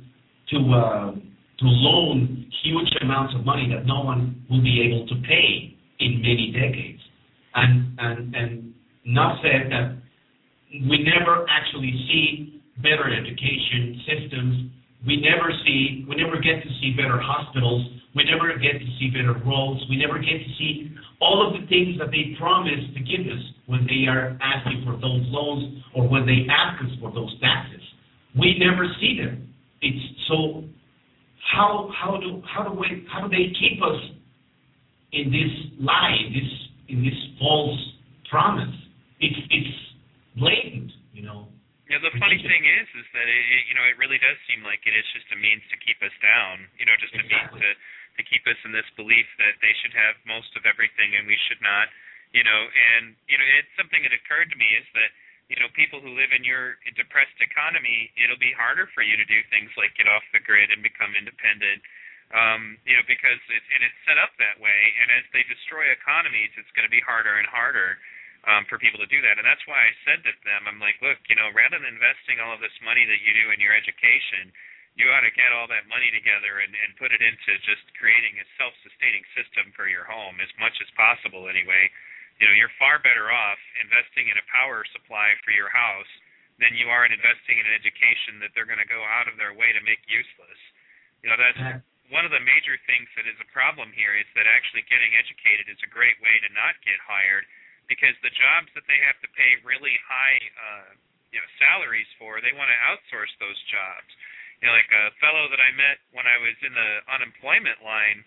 to 0.50 0.58
uh, 0.72 1.12
to 1.12 1.64
loan 1.66 2.50
huge 2.62 2.88
amounts 3.02 3.34
of 3.34 3.44
money 3.44 3.68
that 3.74 3.86
no 3.86 4.00
one 4.00 4.44
will 4.48 4.62
be 4.62 4.80
able 4.86 5.06
to 5.06 5.14
pay 5.26 5.76
in 6.00 6.22
many 6.22 6.52
decades? 6.52 7.02
And 7.54 7.98
and 7.98 8.34
and 8.34 8.74
not 9.04 9.42
said 9.42 9.70
that 9.70 9.98
we 10.70 11.04
never 11.04 11.46
actually 11.48 11.92
see 12.08 12.62
better 12.82 13.08
education 13.08 14.00
systems. 14.06 14.70
We 15.06 15.16
never 15.16 15.50
see, 15.64 16.04
we 16.08 16.16
never 16.16 16.36
get 16.36 16.62
to 16.62 16.68
see 16.80 16.92
better 16.96 17.18
hospitals. 17.20 17.86
We 18.18 18.26
never 18.26 18.50
get 18.58 18.82
to 18.82 18.88
see 18.98 19.14
better 19.14 19.38
roads. 19.46 19.78
We 19.86 19.94
never 19.94 20.18
get 20.18 20.42
to 20.42 20.50
see 20.58 20.90
all 21.22 21.38
of 21.38 21.54
the 21.54 21.62
things 21.70 21.94
that 22.02 22.10
they 22.10 22.34
promise 22.34 22.82
to 22.90 23.00
give 23.06 23.22
us 23.30 23.42
when 23.70 23.86
they 23.86 24.10
are 24.10 24.34
asking 24.42 24.82
for 24.82 24.98
those 24.98 25.22
loans 25.30 25.86
or 25.94 26.10
when 26.10 26.26
they 26.26 26.42
ask 26.50 26.82
us 26.82 26.90
for 26.98 27.14
those 27.14 27.30
taxes. 27.38 27.78
We 28.34 28.58
never 28.58 28.90
see 28.98 29.22
them. 29.22 29.54
It's 29.78 30.02
so 30.26 30.66
how 31.54 31.94
how 31.94 32.18
do 32.18 32.42
how 32.42 32.66
do 32.66 32.74
we 32.74 33.06
how 33.06 33.22
do 33.22 33.30
they 33.30 33.54
keep 33.54 33.78
us 33.86 34.02
in 35.14 35.30
this 35.30 35.54
lie, 35.78 36.18
in 36.26 36.34
this 36.34 36.50
in 36.90 36.98
this 37.06 37.18
false 37.38 37.78
promise? 38.34 38.74
It's 39.22 39.38
it's 39.46 39.74
blatant, 40.42 40.90
you 41.14 41.22
know. 41.22 41.46
Yeah, 41.86 42.02
the 42.02 42.12
funny 42.18 42.36
thing 42.36 42.62
is, 42.66 42.86
is 43.00 43.06
that 43.16 43.24
it, 43.24 43.64
you 43.70 43.78
know, 43.78 43.86
it 43.88 43.96
really 43.96 44.20
does 44.20 44.36
seem 44.44 44.60
like 44.60 44.84
it 44.84 44.92
is 44.92 45.06
just 45.16 45.24
a 45.32 45.38
means 45.40 45.64
to 45.72 45.76
keep 45.80 45.96
us 46.04 46.12
down. 46.20 46.68
You 46.76 46.84
know, 46.84 46.92
just 47.00 47.16
a 47.16 47.24
Exactly. 47.24 47.64
means 47.64 47.64
to 47.64 47.70
to 48.18 48.26
keep 48.26 48.44
us 48.50 48.58
in 48.66 48.74
this 48.74 48.88
belief 48.98 49.26
that 49.38 49.56
they 49.62 49.72
should 49.80 49.94
have 49.94 50.18
most 50.26 50.52
of 50.58 50.66
everything 50.66 51.14
and 51.14 51.24
we 51.24 51.38
should 51.46 51.62
not. 51.62 51.88
You 52.34 52.44
know, 52.44 52.60
and 52.68 53.16
you 53.30 53.38
know, 53.40 53.46
it's 53.56 53.72
something 53.78 54.04
that 54.04 54.12
occurred 54.12 54.52
to 54.52 54.58
me 54.58 54.68
is 54.76 54.84
that 54.92 55.14
you 55.48 55.56
know, 55.56 55.68
people 55.72 55.96
who 55.96 56.12
live 56.12 56.28
in 56.36 56.44
your 56.44 56.76
depressed 56.92 57.40
economy, 57.40 58.12
it'll 58.20 58.40
be 58.40 58.52
harder 58.52 58.84
for 58.92 59.00
you 59.00 59.16
to 59.16 59.24
do 59.24 59.40
things 59.48 59.72
like 59.80 59.96
get 59.96 60.04
off 60.04 60.20
the 60.36 60.44
grid 60.44 60.68
and 60.68 60.84
become 60.84 61.16
independent. 61.16 61.80
Um, 62.28 62.76
you 62.84 62.92
know, 62.92 63.04
because 63.08 63.40
it, 63.48 63.64
and 63.72 63.80
it's 63.80 63.96
set 64.04 64.20
up 64.20 64.36
that 64.36 64.60
way. 64.60 64.80
And 65.00 65.08
as 65.16 65.24
they 65.32 65.48
destroy 65.48 65.88
economies, 65.88 66.52
it's 66.60 66.68
going 66.76 66.84
to 66.84 66.92
be 66.92 67.00
harder 67.00 67.40
and 67.40 67.48
harder 67.48 67.96
um, 68.44 68.68
for 68.68 68.76
people 68.76 69.00
to 69.00 69.08
do 69.08 69.24
that. 69.24 69.40
And 69.40 69.48
that's 69.48 69.64
why 69.64 69.80
I 69.80 69.92
said 70.04 70.20
to 70.28 70.32
them, 70.44 70.68
I'm 70.68 70.76
like, 70.76 71.00
look, 71.00 71.16
you 71.32 71.36
know, 71.40 71.48
rather 71.56 71.80
than 71.80 71.88
investing 71.88 72.36
all 72.36 72.52
of 72.52 72.60
this 72.60 72.76
money 72.84 73.08
that 73.08 73.24
you 73.24 73.32
do 73.32 73.48
in 73.48 73.64
your 73.64 73.72
education, 73.72 74.52
you 74.98 75.06
ought 75.14 75.22
to 75.22 75.30
get 75.30 75.54
all 75.54 75.70
that 75.70 75.86
money 75.86 76.10
together 76.10 76.58
and, 76.58 76.74
and 76.74 76.98
put 76.98 77.14
it 77.14 77.22
into 77.22 77.54
just 77.62 77.86
creating 77.94 78.34
a 78.42 78.46
self-sustaining 78.58 79.22
system 79.38 79.70
for 79.78 79.86
your 79.86 80.02
home 80.02 80.42
as 80.42 80.50
much 80.58 80.74
as 80.82 80.90
possible 80.98 81.46
anyway. 81.46 81.86
You 82.42 82.50
know, 82.50 82.54
you're 82.58 82.74
far 82.82 82.98
better 82.98 83.30
off 83.30 83.58
investing 83.78 84.26
in 84.26 84.36
a 84.38 84.46
power 84.50 84.82
supply 84.90 85.38
for 85.46 85.54
your 85.54 85.70
house 85.70 86.10
than 86.58 86.74
you 86.74 86.90
are 86.90 87.06
in 87.06 87.14
investing 87.14 87.62
in 87.62 87.66
an 87.70 87.74
education 87.78 88.42
that 88.42 88.50
they're 88.58 88.66
going 88.66 88.82
to 88.82 88.90
go 88.90 88.98
out 89.06 89.30
of 89.30 89.38
their 89.38 89.54
way 89.54 89.70
to 89.70 89.82
make 89.86 90.02
useless. 90.10 90.60
You 91.22 91.30
know, 91.30 91.38
that's 91.38 91.62
one 92.10 92.26
of 92.26 92.34
the 92.34 92.42
major 92.42 92.74
things 92.90 93.06
that 93.14 93.30
is 93.30 93.38
a 93.38 93.48
problem 93.54 93.94
here 93.94 94.18
is 94.18 94.26
that 94.34 94.50
actually 94.50 94.82
getting 94.90 95.14
educated 95.14 95.70
is 95.70 95.78
a 95.86 95.90
great 95.90 96.18
way 96.18 96.34
to 96.42 96.50
not 96.58 96.74
get 96.82 96.98
hired 96.98 97.46
because 97.86 98.18
the 98.20 98.34
jobs 98.34 98.68
that 98.74 98.84
they 98.90 98.98
have 99.06 99.18
to 99.22 99.30
pay 99.38 99.62
really 99.62 99.94
high 100.04 100.38
uh, 100.58 100.90
you 101.32 101.38
know 101.38 101.48
salaries 101.60 102.08
for, 102.16 102.40
they 102.40 102.52
want 102.56 102.72
to 102.72 102.78
outsource 102.88 103.32
those 103.40 103.58
jobs. 103.68 104.10
You 104.58 104.66
know, 104.66 104.74
like 104.74 104.90
a 104.90 105.14
fellow 105.22 105.46
that 105.50 105.62
I 105.62 105.70
met 105.78 106.02
when 106.10 106.26
I 106.26 106.36
was 106.42 106.58
in 106.66 106.74
the 106.74 106.90
unemployment 107.14 107.78
line, 107.86 108.26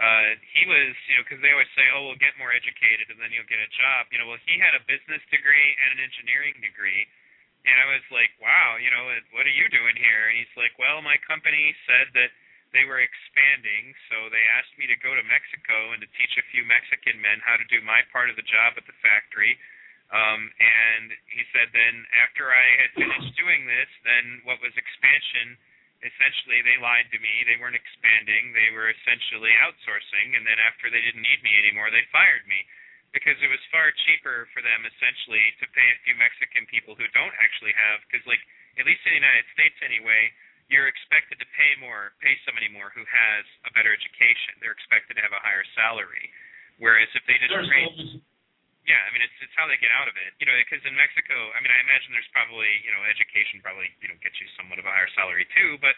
uh, 0.00 0.32
he 0.56 0.64
was, 0.64 0.96
you 1.12 1.20
know, 1.20 1.24
because 1.28 1.44
they 1.44 1.52
always 1.52 1.68
say, 1.76 1.84
oh, 1.92 2.08
we'll 2.08 2.22
get 2.22 2.32
more 2.40 2.48
educated 2.48 3.12
and 3.12 3.20
then 3.20 3.28
you'll 3.36 3.48
get 3.48 3.60
a 3.60 3.68
job. 3.76 4.08
You 4.08 4.16
know, 4.16 4.32
well, 4.32 4.40
he 4.48 4.56
had 4.56 4.72
a 4.72 4.80
business 4.88 5.20
degree 5.28 5.76
and 5.84 5.98
an 5.98 6.00
engineering 6.00 6.56
degree. 6.64 7.04
And 7.68 7.76
I 7.76 7.92
was 7.92 8.00
like, 8.08 8.32
wow, 8.40 8.80
you 8.80 8.88
know, 8.88 9.12
what 9.36 9.44
are 9.44 9.52
you 9.52 9.68
doing 9.68 9.92
here? 10.00 10.32
And 10.32 10.40
he's 10.40 10.56
like, 10.56 10.72
well, 10.80 11.04
my 11.04 11.20
company 11.28 11.76
said 11.84 12.08
that 12.16 12.32
they 12.72 12.88
were 12.88 13.02
expanding, 13.02 13.92
so 14.08 14.32
they 14.32 14.40
asked 14.56 14.72
me 14.80 14.88
to 14.88 14.96
go 15.04 15.12
to 15.12 15.24
Mexico 15.26 15.92
and 15.92 16.00
to 16.00 16.08
teach 16.16 16.32
a 16.40 16.48
few 16.54 16.64
Mexican 16.64 17.20
men 17.20 17.42
how 17.44 17.60
to 17.60 17.66
do 17.68 17.84
my 17.84 18.00
part 18.08 18.32
of 18.32 18.40
the 18.40 18.46
job 18.46 18.78
at 18.80 18.86
the 18.88 18.96
factory. 19.04 19.58
Um, 20.10 20.50
and 20.58 21.14
he 21.30 21.42
said 21.54 21.70
then 21.70 22.02
after 22.18 22.50
I 22.50 22.66
had 22.82 22.90
finished 22.98 23.34
doing 23.38 23.62
this, 23.62 23.90
then 24.02 24.42
what 24.42 24.58
was 24.58 24.74
expansion, 24.74 25.54
essentially 26.02 26.66
they 26.66 26.82
lied 26.82 27.06
to 27.14 27.18
me. 27.22 27.46
They 27.46 27.62
weren't 27.62 27.78
expanding. 27.78 28.50
They 28.50 28.74
were 28.74 28.90
essentially 28.90 29.54
outsourcing. 29.62 30.34
And 30.34 30.42
then 30.42 30.58
after 30.58 30.90
they 30.90 30.98
didn't 30.98 31.22
need 31.22 31.40
me 31.46 31.54
anymore, 31.62 31.94
they 31.94 32.02
fired 32.10 32.42
me 32.50 32.58
because 33.14 33.38
it 33.42 33.50
was 33.50 33.62
far 33.70 33.90
cheaper 34.06 34.50
for 34.54 34.62
them 34.62 34.86
essentially 34.86 35.42
to 35.62 35.66
pay 35.74 35.88
a 35.94 35.98
few 36.06 36.14
Mexican 36.18 36.66
people 36.70 36.94
who 36.94 37.06
don't 37.10 37.34
actually 37.42 37.74
have, 37.74 38.02
because 38.06 38.22
like 38.26 38.42
at 38.78 38.86
least 38.86 39.02
in 39.06 39.14
the 39.14 39.22
United 39.22 39.46
States 39.54 39.74
anyway, 39.82 40.30
you're 40.70 40.86
expected 40.86 41.42
to 41.42 41.48
pay 41.58 41.74
more, 41.82 42.14
pay 42.22 42.38
somebody 42.46 42.70
more 42.70 42.94
who 42.94 43.02
has 43.02 43.42
a 43.66 43.70
better 43.74 43.90
education. 43.90 44.58
They're 44.62 44.74
expected 44.74 45.18
to 45.18 45.22
have 45.26 45.34
a 45.34 45.42
higher 45.42 45.66
salary. 45.74 46.30
Whereas 46.78 47.10
if 47.18 47.26
they 47.26 47.34
just 47.42 47.50
There's 47.50 47.66
train, 47.66 47.90
always 47.90 48.22
yeah, 48.88 49.00
I 49.04 49.12
mean 49.12 49.20
it's 49.20 49.36
it's 49.44 49.52
how 49.56 49.68
they 49.68 49.76
get 49.76 49.92
out 49.92 50.08
of 50.08 50.16
it. 50.16 50.32
You 50.40 50.48
know, 50.48 50.56
because 50.56 50.80
in 50.88 50.96
Mexico, 50.96 51.36
I 51.52 51.60
mean 51.60 51.72
I 51.72 51.80
imagine 51.84 52.16
there's 52.16 52.30
probably 52.32 52.70
you 52.80 52.92
know 52.92 53.02
education 53.04 53.60
probably 53.60 53.92
you 54.00 54.08
know 54.08 54.16
gets 54.24 54.40
you 54.40 54.48
somewhat 54.56 54.80
of 54.80 54.88
a 54.88 54.92
higher 54.92 55.10
salary 55.12 55.44
too, 55.52 55.76
but 55.84 55.92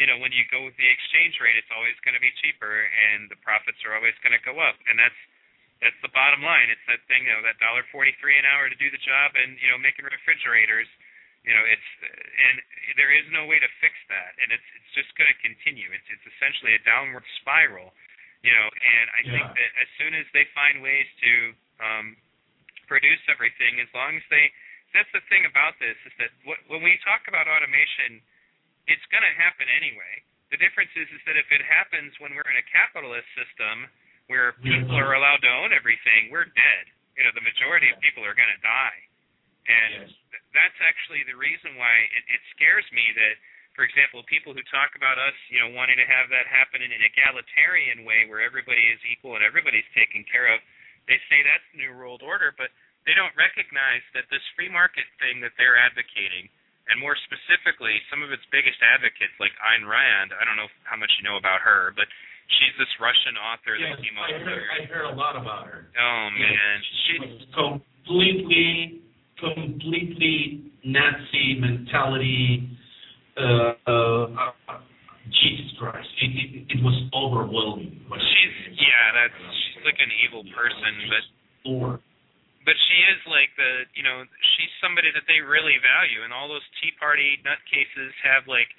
you 0.00 0.08
know 0.08 0.16
when 0.16 0.32
you 0.32 0.48
go 0.48 0.64
with 0.64 0.76
the 0.80 0.88
exchange 0.88 1.36
rate, 1.38 1.56
it's 1.60 1.70
always 1.72 1.96
going 2.00 2.16
to 2.16 2.22
be 2.22 2.32
cheaper 2.40 2.88
and 2.88 3.28
the 3.28 3.38
profits 3.44 3.80
are 3.84 3.92
always 3.92 4.16
going 4.24 4.32
to 4.32 4.42
go 4.42 4.56
up, 4.58 4.76
and 4.88 4.96
that's 4.96 5.20
that's 5.82 5.98
the 6.00 6.14
bottom 6.14 6.40
line. 6.46 6.70
It's 6.70 6.86
that 6.86 7.02
thing, 7.10 7.26
you 7.26 7.34
know, 7.34 7.42
that 7.42 7.58
dollar 7.58 7.82
forty 7.90 8.14
three 8.22 8.38
an 8.38 8.46
hour 8.46 8.70
to 8.70 8.78
do 8.78 8.88
the 8.88 9.02
job, 9.02 9.34
and 9.34 9.58
you 9.60 9.68
know 9.68 9.76
making 9.76 10.06
refrigerators. 10.06 10.88
You 11.42 11.50
know, 11.58 11.64
it's 11.66 11.88
and 12.06 12.62
there 12.94 13.10
is 13.10 13.26
no 13.34 13.50
way 13.50 13.58
to 13.58 13.66
fix 13.82 13.98
that, 14.06 14.38
and 14.38 14.54
it's 14.54 14.68
it's 14.78 14.92
just 14.94 15.10
going 15.18 15.26
to 15.26 15.38
continue. 15.42 15.90
It's 15.90 16.06
it's 16.06 16.22
essentially 16.38 16.78
a 16.78 16.82
downward 16.86 17.26
spiral. 17.42 17.90
You 18.46 18.54
know, 18.54 18.66
and 18.66 19.06
I 19.14 19.22
think 19.22 19.46
that 19.54 19.70
as 19.78 19.90
soon 19.98 20.18
as 20.18 20.26
they 20.34 20.46
find 20.54 20.82
ways 20.82 21.06
to 21.22 21.54
um, 21.80 22.16
produce 22.90 23.22
everything, 23.30 23.80
as 23.80 23.88
long 23.94 24.16
as 24.18 24.24
they 24.28 24.50
that's 24.92 25.08
the 25.16 25.24
thing 25.32 25.48
about 25.48 25.76
this 25.80 25.96
is 26.04 26.12
that 26.20 26.32
wh- 26.44 26.60
when 26.68 26.84
we 26.84 27.00
talk 27.00 27.24
about 27.24 27.48
automation, 27.48 28.20
it's 28.84 29.04
going 29.08 29.24
to 29.24 29.34
happen 29.40 29.64
anyway. 29.72 30.20
The 30.52 30.60
difference 30.60 30.92
is 30.92 31.08
is 31.08 31.22
that 31.24 31.40
if 31.40 31.48
it 31.48 31.64
happens 31.64 32.12
when 32.20 32.36
we're 32.36 32.46
in 32.52 32.60
a 32.60 32.68
capitalist 32.68 33.24
system 33.32 33.88
where 34.28 34.60
people 34.68 34.92
are 34.92 35.16
allowed 35.16 35.40
to 35.42 35.50
own 35.50 35.72
everything, 35.72 36.28
we're 36.28 36.48
dead. 36.52 36.84
You 37.16 37.24
know, 37.24 37.32
the 37.32 37.44
majority 37.44 37.88
of 37.88 37.96
people 38.04 38.24
are 38.24 38.36
going 38.36 38.52
to 38.52 38.60
die, 38.64 39.00
and 39.68 40.00
Yes. 40.00 40.10
th- 40.32 40.44
that's 40.56 40.78
actually 40.84 41.24
the 41.28 41.36
reason 41.36 41.76
why 41.76 41.92
it, 42.12 42.24
it 42.28 42.42
scares 42.56 42.84
me 42.92 43.04
that, 43.16 43.36
for 43.76 43.84
example, 43.84 44.24
people 44.28 44.52
who 44.56 44.64
talk 44.72 44.96
about 44.96 45.20
us, 45.20 45.36
you 45.52 45.60
know, 45.60 45.72
wanting 45.76 46.00
to 46.00 46.08
have 46.08 46.28
that 46.32 46.48
happen 46.48 46.80
in 46.80 46.92
an 46.92 47.04
egalitarian 47.04 48.04
way 48.08 48.24
where 48.28 48.40
everybody 48.40 48.80
is 48.92 49.00
equal 49.08 49.36
and 49.36 49.44
everybody's 49.44 49.88
taken 49.92 50.24
care 50.28 50.48
of, 50.52 50.60
they 51.10 51.18
say 51.30 51.42
that's 51.42 51.64
the 51.74 51.82
new 51.82 51.92
world 51.96 52.22
order, 52.22 52.54
but 52.54 52.70
they 53.06 53.14
don't 53.18 53.34
recognize 53.34 54.02
that 54.14 54.30
this 54.30 54.42
free 54.54 54.70
market 54.70 55.04
thing 55.18 55.42
that 55.42 55.52
they're 55.58 55.74
advocating, 55.78 56.46
and 56.90 56.98
more 57.02 57.18
specifically, 57.26 57.98
some 58.10 58.22
of 58.22 58.30
its 58.30 58.42
biggest 58.54 58.78
advocates, 58.82 59.34
like 59.42 59.54
Ayn 59.62 59.86
Rand, 59.86 60.34
I 60.34 60.42
don't 60.46 60.58
know 60.58 60.70
how 60.86 60.94
much 60.98 61.10
you 61.18 61.26
know 61.26 61.38
about 61.38 61.62
her, 61.62 61.90
but 61.98 62.06
she's 62.58 62.74
this 62.78 62.90
Russian 63.02 63.34
author 63.38 63.74
Yes, 63.78 63.96
that 63.96 64.02
came 64.02 64.14
I 64.18 64.30
up 64.34 64.42
heard, 64.46 64.62
I 64.70 64.80
heard 64.86 65.06
a 65.10 65.16
lot 65.18 65.34
about 65.38 65.66
her. 65.70 65.90
Oh 65.94 66.24
man, 66.34 66.74
she 67.06 67.14
was 67.22 67.34
completely, 67.54 69.02
completely 69.38 70.70
Nazi 70.84 71.58
mentality. 71.58 72.68
Uh, 73.38 73.72
uh, 73.88 74.26
Jesus 75.32 75.72
Christ, 75.80 76.08
it, 76.20 76.30
it, 76.36 76.50
it 76.76 76.80
was 76.84 76.94
overwhelming. 77.16 78.04
what 78.10 78.20
she 78.20 78.26
she's 78.28 78.76
did. 78.76 78.84
yeah, 78.84 79.04
that's 79.16 79.40
she's 79.72 79.80
like 79.88 79.96
an 80.02 80.12
person, 80.94 81.08
but 81.10 81.24
but 82.64 82.76
she 82.78 82.98
is 83.10 83.20
like 83.26 83.50
the 83.58 83.86
you 83.94 84.02
know 84.06 84.22
she's 84.54 84.72
somebody 84.78 85.10
that 85.14 85.26
they 85.26 85.42
really 85.42 85.78
value, 85.82 86.22
and 86.22 86.30
all 86.30 86.46
those 86.46 86.64
Tea 86.78 86.94
Party 86.98 87.38
nutcases 87.42 88.14
have 88.22 88.46
like 88.46 88.70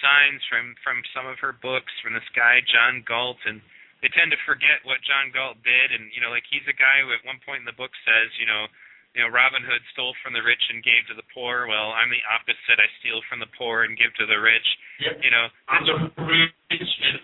signs 0.00 0.40
from 0.48 0.74
from 0.80 1.04
some 1.12 1.26
of 1.28 1.38
her 1.40 1.52
books 1.52 1.92
from 2.00 2.16
this 2.16 2.26
guy 2.32 2.60
John 2.64 3.04
Galt, 3.04 3.40
and 3.44 3.60
they 4.00 4.08
tend 4.12 4.32
to 4.32 4.40
forget 4.48 4.84
what 4.84 5.04
John 5.04 5.32
Galt 5.32 5.60
did. 5.64 5.92
And 5.92 6.08
you 6.12 6.20
know, 6.24 6.32
like 6.32 6.44
he's 6.48 6.66
a 6.68 6.76
guy 6.76 7.04
who 7.04 7.12
at 7.12 7.24
one 7.28 7.40
point 7.44 7.60
in 7.64 7.68
the 7.68 7.76
book 7.76 7.92
says, 8.04 8.28
you 8.40 8.48
know, 8.48 8.68
you 9.16 9.24
know, 9.24 9.32
Robin 9.32 9.64
Hood 9.64 9.84
stole 9.92 10.12
from 10.20 10.36
the 10.36 10.44
rich 10.44 10.62
and 10.68 10.84
gave 10.84 11.08
to 11.08 11.16
the 11.16 11.26
poor. 11.32 11.64
Well, 11.68 11.96
I'm 11.96 12.12
the 12.12 12.24
opposite. 12.28 12.76
I 12.80 12.88
steal 13.00 13.24
from 13.28 13.40
the 13.40 13.48
poor 13.56 13.88
and 13.88 13.96
give 13.96 14.12
to 14.20 14.28
the 14.28 14.36
rich. 14.36 14.68
Yep. 15.00 15.24
You 15.24 15.32
know, 15.32 15.46
I'm 15.68 15.84
the 15.88 15.96
rich. 16.20 16.52
And 16.72 17.20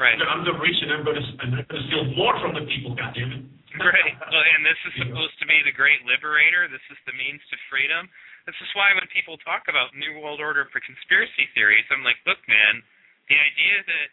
Right. 0.00 0.16
I'm 0.16 0.44
the 0.44 0.56
rich, 0.56 0.78
and 0.80 0.90
I'm 0.92 1.04
going 1.04 1.20
to 1.20 1.26
I'm 1.42 1.50
going 1.52 1.66
to 1.68 1.80
steal 1.88 2.04
more 2.16 2.32
from 2.40 2.56
the 2.56 2.64
people. 2.64 2.96
God 2.96 3.12
damn 3.12 3.32
it. 3.32 3.44
Right. 3.82 4.14
Well, 4.30 4.46
and 4.46 4.62
this 4.62 4.78
is 4.86 4.94
supposed 5.02 5.34
to 5.42 5.46
be 5.46 5.58
the 5.66 5.74
great 5.74 6.06
liberator. 6.06 6.70
This 6.70 6.84
is 6.88 6.98
the 7.04 7.16
means 7.18 7.42
to 7.50 7.56
freedom. 7.66 8.06
This 8.46 8.58
is 8.62 8.70
why 8.78 8.94
when 8.94 9.06
people 9.10 9.38
talk 9.42 9.66
about 9.66 9.94
New 9.94 10.22
World 10.22 10.38
Order 10.38 10.70
for 10.70 10.78
conspiracy 10.82 11.50
theories, 11.54 11.86
I'm 11.90 12.06
like, 12.06 12.18
look, 12.26 12.38
man, 12.46 12.82
the 13.26 13.38
idea 13.38 13.76
that 13.86 14.08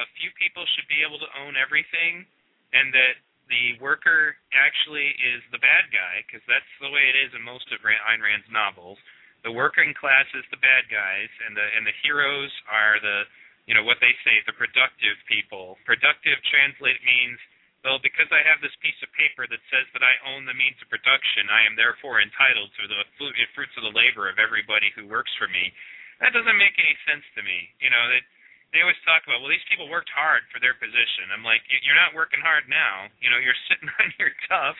a 0.00 0.06
few 0.20 0.32
people 0.36 0.64
should 0.76 0.88
be 0.88 1.04
able 1.04 1.20
to 1.20 1.30
own 1.40 1.56
everything 1.56 2.24
and 2.72 2.92
that 2.92 3.16
the 3.48 3.78
worker 3.78 4.34
actually 4.52 5.14
is 5.22 5.40
the 5.54 5.62
bad 5.62 5.88
guy, 5.94 6.20
because 6.26 6.42
that's 6.50 6.66
the 6.82 6.90
way 6.90 7.06
it 7.06 7.16
is 7.16 7.30
in 7.32 7.40
most 7.46 7.70
of 7.70 7.78
Ayn 7.80 8.20
Rand's 8.20 8.50
novels. 8.50 8.98
The 9.46 9.54
working 9.54 9.94
class 9.94 10.26
is 10.34 10.42
the 10.50 10.58
bad 10.58 10.90
guys, 10.90 11.30
and 11.46 11.54
the 11.54 11.62
and 11.62 11.86
the 11.86 11.94
heroes 12.02 12.50
are 12.66 12.98
the, 12.98 13.22
you 13.70 13.74
know, 13.78 13.86
what 13.86 14.02
they 14.02 14.10
say, 14.26 14.42
the 14.42 14.58
productive 14.58 15.14
people. 15.30 15.78
Productive 15.86 16.42
translate 16.50 16.98
means 17.06 17.38
well, 17.86 18.02
because 18.02 18.26
I 18.34 18.42
have 18.42 18.58
this 18.58 18.74
piece 18.82 18.98
of 18.98 19.14
paper 19.14 19.46
that 19.46 19.62
says 19.70 19.86
that 19.94 20.02
I 20.02 20.18
own 20.26 20.42
the 20.42 20.58
means 20.58 20.74
of 20.82 20.90
production, 20.90 21.46
I 21.46 21.62
am 21.62 21.78
therefore 21.78 22.18
entitled 22.18 22.74
to 22.74 22.90
the 22.90 23.06
fruits 23.54 23.78
of 23.78 23.86
the 23.86 23.94
labor 23.94 24.26
of 24.26 24.42
everybody 24.42 24.90
who 24.98 25.06
works 25.06 25.30
for 25.38 25.46
me. 25.46 25.70
That 26.18 26.34
doesn't 26.34 26.58
make 26.58 26.74
any 26.82 26.98
sense 27.06 27.22
to 27.38 27.46
me. 27.46 27.70
You 27.78 27.94
know, 27.94 28.10
that 28.10 28.26
they 28.74 28.82
always 28.82 28.98
talk 29.06 29.22
about, 29.22 29.38
well, 29.38 29.54
these 29.54 29.62
people 29.70 29.86
worked 29.86 30.10
hard 30.10 30.42
for 30.50 30.58
their 30.58 30.74
position. 30.74 31.30
I'm 31.30 31.46
like, 31.46 31.62
you're 31.70 31.94
not 31.94 32.10
working 32.18 32.42
hard 32.42 32.66
now. 32.66 33.06
You 33.22 33.30
know, 33.30 33.38
you're 33.38 33.54
sitting 33.70 33.86
on 34.02 34.10
your 34.18 34.34
duff 34.50 34.74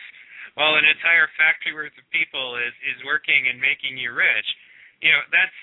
while 0.59 0.75
an 0.75 0.83
entire 0.83 1.31
factory 1.39 1.71
worth 1.71 1.95
of 1.95 2.03
people 2.11 2.59
is 2.59 2.75
is 2.91 2.99
working 3.07 3.47
and 3.47 3.55
making 3.55 3.95
you 3.95 4.11
rich. 4.11 4.49
You 4.99 5.15
know, 5.15 5.23
that's 5.31 5.59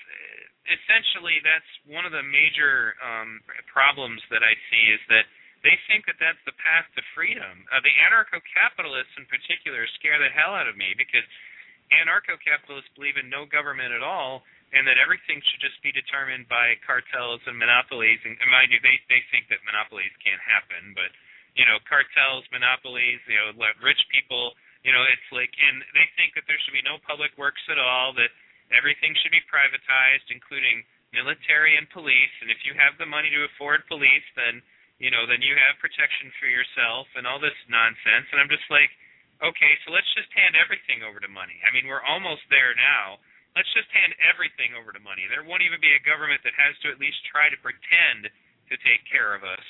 essentially 0.64 1.44
that's 1.44 1.68
one 1.92 2.08
of 2.08 2.14
the 2.16 2.24
major 2.24 2.96
um 3.04 3.44
problems 3.68 4.24
that 4.32 4.40
I 4.40 4.56
see 4.72 4.96
is 4.96 5.02
that 5.12 5.28
they 5.64 5.80
think 5.88 6.04
that 6.04 6.20
that's 6.20 6.40
the 6.44 6.54
path 6.60 6.84
to 6.94 7.02
freedom. 7.16 7.64
Uh, 7.72 7.80
the 7.80 7.94
anarcho-capitalists, 8.04 9.16
in 9.16 9.24
particular, 9.26 9.88
scare 9.96 10.20
the 10.20 10.28
hell 10.28 10.52
out 10.52 10.68
of 10.68 10.76
me 10.76 10.92
because 10.94 11.24
anarcho-capitalists 11.88 12.92
believe 12.92 13.16
in 13.16 13.32
no 13.32 13.48
government 13.48 13.96
at 13.96 14.04
all, 14.04 14.44
and 14.76 14.84
that 14.84 15.00
everything 15.00 15.40
should 15.40 15.62
just 15.64 15.80
be 15.80 15.94
determined 15.94 16.44
by 16.52 16.76
cartels 16.84 17.40
and 17.48 17.56
monopolies. 17.56 18.20
And, 18.28 18.36
and 18.38 18.48
mind 18.52 18.70
you, 18.70 18.80
they 18.84 19.00
they 19.08 19.24
think 19.32 19.48
that 19.48 19.64
monopolies 19.64 20.12
can't 20.20 20.42
happen, 20.44 20.92
but 20.92 21.08
you 21.54 21.62
know, 21.64 21.78
cartels, 21.86 22.42
monopolies, 22.50 23.22
you 23.30 23.38
know, 23.38 23.54
rich 23.80 24.02
people. 24.10 24.58
You 24.82 24.92
know, 24.92 25.06
it's 25.08 25.30
like, 25.32 25.54
and 25.56 25.80
they 25.96 26.04
think 26.18 26.36
that 26.36 26.44
there 26.44 26.58
should 26.60 26.76
be 26.76 26.84
no 26.84 27.00
public 27.06 27.32
works 27.40 27.62
at 27.70 27.80
all. 27.80 28.12
That 28.12 28.34
everything 28.74 29.14
should 29.22 29.32
be 29.32 29.40
privatized, 29.48 30.28
including 30.28 30.84
military 31.14 31.78
and 31.78 31.86
police. 31.94 32.34
And 32.42 32.50
if 32.50 32.60
you 32.66 32.74
have 32.74 32.98
the 32.98 33.06
money 33.06 33.30
to 33.30 33.46
afford 33.48 33.86
police, 33.86 34.26
then 34.34 34.60
you 35.02 35.10
know, 35.10 35.26
then 35.26 35.42
you 35.42 35.58
have 35.58 35.82
protection 35.82 36.30
for 36.38 36.46
yourself 36.46 37.10
and 37.18 37.26
all 37.26 37.42
this 37.42 37.56
nonsense. 37.66 38.30
And 38.30 38.38
I'm 38.38 38.50
just 38.52 38.66
like, 38.70 38.90
okay, 39.42 39.72
so 39.82 39.90
let's 39.90 40.08
just 40.14 40.30
hand 40.32 40.54
everything 40.54 41.02
over 41.02 41.18
to 41.18 41.30
money. 41.30 41.58
I 41.66 41.74
mean, 41.74 41.90
we're 41.90 42.04
almost 42.04 42.46
there 42.50 42.72
now. 42.78 43.18
Let's 43.58 43.70
just 43.74 43.90
hand 43.94 44.14
everything 44.22 44.74
over 44.74 44.90
to 44.90 45.02
money. 45.02 45.26
There 45.30 45.46
won't 45.46 45.62
even 45.62 45.78
be 45.78 45.94
a 45.94 46.02
government 46.02 46.42
that 46.42 46.58
has 46.58 46.74
to 46.82 46.90
at 46.90 47.02
least 47.02 47.22
try 47.30 47.50
to 47.50 47.58
pretend 47.62 48.30
to 48.70 48.74
take 48.82 49.02
care 49.06 49.34
of 49.34 49.46
us. 49.46 49.66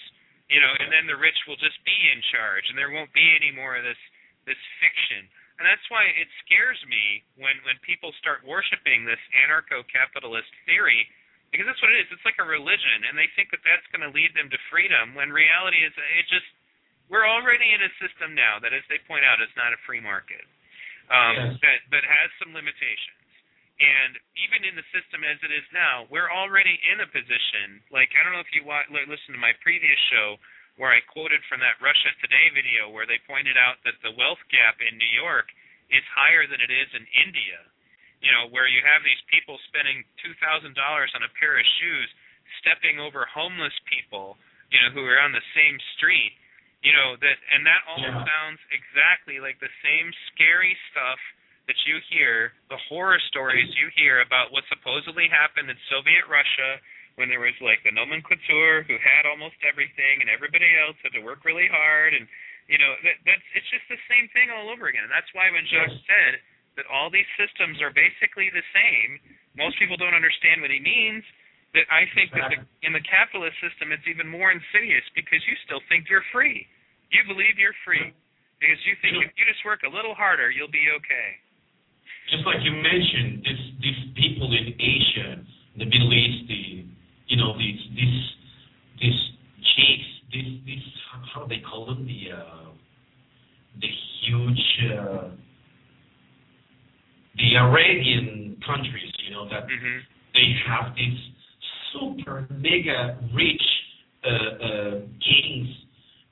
You 0.53 0.61
know, 0.61 0.73
and 0.77 0.93
then 0.93 1.09
the 1.09 1.17
rich 1.17 1.37
will 1.49 1.57
just 1.57 1.81
be 1.89 1.97
in 2.13 2.21
charge 2.29 2.69
and 2.69 2.77
there 2.77 2.93
won't 2.93 3.13
be 3.17 3.33
any 3.33 3.49
more 3.49 3.81
of 3.81 3.85
this 3.85 4.01
this 4.45 4.61
fiction. 4.77 5.25
And 5.57 5.65
that's 5.65 5.89
why 5.89 6.05
it 6.05 6.29
scares 6.45 6.77
me 6.85 7.25
when 7.41 7.57
when 7.65 7.81
people 7.81 8.13
start 8.21 8.45
worshiping 8.45 9.09
this 9.09 9.21
anarcho-capitalist 9.33 10.53
theory 10.69 11.09
because 11.55 11.71
that's 11.71 11.79
what 11.79 11.95
it 11.95 12.03
is. 12.03 12.11
It's 12.11 12.27
like 12.27 12.43
a 12.43 12.47
religion, 12.51 13.07
and 13.07 13.15
they 13.15 13.31
think 13.39 13.55
that 13.55 13.63
that's 13.63 13.87
going 13.95 14.03
to 14.03 14.11
lead 14.11 14.35
them 14.35 14.51
to 14.51 14.59
freedom. 14.75 15.15
When 15.15 15.31
reality 15.31 15.87
is, 15.87 15.95
it 15.95 16.27
just 16.27 16.51
we're 17.07 17.23
already 17.31 17.71
in 17.71 17.79
a 17.79 17.93
system 18.03 18.35
now 18.35 18.59
that, 18.59 18.75
as 18.75 18.83
they 18.91 18.99
point 19.07 19.23
out, 19.23 19.39
is 19.39 19.53
not 19.55 19.71
a 19.71 19.79
free 19.87 20.03
market, 20.03 20.43
um, 21.15 21.55
Yes. 21.55 21.55
that 21.63 21.79
that 21.95 22.03
has 22.03 22.27
some 22.43 22.51
limitations. 22.51 23.23
And 23.79 24.19
even 24.39 24.67
in 24.67 24.75
the 24.75 24.87
system 24.91 25.23
as 25.23 25.39
it 25.47 25.51
is 25.55 25.67
now, 25.71 26.07
we're 26.11 26.31
already 26.31 26.75
in 26.91 26.99
a 27.03 27.09
position. 27.11 27.79
Like 27.95 28.11
I 28.19 28.27
don't 28.27 28.35
know 28.35 28.43
if 28.43 28.51
you 28.51 28.67
wa- 28.67 28.87
li- 28.91 29.07
listened 29.07 29.39
to 29.39 29.43
my 29.43 29.55
previous 29.63 29.99
show 30.11 30.39
where 30.75 30.91
I 30.91 30.99
quoted 31.07 31.39
from 31.47 31.63
that 31.63 31.79
Russia 31.79 32.11
Today 32.19 32.51
video 32.51 32.91
where 32.91 33.07
they 33.07 33.23
pointed 33.31 33.55
out 33.55 33.79
that 33.87 33.95
the 34.03 34.11
wealth 34.19 34.43
gap 34.51 34.83
in 34.83 34.99
New 34.99 35.13
York 35.15 35.47
is 35.91 36.03
higher 36.11 36.47
than 36.51 36.59
it 36.59 36.71
is 36.71 36.91
in 36.99 37.07
India 37.15 37.63
you 38.25 38.33
know, 38.33 38.49
where 38.49 38.67
you 38.67 38.81
have 38.83 39.05
these 39.05 39.21
people 39.29 39.61
spending 39.69 40.01
two 40.25 40.33
thousand 40.41 40.73
dollars 40.75 41.13
on 41.13 41.23
a 41.23 41.31
pair 41.37 41.61
of 41.61 41.67
shoes, 41.79 42.09
stepping 42.65 42.97
over 42.97 43.29
homeless 43.29 43.75
people, 43.85 44.41
you 44.73 44.81
know, 44.81 44.91
who 44.97 45.05
are 45.05 45.21
on 45.21 45.37
the 45.37 45.45
same 45.53 45.77
street, 46.01 46.33
you 46.81 46.97
know, 46.97 47.21
that 47.21 47.37
and 47.53 47.69
that 47.69 47.85
all 47.85 48.01
Yeah. 48.01 48.25
sounds 48.25 48.61
exactly 48.73 49.39
like 49.39 49.61
the 49.61 49.71
same 49.85 50.09
scary 50.33 50.73
stuff 50.91 51.21
that 51.69 51.77
you 51.87 52.01
hear, 52.13 52.53
the 52.69 52.81
horror 52.89 53.21
stories 53.33 53.69
you 53.77 53.89
hear 53.97 54.21
about 54.21 54.53
what 54.53 54.65
supposedly 54.69 55.29
happened 55.29 55.69
in 55.71 55.77
Soviet 55.89 56.25
Russia 56.29 56.81
when 57.17 57.29
there 57.31 57.41
was 57.41 57.57
like 57.63 57.81
the 57.85 57.93
nomenclature 57.95 58.83
who 58.85 58.99
had 58.99 59.25
almost 59.25 59.55
everything 59.65 60.21
and 60.21 60.29
everybody 60.29 60.67
else 60.77 60.97
had 61.01 61.13
to 61.15 61.21
work 61.25 61.45
really 61.45 61.69
hard 61.69 62.13
and 62.13 62.27
you 62.69 62.81
know, 62.81 62.97
that 63.05 63.21
that's 63.29 63.45
it's 63.53 63.69
just 63.69 63.85
the 63.93 64.01
same 64.09 64.29
thing 64.33 64.49
all 64.49 64.73
over 64.73 64.89
again. 64.89 65.05
And 65.05 65.13
that's 65.13 65.29
why 65.37 65.53
when 65.53 65.65
Jacque 65.69 65.93
Yes. 65.93 66.09
said 66.09 66.33
that 66.77 66.87
all 66.91 67.11
these 67.11 67.29
systems 67.39 67.79
are 67.83 67.93
basically 67.95 68.51
the 68.51 68.65
same. 68.75 69.19
Most 69.57 69.79
people 69.79 69.97
don't 69.97 70.15
understand 70.17 70.61
what 70.61 70.71
he 70.71 70.81
means. 70.83 71.23
That 71.75 71.87
I 71.91 72.07
think 72.15 72.31
that 72.35 72.51
the, 72.51 72.59
in 72.87 72.95
the 72.95 73.03
capitalist 73.03 73.59
system, 73.59 73.91
it's 73.91 74.07
even 74.07 74.31
more 74.31 74.55
insidious 74.55 75.03
because 75.15 75.43
you 75.47 75.55
still 75.67 75.83
think 75.91 76.07
you're 76.07 76.27
free. 76.31 76.67
You 77.11 77.27
believe 77.27 77.59
you're 77.59 77.77
free 77.83 78.15
because 78.63 78.79
you 78.87 78.95
think 79.03 79.19
if 79.19 79.31
you 79.35 79.45
just 79.47 79.63
work 79.67 79.83
a 79.83 79.91
little 79.91 80.15
harder, 80.15 80.51
you'll 80.51 80.71
be 80.71 80.87
okay. 81.03 81.29
just 82.31 82.47
like 82.47 82.63
you 82.63 82.73
mentioned, 82.73 83.45
this, 83.45 83.61
these 83.83 84.01
people 84.17 84.49
in 84.53 84.75
Asia, 84.79 85.43
the 85.79 85.85
Middle 85.85 86.13
East, 86.13 86.49
the 86.49 86.85
you 87.27 87.37
know 87.37 87.57
these 87.59 87.81
these 87.97 88.21
these 89.01 89.21
chiefs, 89.75 90.09
these 90.33 90.61
these 90.67 90.87
how 91.35 91.45
do 91.45 91.49
they 91.49 91.63
call 91.63 91.87
them 91.87 92.07
the 92.07 92.33
uh, 92.33 92.71
the 93.81 93.91
huge 94.23 94.65
uh, 94.93 95.29
the 97.37 97.49
Arabian 97.61 98.57
countries, 98.67 99.13
you 99.27 99.33
know 99.33 99.49
that 99.49 99.65
hmm 99.65 99.99
they 100.35 100.55
have 100.75 100.95
these 100.97 101.19
super 101.93 102.47
mega 102.51 103.19
rich 103.35 103.63
uh, 104.25 104.29
uh, 104.29 104.91
kings 105.23 105.69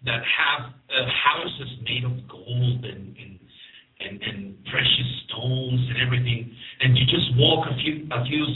that 0.04 0.22
have 0.24 0.70
uh, 0.70 1.06
houses 1.06 1.78
made 1.84 2.04
of 2.04 2.28
gold 2.28 2.84
and, 2.84 3.16
and 3.16 3.38
and 4.00 4.22
and 4.22 4.64
precious 4.66 5.10
stones 5.28 5.80
and 5.90 6.02
everything, 6.04 6.50
and 6.80 6.98
you 6.98 7.04
just 7.04 7.36
walk 7.36 7.66
a 7.70 7.74
few 7.76 8.08
a 8.10 8.24
few 8.26 8.46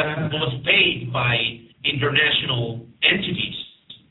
that 0.00 0.32
was 0.32 0.52
paid 0.64 1.12
by 1.12 1.36
international 1.84 2.88
entities, 3.04 3.58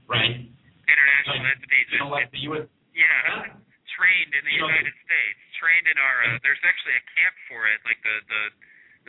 right? 0.06 0.38
International 0.86 1.42
Like, 1.42 1.54
entities. 1.58 1.88
You 1.90 2.00
know, 2.06 2.10
like 2.14 2.30
the 2.30 2.44
U.S. 2.54 2.66
yeah. 2.94 3.58
Trained 3.98 4.32
in 4.32 4.44
the 4.48 4.54
You 4.56 4.64
know, 4.64 4.72
United 4.72 4.96
States. 5.04 5.40
Trained 5.58 5.88
in 5.92 5.98
our. 6.00 6.18
Uh, 6.30 6.40
there's 6.46 6.62
actually 6.64 6.96
a 6.96 7.06
camp 7.18 7.36
for 7.52 7.68
it, 7.68 7.82
like 7.84 8.00
the 8.06 8.16
the 8.32 8.44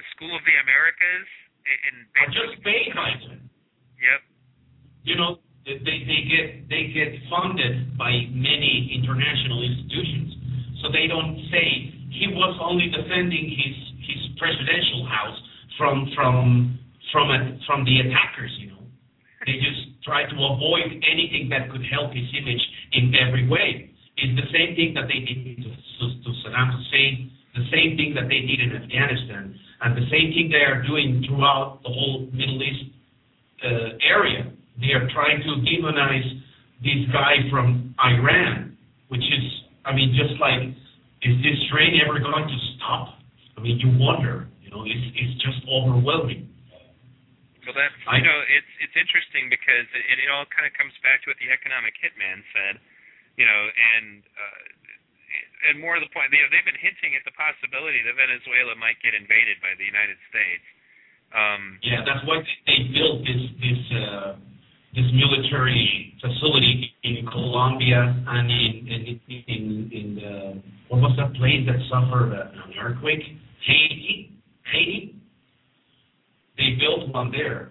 the 0.01 0.05
School 0.16 0.32
of 0.35 0.43
the 0.43 0.57
Americas. 0.66 1.28
In, 1.62 1.78
in 1.93 1.94
are 2.19 2.32
just 2.32 2.59
paid 2.65 2.90
by 2.97 3.12
them. 3.23 3.47
Yep. 4.01 4.20
you 5.05 5.15
know, 5.20 5.39
they 5.69 5.77
they 5.78 6.20
get 6.27 6.47
they 6.73 6.90
get 6.90 7.12
funded 7.28 7.94
by 8.01 8.11
many 8.32 8.97
international 8.97 9.62
institutions. 9.62 10.35
So 10.82 10.89
they 10.89 11.07
don't 11.07 11.36
say 11.52 11.93
he 12.09 12.32
was 12.32 12.57
only 12.59 12.89
defending 12.90 13.47
his 13.52 13.77
his 14.11 14.20
presidential 14.40 15.07
house 15.07 15.39
from 15.81 16.12
from 16.12 16.77
from 17.09 17.32
a, 17.32 17.57
from 17.65 17.89
the 17.89 18.05
attackers. 18.05 18.52
You 18.61 18.77
know, 18.77 18.85
they 19.48 19.57
just 19.57 20.05
try 20.05 20.28
to 20.28 20.36
avoid 20.36 21.01
anything 21.01 21.48
that 21.48 21.73
could 21.73 21.82
help 21.89 22.12
his 22.12 22.28
image 22.36 22.61
in 22.93 23.16
every 23.16 23.48
way. 23.48 23.89
It's 24.20 24.36
the 24.36 24.48
same 24.52 24.77
thing 24.77 24.93
that 25.01 25.09
they 25.09 25.24
did 25.24 25.65
to, 25.65 25.70
to, 25.73 26.05
to 26.20 26.31
Saddam 26.44 26.77
Hussein, 26.77 27.32
the 27.57 27.65
same 27.73 27.97
thing 27.97 28.12
that 28.20 28.28
they 28.28 28.44
did 28.44 28.61
in 28.61 28.77
Afghanistan, 28.77 29.57
and 29.81 29.97
the 29.97 30.05
same 30.12 30.36
thing 30.36 30.52
they 30.52 30.61
are 30.69 30.85
doing 30.85 31.24
throughout 31.24 31.81
the 31.82 31.89
whole 31.89 32.28
Middle 32.28 32.61
East 32.61 32.93
uh, 33.65 33.97
area. 34.05 34.52
They 34.77 34.93
are 34.93 35.09
trying 35.09 35.40
to 35.40 35.65
demonize 35.65 36.28
this 36.85 37.09
guy 37.12 37.48
from 37.51 37.94
Iran, 37.97 38.77
which 39.09 39.24
is, 39.24 39.44
I 39.85 39.97
mean, 39.97 40.12
just 40.12 40.39
like, 40.40 40.69
is 41.24 41.36
this 41.40 41.57
train 41.73 42.01
ever 42.05 42.20
going 42.20 42.44
to 42.44 42.59
stop? 42.77 43.16
I 43.57 43.61
mean, 43.61 43.81
you 43.81 43.89
wonder. 43.97 44.49
You 44.70 44.78
know, 44.78 44.86
it's 44.86 45.06
it's 45.18 45.36
just 45.42 45.66
overwhelming. 45.66 46.47
Well, 47.66 47.74
that's 47.74 47.94
I- 48.06 48.22
you 48.22 48.24
know, 48.24 48.40
it's 48.47 48.72
it's 48.86 48.94
interesting 48.94 49.51
because 49.51 49.86
it, 49.90 50.22
it 50.22 50.30
all 50.30 50.47
kind 50.47 50.62
of 50.62 50.72
comes 50.78 50.94
back 51.02 51.26
to 51.26 51.34
what 51.34 51.38
the 51.42 51.51
economic 51.51 51.98
hitman 51.98 52.38
said, 52.55 52.78
you 53.34 53.51
know, 53.51 53.62
and 53.66 54.22
uh, 54.22 54.62
and 55.70 55.74
more 55.82 55.98
to 55.98 56.02
the 56.02 56.10
point, 56.14 56.30
you 56.30 56.38
know, 56.38 56.51
they've 56.55 56.64
been 56.64 56.78
hinting 56.78 57.18
at 57.18 57.26
the 57.26 57.34
possibility 57.34 57.98
that 58.06 58.14
Venezuela 58.14 58.78
might 58.78 58.97
get 59.02 59.12
invaded 59.18 59.59
by 59.59 59.74
the 59.74 59.84
United 59.86 60.16
States. 60.30 60.62
Um, 61.34 61.78
Yeah, 61.82 62.02
that's 62.06 62.22
why 62.26 62.42
they 62.70 62.78
built 62.94 63.26
this 63.26 63.42
this 63.59 63.82
uh, 64.06 64.30
this 64.94 65.06
military 65.14 66.14
facility 66.22 66.94
in 67.02 67.26
Colombia 67.26 68.06
and 68.06 68.47
in 68.51 68.74
in 68.86 69.02
in, 69.34 69.62
in 69.90 70.06
the, 70.14 70.34
what 70.94 71.02
was 71.02 71.14
that 71.18 71.34
place 71.34 71.66
that 71.66 71.78
suffered 71.90 72.34
an 72.38 72.70
earthquake? 72.78 73.22
Haiti. 73.66 74.30
Haiti. 74.72 75.16
They 76.56 76.76
built 76.78 77.12
one 77.12 77.30
there. 77.30 77.70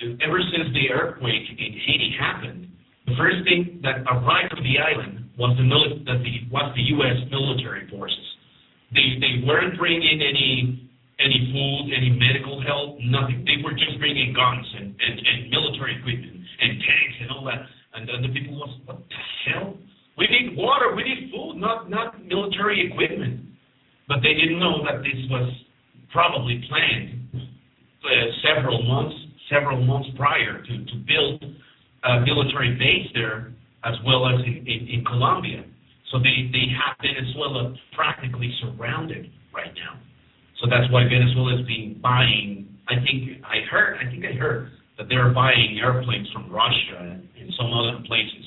And 0.00 0.20
Ever 0.22 0.38
since 0.40 0.72
the 0.72 0.90
earthquake 0.94 1.48
in 1.50 1.72
Haiti 1.86 2.16
happened, 2.18 2.68
the 3.06 3.14
first 3.16 3.42
thing 3.44 3.80
that 3.82 4.04
arrived 4.06 4.54
to 4.56 4.62
the 4.62 4.78
island 4.78 5.30
was 5.38 5.56
the 5.56 5.64
mili- 5.64 6.04
that 6.06 6.22
the 6.22 6.34
was 6.50 6.72
the 6.76 6.82
U.S. 6.98 7.18
military 7.30 7.88
forces. 7.88 8.26
They 8.92 9.18
they 9.20 9.46
weren't 9.46 9.78
bringing 9.78 10.22
any 10.22 10.88
any 11.18 11.50
food, 11.50 11.90
any 11.94 12.10
medical 12.14 12.62
help, 12.62 12.98
nothing. 13.02 13.42
They 13.42 13.58
were 13.62 13.74
just 13.74 13.98
bringing 13.98 14.32
guns 14.32 14.66
and, 14.78 14.94
and, 14.94 15.14
and 15.18 15.50
military 15.50 15.98
equipment 15.98 16.38
and 16.60 16.70
tanks 16.78 17.16
and 17.22 17.30
all 17.30 17.44
that. 17.46 17.66
And 17.94 18.06
then 18.06 18.22
the 18.22 18.30
people 18.30 18.54
was, 18.54 18.70
what 18.86 19.02
the 19.08 19.22
hell? 19.50 19.74
We 20.16 20.26
need 20.30 20.56
water, 20.56 20.94
we 20.94 21.02
need 21.02 21.30
food, 21.30 21.58
not 21.58 21.90
not 21.90 22.22
military 22.24 22.86
equipment. 22.90 23.46
But 24.06 24.18
they 24.22 24.34
didn't 24.34 24.58
know 24.58 24.82
that 24.84 25.02
this 25.02 25.20
was 25.30 25.52
probably 26.12 26.62
planned 26.68 27.28
uh, 27.34 28.26
several 28.42 28.82
months, 28.82 29.16
several 29.50 29.84
months 29.84 30.08
prior 30.16 30.62
to, 30.62 30.74
to 30.84 30.94
build 31.06 31.44
a 32.04 32.20
military 32.20 32.74
base 32.78 33.10
there, 33.14 33.52
as 33.84 33.94
well 34.06 34.26
as 34.26 34.40
in, 34.46 34.64
in, 34.66 34.88
in 34.88 35.04
Colombia. 35.04 35.64
So 36.12 36.18
they, 36.18 36.48
they 36.52 36.66
have 36.72 36.96
Venezuela 37.00 37.74
practically 37.94 38.54
surrounded 38.62 39.30
right 39.52 39.72
now. 39.74 40.00
So 40.60 40.66
that's 40.68 40.90
why 40.90 41.04
Venezuela 41.04 41.60
is 41.60 41.66
being 41.66 42.00
buying. 42.02 42.66
I 42.88 42.96
think 43.04 43.44
I 43.44 43.62
heard. 43.70 43.98
I 44.00 44.10
think 44.10 44.24
I 44.24 44.34
heard 44.34 44.70
that 44.96 45.06
they're 45.08 45.32
buying 45.32 45.78
airplanes 45.80 46.28
from 46.32 46.50
Russia 46.50 46.98
and, 46.98 47.28
and 47.38 47.52
some 47.56 47.70
other 47.72 48.02
places. 48.06 48.44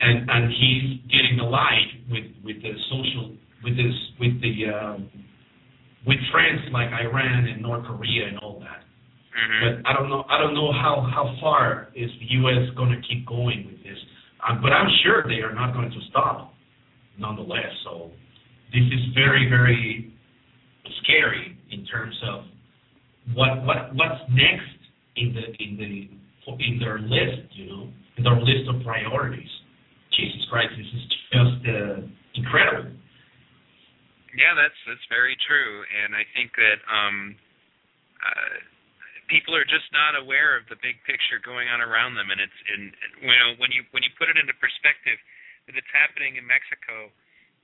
And 0.00 0.30
and 0.30 0.50
he's 0.50 1.00
getting 1.10 1.38
allied 1.40 2.08
with 2.10 2.24
with 2.44 2.62
the 2.62 2.72
social 2.88 3.36
with 3.62 3.76
this 3.76 3.94
with 4.18 4.40
the 4.40 4.72
um, 4.72 5.10
with 6.06 6.18
friends 6.32 6.60
like 6.72 6.88
Iran 6.90 7.46
and 7.46 7.62
North 7.62 7.84
Korea 7.86 8.28
and 8.28 8.38
all 8.38 8.60
that. 8.60 8.82
mhm. 9.32 9.60
But 9.82 9.88
I 9.88 9.92
don't 9.94 10.08
know. 10.10 10.24
I 10.28 10.38
don't 10.38 10.54
know 10.54 10.72
how 10.72 11.00
how 11.14 11.34
far 11.40 11.88
is 11.94 12.10
the 12.20 12.26
U.S. 12.42 12.68
going 12.76 12.90
to 12.90 13.00
keep 13.08 13.26
going 13.26 13.66
with 13.66 13.82
this. 13.82 13.98
Um, 14.46 14.60
but 14.60 14.72
I'm 14.72 14.90
sure 15.02 15.22
they 15.26 15.40
are 15.40 15.54
not 15.54 15.72
going 15.72 15.90
to 15.90 16.00
stop, 16.10 16.54
nonetheless. 17.18 17.70
So 17.84 18.10
this 18.72 18.82
is 18.82 19.14
very 19.14 19.48
very 19.48 20.12
scary 21.02 21.56
in 21.70 21.84
terms 21.86 22.14
of 22.28 22.44
what 23.34 23.64
what 23.64 23.94
what's 23.94 24.20
next 24.30 24.76
in 25.16 25.34
the 25.34 25.44
in 25.62 25.76
the 25.78 26.08
in 26.58 26.78
their 26.78 26.98
list, 26.98 27.48
you 27.52 27.66
know, 27.66 27.88
in 28.16 28.24
their 28.24 28.36
list 28.40 28.68
of 28.68 28.82
priorities. 28.82 29.48
Jesus 30.18 30.44
Christ, 30.50 30.74
this 30.76 30.86
is 30.86 31.04
just 31.32 31.68
uh, 31.68 31.96
incredible. 32.34 32.90
Yeah, 34.32 34.56
that's 34.56 34.76
that's 34.88 35.04
very 35.12 35.36
true, 35.44 35.84
and 35.84 36.16
I 36.16 36.24
think 36.32 36.56
that 36.56 36.80
um, 36.88 37.36
uh, 38.24 38.56
people 39.28 39.52
are 39.52 39.68
just 39.68 39.88
not 39.92 40.16
aware 40.16 40.56
of 40.56 40.64
the 40.72 40.80
big 40.80 40.96
picture 41.04 41.36
going 41.40 41.68
on 41.68 41.84
around 41.84 42.16
them, 42.16 42.32
and 42.32 42.40
it's 42.40 42.60
and 42.72 42.96
you 43.20 43.28
know 43.28 43.60
when 43.60 43.68
you 43.76 43.84
when 43.92 44.00
you 44.00 44.12
put 44.16 44.32
it 44.32 44.40
into 44.40 44.56
perspective 44.56 45.20
that 45.68 45.76
it's 45.76 45.92
happening 45.92 46.40
in 46.40 46.48
Mexico, 46.48 47.12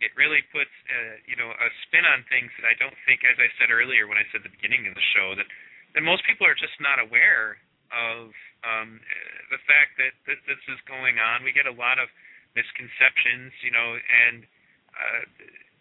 it 0.05 0.13
really 0.13 0.45
puts 0.53 0.73
uh, 0.93 1.17
you 1.25 1.41
know 1.41 1.49
a 1.49 1.69
spin 1.89 2.05
on 2.05 2.21
things 2.29 2.53
that 2.61 2.69
I 2.69 2.77
don't 2.77 2.97
think, 3.09 3.25
as 3.25 3.41
I 3.41 3.49
said 3.57 3.73
earlier 3.73 4.05
when 4.05 4.21
I 4.21 4.29
said 4.29 4.45
the 4.45 4.53
beginning 4.53 4.85
of 4.89 4.95
the 4.97 5.07
show, 5.17 5.33
that 5.41 5.49
that 5.97 6.05
most 6.05 6.21
people 6.29 6.45
are 6.45 6.57
just 6.57 6.77
not 6.85 7.01
aware 7.01 7.57
of 7.89 8.29
um, 8.69 9.01
the 9.49 9.61
fact 9.65 9.97
that, 9.97 10.13
that 10.29 10.41
this 10.45 10.61
is 10.69 10.77
going 10.85 11.17
on. 11.17 11.41
We 11.41 11.57
get 11.57 11.65
a 11.65 11.73
lot 11.73 11.97
of 11.97 12.13
misconceptions, 12.53 13.57
you 13.65 13.73
know, 13.73 13.97
and 13.97 14.45
uh, 14.93 15.23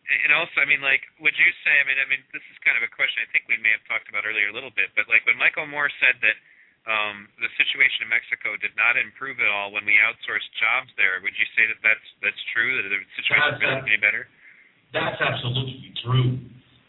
and 0.07 0.31
also, 0.31 0.63
I 0.63 0.67
mean, 0.67 0.79
like, 0.79 1.03
would 1.19 1.35
you 1.35 1.51
say? 1.67 1.73
I 1.75 1.83
mean, 1.83 1.99
I 1.99 2.07
mean, 2.07 2.23
this 2.31 2.43
is 2.47 2.55
kind 2.63 2.79
of 2.79 2.83
a 2.83 2.91
question 2.91 3.19
I 3.19 3.27
think 3.35 3.51
we 3.51 3.59
may 3.59 3.75
have 3.75 3.83
talked 3.91 4.07
about 4.07 4.23
earlier 4.23 4.47
a 4.47 4.55
little 4.55 4.71
bit, 4.71 4.95
but 4.95 5.11
like 5.11 5.27
when 5.27 5.35
Michael 5.35 5.67
Moore 5.67 5.91
said 5.99 6.15
that 6.23 6.37
um, 6.87 7.27
the 7.43 7.51
situation 7.59 8.07
in 8.07 8.09
Mexico 8.09 8.55
did 8.55 8.71
not 8.79 8.95
improve 8.95 9.43
at 9.43 9.51
all 9.51 9.75
when 9.75 9.83
we 9.83 9.99
outsourced 9.99 10.47
jobs 10.55 10.87
there, 10.95 11.19
would 11.19 11.35
you 11.35 11.47
say 11.59 11.67
that 11.67 11.83
that's 11.83 12.07
that's 12.23 12.39
true? 12.55 12.79
That 12.79 12.87
the 12.87 13.03
situation 13.19 13.59
really 13.59 13.99
any 13.99 13.99
better? 13.99 14.31
That's 14.95 15.19
absolutely 15.19 15.91
true. 15.99 16.39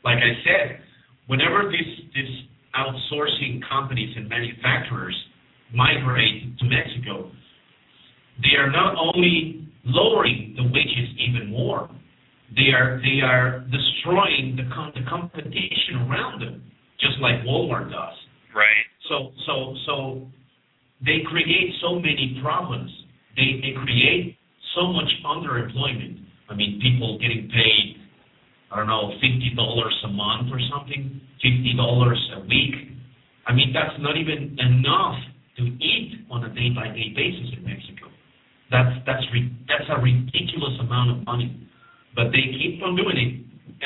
Like 0.07 0.23
I 0.23 0.39
said, 0.47 0.78
whenever 1.27 1.66
this 1.66 1.90
this 2.15 2.31
outsourcing 2.78 3.66
companies 3.66 4.15
and 4.15 4.31
manufacturers 4.31 5.19
migrate 5.74 6.55
to 6.62 6.65
Mexico, 6.70 7.35
they 8.47 8.55
are 8.55 8.70
not 8.70 8.95
only 8.95 9.66
lowering 9.82 10.55
the 10.55 10.62
wages 10.70 11.11
even 11.19 11.51
more 11.51 11.90
they 12.57 12.73
are 12.73 13.01
they 13.05 13.20
are 13.20 13.65
destroying 13.69 14.57
the 14.57 14.65
com- 14.75 14.93
the 14.95 15.05
competition 15.09 16.09
around 16.09 16.41
them, 16.41 16.62
just 17.01 17.20
like 17.20 17.45
Walmart 17.45 17.91
does. 17.91 18.16
Right. 18.55 18.87
So 19.09 19.33
so 19.47 19.75
so 19.87 19.95
they 21.05 21.20
create 21.29 21.75
so 21.83 21.97
many 21.97 22.39
problems. 22.43 22.91
They 23.37 23.61
they 23.61 23.75
create 23.85 24.37
so 24.75 24.93
much 24.93 25.09
underemployment. 25.25 26.25
I 26.49 26.55
mean, 26.55 26.81
people 26.81 27.19
getting 27.20 27.49
paid, 27.53 28.01
I 28.73 28.77
don't 28.77 28.89
know, 28.89 29.12
fifty 29.20 29.53
dollars 29.55 29.95
a 30.05 30.09
month 30.09 30.49
or 30.51 30.61
something, 30.73 31.20
fifty 31.37 31.75
dollars 31.77 32.19
a 32.37 32.41
week. 32.41 32.97
I 33.47 33.53
mean, 33.53 33.73
that's 33.73 33.97
not 34.01 34.16
even 34.16 34.57
enough 34.59 35.16
to 35.59 35.65
eat 35.65 36.25
on 36.31 36.45
a 36.45 36.49
day 36.55 36.70
by 36.75 36.89
day 36.89 37.12
basis 37.15 37.53
in 37.57 37.65
Mexico. 37.65 38.09
That's 38.70 38.97
that's 39.07 39.25
re- 39.33 39.53
that's 39.69 39.89
a 39.89 40.01
ridiculous 40.01 40.81
amount 40.81 41.11
of 41.12 41.27
money. 41.27 41.68
But 42.19 42.35
they 42.35 42.51
keep 42.51 42.82
on 42.82 42.99
doing 42.99 43.15
it, 43.15 43.32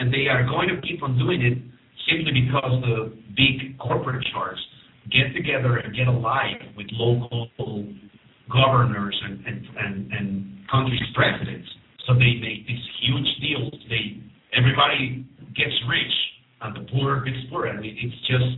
and 0.00 0.09
they 0.09 0.24
are 0.32 0.48
going 0.48 0.72
to 0.72 0.80
keep 0.80 1.02
on 1.02 1.18
doing 1.20 1.44
it 1.44 1.60
simply 2.09 2.32
because 2.32 2.80
the 2.80 3.12
big 3.36 3.76
corporate 3.76 4.24
sharks 4.32 4.60
get 5.12 5.36
together 5.36 5.76
and 5.76 5.94
get 5.94 6.09
allied 6.09 6.72
with 6.74 6.86
local 6.92 7.52
governors 8.48 9.20
and, 9.28 9.44
and, 9.44 9.66
and, 9.76 10.12
and 10.12 10.56
countries' 10.72 11.04
presidents. 11.14 11.68
So 12.09 12.14
they 12.14 12.40
make 12.40 12.64
these 12.64 12.80
huge 13.04 13.28
deals. 13.44 13.76
They 13.92 14.16
everybody 14.56 15.28
gets 15.54 15.76
rich 15.84 16.16
and 16.62 16.72
the 16.72 16.88
poor 16.90 17.20
gets 17.20 17.36
poorer. 17.50 17.68
I 17.68 17.80
mean, 17.80 18.00
it's 18.00 18.16
just 18.32 18.56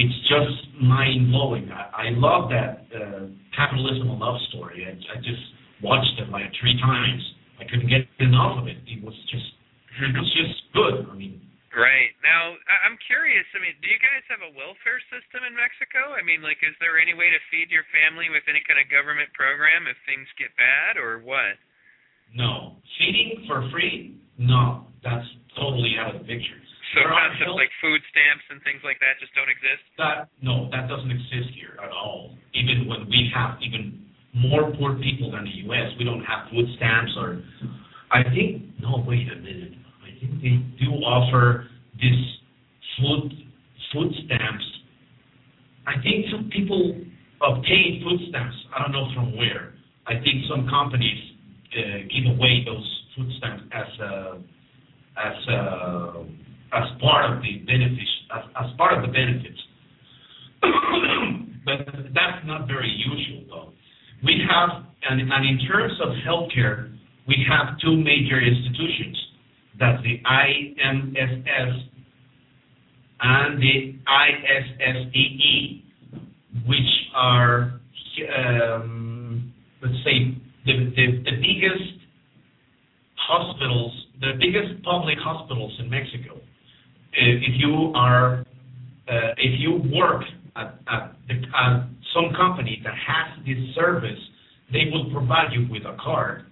it's 0.00 0.18
just 0.24 0.80
mind 0.80 1.32
blowing. 1.32 1.68
I, 1.68 2.08
I 2.08 2.16
love 2.16 2.48
that 2.48 2.88
uh, 2.96 3.28
capitalism 3.54 4.18
love 4.18 4.40
story. 4.48 4.88
I, 4.88 4.96
I 5.12 5.20
just 5.20 5.44
watched 5.82 6.16
it 6.16 6.30
like 6.30 6.48
three 6.58 6.80
times 6.80 7.20
I 7.58 7.66
couldn't 7.66 7.90
get 7.90 8.06
enough 8.22 8.62
of 8.62 8.66
it. 8.70 8.78
It 8.86 9.02
was 9.02 9.14
just 9.30 9.50
it 9.98 10.14
was 10.14 10.30
just 10.34 10.56
good. 10.72 11.06
I 11.10 11.14
mean. 11.14 11.42
Right 11.68 12.10
now, 12.24 12.58
I'm 12.82 12.98
curious. 13.06 13.46
I 13.54 13.62
mean, 13.62 13.76
do 13.78 13.86
you 13.86 14.00
guys 14.02 14.24
have 14.32 14.42
a 14.42 14.50
welfare 14.56 14.98
system 15.14 15.46
in 15.46 15.54
Mexico? 15.54 16.16
I 16.16 16.26
mean, 16.26 16.42
like, 16.42 16.58
is 16.64 16.74
there 16.82 16.98
any 16.98 17.14
way 17.14 17.30
to 17.30 17.38
feed 17.52 17.70
your 17.70 17.86
family 17.94 18.26
with 18.32 18.42
any 18.50 18.58
kind 18.66 18.82
of 18.82 18.90
government 18.90 19.30
program 19.36 19.86
if 19.86 19.94
things 20.02 20.26
get 20.40 20.50
bad, 20.58 20.98
or 20.98 21.22
what? 21.22 21.54
No, 22.34 22.80
feeding 22.98 23.46
for 23.46 23.68
free. 23.70 24.16
No, 24.40 24.88
that's 25.04 25.28
totally 25.54 25.94
out 26.00 26.16
of 26.16 26.24
the 26.24 26.26
picture. 26.26 26.58
So 26.96 27.04
concepts 27.04 27.52
like 27.52 27.70
food 27.84 28.00
stamps 28.08 28.48
and 28.48 28.64
things 28.64 28.80
like 28.80 28.96
that 29.04 29.20
just 29.20 29.36
don't 29.36 29.52
exist. 29.52 29.84
That 30.00 30.32
no, 30.40 30.72
that 30.72 30.88
doesn't 30.88 31.12
exist 31.12 31.52
here 31.52 31.76
at 31.84 31.92
all. 31.92 32.32
Even 32.56 32.88
when 32.88 33.04
we 33.12 33.28
have 33.36 33.60
even 33.60 34.07
more 34.38 34.72
poor 34.78 34.94
people 34.96 35.30
than 35.32 35.44
the 35.44 35.56
U.S. 35.68 35.92
We 35.98 36.04
don't 36.04 36.24
have 36.24 36.50
food 36.50 36.66
stamps 36.76 37.12
or. 37.18 37.42
I 38.10 38.22
think 38.24 38.62
no. 38.80 39.04
Wait 39.06 39.28
a 39.30 39.36
minute. 39.36 39.72
I 40.00 40.18
think 40.18 40.40
they 40.40 40.56
do 40.80 40.90
offer 41.04 41.66
this 41.94 42.16
food 42.98 43.32
food 43.92 44.12
stamps. 44.24 44.64
I 45.86 46.00
think 46.02 46.26
some 46.30 46.50
people 46.50 46.96
obtain 47.42 48.02
food 48.04 48.28
stamps. 48.30 48.56
I 48.74 48.82
don't 48.82 48.92
know 48.92 49.08
from 49.14 49.36
where. 49.36 49.74
I 50.06 50.14
think 50.14 50.44
some 50.48 50.68
companies 50.68 51.20
uh, 51.76 52.08
give 52.08 52.32
away 52.32 52.64
those 52.64 52.86
food 53.16 53.30
stamps 53.38 53.64
as 53.72 54.00
a, 54.00 54.40
as 55.20 55.36
a, 55.48 56.24
as 56.72 56.84
part 57.00 57.36
of 57.36 57.42
the 57.42 57.58
benefits 57.66 58.18
as, 58.34 58.44
as 58.60 58.76
part 58.76 58.96
of 58.96 59.02
the 59.02 59.12
benefits. 59.12 59.60
but 61.64 61.78
that's 62.14 62.46
not 62.46 62.66
very 62.66 62.90
usual 62.90 63.44
though. 63.48 63.67
We 64.24 64.42
have, 64.50 64.84
and, 65.08 65.20
in 65.20 65.58
terms 65.66 65.92
of 66.02 66.10
healthcare, 66.26 66.92
we 67.26 67.44
have 67.48 67.78
two 67.80 67.96
major 67.96 68.40
institutions. 68.40 69.16
That's 69.78 70.02
the 70.02 70.20
IMSS 70.26 71.88
and 73.20 73.60
the 73.60 73.94
ISSSTE, 74.06 75.82
which 76.66 76.78
are, 77.14 77.80
um, 78.36 79.52
let's 79.82 79.94
say, 80.04 80.36
the, 80.64 81.32
biggest 81.40 82.00
hospitals, 83.16 83.92
the 84.20 84.32
biggest 84.38 84.82
public 84.82 85.18
hospitals 85.18 85.72
in 85.78 85.90
Mexico. 85.90 86.40
If 87.12 87.54
you 87.56 87.92
are, 87.94 88.44
uh, 89.08 89.34
if 89.38 89.60
you 89.60 89.80
work 89.94 90.22
at, 90.56 90.78
at, 90.88 91.16
the, 91.28 91.34
at 91.34 91.86
some 92.18 92.34
company 92.34 92.80
that 92.84 92.94
has 92.94 93.46
this 93.46 93.74
service, 93.74 94.18
they 94.72 94.90
will 94.92 95.10
provide 95.12 95.52
you 95.52 95.66
with 95.70 95.84
a 95.84 95.96
card, 96.02 96.44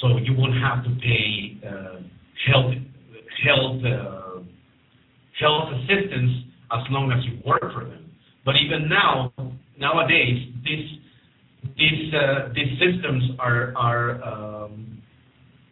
so 0.00 0.18
you 0.18 0.34
won't 0.36 0.54
have 0.54 0.84
to 0.84 0.90
pay 1.00 1.58
uh, 1.66 2.00
health 2.46 2.74
health 3.44 3.82
uh, 3.84 4.40
health 5.40 5.68
assistance 5.74 6.44
as 6.72 6.80
long 6.90 7.12
as 7.12 7.24
you 7.24 7.38
work 7.44 7.72
for 7.74 7.84
them. 7.84 8.10
But 8.44 8.54
even 8.56 8.88
now, 8.88 9.32
nowadays, 9.78 10.52
these 10.64 10.98
these 11.76 12.14
uh, 12.14 12.48
these 12.54 12.78
systems 12.78 13.24
are 13.38 13.74
are 13.76 14.22
um, 14.22 15.02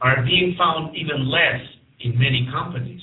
are 0.00 0.22
being 0.24 0.54
found 0.58 0.96
even 0.96 1.30
less 1.30 1.60
in 2.00 2.18
many 2.18 2.48
companies. 2.52 3.00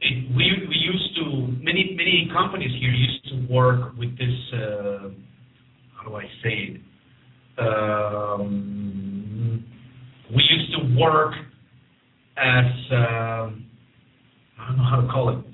It, 0.00 0.36
we 0.36 0.44
we 0.68 0.76
used 0.76 1.16
to 1.16 1.24
many 1.62 1.94
many 1.96 2.30
companies 2.32 2.70
here 2.80 2.90
used 2.90 3.24
to 3.28 3.52
work 3.52 3.96
with 3.98 4.16
this 4.16 4.52
uh, 4.52 5.08
how 5.96 6.08
do 6.08 6.16
I 6.16 6.24
say 6.42 6.74
it? 6.74 6.80
Um, 7.58 9.64
we 10.34 10.42
used 10.42 10.72
to 10.78 11.00
work 11.00 11.34
as 12.36 12.66
uh, 12.92 12.94
I 12.94 14.68
don't 14.68 14.76
know 14.76 14.88
how 14.88 15.00
to 15.00 15.08
call 15.08 15.30
it. 15.30 15.44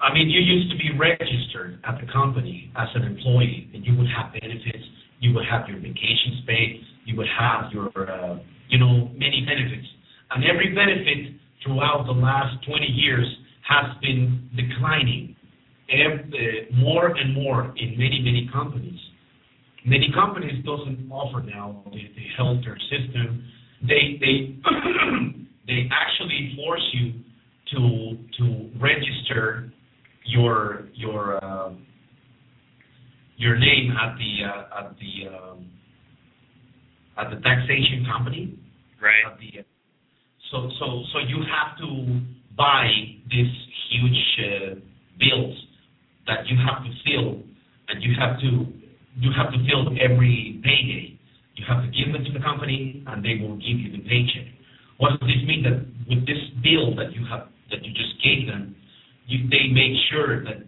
I 0.00 0.12
mean, 0.12 0.28
you 0.28 0.40
used 0.40 0.70
to 0.70 0.76
be 0.76 0.90
registered 0.98 1.80
at 1.84 2.00
the 2.00 2.12
company 2.12 2.70
as 2.76 2.88
an 2.94 3.02
employee, 3.02 3.70
and 3.72 3.84
you 3.84 3.96
would 3.96 4.08
have 4.10 4.32
benefits. 4.32 4.84
You 5.20 5.32
would 5.34 5.46
have 5.50 5.68
your 5.68 5.78
vacation 5.78 6.42
pay. 6.46 6.80
You 7.04 7.16
would 7.16 7.28
have 7.38 7.72
your, 7.72 7.88
uh, 7.88 8.38
you 8.68 8.78
know, 8.78 9.08
many 9.14 9.46
benefits. 9.46 9.86
And 10.30 10.44
every 10.44 10.74
benefit 10.74 11.34
throughout 11.64 12.04
the 12.06 12.12
last 12.12 12.64
20 12.66 12.86
years 12.86 13.26
has 13.68 13.96
been 14.00 14.48
declining 14.56 15.36
uh, 15.88 16.74
more 16.74 17.08
and 17.08 17.34
more 17.34 17.74
in 17.76 17.90
many, 17.98 18.20
many 18.24 18.48
companies. 18.52 18.98
Many 19.84 20.10
companies 20.12 20.64
doesn't 20.64 21.08
offer 21.10 21.42
now 21.42 21.82
the, 21.92 22.00
healthcare 22.38 22.76
system. 22.90 23.44
They 23.82 24.18
they 24.20 24.56
they 25.66 25.88
actually 25.92 26.56
force 26.56 26.82
you 26.92 27.12
to 27.72 28.18
to 28.38 28.70
register 28.80 29.72
your 30.24 30.88
your 30.94 31.42
uh, 31.44 31.72
your 33.36 33.58
name 33.58 33.92
at 33.92 34.16
the 34.18 34.44
uh, 34.44 34.80
at 34.80 34.96
the 34.98 35.28
um, 35.36 35.70
at 37.18 37.30
the 37.30 37.40
taxation 37.42 38.06
company. 38.12 38.58
Right. 39.00 39.38
The, 39.38 39.62
so 40.50 40.68
so 40.80 41.02
so 41.12 41.18
you 41.20 41.44
have 41.46 41.78
to 41.78 42.20
buy 42.56 42.86
these 43.30 43.52
huge 43.90 44.22
uh, 44.40 44.74
bills 45.18 45.56
that 46.26 46.46
you 46.46 46.56
have 46.56 46.82
to 46.84 46.90
fill, 47.04 47.42
and 47.88 48.02
you 48.02 48.14
have 48.18 48.40
to 48.40 48.66
you 49.18 49.30
have 49.32 49.52
to 49.52 49.58
fill 49.64 49.88
every 50.00 50.60
payday. 50.62 51.18
You 51.56 51.64
have 51.68 51.82
to 51.82 51.88
give 51.88 52.14
it 52.14 52.24
to 52.24 52.32
the 52.32 52.44
company, 52.44 53.02
and 53.06 53.24
they 53.24 53.40
will 53.40 53.56
give 53.56 53.80
you 53.80 53.92
the 53.92 54.02
paycheck. 54.04 54.52
What 54.98 55.20
does 55.20 55.28
this 55.28 55.42
mean? 55.46 55.62
That 55.64 55.84
with 56.08 56.26
this 56.26 56.42
bill 56.62 56.94
that 56.96 57.12
you 57.12 57.24
have 57.30 57.48
that 57.70 57.84
you 57.84 57.92
just 57.92 58.22
gave 58.22 58.46
them, 58.46 58.76
you, 59.26 59.48
they 59.48 59.72
make 59.72 59.96
sure 60.10 60.44
that 60.44 60.66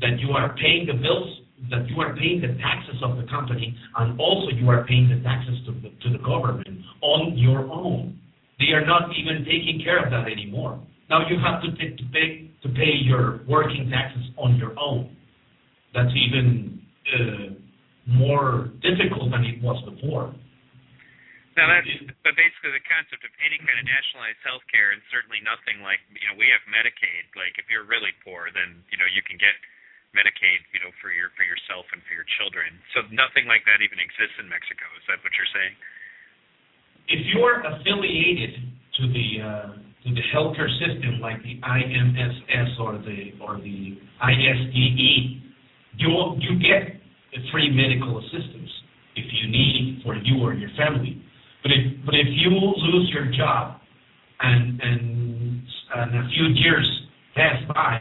that 0.00 0.18
you 0.18 0.30
are 0.32 0.54
paying 0.56 0.86
the 0.86 0.94
bills, 0.94 1.40
that 1.70 1.88
you 1.88 2.00
are 2.00 2.16
paying 2.16 2.40
the 2.40 2.56
taxes 2.60 2.96
of 3.02 3.16
the 3.16 3.24
company, 3.24 3.76
and 3.96 4.18
also 4.18 4.50
you 4.50 4.68
are 4.70 4.84
paying 4.84 5.08
the 5.08 5.22
taxes 5.22 5.54
to 5.66 5.72
the, 5.72 5.90
to 6.02 6.10
the 6.10 6.22
government 6.24 6.80
on 7.00 7.36
your 7.36 7.70
own. 7.70 8.18
They 8.58 8.72
are 8.74 8.84
not 8.84 9.10
even 9.16 9.44
taking 9.44 9.80
care 9.84 10.04
of 10.04 10.10
that 10.10 10.30
anymore. 10.30 10.80
Now 11.10 11.28
you 11.28 11.36
have 11.36 11.60
to, 11.62 11.70
t- 11.76 11.96
to 11.96 12.04
pay 12.12 12.50
to 12.64 12.68
pay 12.72 12.96
your 13.04 13.44
working 13.44 13.92
taxes 13.92 14.24
on 14.40 14.56
your 14.56 14.72
own. 14.80 15.12
That's 15.92 16.12
even 16.16 16.80
uh, 17.12 17.54
more 18.08 18.72
difficult 18.80 19.30
than 19.30 19.44
it 19.44 19.60
was 19.60 19.78
before. 19.84 20.32
Now 21.54 21.70
that's 21.70 21.86
but 22.26 22.34
basically 22.34 22.74
the 22.74 22.82
concept 22.88 23.22
of 23.22 23.30
any 23.38 23.60
kind 23.62 23.78
of 23.78 23.86
nationalized 23.86 24.42
health 24.42 24.64
care 24.72 24.90
is 24.90 24.98
certainly 25.12 25.38
nothing 25.44 25.84
like 25.86 26.02
you 26.10 26.26
know 26.26 26.34
we 26.34 26.50
have 26.50 26.64
Medicaid. 26.66 27.30
Like 27.38 27.54
if 27.60 27.70
you're 27.70 27.86
really 27.86 28.10
poor, 28.26 28.50
then 28.50 28.82
you 28.90 28.98
know 28.98 29.06
you 29.12 29.22
can 29.22 29.38
get 29.38 29.54
Medicaid, 30.14 30.62
you 30.74 30.80
know, 30.82 30.90
for 31.02 31.14
your 31.14 31.30
for 31.38 31.46
yourself 31.46 31.86
and 31.90 32.02
for 32.06 32.14
your 32.14 32.26
children. 32.40 32.70
So 32.94 33.06
nothing 33.14 33.46
like 33.50 33.66
that 33.70 33.82
even 33.82 33.98
exists 33.98 34.38
in 34.38 34.46
Mexico. 34.46 34.86
Is 34.98 35.04
that 35.10 35.22
what 35.22 35.34
you're 35.34 35.52
saying? 35.54 35.74
If 37.06 37.20
you're 37.34 37.60
affiliated 37.62 38.56
to 38.98 39.02
the 39.10 39.28
uh, 39.42 39.68
to 40.04 40.12
the 40.12 40.20
healthcare 40.34 40.68
system 40.78 41.18
like 41.20 41.42
the 41.42 41.58
IMSS 41.64 42.78
or 42.78 42.98
the 42.98 43.32
or 43.40 43.56
the 43.56 43.98
ISSSTE, 44.22 45.40
you 45.96 46.36
you 46.40 46.58
get 46.60 47.00
free 47.50 47.70
medical 47.70 48.18
assistance 48.18 48.70
if 49.16 49.24
you 49.32 49.50
need 49.50 50.00
for 50.04 50.14
you 50.16 50.42
or 50.42 50.52
your 50.52 50.70
family. 50.76 51.22
But 51.62 51.72
if 51.72 52.04
but 52.04 52.14
if 52.14 52.26
you 52.30 52.50
lose 52.50 53.10
your 53.14 53.32
job 53.32 53.80
and 54.40 54.80
and, 54.82 55.62
and 55.96 56.14
a 56.16 56.28
few 56.28 56.48
years 56.48 56.86
pass 57.34 57.56
by, 57.72 57.98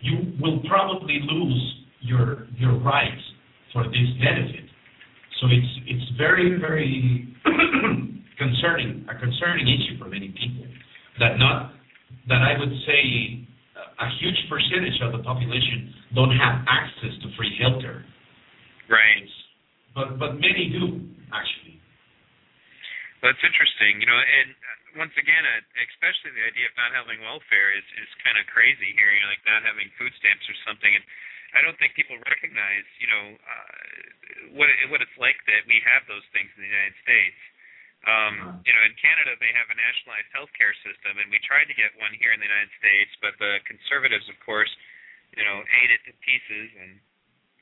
you 0.00 0.32
will 0.40 0.60
probably 0.68 1.20
lose 1.28 1.74
your 2.00 2.46
your 2.56 2.78
rights 2.78 3.22
for 3.72 3.84
this 3.84 4.08
benefit. 4.22 4.64
So 5.40 5.48
it's 5.50 5.72
it's 5.86 6.16
very 6.16 6.60
very 6.60 7.34
concerning 8.38 9.06
a 9.10 9.18
concerning 9.18 9.66
issue 9.66 9.98
for 9.98 10.08
many 10.08 10.28
people 10.28 10.72
that 11.22 11.38
not 11.38 11.70
that 12.26 12.42
I 12.42 12.58
would 12.58 12.74
say 12.82 13.46
a 13.78 14.08
huge 14.18 14.40
percentage 14.50 14.98
of 15.06 15.14
the 15.14 15.22
population 15.22 15.94
don't 16.18 16.34
have 16.34 16.66
access 16.66 17.14
to 17.22 17.26
free 17.38 17.54
healthcare. 17.62 18.02
Right. 18.90 19.30
But 19.94 20.18
but 20.18 20.42
many 20.42 20.74
do 20.74 20.98
actually. 21.30 21.78
Well, 23.22 23.30
that's 23.30 23.44
interesting. 23.46 24.02
You 24.02 24.08
know, 24.10 24.18
and 24.18 24.50
uh, 24.50 25.06
once 25.06 25.14
again, 25.14 25.46
uh, 25.46 25.62
especially 25.86 26.34
the 26.34 26.42
idea 26.42 26.66
of 26.66 26.74
not 26.74 26.90
having 26.90 27.22
welfare 27.22 27.70
is 27.70 27.86
is 28.02 28.10
kind 28.26 28.34
of 28.34 28.44
crazy 28.50 28.90
here. 28.98 29.14
You 29.14 29.22
know, 29.22 29.30
like 29.30 29.46
not 29.46 29.62
having 29.62 29.86
food 29.94 30.10
stamps 30.18 30.42
or 30.50 30.56
something, 30.66 30.90
and 30.90 31.04
I 31.54 31.62
don't 31.62 31.78
think 31.78 31.94
people 31.94 32.18
recognize, 32.26 32.86
you 32.98 33.06
know, 33.06 33.24
uh, 33.38 33.78
what 34.58 34.68
what 34.90 34.98
it's 34.98 35.18
like 35.22 35.38
that 35.46 35.62
we 35.70 35.78
have 35.86 36.02
those 36.10 36.26
things 36.34 36.50
in 36.58 36.66
the 36.66 36.70
United 36.72 36.98
States. 37.06 37.38
Um, 38.02 38.58
you 38.66 38.72
know, 38.74 38.82
in 38.82 38.94
Canada 38.98 39.38
they 39.38 39.54
have 39.54 39.70
a 39.70 39.76
nationalized 39.78 40.26
healthcare 40.34 40.74
system, 40.82 41.22
and 41.22 41.30
we 41.30 41.38
tried 41.46 41.70
to 41.70 41.76
get 41.78 41.94
one 42.02 42.10
here 42.18 42.34
in 42.34 42.42
the 42.42 42.48
United 42.50 42.72
States, 42.82 43.12
but 43.22 43.38
the 43.38 43.62
conservatives, 43.62 44.26
of 44.26 44.34
course, 44.42 44.70
you 45.38 45.46
know, 45.46 45.62
ate 45.62 45.90
it 45.94 46.02
to 46.10 46.12
pieces, 46.18 46.68
and 46.82 46.98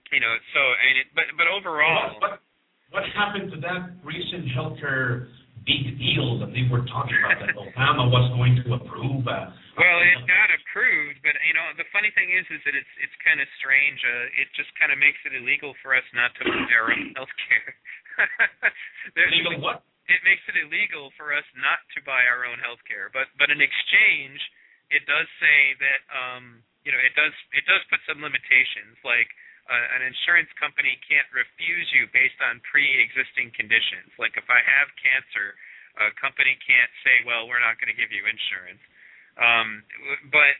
you 0.08 0.20
know, 0.20 0.32
so 0.56 0.60
I 0.60 0.82
mean, 0.88 0.98
it, 1.04 1.08
but 1.12 1.28
but 1.36 1.44
overall, 1.44 2.16
what, 2.24 2.40
what 2.88 3.04
happened 3.12 3.52
to 3.52 3.58
that 3.60 4.00
recent 4.00 4.48
healthcare 4.56 5.28
big 5.68 6.00
deal 6.00 6.40
that 6.40 6.56
they 6.56 6.64
were 6.72 6.88
talking 6.88 7.16
about 7.20 7.36
that 7.36 7.52
Obama 7.76 8.08
was 8.08 8.32
going 8.32 8.56
to 8.64 8.80
approve? 8.80 9.28
Uh, 9.28 9.52
well, 9.76 9.98
it 10.00 10.24
got 10.24 10.48
approved, 10.50 11.20
but 11.20 11.36
you 11.44 11.52
know, 11.52 11.68
the 11.76 11.86
funny 11.92 12.08
thing 12.16 12.32
is, 12.32 12.48
is 12.48 12.60
that 12.64 12.72
it's 12.72 12.94
it's 13.00 13.16
kind 13.20 13.38
of 13.38 13.48
strange. 13.60 14.00
Uh, 14.00 14.40
it 14.40 14.48
just 14.56 14.72
kind 14.80 14.88
of 14.88 14.96
makes 14.96 15.20
it 15.28 15.36
illegal 15.36 15.76
for 15.84 15.92
us 15.92 16.04
not 16.16 16.32
to 16.40 16.48
buy 16.48 16.68
our 16.80 16.90
own 16.96 17.12
health 17.12 17.32
care. 17.44 17.70
Illegal 19.16 19.60
what? 19.64 19.84
It 20.10 20.22
makes 20.26 20.44
it 20.50 20.58
illegal 20.58 21.14
for 21.14 21.32
us 21.32 21.46
not 21.56 21.80
to 21.96 22.02
buy 22.02 22.26
our 22.26 22.44
own 22.46 22.58
health 22.60 22.82
care. 22.84 23.08
But 23.14 23.30
but 23.38 23.48
in 23.50 23.62
exchange, 23.62 24.40
it 24.90 25.06
does 25.06 25.26
say 25.38 25.58
that 25.78 26.00
um, 26.10 26.62
you 26.84 26.90
know 26.92 27.00
it 27.00 27.14
does 27.14 27.34
it 27.54 27.64
does 27.66 27.82
put 27.88 28.00
some 28.06 28.20
limitations 28.22 28.98
like. 29.06 29.30
Uh, 29.70 29.86
an 29.94 30.02
insurance 30.02 30.50
company 30.58 30.98
can't 31.06 31.30
refuse 31.30 31.86
you 31.94 32.02
based 32.10 32.42
on 32.42 32.58
pre-existing 32.66 33.54
conditions. 33.54 34.10
Like 34.18 34.34
if 34.34 34.42
I 34.50 34.58
have 34.58 34.90
cancer, 34.98 35.54
a 35.94 36.10
company 36.18 36.58
can't 36.58 36.90
say, 37.06 37.22
"Well, 37.22 37.46
we're 37.46 37.62
not 37.62 37.78
going 37.78 37.86
to 37.86 37.94
give 37.94 38.10
you 38.10 38.26
insurance." 38.26 38.82
Um, 39.38 39.86
but 40.34 40.58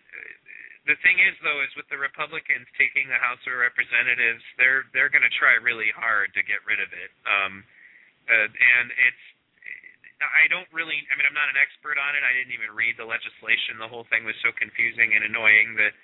the 0.89 0.97
thing 1.05 1.21
is, 1.21 1.37
though, 1.45 1.61
is 1.61 1.73
with 1.77 1.89
the 1.93 2.01
Republicans 2.01 2.65
taking 2.81 3.11
the 3.11 3.21
House 3.21 3.41
of 3.45 3.53
Representatives, 3.59 4.41
they're 4.57 4.89
they're 4.97 5.13
going 5.13 5.27
to 5.27 5.35
try 5.37 5.59
really 5.61 5.93
hard 5.93 6.33
to 6.35 6.43
get 6.43 6.65
rid 6.65 6.81
of 6.81 6.89
it. 6.95 7.11
Um, 7.29 7.65
uh, 8.31 8.49
and 8.49 8.89
it's 8.95 9.25
I 10.21 10.47
don't 10.53 10.69
really. 10.69 11.01
I 11.09 11.17
mean, 11.17 11.25
I'm 11.25 11.37
not 11.37 11.49
an 11.49 11.57
expert 11.57 11.97
on 11.97 12.13
it. 12.13 12.21
I 12.21 12.37
didn't 12.37 12.53
even 12.53 12.77
read 12.77 13.01
the 13.01 13.09
legislation. 13.09 13.81
The 13.81 13.89
whole 13.89 14.05
thing 14.13 14.29
was 14.29 14.37
so 14.45 14.53
confusing 14.53 15.17
and 15.17 15.25
annoying 15.25 15.81
that 15.81 15.97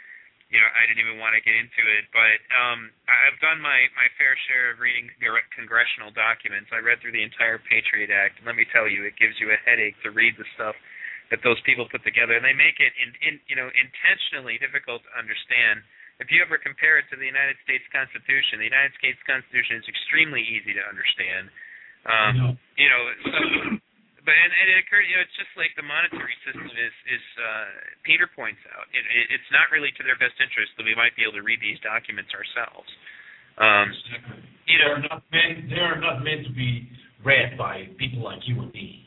you 0.48 0.56
know 0.56 0.68
I 0.72 0.88
didn't 0.88 1.04
even 1.04 1.20
want 1.20 1.36
to 1.36 1.44
get 1.44 1.52
into 1.52 1.82
it. 1.84 2.08
But 2.16 2.40
um, 2.56 2.88
I've 3.04 3.36
done 3.44 3.60
my 3.60 3.92
my 3.92 4.08
fair 4.16 4.32
share 4.48 4.72
of 4.72 4.80
reading 4.80 5.12
congressional 5.52 6.08
documents. 6.16 6.72
I 6.72 6.80
read 6.80 7.04
through 7.04 7.12
the 7.12 7.24
entire 7.24 7.60
Patriot 7.60 8.08
Act, 8.08 8.40
let 8.48 8.56
me 8.56 8.64
tell 8.72 8.88
you, 8.88 9.04
it 9.04 9.20
gives 9.20 9.36
you 9.36 9.52
a 9.52 9.58
headache 9.68 10.00
to 10.00 10.10
read 10.12 10.40
the 10.40 10.48
stuff 10.56 10.76
that 11.28 11.42
those 11.42 11.58
people 11.66 11.90
put 11.90 12.06
together, 12.06 12.38
and 12.38 12.44
they 12.46 12.54
make 12.54 12.78
it 12.80 12.96
in, 12.96 13.12
in 13.20 13.34
you 13.52 13.56
know 13.58 13.68
intentionally 13.68 14.56
difficult 14.56 15.04
to 15.04 15.12
understand. 15.12 15.84
If 16.16 16.32
you 16.32 16.40
ever 16.40 16.56
compare 16.56 16.96
it 16.96 17.04
to 17.12 17.16
the 17.20 17.28
United 17.28 17.60
States 17.60 17.84
Constitution, 17.92 18.56
the 18.56 18.70
United 18.72 18.96
States 18.96 19.20
Constitution 19.28 19.84
is 19.84 19.84
extremely 19.84 20.40
easy 20.40 20.72
to 20.72 20.80
understand. 20.88 21.52
Um, 22.08 22.56
you 22.80 22.88
know, 22.88 23.02
so 23.20 23.40
but 24.26 24.34
and, 24.34 24.50
and 24.50 24.66
it 24.74 24.82
occurred, 24.82 25.06
you 25.06 25.14
know, 25.14 25.22
it's 25.22 25.38
just 25.38 25.54
like 25.54 25.70
the 25.78 25.86
monetary 25.86 26.34
system 26.42 26.66
is 26.66 26.96
is 27.06 27.24
uh, 27.38 27.70
Peter 28.02 28.26
points 28.26 28.58
out. 28.74 28.90
It, 28.90 29.06
it, 29.06 29.38
it's 29.38 29.50
not 29.54 29.70
really 29.70 29.94
to 29.94 30.02
their 30.02 30.18
best 30.18 30.34
interest 30.42 30.74
that 30.74 30.82
we 30.82 30.98
might 30.98 31.14
be 31.14 31.22
able 31.22 31.38
to 31.38 31.46
read 31.46 31.62
these 31.62 31.78
documents 31.86 32.34
ourselves. 32.34 32.90
Um, 33.62 33.86
you 34.66 34.82
know, 34.82 34.98
they're 34.98 35.06
not 35.06 35.22
meant. 35.30 35.70
They 35.70 35.78
are 35.78 35.96
not 36.02 36.26
meant 36.26 36.42
to 36.42 36.52
be 36.52 36.90
read 37.22 37.54
by 37.54 37.86
people 38.02 38.26
like 38.26 38.42
you 38.50 38.58
and 38.66 38.74
me. 38.74 39.06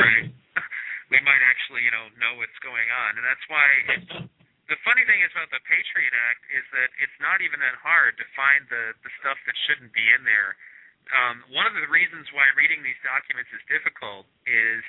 Right. 0.00 0.32
we 1.12 1.20
might 1.20 1.44
actually, 1.52 1.84
you 1.84 1.92
know, 1.92 2.08
know 2.16 2.40
what's 2.40 2.56
going 2.64 2.88
on, 2.88 3.20
and 3.20 3.24
that's 3.28 3.46
why. 3.52 3.66
It's, 3.92 4.10
the 4.72 4.80
funny 4.88 5.04
thing 5.04 5.20
is 5.20 5.28
about 5.36 5.52
the 5.52 5.60
Patriot 5.68 6.16
Act 6.16 6.42
is 6.48 6.64
that 6.72 6.88
it's 6.96 7.18
not 7.20 7.44
even 7.44 7.60
that 7.60 7.76
hard 7.76 8.16
to 8.16 8.24
find 8.32 8.64
the 8.72 8.96
the 9.04 9.12
stuff 9.20 9.36
that 9.44 9.56
shouldn't 9.68 9.92
be 9.92 10.06
in 10.16 10.24
there 10.24 10.56
um, 11.10 11.42
one 11.50 11.66
of 11.66 11.74
the 11.74 11.88
reasons 11.90 12.30
why 12.30 12.46
reading 12.54 12.80
these 12.86 12.98
documents 13.02 13.50
is 13.50 13.62
difficult 13.66 14.24
is 14.46 14.82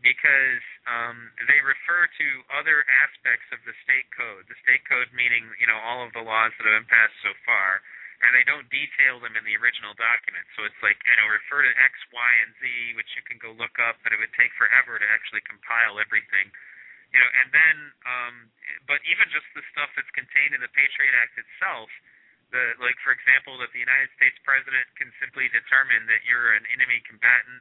because 0.00 0.64
um, 0.88 1.28
they 1.44 1.60
refer 1.60 2.08
to 2.08 2.28
other 2.56 2.84
aspects 3.04 3.48
of 3.52 3.60
the 3.68 3.76
state 3.84 4.08
code. 4.16 4.48
The 4.48 4.56
state 4.64 4.84
code 4.88 5.12
meaning, 5.12 5.44
you 5.60 5.68
know, 5.68 5.76
all 5.76 6.04
of 6.04 6.12
the 6.16 6.24
laws 6.24 6.52
that 6.56 6.64
have 6.64 6.76
been 6.80 6.88
passed 6.88 7.16
so 7.20 7.36
far, 7.44 7.84
and 8.24 8.32
they 8.36 8.44
don't 8.44 8.68
detail 8.72 9.20
them 9.20 9.36
in 9.36 9.44
the 9.44 9.56
original 9.60 9.92
document. 9.96 10.44
So 10.56 10.64
it's 10.64 10.80
like, 10.84 10.96
you 11.04 11.16
know, 11.20 11.28
refer 11.28 11.64
to 11.64 11.72
X, 11.72 11.94
Y, 12.12 12.30
and 12.44 12.52
Z, 12.60 12.64
which 12.96 13.12
you 13.16 13.22
can 13.24 13.40
go 13.40 13.52
look 13.56 13.76
up, 13.80 14.00
but 14.04 14.12
it 14.12 14.20
would 14.20 14.32
take 14.36 14.52
forever 14.56 14.96
to 15.00 15.06
actually 15.08 15.44
compile 15.44 16.00
everything. 16.00 16.48
You 17.12 17.18
know, 17.20 17.30
and 17.42 17.48
then, 17.50 17.76
um, 18.06 18.34
but 18.86 19.02
even 19.08 19.26
just 19.34 19.48
the 19.56 19.64
stuff 19.72 19.90
that's 19.96 20.10
contained 20.16 20.54
in 20.56 20.62
the 20.62 20.70
Patriot 20.72 21.12
Act 21.16 21.36
itself 21.36 21.90
the 22.50 22.64
like 22.82 22.98
for 23.02 23.14
example 23.14 23.58
that 23.62 23.70
the 23.74 23.82
United 23.82 24.10
States 24.18 24.36
president 24.42 24.86
can 24.98 25.10
simply 25.22 25.50
determine 25.50 26.06
that 26.10 26.22
you're 26.26 26.54
an 26.54 26.66
enemy 26.74 27.02
combatant 27.06 27.60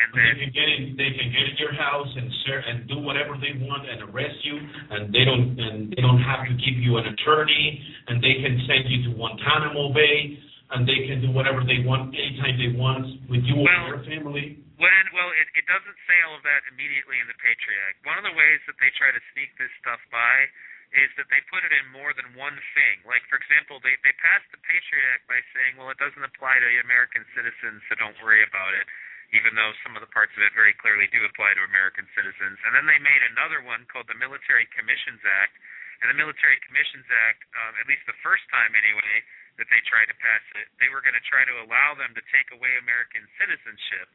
and 0.00 0.08
then 0.14 0.32
they 0.32 0.48
can 0.48 0.52
get 0.54 0.68
in 0.68 0.82
they 0.96 1.12
can 1.12 1.28
get 1.32 1.44
in 1.50 1.56
your 1.60 1.74
house 1.76 2.08
and 2.08 2.28
ser- 2.46 2.64
and 2.64 2.88
do 2.88 2.98
whatever 3.00 3.36
they 3.36 3.52
want 3.60 3.84
and 3.84 4.06
arrest 4.10 4.38
you 4.44 4.56
and 4.56 5.12
they 5.12 5.24
don't 5.24 5.58
and 5.58 5.92
they 5.92 6.02
don't 6.02 6.22
have 6.22 6.46
to 6.48 6.54
give 6.56 6.76
you 6.80 6.96
an 6.96 7.06
attorney 7.10 7.80
and 8.08 8.22
they 8.22 8.40
can 8.40 8.54
send 8.64 8.88
you 8.88 9.08
to 9.08 9.10
Guantanamo 9.16 9.92
Bay 9.92 10.40
and 10.70 10.86
they 10.86 11.06
can 11.10 11.18
do 11.18 11.30
whatever 11.34 11.66
they 11.66 11.82
want 11.82 12.14
anytime 12.14 12.54
they 12.54 12.70
want 12.78 13.02
with 13.26 13.42
you 13.42 13.58
well, 13.58 13.90
or 13.90 13.98
your 13.98 14.02
family. 14.06 14.62
When, 14.78 15.04
well, 15.12 15.28
it, 15.34 15.50
it 15.58 15.66
doesn't 15.66 15.98
say 16.06 16.16
all 16.24 16.38
of 16.38 16.46
that 16.46 16.62
immediately 16.70 17.18
in 17.18 17.26
the 17.26 17.36
Patriot 17.42 17.82
Act. 17.90 18.06
One 18.06 18.16
of 18.16 18.24
the 18.24 18.32
ways 18.38 18.62
that 18.70 18.78
they 18.78 18.88
try 18.94 19.10
to 19.10 19.22
sneak 19.34 19.50
this 19.58 19.70
stuff 19.82 19.98
by 20.14 20.46
is 20.90 21.10
that 21.14 21.30
they 21.30 21.38
put 21.46 21.62
it 21.62 21.70
in 21.70 21.86
more 21.94 22.10
than 22.18 22.34
one 22.34 22.58
thing. 22.74 22.98
Like, 23.06 23.22
for 23.30 23.38
example, 23.38 23.78
they, 23.78 23.94
they 24.02 24.14
passed 24.18 24.50
the 24.50 24.58
Patriot 24.58 25.06
Act 25.14 25.24
by 25.30 25.38
saying, 25.54 25.78
well, 25.78 25.90
it 25.94 26.02
doesn't 26.02 26.26
apply 26.26 26.58
to 26.58 26.68
American 26.82 27.22
citizens, 27.30 27.78
so 27.86 27.94
don't 27.94 28.18
worry 28.18 28.42
about 28.42 28.74
it, 28.74 28.90
even 29.30 29.54
though 29.54 29.70
some 29.86 29.94
of 29.94 30.02
the 30.02 30.10
parts 30.10 30.34
of 30.34 30.42
it 30.42 30.50
very 30.50 30.74
clearly 30.74 31.06
do 31.14 31.22
apply 31.22 31.54
to 31.54 31.62
American 31.62 32.10
citizens. 32.18 32.58
And 32.66 32.74
then 32.74 32.90
they 32.90 32.98
made 32.98 33.22
another 33.30 33.62
one 33.62 33.86
called 33.86 34.10
the 34.10 34.18
Military 34.18 34.66
Commissions 34.74 35.22
Act 35.22 35.54
And 36.00 36.08
the 36.08 36.16
Military 36.16 36.56
Commissions 36.64 37.04
Act, 37.28 37.44
um, 37.60 37.76
at 37.76 37.84
least 37.84 38.08
the 38.08 38.16
first 38.24 38.44
time 38.48 38.72
anyway, 38.72 39.20
that 39.60 39.68
they 39.68 39.84
tried 39.84 40.08
to 40.08 40.16
pass 40.16 40.44
it, 40.56 40.72
they 40.80 40.88
were 40.88 41.04
going 41.04 41.16
to 41.16 41.26
try 41.28 41.44
to 41.44 41.60
allow 41.60 41.92
them 41.92 42.16
to 42.16 42.22
take 42.32 42.48
away 42.56 42.72
American 42.80 43.28
citizenship. 43.36 44.08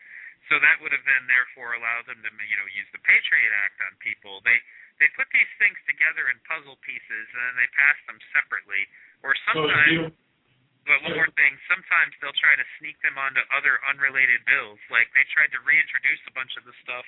So 0.49 0.57
that 0.61 0.81
would 0.81 0.93
have 0.93 1.05
then 1.05 1.25
therefore 1.29 1.77
allowed 1.77 2.09
them 2.09 2.21
to, 2.25 2.29
you 2.45 2.57
know, 2.57 2.69
use 2.73 2.89
the 2.89 3.01
Patriot 3.05 3.53
Act 3.65 3.77
on 3.85 3.93
people. 4.01 4.41
They 4.41 4.57
they 4.99 5.09
put 5.15 5.27
these 5.35 5.51
things 5.59 5.75
together 5.87 6.31
in 6.31 6.39
puzzle 6.47 6.79
pieces 6.83 7.25
and 7.35 7.41
then 7.51 7.55
they 7.59 7.69
pass 7.75 7.97
them 8.07 8.19
separately. 8.31 8.83
Or 9.25 9.35
sometimes, 9.49 10.13
but 10.85 11.01
one 11.01 11.17
more 11.17 11.33
thing, 11.33 11.57
sometimes 11.65 12.13
they'll 12.21 12.37
try 12.37 12.53
to 12.53 12.65
sneak 12.77 12.95
them 13.01 13.17
onto 13.17 13.41
other 13.51 13.81
unrelated 13.89 14.45
bills. 14.45 14.77
Like 14.93 15.09
they 15.17 15.25
tried 15.33 15.49
to 15.57 15.59
reintroduce 15.65 16.21
a 16.29 16.33
bunch 16.37 16.53
of 16.55 16.63
the 16.63 16.75
stuff 16.85 17.05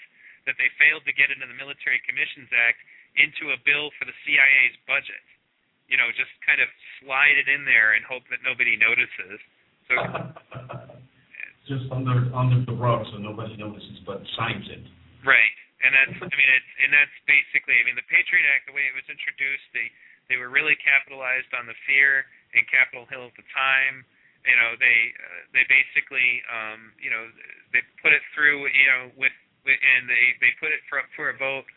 that 0.49 0.57
they 0.57 0.72
failed 0.81 1.05
to 1.05 1.14
get 1.14 1.30
into 1.30 1.45
the 1.45 1.55
Military 1.55 2.01
Commissions 2.07 2.49
Act 2.55 2.80
into 3.15 3.53
a 3.53 3.59
bill 3.61 3.93
for 3.99 4.09
the 4.09 4.15
CIA's 4.26 4.76
budget. 4.89 5.22
You 5.88 5.95
know, 5.95 6.09
just 6.18 6.34
kind 6.43 6.59
of 6.59 6.68
slide 6.99 7.39
it 7.39 7.47
in 7.47 7.64
there 7.64 7.95
and 7.95 8.03
hope 8.03 8.26
that 8.34 8.43
nobody 8.43 8.76
notices. 8.76 9.39
So 9.88 9.93
just 11.69 11.85
under 11.91 12.27
under 12.34 12.64
the 12.64 12.76
rug 12.76 13.05
so 13.11 13.19
nobody 13.19 13.55
notices, 13.55 13.99
but 14.07 14.23
signs 14.39 14.65
it. 14.72 14.84
Right, 15.22 15.55
and 15.84 15.94
that's 15.94 16.16
I 16.18 16.34
mean 16.34 16.52
it's 16.54 16.72
and 16.82 16.91
that's 16.94 17.18
basically 17.30 17.78
I 17.78 17.84
mean 17.86 17.98
the 17.98 18.08
Patriot 18.10 18.45
Act 18.49 18.66
the 18.66 18.76
way 18.76 18.86
it 18.90 18.95
was 18.98 19.06
introduced 19.10 19.68
they 19.74 19.90
they 20.28 20.38
were 20.38 20.52
really 20.52 20.76
capitalized 20.84 21.52
on 21.56 21.70
the 21.70 21.78
fear 21.88 22.28
in 22.52 22.68
Capitol 22.68 23.08
Hill 23.08 23.32
at 23.32 23.36
the 23.40 23.48
time. 23.56 24.04
You 24.44 24.56
know 24.56 24.80
they 24.80 24.98
uh, 25.18 25.41
they 25.54 25.64
basically 25.68 26.41
um, 26.48 26.95
you 26.98 27.12
know 27.12 27.28
they 27.76 27.84
put 28.02 28.16
it 28.16 28.24
through 28.34 28.68
you 28.72 28.88
know 28.88 29.12
with, 29.20 29.36
with 29.68 29.78
and 29.78 30.08
they 30.08 30.38
they 30.40 30.52
put 30.58 30.72
it 30.72 30.82
for 30.88 31.04
for 31.14 31.30
a 31.30 31.36
vote 31.38 31.68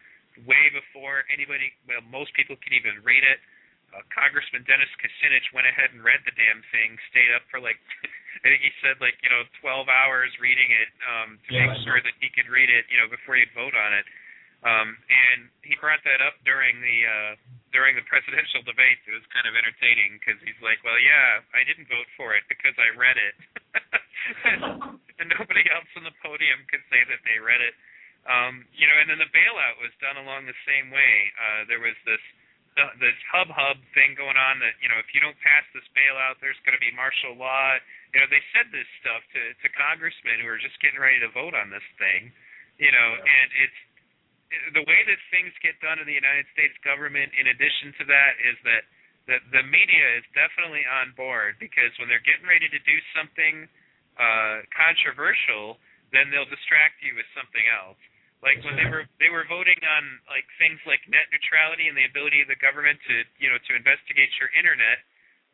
way 0.47 0.70
before 0.70 1.27
anybody 1.28 1.74
well 1.90 2.01
most 2.06 2.31
people 2.39 2.55
can 2.62 2.72
even 2.72 3.02
read 3.02 3.27
it 3.27 3.43
uh, 3.94 4.06
Congressman 4.14 4.62
Dennis 4.66 4.90
Kucinich 5.02 5.50
went 5.50 5.66
ahead 5.66 5.90
and 5.90 6.02
read 6.02 6.22
the 6.22 6.34
damn 6.34 6.62
thing, 6.70 6.94
stayed 7.10 7.34
up 7.34 7.42
for 7.50 7.58
like, 7.58 7.78
I 8.44 8.54
think 8.54 8.62
he 8.62 8.72
said 8.80 9.02
like 9.02 9.18
you 9.20 9.30
know 9.30 9.44
12 9.60 9.90
hours 9.90 10.30
reading 10.38 10.70
it 10.70 10.90
um, 11.04 11.36
to 11.46 11.50
yeah, 11.50 11.66
make 11.66 11.82
sure 11.82 11.98
that 11.98 12.16
he 12.22 12.30
could 12.30 12.48
read 12.48 12.70
it, 12.70 12.86
you 12.88 12.96
know, 12.96 13.10
before 13.10 13.36
he'd 13.36 13.52
vote 13.52 13.74
on 13.74 13.92
it. 13.92 14.06
Um, 14.60 14.92
and 15.08 15.48
he 15.64 15.72
brought 15.80 16.04
that 16.04 16.20
up 16.20 16.36
during 16.44 16.84
the 16.84 16.98
uh, 17.08 17.32
during 17.72 17.96
the 17.96 18.04
presidential 18.04 18.60
debate. 18.60 19.00
It 19.08 19.16
was 19.16 19.24
kind 19.32 19.48
of 19.48 19.56
entertaining 19.56 20.20
because 20.20 20.36
he's 20.44 20.58
like, 20.60 20.84
well, 20.84 21.00
yeah, 21.00 21.40
I 21.56 21.64
didn't 21.64 21.88
vote 21.88 22.08
for 22.12 22.36
it 22.36 22.44
because 22.44 22.76
I 22.76 22.92
read 22.92 23.16
it, 23.16 23.34
and 25.16 25.26
nobody 25.32 25.64
else 25.72 25.88
on 25.96 26.04
the 26.04 26.12
podium 26.20 26.60
could 26.68 26.84
say 26.92 27.00
that 27.08 27.24
they 27.24 27.40
read 27.40 27.64
it. 27.64 27.72
Um, 28.28 28.68
you 28.76 28.84
know, 28.84 29.00
and 29.00 29.08
then 29.08 29.16
the 29.16 29.32
bailout 29.32 29.80
was 29.80 29.96
done 29.96 30.20
along 30.20 30.44
the 30.44 30.60
same 30.68 30.92
way. 30.92 31.32
Uh, 31.40 31.64
there 31.64 31.80
was 31.80 31.96
this 32.04 32.20
the, 32.78 32.86
this 33.02 33.18
hub 33.30 33.51
hub 33.51 33.78
thing 33.97 34.14
going 34.14 34.38
on 34.38 34.62
that 34.62 34.78
you 34.78 34.86
know 34.86 34.98
if 35.02 35.10
you 35.10 35.18
don't 35.18 35.36
pass 35.42 35.66
this 35.74 35.86
bailout, 35.97 36.38
there's 36.38 36.59
going 36.62 36.76
to 36.76 36.82
be 36.82 36.94
martial 36.94 37.34
law. 37.34 37.78
You 38.14 38.22
know 38.22 38.28
they 38.30 38.42
said 38.55 38.70
this 38.70 38.86
stuff 39.02 39.22
to 39.34 39.42
to 39.59 39.66
congressmen 39.74 40.42
who 40.42 40.48
are 40.51 40.60
just 40.60 40.78
getting 40.78 41.01
ready 41.02 41.18
to 41.22 41.30
vote 41.34 41.55
on 41.56 41.70
this 41.70 41.84
thing. 41.98 42.30
You 42.78 42.92
know, 42.94 43.09
yeah. 43.18 43.26
and 43.26 43.48
it's 43.60 43.80
the 44.74 44.84
way 44.86 45.01
that 45.06 45.18
things 45.30 45.52
get 45.62 45.78
done 45.82 45.98
in 45.98 46.06
the 46.06 46.16
United 46.16 46.47
States 46.55 46.74
government. 46.82 47.30
In 47.36 47.51
addition 47.51 47.94
to 48.02 48.05
that, 48.06 48.32
is 48.42 48.56
that 48.66 48.82
the 49.26 49.36
the 49.51 49.64
media 49.66 50.18
is 50.18 50.26
definitely 50.32 50.86
on 50.86 51.14
board 51.18 51.59
because 51.59 51.90
when 51.98 52.06
they're 52.06 52.24
getting 52.24 52.47
ready 52.47 52.70
to 52.70 52.80
do 52.86 52.97
something 53.14 53.66
uh, 54.18 54.62
controversial, 54.74 55.78
then 56.14 56.30
they'll 56.30 56.48
distract 56.48 57.02
you 57.02 57.18
with 57.18 57.26
something 57.34 57.66
else 57.66 57.98
like 58.40 58.64
when 58.64 58.76
they 58.76 58.88
were 58.88 59.04
they 59.20 59.28
were 59.28 59.44
voting 59.44 59.76
on 59.84 60.02
like 60.32 60.48
things 60.56 60.80
like 60.88 61.04
net 61.04 61.28
neutrality 61.28 61.92
and 61.92 61.96
the 61.96 62.08
ability 62.08 62.40
of 62.40 62.48
the 62.48 62.56
government 62.56 62.96
to 63.04 63.24
you 63.36 63.52
know 63.52 63.60
to 63.68 63.72
investigate 63.76 64.32
your 64.40 64.48
internet, 64.56 65.04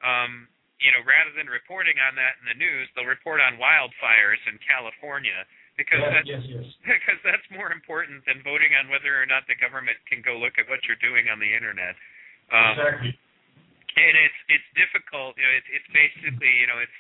um, 0.07 0.47
you 0.79 0.95
know 0.95 1.03
rather 1.03 1.35
than 1.35 1.51
reporting 1.51 1.99
on 1.99 2.15
that 2.15 2.39
in 2.39 2.47
the 2.47 2.59
news, 2.59 2.87
they'll 2.95 3.09
report 3.11 3.43
on 3.43 3.59
wildfires 3.59 4.39
in 4.47 4.55
California 4.63 5.43
because 5.75 5.99
yes, 5.99 6.13
that's 6.15 6.29
yes, 6.31 6.43
yes. 6.47 6.67
because 6.87 7.21
that's 7.27 7.47
more 7.51 7.75
important 7.75 8.23
than 8.23 8.39
voting 8.47 8.71
on 8.79 8.87
whether 8.87 9.11
or 9.19 9.27
not 9.27 9.43
the 9.51 9.59
government 9.59 9.99
can 10.07 10.23
go 10.23 10.39
look 10.39 10.55
at 10.57 10.71
what 10.71 10.79
you're 10.87 11.01
doing 11.03 11.27
on 11.27 11.43
the 11.43 11.51
internet. 11.51 11.99
Um, 12.55 12.79
exactly. 12.79 13.13
And 13.97 14.15
it's 14.15 14.41
it's 14.47 14.71
difficult. 14.79 15.35
You 15.35 15.43
know, 15.43 15.55
it's 15.59 15.71
it's 15.75 15.91
basically 15.91 16.55
you 16.55 16.69
know 16.71 16.79
it's 16.79 16.99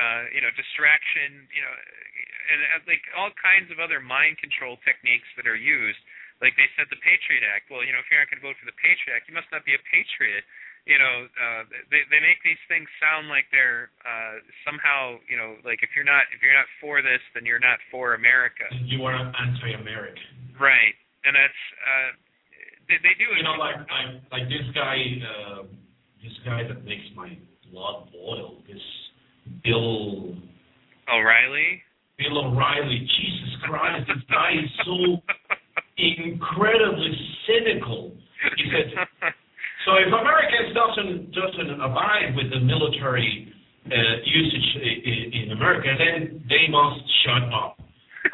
uh, 0.00 0.32
you 0.32 0.40
know 0.40 0.48
distraction. 0.56 1.44
You 1.52 1.60
know 1.60 1.74
and 2.46 2.82
like 2.86 3.02
all 3.18 3.30
kinds 3.38 3.68
of 3.74 3.82
other 3.82 3.98
mind 3.98 4.38
control 4.38 4.78
techniques 4.86 5.26
that 5.36 5.46
are 5.46 5.58
used. 5.58 5.98
Like 6.38 6.52
they 6.60 6.68
said, 6.76 6.92
the 6.92 7.00
Patriot 7.00 7.42
Act. 7.48 7.72
Well, 7.72 7.80
you 7.80 7.96
know, 7.96 8.00
if 8.04 8.12
you're 8.12 8.20
not 8.20 8.28
going 8.28 8.44
to 8.44 8.46
vote 8.46 8.60
for 8.60 8.68
the 8.68 8.76
Patriot 8.76 9.16
Act, 9.16 9.24
you 9.24 9.32
must 9.32 9.48
not 9.48 9.64
be 9.64 9.72
a 9.72 9.80
patriot. 9.88 10.44
You 10.84 11.00
know, 11.02 11.26
uh, 11.26 11.66
they 11.90 12.06
they 12.12 12.22
make 12.22 12.38
these 12.46 12.60
things 12.70 12.86
sound 13.02 13.26
like 13.26 13.50
they're 13.50 13.90
uh, 14.06 14.38
somehow, 14.62 15.18
you 15.26 15.34
know, 15.34 15.58
like 15.66 15.82
if 15.82 15.90
you're 15.98 16.06
not 16.06 16.30
if 16.30 16.38
you're 16.44 16.54
not 16.54 16.70
for 16.78 17.02
this, 17.02 17.18
then 17.34 17.42
you're 17.42 17.58
not 17.58 17.82
for 17.90 18.14
America. 18.14 18.70
You 18.86 19.02
are 19.02 19.16
anti-American. 19.18 20.54
Right, 20.60 20.94
and 21.26 21.34
that's 21.34 21.62
uh, 21.82 22.10
they, 22.86 23.02
they 23.02 23.18
do. 23.18 23.26
You 23.34 23.42
know, 23.42 23.58
like 23.58 23.82
like 23.90 24.12
like 24.30 24.46
this 24.46 24.62
guy, 24.78 24.94
uh, 25.26 25.66
this 26.22 26.36
guy 26.46 26.62
that 26.62 26.84
makes 26.86 27.10
my 27.18 27.34
blood 27.72 28.12
boil. 28.14 28.62
This 28.70 28.78
Bill 29.64 30.38
O'Reilly. 31.10 31.82
Bill 32.18 32.38
O'Reilly. 32.38 33.06
Jesus 33.06 33.52
Christ, 33.68 34.08
this 34.08 34.24
guy 34.30 34.52
is 34.56 34.70
so 34.84 35.20
incredibly 35.98 37.12
cynical. 37.46 38.12
He 38.56 38.64
said, 38.72 38.92
so 39.84 39.96
if 39.96 40.08
Americans 40.08 40.74
doesn't 40.74 41.32
doesn't 41.32 41.80
abide 41.80 42.34
with 42.36 42.50
the 42.50 42.60
military 42.60 43.52
uh, 43.86 44.16
usage 44.24 44.68
in, 44.82 45.32
in 45.32 45.52
America, 45.52 45.88
then 45.96 46.42
they 46.48 46.66
must 46.70 47.00
shut 47.24 47.52
up. 47.52 47.78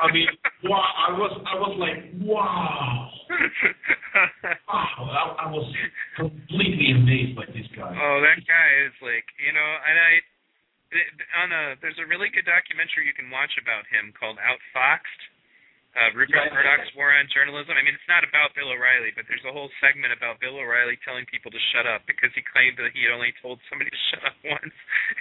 I 0.01 0.13
mean, 0.13 0.27
wow! 0.65 0.81
I 0.81 1.13
was 1.13 1.33
I 1.45 1.55
was 1.61 1.77
like, 1.77 2.09
wow, 2.23 3.11
wow! 4.69 4.97
I, 5.13 5.45
I 5.45 5.51
was 5.51 5.67
completely 6.17 6.93
amazed 6.97 7.37
by 7.37 7.47
this 7.47 7.69
guy. 7.77 7.93
Oh, 7.93 8.17
that 8.25 8.41
guy 8.47 8.69
is 8.87 8.95
like, 9.03 9.27
you 9.45 9.53
know, 9.53 9.71
and 9.85 9.97
I 9.99 10.13
on 11.41 11.49
a 11.53 11.63
there's 11.81 11.99
a 11.99 12.07
really 12.07 12.29
good 12.29 12.45
documentary 12.45 13.09
you 13.09 13.17
can 13.17 13.33
watch 13.33 13.57
about 13.57 13.89
him 13.89 14.13
called 14.17 14.37
Outfoxed. 14.41 15.23
Uh, 15.93 16.09
Rupert 16.17 16.49
yeah, 16.49 16.57
Murdoch's 16.57 16.89
War 16.97 17.13
on 17.13 17.29
Journalism. 17.29 17.77
I 17.77 17.85
mean, 17.85 17.93
it's 17.93 18.09
not 18.09 18.25
about 18.25 18.57
Bill 18.57 18.73
O'Reilly, 18.73 19.13
but 19.13 19.29
there's 19.29 19.45
a 19.45 19.53
whole 19.53 19.69
segment 19.77 20.09
about 20.09 20.41
Bill 20.41 20.57
O'Reilly 20.57 20.97
telling 21.05 21.29
people 21.29 21.53
to 21.53 21.61
shut 21.69 21.85
up 21.85 22.09
because 22.09 22.33
he 22.33 22.41
claimed 22.41 22.81
that 22.81 22.97
he 22.97 23.05
had 23.05 23.13
only 23.13 23.37
told 23.45 23.61
somebody 23.69 23.93
to 23.93 24.01
shut 24.09 24.25
up 24.25 24.37
once, 24.41 24.73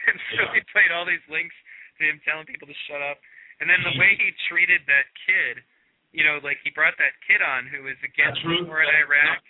and 0.07 0.15
so 0.31 0.47
yeah. 0.47 0.55
he 0.55 0.63
played 0.71 0.95
all 0.95 1.03
these 1.03 1.23
links 1.27 1.55
to 1.99 2.07
him 2.07 2.23
telling 2.23 2.47
people 2.47 2.71
to 2.71 2.77
shut 2.87 3.03
up. 3.03 3.19
And 3.59 3.67
then 3.67 3.83
the 3.83 3.99
way 3.99 4.15
he 4.15 4.31
treated 4.47 4.79
that 4.87 5.11
kid, 5.27 5.59
you 6.15 6.23
know, 6.23 6.39
like 6.39 6.63
he 6.63 6.71
brought 6.71 6.95
that 7.03 7.19
kid 7.27 7.43
on 7.43 7.67
who 7.67 7.83
was 7.83 7.99
against 8.07 8.39
the 8.39 8.63
war 8.63 8.79
in 8.79 8.89
Iraq. 8.95 9.43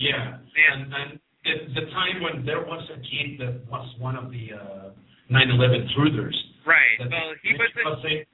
Yeah, 0.00 0.40
and, 0.40 0.88
and 0.88 1.10
the, 1.44 1.84
the 1.84 1.86
time 1.92 2.24
when 2.24 2.48
there 2.48 2.64
was 2.64 2.80
a 2.88 3.00
kid 3.04 3.36
that 3.44 3.60
was 3.68 3.84
one 4.00 4.16
of 4.16 4.32
the 4.32 4.56
uh, 4.56 4.96
9/11 5.30 5.86
truthers. 5.94 6.36
Right. 6.66 6.98
Well, 7.00 7.38
he 7.40 7.54
wasn't. 7.54 8.26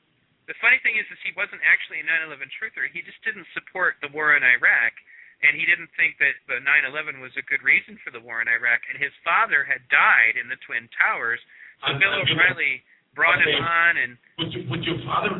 The 0.46 0.54
funny 0.62 0.78
thing 0.86 0.94
is, 0.94 1.02
is 1.10 1.18
he 1.26 1.34
wasn't 1.34 1.60
actually 1.66 2.00
a 2.00 2.06
9/11 2.06 2.46
truther. 2.54 2.86
He 2.86 3.02
just 3.02 3.18
didn't 3.26 3.46
support 3.50 3.98
the 3.98 4.08
war 4.14 4.38
in 4.38 4.46
Iraq, 4.46 4.94
and 5.42 5.58
he 5.58 5.66
didn't 5.66 5.90
think 5.98 6.16
that 6.22 6.38
the 6.46 6.62
9/11 6.62 7.18
was 7.18 7.34
a 7.36 7.42
good 7.42 7.62
reason 7.66 7.98
for 8.00 8.14
the 8.14 8.22
war 8.22 8.40
in 8.40 8.48
Iraq. 8.48 8.86
And 8.88 8.96
his 8.96 9.12
father 9.26 9.66
had 9.66 9.82
died 9.90 10.38
in 10.38 10.48
the 10.48 10.56
Twin 10.62 10.88
Towers, 10.94 11.42
so 11.82 11.92
I'm, 11.92 11.98
Bill 11.98 12.14
O'Reilly 12.14 12.86
brought 13.18 13.42
okay. 13.42 13.52
him 13.52 13.64
on. 13.64 13.92
And 13.98 14.10
would, 14.38 14.50
you, 14.54 14.62
would 14.70 14.82
your 14.86 15.02
father, 15.02 15.34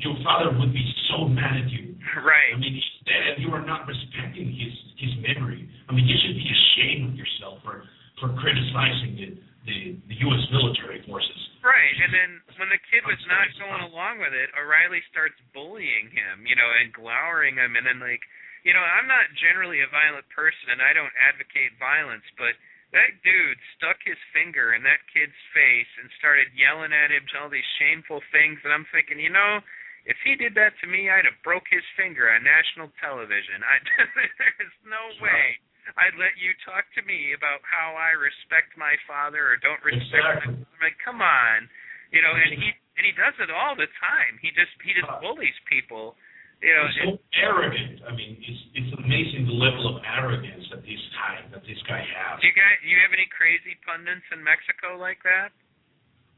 your 0.00 0.16
father 0.24 0.50
would 0.56 0.72
be 0.72 0.86
so 1.12 1.28
mad 1.28 1.60
at 1.60 1.68
you. 1.68 1.94
Right. 2.24 2.54
I 2.54 2.56
mean, 2.56 2.72
he's 2.72 2.92
dead. 3.04 3.36
You 3.38 3.52
are 3.52 3.64
not 3.64 3.84
respecting 3.84 4.48
his 4.56 4.72
his 4.96 5.12
memory. 5.20 5.68
I 5.88 5.92
mean, 5.92 6.08
you 6.08 6.16
should 6.16 6.32
be 6.32 6.48
ashamed 6.48 7.12
of 7.12 7.14
yourself 7.20 7.60
for 7.60 7.84
for 8.20 8.32
criticizing 8.40 9.20
it 9.20 9.36
the, 9.66 9.98
the 10.06 10.16
U.S. 10.30 10.44
military 10.54 11.02
forces. 11.04 11.40
Right, 11.66 11.98
and 11.98 12.14
then 12.14 12.30
when 12.62 12.70
the 12.70 12.78
kid 12.94 13.02
was 13.02 13.18
not 13.26 13.50
going 13.58 13.82
along 13.90 14.22
with 14.22 14.30
it, 14.30 14.54
O'Reilly 14.54 15.02
starts 15.10 15.34
bullying 15.50 16.14
him, 16.14 16.46
you 16.46 16.54
know, 16.54 16.70
and 16.78 16.94
glowering 16.94 17.58
him, 17.58 17.74
and 17.74 17.82
then 17.82 17.98
like, 17.98 18.22
you 18.62 18.70
know, 18.70 18.82
I'm 18.82 19.10
not 19.10 19.26
generally 19.34 19.82
a 19.82 19.90
violent 19.90 20.30
person, 20.30 20.70
and 20.70 20.78
I 20.78 20.94
don't 20.94 21.12
advocate 21.18 21.74
violence, 21.82 22.24
but 22.38 22.54
that 22.94 23.18
dude 23.26 23.58
stuck 23.74 23.98
his 24.06 24.18
finger 24.30 24.78
in 24.78 24.86
that 24.86 25.02
kid's 25.10 25.36
face 25.50 25.90
and 25.98 26.06
started 26.22 26.54
yelling 26.54 26.94
at 26.94 27.10
him 27.10 27.26
all 27.34 27.50
these 27.50 27.66
shameful 27.82 28.22
things, 28.30 28.62
and 28.62 28.70
I'm 28.70 28.86
thinking, 28.94 29.18
you 29.18 29.34
know, 29.34 29.58
if 30.06 30.14
he 30.22 30.38
did 30.38 30.54
that 30.54 30.78
to 30.80 30.86
me, 30.86 31.10
I'd 31.10 31.26
have 31.26 31.42
broke 31.42 31.66
his 31.66 31.82
finger 31.98 32.30
on 32.30 32.46
national 32.46 32.94
television. 33.02 33.66
I 33.66 33.82
there's 34.38 34.80
no 34.86 35.02
way 35.18 35.58
I'd 36.00 36.18
let 36.18 36.34
you 36.38 36.52
talk 36.66 36.86
to 36.98 37.02
me 37.06 37.32
about 37.32 37.62
how 37.62 37.94
I 37.94 38.14
respect 38.18 38.74
my 38.74 38.98
father 39.06 39.54
or 39.54 39.56
don't 39.62 39.82
respect 39.86 40.46
exactly. 40.46 40.62
my 40.62 40.74
I'm 40.74 40.80
like, 40.82 40.98
come 41.02 41.22
on. 41.22 41.70
You 42.14 42.22
know, 42.22 42.34
and 42.34 42.54
he 42.54 42.70
and 42.96 43.04
he 43.04 43.12
does 43.14 43.34
it 43.42 43.50
all 43.50 43.74
the 43.74 43.90
time. 43.98 44.38
He 44.38 44.54
just 44.54 44.72
he 44.82 44.94
just 44.94 45.10
bullies 45.18 45.56
people 45.66 46.14
you 46.62 46.72
know, 46.72 46.88
so 47.04 47.20
arrogant. 47.36 48.00
I 48.08 48.16
mean, 48.16 48.40
it's 48.40 48.62
it's 48.72 48.92
amazing 48.96 49.44
the 49.44 49.58
level 49.60 49.92
of 49.92 50.00
arrogance 50.00 50.64
that 50.72 50.80
this 50.80 51.02
guy 51.12 51.44
that 51.52 51.62
this 51.68 51.80
guy 51.84 52.00
has. 52.00 52.40
do 52.40 52.48
you 52.48 52.56
guys, 52.56 52.80
do 52.80 52.88
you 52.88 52.96
have 53.04 53.12
any 53.12 53.28
crazy 53.28 53.76
pundits 53.84 54.24
in 54.32 54.40
Mexico 54.40 54.96
like 54.96 55.20
that? 55.28 55.52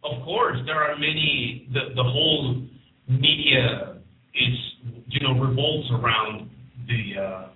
Of 0.03 0.23
course, 0.27 0.59
there 0.67 0.83
are 0.83 0.99
many. 0.99 1.71
The 1.71 1.95
the 1.95 2.03
whole 2.03 2.67
media 3.07 4.03
is 4.35 4.57
you 5.07 5.23
know 5.23 5.39
revolves 5.39 5.87
around 5.95 6.51
the 6.91 7.03
uh, 7.15 7.47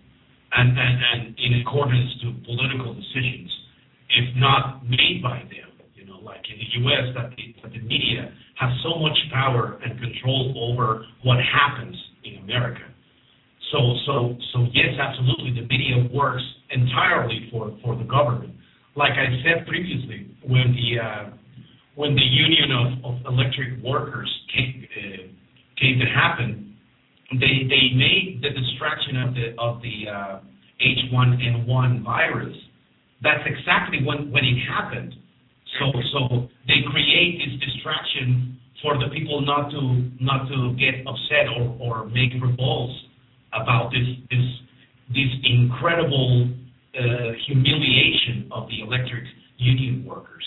and 0.54 0.78
and 0.78 0.96
and 1.12 1.38
in 1.38 1.60
accordance 1.60 2.10
to 2.22 2.32
political 2.44 2.94
decisions, 2.94 3.50
if 4.10 4.36
not 4.36 4.84
made 4.86 5.20
by 5.22 5.40
them. 5.48 5.72
You 5.94 6.06
know, 6.06 6.18
like 6.22 6.42
in 6.50 6.58
the 6.58 6.68
U.S., 6.84 7.14
that 7.14 7.30
the, 7.36 7.54
that 7.62 7.72
the 7.72 7.80
media 7.80 8.32
has 8.58 8.70
so 8.82 8.98
much 8.98 9.16
power 9.32 9.78
and 9.84 9.98
control 9.98 10.54
over 10.70 11.04
what 11.22 11.38
happens 11.38 11.96
in 12.24 12.42
America. 12.44 12.82
So 13.72 13.78
so 14.06 14.36
so 14.52 14.66
yes, 14.72 14.98
absolutely, 15.00 15.54
the 15.54 15.66
media 15.66 16.08
works 16.12 16.42
entirely 16.70 17.48
for 17.50 17.76
for 17.82 17.96
the 17.96 18.04
government. 18.04 18.54
Like 18.94 19.12
I 19.12 19.32
said 19.42 19.66
previously, 19.66 20.36
when 20.46 20.76
the 20.76 21.00
uh, 21.00 21.30
when 21.94 22.14
the 22.14 22.22
union 22.22 22.70
of, 22.72 23.04
of 23.04 23.32
electric 23.32 23.82
workers 23.82 24.28
came 24.54 24.86
uh, 24.96 25.22
came 25.80 25.98
to 25.98 26.06
happen, 26.06 26.72
they 27.40 27.66
they 27.68 27.94
made 27.94 28.40
the 28.42 28.50
distraction 28.50 29.16
of 29.16 29.34
the 29.34 29.54
of 29.59 29.82
the 29.82 30.09
uh, 30.09 30.40
H1N1 30.80 32.02
virus. 32.02 32.56
That's 33.22 33.42
exactly 33.46 34.04
when 34.04 34.30
when 34.30 34.44
it 34.44 34.59
happened. 34.68 35.14
So 35.78 35.92
so 36.12 36.48
they 36.66 36.82
create 36.90 37.38
this 37.38 37.60
distraction 37.60 38.59
for 38.82 38.98
the 38.98 39.09
people 39.14 39.40
not 39.40 39.70
to 39.70 40.10
not 40.20 40.48
to 40.48 40.74
get 40.74 41.06
upset 41.06 41.48
or, 41.56 41.76
or 41.80 42.06
make 42.09 42.32
revolts 42.40 42.94
about 43.52 43.92
this 43.92 44.09
this 44.30 44.46
this 45.14 45.30
incredible 45.44 46.48
uh, 46.98 47.32
humiliation 47.46 48.48
of 48.50 48.68
the 48.68 48.80
electric 48.80 49.24
union 49.56 50.04
workers. 50.04 50.44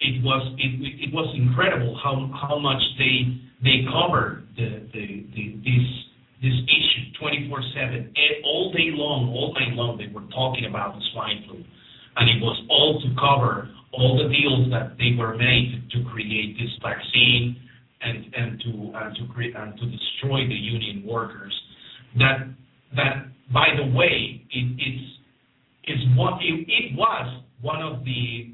It 0.00 0.22
was 0.22 0.54
it, 0.58 1.08
it 1.08 1.14
was 1.14 1.32
incredible 1.36 1.98
how 2.02 2.30
how 2.34 2.58
much 2.58 2.82
they 2.98 3.40
they 3.62 3.86
covered 3.90 4.46
the, 4.56 4.82
the, 4.92 5.26
the 5.34 5.56
this 5.64 5.86
this 6.42 6.54
issue 6.54 7.04
24/7 7.20 8.14
all 8.44 8.72
day 8.72 8.90
long 8.92 9.28
all 9.34 9.52
night 9.54 9.74
long 9.74 9.98
they 9.98 10.06
were 10.06 10.26
talking 10.30 10.66
about 10.66 10.94
the 10.94 11.02
swine 11.12 11.44
flu 11.46 11.64
and 12.16 12.30
it 12.30 12.42
was 12.42 12.56
all 12.68 13.00
to 13.00 13.08
cover 13.18 13.70
all 13.92 14.18
the 14.18 14.28
deals 14.28 14.70
that 14.70 14.96
they 14.98 15.16
were 15.18 15.36
made 15.36 15.82
to 15.90 16.04
create 16.12 16.56
this 16.58 16.70
vaccine 16.82 17.56
and 18.02 18.34
and 18.34 18.60
to 18.60 18.92
and 18.94 19.16
to 19.16 19.32
create 19.32 19.54
and 19.56 19.78
to 19.78 19.86
destroy 19.86 20.46
the 20.46 20.54
union 20.54 21.04
workers. 21.06 21.54
That 22.18 22.48
that 22.96 23.26
by 23.52 23.68
the 23.76 23.90
way, 23.96 24.42
it, 24.50 24.76
it's 24.78 25.04
is 25.88 26.04
what 26.16 26.34
it, 26.42 26.68
it 26.68 26.96
was 26.96 27.42
one 27.62 27.82
of 27.82 28.04
the 28.04 28.52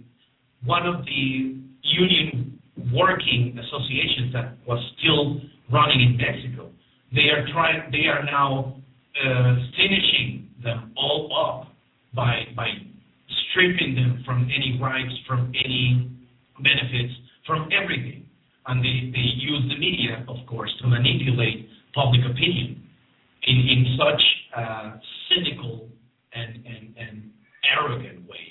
one 0.64 0.86
of 0.86 1.04
the 1.04 1.58
union 1.82 2.60
working 2.92 3.58
associations 3.58 4.32
that 4.32 4.56
was 4.66 4.78
still 4.98 5.40
running 5.72 6.00
in 6.00 6.16
Mexico. 6.16 6.70
They 7.14 7.30
are 7.30 7.46
trying. 7.52 7.90
They 7.90 8.06
are 8.08 8.24
now 8.24 8.76
uh, 9.24 9.54
finishing 9.76 10.50
them 10.62 10.92
all 10.96 11.30
up 11.34 11.68
by 12.14 12.46
by 12.56 12.68
stripping 13.50 13.94
them 13.94 14.22
from 14.26 14.44
any 14.44 14.78
rights, 14.80 15.14
from 15.26 15.52
any 15.64 16.10
benefits, 16.60 17.14
from 17.46 17.68
everything 17.72 18.24
and 18.66 18.82
they, 18.82 19.10
they 19.12 19.28
use 19.36 19.62
the 19.68 19.78
media, 19.78 20.24
of 20.28 20.36
course, 20.46 20.72
to 20.80 20.88
manipulate 20.88 21.68
public 21.94 22.20
opinion 22.24 22.82
in, 23.46 23.56
in 23.56 23.98
such 23.98 24.22
a 24.56 25.00
cynical 25.28 25.88
and, 26.32 26.64
and, 26.66 26.94
and 26.96 27.30
arrogant 27.78 28.28
way. 28.28 28.43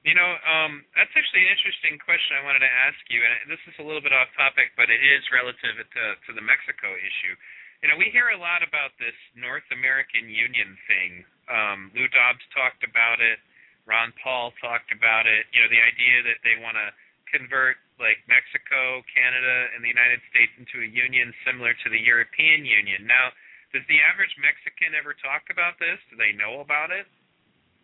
You 0.00 0.16
know, 0.16 0.32
um, 0.48 0.80
that's 0.96 1.12
actually 1.12 1.44
an 1.44 1.52
interesting 1.52 2.00
question 2.00 2.40
I 2.40 2.44
wanted 2.48 2.64
to 2.64 2.72
ask 2.88 2.96
you, 3.12 3.20
and 3.20 3.52
this 3.52 3.60
is 3.68 3.76
a 3.76 3.84
little 3.84 4.00
bit 4.00 4.16
off 4.16 4.32
topic, 4.32 4.72
but 4.72 4.88
it 4.88 4.96
is 4.96 5.20
relative 5.28 5.76
to, 5.76 6.04
to 6.16 6.30
the 6.32 6.40
Mexico 6.40 6.96
issue. 6.96 7.36
You 7.84 7.92
know, 7.92 8.00
we 8.00 8.08
hear 8.08 8.32
a 8.32 8.40
lot 8.40 8.64
about 8.64 8.96
this 8.96 9.16
North 9.36 9.64
American 9.68 10.28
Union 10.28 10.72
thing. 10.88 11.10
Um, 11.52 11.78
Lou 11.92 12.08
Dobbs 12.12 12.44
talked 12.56 12.80
about 12.80 13.20
it. 13.20 13.40
Ron 13.84 14.12
Paul 14.24 14.56
talked 14.60 14.88
about 14.88 15.28
it. 15.28 15.48
You 15.52 15.64
know, 15.64 15.68
the 15.68 15.80
idea 15.84 16.24
that 16.32 16.40
they 16.48 16.56
want 16.60 16.80
to 16.80 16.88
convert 17.28 17.76
like 18.00 18.20
Mexico, 18.24 19.04
Canada, 19.12 19.68
and 19.76 19.84
the 19.84 19.92
United 19.92 20.24
States 20.32 20.52
into 20.56 20.80
a 20.80 20.88
union 20.88 21.28
similar 21.44 21.76
to 21.84 21.88
the 21.92 22.00
European 22.00 22.64
Union. 22.64 23.04
Now, 23.04 23.32
does 23.76 23.84
the 23.86 24.00
average 24.00 24.32
Mexican 24.40 24.96
ever 24.96 25.12
talk 25.20 25.46
about 25.52 25.76
this? 25.76 26.00
Do 26.08 26.16
they 26.16 26.32
know 26.32 26.64
about 26.64 26.88
it? 26.88 27.04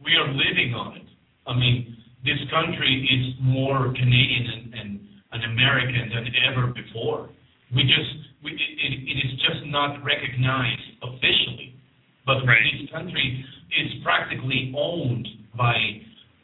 We 0.00 0.16
are 0.16 0.28
living 0.28 0.72
on 0.72 0.96
it. 0.96 1.08
I 1.46 1.54
mean, 1.54 1.94
this 2.26 2.42
country 2.50 3.06
is 3.06 3.38
more 3.38 3.94
Canadian 3.94 4.44
and, 4.50 4.64
and, 4.74 4.90
and 5.32 5.40
American 5.54 6.10
than 6.10 6.26
ever 6.50 6.74
before. 6.74 7.30
We 7.70 7.86
just, 7.86 8.12
we, 8.42 8.50
it, 8.52 8.92
it 9.06 9.16
is 9.22 9.32
just 9.46 9.62
not 9.70 10.02
recognized 10.02 10.98
officially. 11.06 11.78
But 12.26 12.42
right. 12.42 12.58
this 12.74 12.90
country 12.90 13.46
is 13.70 14.02
practically 14.02 14.74
owned 14.74 15.26
by 15.54 15.78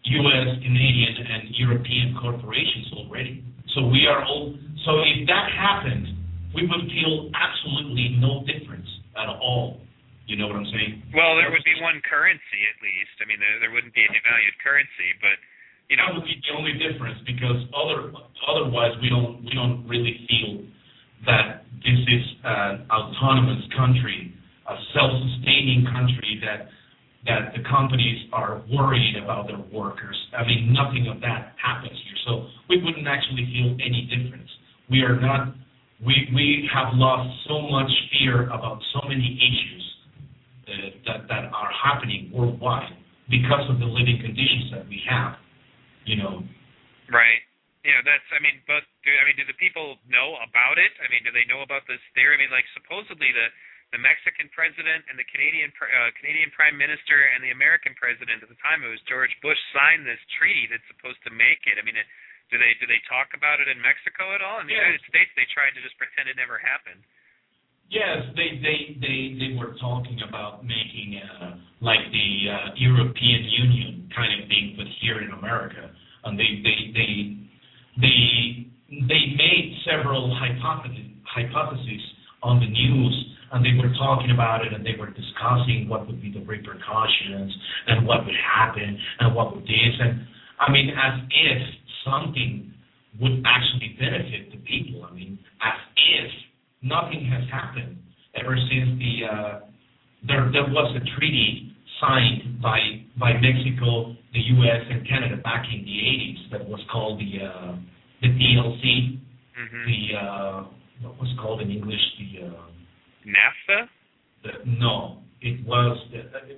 U.S., 0.02 0.48
Canadian, 0.62 1.14
and 1.18 1.42
European 1.58 2.14
corporations 2.22 2.94
already. 2.94 3.42
So 3.74 3.86
we 3.90 4.06
are 4.06 4.22
all. 4.22 4.54
So 4.86 4.90
if 5.02 5.26
that 5.26 5.46
happened, 5.50 6.06
we 6.54 6.62
would 6.66 6.86
feel 6.90 7.30
absolutely 7.34 8.18
no 8.22 8.46
difference 8.46 8.86
at 9.18 9.26
all. 9.26 9.82
You 10.26 10.38
know 10.38 10.46
what 10.46 10.58
I'm 10.58 10.70
saying? 10.70 11.02
Well, 11.14 11.34
there 11.38 11.50
would 11.50 11.66
be 11.66 11.74
one 11.82 11.98
currency 12.06 12.60
at 12.70 12.78
least. 12.78 13.14
I 13.18 13.26
mean, 13.26 13.42
there, 13.42 13.58
there 13.66 13.72
wouldn't 13.74 13.94
be 13.94 14.06
a 14.06 14.10
devalued 14.10 14.56
currency, 14.62 15.18
but 15.18 15.34
know, 15.96 16.02
that 16.06 16.14
would 16.14 16.24
be 16.24 16.36
the 16.40 16.52
only 16.56 16.74
difference 16.78 17.18
because 17.26 17.62
other 17.74 18.12
otherwise 18.48 18.92
we 19.00 19.08
don't 19.08 19.44
we 19.44 19.52
don't 19.54 19.86
really 19.86 20.26
feel 20.28 20.64
that 21.26 21.64
this 21.84 21.98
is 21.98 22.24
an 22.44 22.86
autonomous 22.90 23.62
country, 23.76 24.34
a 24.68 24.74
self-sustaining 24.94 25.86
country 25.90 26.40
that 26.42 26.68
that 27.26 27.54
the 27.54 27.62
companies 27.68 28.26
are 28.32 28.62
worried 28.70 29.14
about 29.22 29.46
their 29.46 29.62
workers. 29.72 30.16
I 30.36 30.42
mean, 30.42 30.74
nothing 30.74 31.06
of 31.06 31.20
that 31.20 31.54
happens 31.54 31.94
here. 31.94 32.18
So 32.26 32.46
we 32.68 32.82
wouldn't 32.82 33.06
actually 33.06 33.46
feel 33.46 33.78
any 33.78 34.10
difference. 34.10 34.50
We 34.90 35.02
are 35.02 35.20
not, 35.20 35.54
we, 36.04 36.28
we 36.34 36.68
have 36.74 36.94
lost 36.94 37.30
so 37.46 37.62
much 37.62 37.90
fear 38.10 38.50
about 38.50 38.82
so 38.92 39.06
many 39.06 39.38
issues 39.38 39.84
uh, 40.66 40.72
that, 41.06 41.28
that 41.28 41.44
are 41.54 41.70
happening 41.70 42.30
worldwide 42.34 42.90
because 43.30 43.70
of 43.70 43.78
the 43.78 43.86
living 43.86 44.18
conditions 44.18 44.74
that 44.74 44.88
we 44.88 45.00
have, 45.08 45.38
you 46.04 46.16
know. 46.18 46.42
Right. 47.10 47.42
You 47.82 47.90
know, 47.98 48.02
that's, 48.06 48.24
I 48.30 48.38
mean, 48.38 48.62
but, 48.70 48.86
do, 49.02 49.10
I 49.10 49.26
mean, 49.26 49.34
do 49.34 49.42
the 49.42 49.58
people 49.58 49.98
know 50.06 50.38
about 50.38 50.78
it? 50.78 50.94
I 51.02 51.10
mean, 51.10 51.26
do 51.26 51.34
they 51.34 51.42
know 51.50 51.66
about 51.66 51.82
this 51.90 51.98
theory? 52.14 52.38
I 52.38 52.46
mean, 52.46 52.54
like, 52.54 52.66
supposedly 52.78 53.34
the, 53.34 53.50
the 53.92 54.00
Mexican 54.00 54.48
president 54.56 55.04
and 55.12 55.20
the 55.20 55.28
Canadian 55.28 55.68
uh, 55.68 56.10
Canadian 56.16 56.48
prime 56.56 56.80
minister 56.80 57.28
and 57.36 57.44
the 57.44 57.52
American 57.52 57.92
president 57.92 58.40
at 58.40 58.48
the 58.48 58.56
time 58.64 58.80
it 58.80 58.88
was 58.88 59.02
George 59.04 59.36
Bush 59.44 59.60
signed 59.76 60.08
this 60.08 60.20
treaty 60.40 60.64
that's 60.72 60.86
supposed 60.88 61.20
to 61.28 61.30
make 61.30 61.60
it. 61.68 61.76
I 61.76 61.84
mean, 61.84 62.00
it, 62.00 62.08
do 62.48 62.56
they 62.56 62.72
do 62.80 62.88
they 62.88 63.04
talk 63.04 63.36
about 63.36 63.60
it 63.60 63.68
in 63.68 63.76
Mexico 63.84 64.32
at 64.32 64.40
all? 64.40 64.64
In 64.64 64.66
the 64.70 64.72
yes. 64.72 64.96
United 64.96 65.04
States, 65.12 65.28
they 65.36 65.44
tried 65.52 65.76
to 65.76 65.84
just 65.84 65.92
pretend 66.00 66.32
it 66.32 66.40
never 66.40 66.56
happened. 66.56 67.04
Yes, 67.92 68.32
they 68.32 68.56
they 68.64 68.96
they 68.96 69.36
they 69.36 69.52
were 69.60 69.76
talking 69.76 70.24
about 70.24 70.64
making 70.64 71.20
uh, 71.20 71.60
like 71.84 72.00
the 72.08 72.30
uh, 72.48 72.72
European 72.80 73.44
Union 73.44 74.08
kind 74.16 74.40
of 74.40 74.48
thing, 74.48 74.72
but 74.80 74.88
here 75.04 75.20
in 75.20 75.36
America, 75.36 75.91
and 76.24 76.38
they 76.38 76.62
they 76.62 76.78
they 76.94 77.12
they 78.00 78.18
they 79.08 79.22
made 79.36 79.76
several 79.84 80.34
hypotheses 80.38 81.10
hypotheses 81.24 82.02
on 82.42 82.60
the 82.60 82.66
news 82.66 83.14
and 83.52 83.64
they 83.64 83.72
were 83.76 83.92
talking 83.94 84.30
about 84.30 84.64
it 84.64 84.72
and 84.72 84.84
they 84.84 84.96
were 84.98 85.08
discussing 85.08 85.86
what 85.88 86.06
would 86.06 86.20
be 86.20 86.32
the 86.32 86.44
repercussions 86.44 87.52
and 87.86 88.06
what 88.06 88.24
would 88.24 88.36
happen 88.36 88.98
and 89.20 89.34
what 89.34 89.54
would 89.54 89.64
this 89.64 89.94
and 90.00 90.26
I 90.60 90.70
mean 90.70 90.90
as 90.90 91.20
if 91.30 91.62
something 92.04 92.72
would 93.20 93.42
actually 93.44 93.96
benefit 93.98 94.52
the 94.52 94.58
people. 94.58 95.04
I 95.04 95.14
mean 95.14 95.38
as 95.62 95.78
if 95.96 96.30
nothing 96.82 97.28
has 97.30 97.48
happened 97.50 97.98
ever 98.34 98.56
since 98.56 98.98
the 98.98 99.14
uh, 99.26 99.60
there 100.26 100.50
there 100.52 100.68
was 100.68 100.96
a 100.96 101.18
treaty 101.18 101.72
signed 102.00 102.60
by 102.60 102.78
by 103.18 103.32
Mexico, 103.34 104.16
the 104.32 104.40
U.S. 104.40 104.82
and 104.90 105.06
Canada 105.06 105.36
back 105.36 105.64
in 105.72 105.84
the 105.84 105.90
80s 105.90 106.50
that 106.52 106.68
was 106.68 106.80
called 106.90 107.20
the 107.20 107.44
uh, 107.44 107.76
the 108.22 108.28
TLC, 108.28 109.18
mm-hmm. 109.18 109.86
the 109.86 110.18
uh, 110.18 110.64
what 111.02 111.18
was 111.18 111.28
called 111.40 111.60
in 111.60 111.70
English 111.70 112.00
the 112.18 112.46
uh, 112.46 112.50
NAFTA? 113.26 113.88
The, 114.44 114.50
no, 114.66 115.18
it 115.40 115.66
was. 115.66 115.98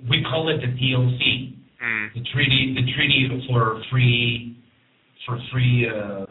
We 0.09 0.23
call 0.23 0.49
it 0.49 0.61
the 0.61 0.71
TLC, 0.71 1.55
mm. 1.83 2.13
the 2.13 2.21
treaty, 2.33 2.75
the 2.75 2.93
treaty 2.95 3.45
for 3.49 3.81
free, 3.91 4.57
for 5.25 5.39
free 5.51 5.87
uh, 5.87 6.25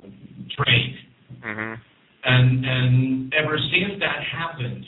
trade. 0.56 0.96
Mm-hmm. 1.44 1.74
And 2.24 2.64
and 2.64 3.34
ever 3.34 3.58
since 3.58 4.00
that 4.00 4.22
happened, 4.32 4.84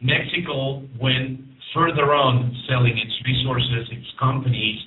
Mexico 0.00 0.82
went 1.00 1.40
further 1.74 2.14
on 2.14 2.56
selling 2.68 2.98
its 2.98 3.14
resources, 3.24 3.86
its 3.92 4.06
companies, 4.18 4.80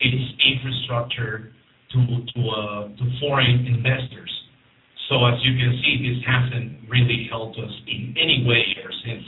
its 0.00 0.22
infrastructure 0.44 1.52
to 1.92 1.98
to 2.34 2.40
uh, 2.48 2.88
foreign 3.20 3.66
investors. 3.66 4.32
So 5.08 5.24
as 5.24 5.40
you 5.42 5.56
can 5.56 5.72
see, 5.82 5.94
this 6.04 6.20
hasn't 6.26 6.88
really 6.88 7.26
helped 7.30 7.58
us 7.58 7.72
in 7.86 8.14
any 8.20 8.44
way 8.46 8.62
ever 8.78 8.92
since. 9.04 9.24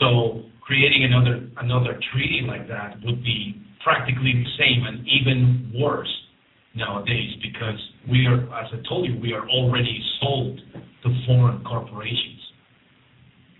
So 0.00 0.42
creating 0.60 1.04
another 1.04 1.48
another 1.58 2.00
treaty 2.12 2.42
like 2.46 2.66
that 2.68 2.96
would 3.04 3.22
be 3.22 3.60
practically 3.84 4.32
the 4.32 4.50
same 4.58 4.86
and 4.86 5.06
even 5.06 5.72
worse 5.78 6.10
nowadays 6.74 7.34
because 7.42 7.78
we 8.08 8.26
are, 8.26 8.42
as 8.54 8.70
I 8.72 8.78
told 8.88 9.06
you, 9.06 9.18
we 9.20 9.32
are 9.32 9.48
already 9.48 9.98
sold 10.20 10.60
to 11.02 11.08
foreign 11.26 11.64
corporations. 11.64 12.40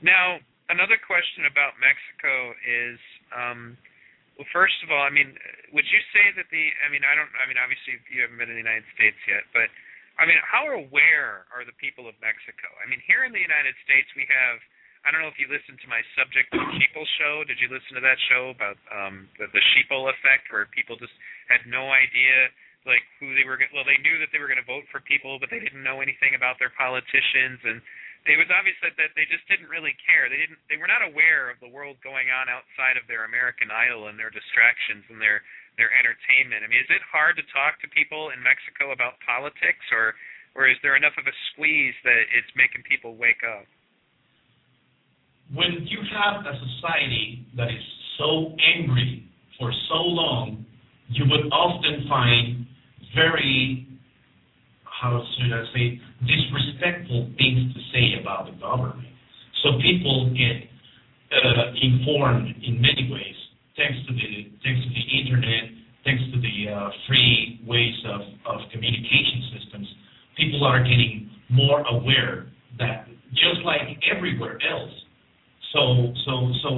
Now, 0.03 0.39
another 0.69 0.97
question 0.97 1.45
about 1.51 1.75
Mexico 1.81 2.55
is, 2.65 2.99
um, 3.35 3.77
well, 4.41 4.49
first 4.57 4.81
of 4.81 4.89
all, 4.89 5.05
I 5.05 5.13
mean, 5.13 5.37
would 5.69 5.85
you 5.93 6.01
say 6.17 6.33
that 6.41 6.49
the, 6.49 6.65
I 6.81 6.89
mean, 6.89 7.05
I 7.05 7.13
don't, 7.13 7.29
I 7.37 7.45
mean, 7.45 7.61
obviously 7.61 8.01
you 8.09 8.25
haven't 8.25 8.41
been 8.41 8.49
in 8.49 8.57
the 8.57 8.65
United 8.65 8.89
States 8.97 9.21
yet, 9.29 9.45
but 9.53 9.69
I 10.17 10.25
mean, 10.25 10.41
how 10.41 10.65
aware 10.73 11.45
are 11.53 11.61
the 11.69 11.77
people 11.77 12.09
of 12.09 12.17
Mexico? 12.25 12.73
I 12.81 12.89
mean, 12.89 13.05
here 13.05 13.29
in 13.29 13.37
the 13.37 13.45
United 13.45 13.77
States, 13.85 14.09
we 14.17 14.25
have. 14.33 14.57
I 15.05 15.09
don't 15.09 15.25
know 15.25 15.33
if 15.33 15.41
you 15.41 15.49
listened 15.49 15.81
to 15.81 15.89
my 15.89 16.01
Subject 16.13 16.49
of 16.53 16.61
People 16.77 17.05
show. 17.17 17.41
Did 17.49 17.57
you 17.57 17.73
listen 17.73 17.97
to 17.97 18.05
that 18.05 18.21
show 18.29 18.53
about 18.53 18.77
um, 18.93 19.33
the, 19.41 19.49
the 19.49 19.65
sheeple 19.73 20.09
effect, 20.13 20.53
where 20.53 20.69
people 20.73 20.97
just 21.01 21.17
had 21.49 21.65
no 21.65 21.89
idea 21.89 22.53
like 22.85 23.01
who 23.17 23.33
they 23.33 23.45
were? 23.45 23.61
Well, 23.73 23.85
they 23.85 24.01
knew 24.01 24.21
that 24.21 24.29
they 24.33 24.41
were 24.41 24.49
going 24.49 24.61
to 24.61 24.69
vote 24.69 24.85
for 24.93 25.01
people, 25.05 25.41
but 25.41 25.49
they 25.49 25.61
didn't 25.61 25.85
know 25.85 26.05
anything 26.05 26.37
about 26.37 26.61
their 26.61 26.73
politicians, 26.77 27.61
and 27.65 27.81
it 28.29 28.37
was 28.37 28.53
obvious 28.53 28.77
that, 28.85 28.97
that 29.01 29.17
they 29.17 29.25
just 29.25 29.47
didn't 29.49 29.73
really 29.73 29.97
care. 30.05 30.29
They 30.29 30.37
didn't. 30.37 30.61
They 30.69 30.77
were 30.77 30.91
not 30.91 31.01
aware 31.01 31.49
of 31.49 31.57
the 31.65 31.73
world 31.73 31.97
going 32.05 32.29
on 32.29 32.53
outside 32.53 33.01
of 33.01 33.09
their 33.09 33.25
American 33.25 33.73
Idol 33.73 34.13
and 34.13 34.21
their 34.21 34.29
distractions 34.29 35.09
and 35.09 35.17
their 35.17 35.41
their 35.81 35.89
entertainment. 35.97 36.61
I 36.61 36.69
mean, 36.69 36.85
is 36.85 36.93
it 36.93 37.01
hard 37.09 37.41
to 37.41 37.45
talk 37.49 37.81
to 37.81 37.89
people 37.89 38.29
in 38.37 38.45
Mexico 38.45 38.93
about 38.93 39.17
politics, 39.25 39.85
or 39.89 40.13
or 40.53 40.69
is 40.69 40.77
there 40.85 41.01
enough 41.01 41.17
of 41.17 41.25
a 41.25 41.37
squeeze 41.53 41.97
that 42.05 42.29
it's 42.37 42.51
making 42.53 42.85
people 42.85 43.17
wake 43.17 43.41
up? 43.41 43.65
When 45.57 45.87
you 45.89 45.99
have 46.13 46.45
a 46.47 46.55
society 46.61 47.47
that 47.57 47.73
is 47.73 47.87
so 48.19 48.55
angry 48.61 49.25
for 49.59 49.73
so 49.89 50.01
long, 50.07 50.65
you 51.09 51.25
would 51.27 51.51
often 51.51 52.07
find 52.09 52.67
very, 53.15 53.87
how 55.01 55.25
should 55.39 55.53
I 55.53 55.65
say, 55.73 56.01
disrespectful 56.27 57.33
things 57.39 57.73
to 57.73 57.81
say 57.93 58.21
about 58.21 58.47
the 58.47 58.53
government. 58.61 59.09
So 59.63 59.81
people 59.81 60.29
get 60.37 60.69
uh, 61.33 61.73
informed 61.81 62.55
in 62.63 62.81
many 62.81 63.09
ways 63.11 63.41
thanks 63.81 63.97
to 64.07 64.13
the 64.13 64.53
thanks 64.61 64.81
to 64.85 64.91
the 64.93 65.07
internet, 65.25 65.73
thanks 66.05 66.23
to 66.33 66.37
the 66.37 66.57
uh, 66.69 66.91
free 67.09 67.61
ways 67.65 67.97
of, 68.13 68.21
of 68.45 68.61
communication 68.73 69.41
systems, 69.57 69.89
people 70.37 70.65
are 70.65 70.85
getting 70.85 71.31
more 71.49 71.81
aware 71.89 72.53
that 72.79 73.09
just 73.33 73.65
like 73.65 73.97
everywhere 74.05 74.59
else. 74.69 74.93
So 75.73 76.13
so 76.27 76.33
so 76.63 76.71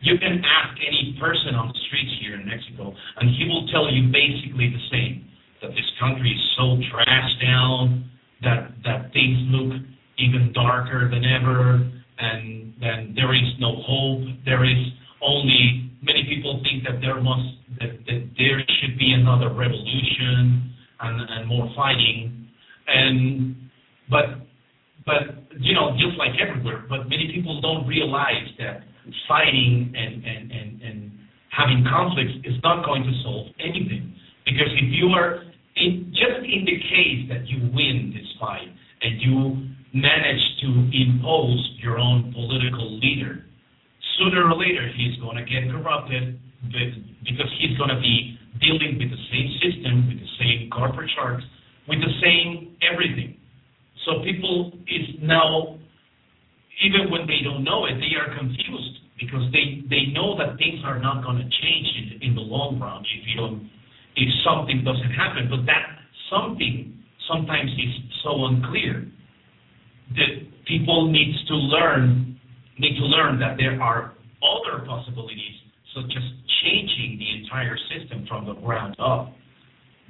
you 0.00 0.16
can 0.16 0.40
ask 0.40 0.72
any 0.80 1.16
person 1.20 1.54
on 1.54 1.68
the 1.68 1.78
streets 1.86 2.16
here 2.24 2.40
in 2.40 2.46
Mexico, 2.48 2.94
and 3.20 3.28
he 3.28 3.44
will 3.44 3.68
tell 3.68 3.92
you 3.92 4.08
basically 4.08 4.72
the 4.72 4.84
same. 4.90 5.27
That 5.62 5.70
this 5.70 5.90
country 5.98 6.30
is 6.30 6.42
so 6.56 6.78
trashed 6.90 7.42
down, 7.42 8.10
that 8.42 8.70
that 8.84 9.12
things 9.12 9.38
look 9.50 9.80
even 10.18 10.52
darker 10.52 11.10
than 11.10 11.24
ever, 11.24 11.90
and 12.18 12.74
then 12.80 13.12
there 13.14 13.34
is 13.34 13.48
no 13.58 13.74
hope. 13.82 14.22
There 14.44 14.64
is 14.64 14.86
only 15.22 15.90
many 16.02 16.24
people 16.28 16.60
think 16.62 16.84
that 16.84 17.00
there 17.00 17.20
must 17.20 17.58
that, 17.80 17.90
that 18.06 18.30
there 18.38 18.62
should 18.80 18.98
be 18.98 19.12
another 19.12 19.52
revolution 19.52 20.72
and, 21.00 21.20
and 21.30 21.48
more 21.48 21.70
fighting 21.74 22.48
and 22.86 23.56
but 24.10 24.46
but 25.04 25.52
you 25.58 25.74
know 25.74 25.92
just 25.98 26.16
like 26.18 26.32
everywhere 26.40 26.84
but 26.88 27.08
many 27.08 27.30
people 27.34 27.60
don't 27.60 27.86
realize 27.86 28.46
that 28.58 28.82
fighting 29.26 29.92
and 29.96 30.24
and 30.24 30.52
and, 30.52 30.82
and 30.82 31.12
having 31.50 31.84
conflicts 31.84 32.32
is 32.44 32.54
not 32.62 32.84
going 32.84 33.02
to 33.02 33.12
solve 33.22 33.46
anything 33.58 34.14
because 34.44 34.70
if 34.72 34.88
you 34.90 35.08
are 35.08 35.42
in 35.78 36.10
just 36.10 36.42
in 36.44 36.66
the 36.66 36.78
case 36.90 37.28
that 37.30 37.46
you 37.46 37.70
win 37.72 38.12
this 38.14 38.26
fight 38.40 38.68
and 39.02 39.20
you 39.22 39.68
manage 39.94 40.42
to 40.60 40.68
impose 40.92 41.62
your 41.80 41.98
own 41.98 42.32
political 42.34 42.98
leader 42.98 43.44
sooner 44.18 44.50
or 44.50 44.56
later 44.58 44.90
he's 44.96 45.16
going 45.22 45.36
to 45.36 45.46
get 45.46 45.70
corrupted 45.70 46.38
because 46.68 47.50
he's 47.62 47.76
going 47.78 47.90
to 47.90 48.00
be 48.00 48.38
dealing 48.60 48.98
with 48.98 49.10
the 49.10 49.22
same 49.30 49.48
system, 49.62 50.08
with 50.08 50.18
the 50.18 50.32
same 50.38 50.70
corporate 50.70 51.10
charts, 51.14 51.44
with 51.86 52.00
the 52.00 52.12
same 52.20 52.76
everything. 52.82 53.38
So 54.04 54.22
people 54.24 54.72
is 54.86 55.22
now, 55.22 55.78
even 56.82 57.10
when 57.10 57.26
they 57.26 57.42
don't 57.44 57.62
know 57.62 57.86
it, 57.86 57.94
they 58.02 58.18
are 58.18 58.36
confused 58.36 58.98
because 59.18 59.50
they, 59.52 59.82
they 59.90 60.10
know 60.12 60.38
that 60.38 60.58
things 60.58 60.82
are 60.84 60.98
not 60.98 61.22
going 61.24 61.38
to 61.38 61.46
change 61.46 61.88
in, 61.98 62.30
in 62.30 62.34
the 62.34 62.42
long 62.42 62.78
run 62.78 63.02
if 63.02 63.26
you 63.26 63.36
don't, 63.36 63.70
if 64.18 64.28
something 64.42 64.82
doesn't 64.82 65.14
happen. 65.14 65.46
But 65.48 65.64
that 65.66 65.86
something 66.30 66.98
sometimes 67.30 67.70
is 67.72 67.94
so 68.24 68.46
unclear 68.46 69.06
that 70.18 70.30
people 70.66 71.10
needs 71.10 71.38
to 71.46 71.54
learn 71.54 72.34
need 72.78 72.96
to 72.98 73.06
learn 73.06 73.40
that 73.40 73.56
there 73.58 73.80
are 73.82 74.14
other 74.38 74.86
possibilities, 74.86 75.56
such 75.94 76.10
as 76.14 76.24
changing 76.62 77.18
the 77.18 77.42
entire 77.42 77.76
system 77.90 78.24
from 78.28 78.46
the 78.46 78.54
ground 78.54 78.94
up. 78.98 79.34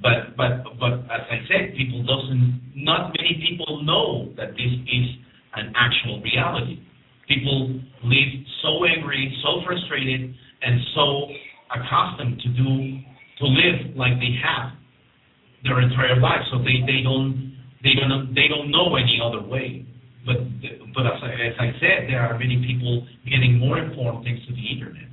But 0.01 0.36
but 0.36 0.64
but 0.78 1.05
as 1.10 1.24
I 1.28 1.39
said, 1.48 1.76
people 1.76 2.05
doesn't 2.05 2.72
not 2.76 3.12
many 3.16 3.44
people 3.48 3.82
know 3.85 4.32
that 4.36 4.52
this 4.52 4.72
is 4.72 5.06
an 5.55 5.72
actual 5.76 6.20
reality. 6.22 6.80
People 7.26 7.80
live 8.05 8.32
so 8.62 8.85
angry, 8.85 9.36
so 9.43 9.60
frustrated, 9.66 10.32
and 10.62 10.80
so 10.94 11.28
accustomed 11.74 12.40
to 12.40 12.48
do 12.48 13.01
to 13.39 13.44
live 13.47 13.94
like 13.97 14.19
they 14.19 14.35
have 14.43 14.74
their 15.65 15.81
entire 15.81 16.19
life, 16.20 16.43
so 16.51 16.59
they, 16.59 16.82
they 16.86 17.02
don't 17.02 17.55
they 17.82 17.94
don't 17.94 18.35
they 18.35 18.47
don't 18.51 18.70
know 18.70 18.97
any 18.97 19.19
other 19.23 19.43
way. 19.43 19.86
But 20.27 20.43
but 20.94 21.06
as 21.06 21.19
I, 21.23 21.31
as 21.51 21.56
I 21.59 21.70
said, 21.78 22.10
there 22.10 22.23
are 22.23 22.39
many 22.39 22.59
people 22.66 23.06
getting 23.24 23.59
more 23.59 23.78
informed 23.78 24.24
thanks 24.27 24.43
to 24.47 24.52
the 24.52 24.66
internet. 24.70 25.09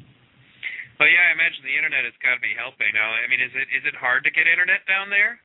Well, 0.99 1.11
yeah, 1.11 1.27
I 1.27 1.35
imagine 1.35 1.59
the 1.61 1.75
internet 1.75 2.07
has 2.07 2.15
got 2.23 2.39
to 2.39 2.43
be 2.43 2.55
helping. 2.55 2.87
Now, 2.95 3.11
I 3.11 3.27
mean, 3.27 3.43
is 3.43 3.51
it 3.53 3.67
is 3.73 3.83
it 3.85 3.95
hard 3.99 4.23
to 4.25 4.31
get 4.31 4.47
internet 4.47 4.81
down 4.87 5.11
there? 5.11 5.37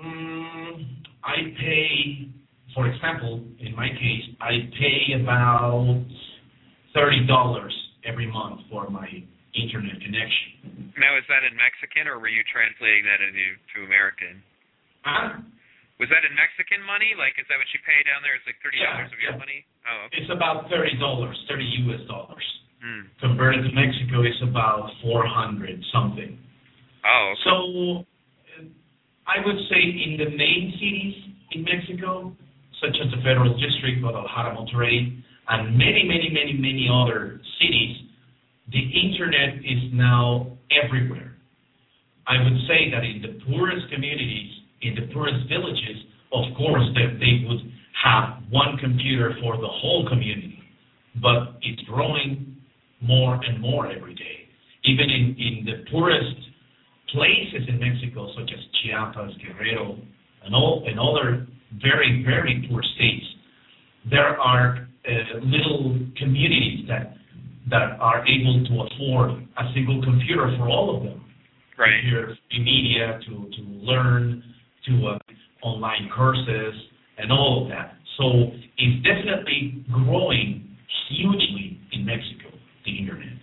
Mm, 0.00 1.04
I 1.22 1.36
pay, 1.60 2.32
for 2.74 2.88
example, 2.88 3.44
in 3.60 3.76
my 3.76 3.88
case, 3.92 4.24
I 4.40 4.72
pay 4.72 5.20
about 5.20 6.02
thirty 6.94 7.26
dollars 7.26 7.74
every 8.04 8.26
month 8.26 8.62
for 8.70 8.88
my 8.88 9.06
internet 9.54 10.00
connection. 10.00 10.71
Now, 11.00 11.16
is 11.16 11.24
that 11.32 11.42
in 11.46 11.56
Mexican, 11.56 12.08
or 12.08 12.20
were 12.20 12.32
you 12.32 12.44
translating 12.48 13.04
that 13.08 13.20
into 13.24 13.56
to 13.76 13.76
American? 13.88 14.42
Huh? 15.04 15.40
Was 16.00 16.10
that 16.10 16.26
in 16.26 16.34
Mexican 16.34 16.82
money? 16.82 17.14
Like, 17.14 17.38
is 17.38 17.46
that 17.46 17.56
what 17.56 17.70
you 17.70 17.80
pay 17.86 18.00
down 18.04 18.20
there? 18.26 18.34
It's 18.34 18.44
like 18.48 18.58
thirty 18.60 18.80
dollars 18.82 19.08
Yeah, 19.08 19.14
of 19.14 19.20
your 19.22 19.34
yeah. 19.36 19.44
money. 19.44 19.60
Oh, 19.86 19.98
okay. 20.10 20.18
It's 20.20 20.32
about 20.32 20.66
thirty 20.68 20.98
dollars, 20.98 21.36
thirty 21.46 21.68
U.S. 21.86 22.02
dollars. 22.10 22.42
Hmm. 22.82 23.06
Converted 23.22 23.62
to 23.62 23.72
Mexico, 23.72 24.26
it's 24.26 24.42
about 24.42 24.90
four 25.00 25.22
hundred 25.22 25.78
something. 25.94 26.34
Oh, 27.06 27.34
okay. 27.34 27.42
So, 27.46 27.54
I 29.30 29.38
would 29.46 29.60
say 29.70 29.78
in 29.78 30.18
the 30.18 30.30
main 30.34 30.74
cities 30.82 31.14
in 31.54 31.62
Mexico, 31.62 32.34
such 32.82 32.98
as 32.98 33.10
the 33.14 33.22
Federal 33.22 33.54
District, 33.54 34.02
Guadalajara, 34.02 34.58
Monterrey, 34.58 35.22
and 35.48 35.78
many, 35.78 36.02
many, 36.02 36.30
many, 36.34 36.54
many 36.58 36.90
other 36.90 37.38
cities, 37.62 38.10
the 38.74 38.82
internet 38.82 39.62
is 39.62 39.92
now 39.94 40.50
everywhere. 40.84 41.36
I 42.26 42.42
would 42.42 42.58
say 42.68 42.90
that 42.90 43.02
in 43.04 43.22
the 43.22 43.44
poorest 43.44 43.90
communities, 43.92 44.50
in 44.82 44.94
the 44.94 45.12
poorest 45.12 45.48
villages, 45.48 46.06
of 46.32 46.54
course, 46.56 46.84
they 46.94 47.44
would 47.46 47.60
have 48.04 48.42
one 48.50 48.78
computer 48.78 49.34
for 49.40 49.56
the 49.56 49.68
whole 49.68 50.08
community. 50.08 50.58
But 51.20 51.58
it's 51.62 51.82
growing 51.82 52.56
more 53.00 53.34
and 53.34 53.60
more 53.60 53.90
every 53.90 54.14
day. 54.14 54.48
Even 54.84 55.10
in, 55.10 55.36
in 55.38 55.64
the 55.64 55.90
poorest 55.90 56.36
places 57.12 57.68
in 57.68 57.78
Mexico, 57.78 58.28
such 58.36 58.50
as 58.50 58.60
Chiapas, 58.82 59.32
Guerrero, 59.44 59.98
and 60.44 60.54
all 60.54 60.84
and 60.86 60.98
other 60.98 61.46
very 61.80 62.24
very 62.24 62.66
poor 62.68 62.82
states, 62.96 63.26
there 64.10 64.38
are 64.40 64.88
uh, 65.06 65.38
little 65.44 65.98
communities 66.16 66.86
that 66.88 67.14
that 67.70 67.98
are 68.00 68.26
able 68.26 68.64
to 68.66 68.74
afford 68.86 69.30
a 69.30 69.64
single 69.74 70.02
computer 70.02 70.50
for 70.58 70.68
all 70.68 70.96
of 70.96 71.02
them. 71.04 71.24
right. 71.78 72.02
Free 72.02 72.36
media 72.58 73.18
to 73.26 73.32
to 73.50 73.62
learn, 73.86 74.42
to 74.86 74.92
uh, 75.06 75.66
online 75.66 76.10
courses, 76.14 76.74
and 77.18 77.30
all 77.30 77.62
of 77.62 77.68
that. 77.70 77.94
So 78.18 78.50
it's 78.76 78.98
definitely 79.06 79.84
growing 79.88 80.76
hugely 81.08 81.80
in 81.92 82.04
Mexico, 82.04 82.50
the 82.84 82.92
internet. 82.98 83.38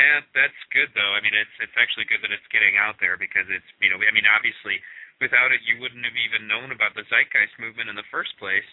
Yeah, 0.00 0.24
that's 0.32 0.60
good 0.72 0.88
though. 0.96 1.12
I 1.12 1.20
mean, 1.20 1.36
it's 1.36 1.56
it's 1.60 1.76
actually 1.76 2.08
good 2.08 2.24
that 2.24 2.32
it's 2.32 2.46
getting 2.48 2.80
out 2.80 2.96
there 3.00 3.20
because 3.20 3.44
it's 3.52 3.66
you 3.80 3.92
know 3.92 4.00
I 4.00 4.12
mean 4.12 4.24
obviously 4.24 4.80
without 5.20 5.52
it 5.52 5.60
you 5.68 5.76
wouldn't 5.76 6.04
have 6.04 6.16
even 6.16 6.48
known 6.48 6.72
about 6.72 6.96
the 6.96 7.04
zeitgeist 7.12 7.52
movement 7.60 7.92
in 7.92 7.96
the 7.96 8.08
first 8.08 8.32
place. 8.40 8.64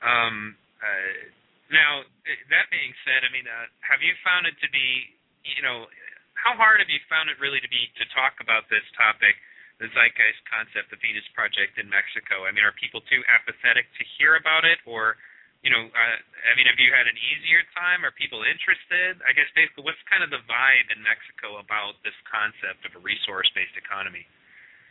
Um, 0.00 0.54
uh, 0.78 1.28
now 1.70 2.02
that 2.50 2.66
being 2.68 2.92
said, 3.06 3.22
I 3.22 3.30
mean, 3.30 3.46
uh, 3.46 3.66
have 3.86 4.02
you 4.02 4.12
found 4.26 4.46
it 4.46 4.58
to 4.60 4.68
be 4.74 5.14
you 5.46 5.62
know 5.64 5.86
how 6.34 6.56
hard 6.56 6.80
have 6.80 6.90
you 6.90 7.00
found 7.06 7.28
it 7.28 7.36
really 7.38 7.60
to 7.60 7.70
be 7.70 7.88
to 8.00 8.04
talk 8.16 8.40
about 8.40 8.66
this 8.72 8.84
topic, 8.96 9.36
the 9.78 9.88
zeitgeist 9.92 10.40
concept, 10.48 10.88
the 10.90 11.00
Venus 11.00 11.26
Project 11.36 11.76
in 11.76 11.86
Mexico? 11.86 12.48
I 12.48 12.52
mean, 12.52 12.64
are 12.64 12.74
people 12.76 13.04
too 13.06 13.20
apathetic 13.28 13.86
to 14.00 14.02
hear 14.18 14.40
about 14.40 14.64
it, 14.64 14.80
or 14.88 15.20
you 15.60 15.68
know, 15.68 15.92
uh, 15.92 16.16
I 16.48 16.52
mean, 16.56 16.64
have 16.64 16.80
you 16.80 16.88
had 16.88 17.04
an 17.04 17.18
easier 17.20 17.60
time? 17.76 18.00
Are 18.00 18.14
people 18.16 18.40
interested? 18.40 19.20
I 19.28 19.36
guess 19.36 19.48
basically, 19.52 19.84
what's 19.84 20.00
kind 20.08 20.24
of 20.24 20.32
the 20.32 20.40
vibe 20.48 20.88
in 20.88 21.04
Mexico 21.04 21.60
about 21.60 22.00
this 22.00 22.16
concept 22.24 22.88
of 22.88 22.96
a 22.96 23.00
resource-based 23.04 23.76
economy? 23.76 24.24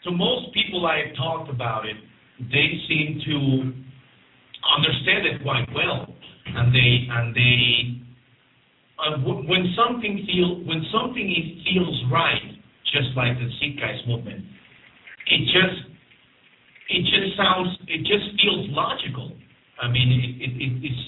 So 0.05 0.13
most 0.13 0.53
people 0.53 0.85
I've 0.85 1.17
talked 1.17 1.49
about 1.49 1.89
it, 1.89 1.97
they 2.53 2.69
seem 2.85 3.19
to 3.25 3.35
understand 4.61 5.25
it 5.25 5.41
quite 5.41 5.67
well, 5.73 6.13
and 6.55 6.73
they 6.73 6.91
and 7.09 7.35
they 7.35 7.61
uh, 8.99 9.17
w- 9.21 9.47
when 9.47 9.73
something 9.75 10.25
feel 10.25 10.63
when 10.65 10.85
something 10.91 11.27
feels 11.65 11.97
right, 12.11 12.55
just 12.93 13.15
like 13.15 13.37
the 13.37 13.49
Zeitgeist 13.59 14.07
movement, 14.07 14.45
it 15.27 15.41
just 15.51 15.79
it 16.89 17.01
just 17.05 17.37
sounds 17.37 17.69
it 17.87 18.01
just 18.05 18.25
feels 18.41 18.67
logical 18.71 19.33
I 19.81 19.87
mean, 19.87 20.11
it, 20.11 20.31
it, 20.43 20.51
it, 20.59 20.71
it's 20.83 21.03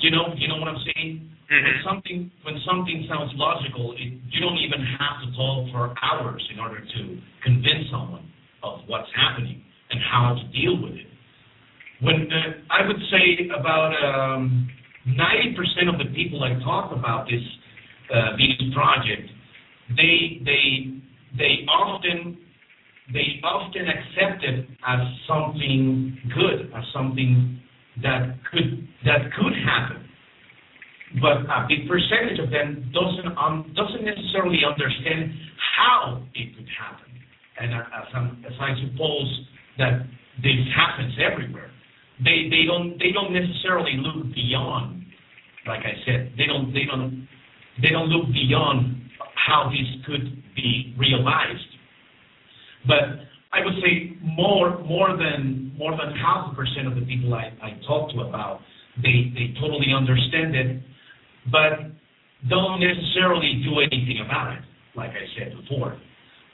you 0.00 0.10
know 0.10 0.32
you 0.36 0.48
know 0.48 0.56
what 0.56 0.68
I'm 0.68 0.80
saying. 0.94 1.28
Mm-hmm. 1.48 1.64
When 1.64 1.76
something 1.84 2.18
when 2.44 2.56
something 2.64 3.06
sounds 3.08 3.32
logical, 3.36 3.92
it, 3.92 4.16
you 4.32 4.40
don't 4.40 4.58
even 4.58 4.80
have 4.96 5.24
to 5.24 5.28
talk 5.36 5.68
for 5.72 5.94
hours 6.00 6.42
in 6.52 6.60
order 6.60 6.80
to 6.80 7.00
convince 7.44 7.88
someone 7.92 8.24
of 8.62 8.80
what's 8.86 9.08
happening 9.14 9.62
and 9.90 10.00
how 10.00 10.36
to 10.36 10.44
deal 10.56 10.80
with 10.80 10.96
it. 10.96 11.08
When 12.00 12.28
uh, 12.30 12.52
I 12.70 12.86
would 12.86 13.00
say 13.10 13.48
about 13.58 13.92
um, 14.04 14.68
90% 15.08 15.92
of 15.92 15.98
the 15.98 16.14
people 16.14 16.44
I 16.44 16.54
talk 16.62 16.92
about 16.92 17.26
this 17.26 17.42
uh, 18.12 18.36
Venus 18.36 18.74
project, 18.74 19.28
they 19.96 20.40
they 20.44 20.94
they 21.36 21.66
often 21.66 22.38
they 23.12 23.40
often 23.42 23.82
accept 23.88 24.44
it 24.44 24.66
as 24.86 25.00
something 25.26 26.16
good, 26.34 26.70
as 26.76 26.84
something 26.92 27.60
that 28.02 28.36
could 28.52 28.86
that 29.04 29.32
could 29.34 29.54
happen, 29.64 30.04
but 31.20 31.48
a 31.50 31.66
big 31.68 31.88
percentage 31.88 32.38
of 32.38 32.50
them 32.50 32.92
doesn't 32.92 33.36
um, 33.36 33.72
doesn't 33.74 34.04
necessarily 34.04 34.60
understand 34.62 35.32
how 35.78 36.22
it 36.34 36.54
could 36.54 36.68
happen, 36.78 37.10
and 37.58 37.74
as, 37.74 38.06
as 38.46 38.56
I 38.60 38.70
suppose 38.86 39.46
that 39.78 40.06
this 40.42 40.60
happens 40.76 41.14
everywhere, 41.18 41.70
they 42.24 42.48
they 42.50 42.64
don't 42.66 42.98
they 42.98 43.12
don't 43.12 43.32
necessarily 43.32 43.96
look 43.98 44.34
beyond, 44.34 45.06
like 45.66 45.80
I 45.80 45.94
said, 46.04 46.32
they 46.36 46.46
don't 46.46 46.72
they 46.72 46.84
don't 46.84 47.28
they 47.82 47.90
don't 47.90 48.08
look 48.08 48.32
beyond 48.32 49.08
how 49.34 49.70
this 49.70 49.86
could 50.06 50.42
be 50.54 50.94
realized, 50.98 51.70
but 52.86 53.28
I 53.52 53.64
would 53.64 53.74
say 53.82 54.16
more 54.22 54.78
more 54.84 55.16
than 55.16 55.72
more 55.78 55.92
than 55.92 56.14
half 56.16 56.52
a 56.52 56.54
percent 56.54 56.86
of 56.88 56.94
the 56.94 57.06
people 57.06 57.34
I, 57.34 57.52
I 57.62 57.78
talk 57.86 58.10
to 58.12 58.20
about 58.20 58.60
they 59.02 59.30
they 59.34 59.54
totally 59.60 59.94
understand 59.96 60.54
it, 60.56 60.82
but 61.50 61.94
don't 62.50 62.80
necessarily 62.80 63.62
do 63.64 63.80
anything 63.80 64.22
about 64.24 64.54
it, 64.54 64.62
like 64.96 65.10
I 65.10 65.26
said 65.38 65.54
before, 65.56 65.98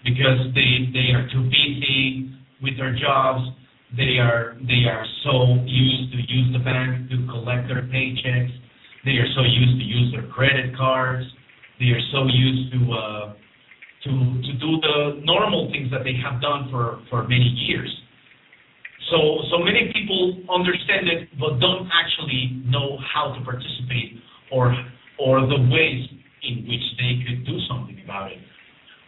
because 0.05 0.53
they 0.55 0.93
they 0.93 1.13
are 1.17 1.29
too 1.33 1.45
busy 1.45 2.31
with 2.63 2.77
their 2.77 2.95
jobs. 2.97 3.49
They 3.97 4.19
are 4.19 4.57
they 4.67 4.91
are 4.91 5.07
so 5.23 5.63
used 5.67 6.11
to 6.13 6.19
use 6.19 6.53
the 6.53 6.59
bank 6.59 7.11
to 7.11 7.17
collect 7.31 7.69
their 7.69 7.83
paychecks. 7.83 8.51
They 9.05 9.23
are 9.23 9.31
so 9.37 9.43
used 9.43 9.79
to 9.79 9.87
use 9.87 10.13
their 10.13 10.27
credit 10.33 10.77
cards. 10.77 11.27
They 11.79 11.95
are 11.95 12.05
so 12.11 12.27
used 12.27 12.73
to 12.73 12.81
uh, 12.91 13.35
to 14.05 14.11
to 14.11 14.53
do 14.59 14.71
the 14.83 15.23
normal 15.23 15.71
things 15.71 15.91
that 15.93 16.03
they 16.03 16.15
have 16.19 16.41
done 16.41 16.69
for 16.71 17.03
for 17.09 17.23
many 17.23 17.47
years. 17.69 17.91
So 19.11 19.47
so 19.51 19.59
many 19.63 19.93
people 19.95 20.43
understand 20.51 21.07
it 21.07 21.29
but 21.39 21.61
don't 21.61 21.87
actually 21.95 22.63
know 22.67 22.99
how 23.15 23.35
to 23.35 23.45
participate 23.45 24.19
or 24.51 24.75
or 25.19 25.47
the 25.47 25.61
ways 25.71 26.03
in 26.43 26.67
which 26.67 26.87
they 26.99 27.23
could 27.23 27.47
do 27.47 27.59
something 27.69 28.01
about 28.03 28.33
it. 28.33 28.39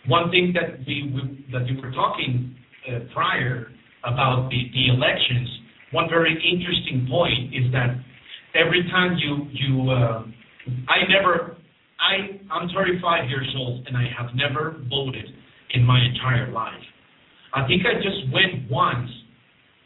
One 0.07 0.31
thing 0.31 0.55
that 0.55 0.79
we, 0.87 1.11
we 1.11 1.47
that 1.51 1.67
we 1.67 1.75
were 1.81 1.91
talking 1.91 2.55
uh, 2.87 3.01
prior 3.13 3.73
about 4.07 4.49
the, 4.51 4.71
the 4.73 4.95
elections, 4.95 5.49
one 5.93 6.09
very 6.09 6.33
interesting 6.33 7.07
point 7.11 7.55
is 7.55 7.71
that 7.73 7.99
every 8.55 8.83
time 8.91 9.17
you 9.19 9.47
you 9.53 9.91
uh, 9.91 10.23
I 10.89 11.07
never 11.11 11.57
I, 11.99 12.39
I'm 12.53 12.69
35 12.75 13.29
years 13.29 13.53
old 13.57 13.87
and 13.87 13.97
I 13.97 14.07
have 14.17 14.35
never 14.35 14.77
voted 14.89 15.27
in 15.75 15.83
my 15.83 15.99
entire 16.05 16.53
life. 16.53 16.85
I 17.55 17.67
think 17.67 17.83
I 17.87 17.97
just 17.97 18.33
went 18.33 18.71
once 18.71 19.11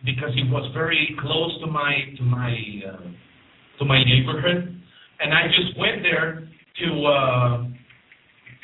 because 0.05 0.31
it 0.35 0.51
was 0.51 0.71
very 0.75 1.17
close 1.21 1.61
to 1.61 1.67
my 1.67 1.93
to 2.17 2.23
my 2.23 2.57
uh, 2.89 3.11
to 3.79 3.85
my 3.85 4.03
neighborhood, 4.05 4.81
and 5.21 5.33
I 5.33 5.47
just 5.49 5.79
went 5.79 6.03
there 6.03 6.49
to 6.81 7.07
uh, 7.07 7.65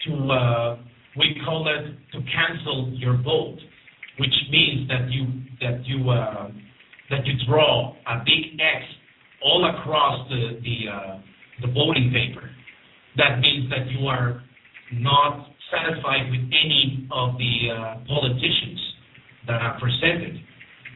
to 0.07 0.33
uh, 0.33 0.78
we 1.16 1.41
call 1.45 1.69
it 1.69 2.12
to 2.12 2.19
cancel 2.33 2.93
your 2.97 3.16
vote, 3.23 3.59
which 4.19 4.35
means 4.51 4.89
that 4.89 5.11
you 5.11 5.27
that 5.61 5.87
you 5.87 6.11
uh, 6.11 6.51
that 7.11 7.27
you 7.27 7.35
draw 7.47 7.95
a 8.07 8.19
big 8.25 8.61
X 8.61 8.85
all 9.45 9.65
across 9.65 10.29
the 10.29 10.61
the 10.63 10.91
uh, 10.91 11.19
the 11.63 11.73
voting 11.73 12.13
paper 12.13 12.51
that 13.17 13.41
means 13.41 13.71
that 13.71 13.89
you 13.91 14.07
are 14.07 14.43
not 14.93 15.49
satisfied 15.73 16.31
with 16.31 16.41
any 16.53 17.09
of 17.11 17.37
the 17.39 17.73
uh, 17.73 17.95
politicians 18.07 18.81
that 19.47 19.61
are 19.61 19.79
presented. 19.81 20.41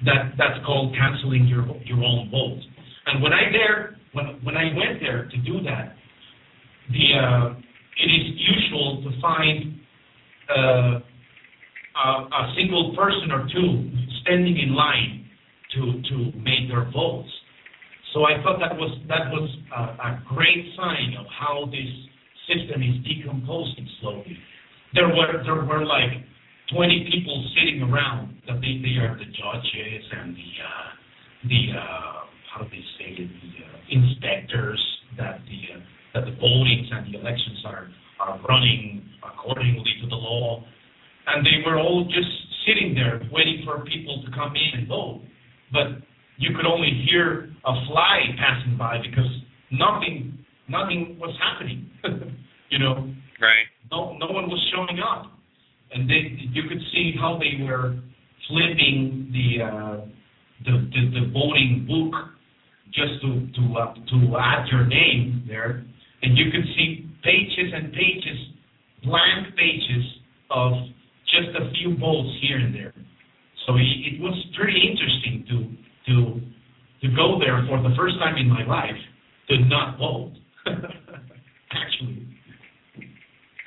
That 0.04 0.32
that's 0.38 0.64
called 0.64 0.94
canceling 0.94 1.46
your 1.46 1.66
your 1.84 2.02
own 2.04 2.30
vote. 2.30 2.60
And 3.06 3.22
when 3.22 3.32
I 3.32 3.50
there 3.52 3.96
when 4.12 4.26
when 4.42 4.56
I 4.56 4.72
went 4.76 5.00
there 5.00 5.28
to 5.28 5.36
do 5.38 5.60
that, 5.64 5.96
the 6.92 7.06
uh, 7.18 7.54
it 8.00 8.08
is 8.08 8.26
usual 8.36 9.02
to 9.04 9.20
find 9.20 9.80
uh, 10.48 11.00
a, 11.96 12.52
single 12.56 12.94
person 12.96 13.30
or 13.32 13.48
two 13.52 13.90
standing 14.22 14.58
in 14.58 14.74
line 14.74 15.26
to 15.74 16.02
to 16.10 16.16
make 16.38 16.68
their 16.68 16.90
votes. 16.90 17.30
So 18.12 18.24
I 18.24 18.42
thought 18.42 18.58
that 18.58 18.76
was 18.76 18.90
that 19.08 19.30
was 19.30 19.48
a, 19.76 19.82
a 19.82 20.22
great 20.34 20.66
sign 20.76 21.14
of 21.18 21.26
how 21.30 21.66
this 21.70 21.90
system 22.50 22.82
is 22.82 23.02
decomposing 23.06 23.88
slowly. 24.00 24.36
There 24.94 25.08
were 25.08 25.42
there 25.44 25.62
were 25.62 25.84
like 25.86 26.26
20 26.74 27.08
people 27.10 27.36
sitting 27.54 27.82
around. 27.82 28.36
That 28.46 28.60
they, 28.60 28.82
they 28.82 28.98
are 28.98 29.14
the 29.14 29.26
judges 29.26 30.04
and 30.10 30.34
the 30.34 30.50
uh, 30.62 30.90
the 31.48 31.62
uh, 31.78 32.20
how 32.50 32.62
do 32.62 32.70
they 32.70 32.84
say 32.98 33.14
it, 33.14 33.30
the 33.30 33.52
uh, 33.62 34.00
inspectors 34.02 34.80
that 35.18 35.40
the 35.46 35.60
uh, 35.74 35.80
that 36.14 36.24
the 36.26 36.34
votings 36.42 36.88
and 36.90 37.14
the 37.14 37.18
elections 37.18 37.62
are 37.64 37.88
are 38.18 38.40
running 38.48 39.06
accordingly 39.22 39.94
to 40.02 40.08
the 40.08 40.14
law, 40.14 40.64
and 41.26 41.44
they 41.44 41.62
were 41.64 41.78
all 41.78 42.04
just 42.04 42.30
sitting 42.66 42.94
there 42.94 43.20
waiting 43.32 43.62
for 43.64 43.84
people 43.84 44.22
to 44.24 44.30
come 44.32 44.54
in 44.54 44.80
and 44.80 44.88
vote. 44.88 45.22
But 45.72 46.02
you 46.38 46.54
could 46.56 46.66
only 46.66 47.06
hear 47.08 47.50
a 47.64 47.72
fly 47.86 48.20
passing 48.38 48.76
by 48.76 48.98
because 48.98 49.30
nothing 49.70 50.44
nothing 50.68 51.18
was 51.20 51.34
happening. 51.40 51.90
you 52.70 52.78
know. 52.78 53.12
Right. 53.40 53.66
No, 53.90 54.16
no 54.18 54.26
one 54.32 54.48
was 54.48 54.60
showing 54.72 55.00
up, 55.00 55.32
and 55.92 56.08
they, 56.08 56.38
you 56.52 56.68
could 56.68 56.80
see 56.92 57.12
how 57.18 57.38
they 57.38 57.64
were 57.64 57.98
flipping 58.48 59.30
the 59.32 59.64
uh, 59.64 60.00
the, 60.64 60.72
the, 60.92 61.20
the 61.20 61.32
voting 61.32 61.86
book 61.88 62.14
just 62.92 63.20
to 63.22 63.48
to 63.54 63.78
uh, 63.78 63.94
to 63.94 64.36
add 64.38 64.68
your 64.70 64.86
name 64.86 65.44
there, 65.48 65.84
and 66.22 66.36
you 66.36 66.50
could 66.52 66.64
see 66.76 67.08
pages 67.24 67.72
and 67.74 67.92
pages, 67.92 68.38
blank 69.04 69.56
pages 69.56 70.04
of 70.50 70.72
just 71.30 71.54
a 71.56 71.70
few 71.78 71.96
votes 71.96 72.30
here 72.42 72.58
and 72.58 72.74
there. 72.74 72.94
So 73.66 73.76
it, 73.76 73.88
it 74.10 74.16
was 74.20 74.34
pretty 74.58 74.80
interesting 74.82 75.46
to 75.50 75.56
to 76.10 76.14
to 77.02 77.06
go 77.16 77.38
there 77.38 77.62
for 77.68 77.80
the 77.80 77.94
first 77.96 78.18
time 78.18 78.36
in 78.36 78.48
my 78.48 78.66
life 78.66 78.98
to 79.48 79.54
not 79.70 79.98
vote. 79.98 80.34
Actually. 81.72 82.26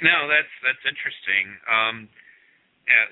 No, 0.03 0.27
that's 0.27 0.53
that's 0.61 0.83
interesting. 0.83 1.45
Um, 1.65 1.95
yeah, 2.83 3.07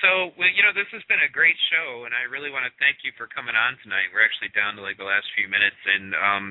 so 0.00 0.32
well, 0.40 0.48
you 0.48 0.64
know, 0.64 0.72
this 0.72 0.88
has 0.96 1.04
been 1.08 1.20
a 1.20 1.28
great 1.28 1.56
show, 1.68 2.08
and 2.08 2.16
I 2.16 2.24
really 2.28 2.48
want 2.48 2.64
to 2.64 2.72
thank 2.80 3.04
you 3.04 3.12
for 3.20 3.28
coming 3.28 3.52
on 3.52 3.76
tonight. 3.84 4.08
We're 4.12 4.24
actually 4.24 4.52
down 4.56 4.76
to 4.76 4.82
like 4.82 4.96
the 4.96 5.08
last 5.08 5.28
few 5.36 5.48
minutes, 5.48 5.76
and 5.84 6.16
um, 6.16 6.44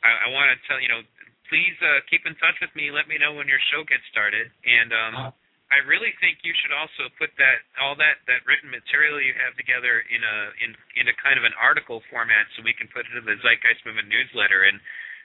I, 0.00 0.28
I 0.28 0.32
want 0.32 0.48
to 0.52 0.56
tell 0.64 0.80
you 0.80 0.88
know, 0.88 1.04
please 1.52 1.76
uh, 1.84 2.00
keep 2.08 2.24
in 2.24 2.32
touch 2.40 2.56
with 2.64 2.72
me. 2.72 2.88
Let 2.88 3.04
me 3.04 3.20
know 3.20 3.36
when 3.36 3.48
your 3.48 3.60
show 3.68 3.84
gets 3.84 4.04
started, 4.08 4.48
and 4.64 4.90
um, 4.92 5.12
Uh, 5.28 5.32
I 5.72 5.80
really 5.88 6.12
think 6.20 6.44
you 6.44 6.52
should 6.60 6.74
also 6.76 7.08
put 7.16 7.32
that 7.40 7.64
all 7.80 7.96
that 7.96 8.20
that 8.28 8.44
written 8.44 8.68
material 8.68 9.16
you 9.18 9.32
have 9.40 9.56
together 9.56 10.04
in 10.06 10.20
a 10.20 10.36
in 10.60 10.70
in 11.00 11.06
a 11.08 11.16
kind 11.16 11.40
of 11.40 11.44
an 11.48 11.56
article 11.56 12.04
format, 12.12 12.44
so 12.54 12.60
we 12.60 12.76
can 12.76 12.86
put 12.92 13.08
it 13.08 13.14
in 13.16 13.24
the 13.24 13.38
Zeitgeist 13.40 13.84
Movement 13.86 14.10
newsletter 14.10 14.68
and. 14.68 14.80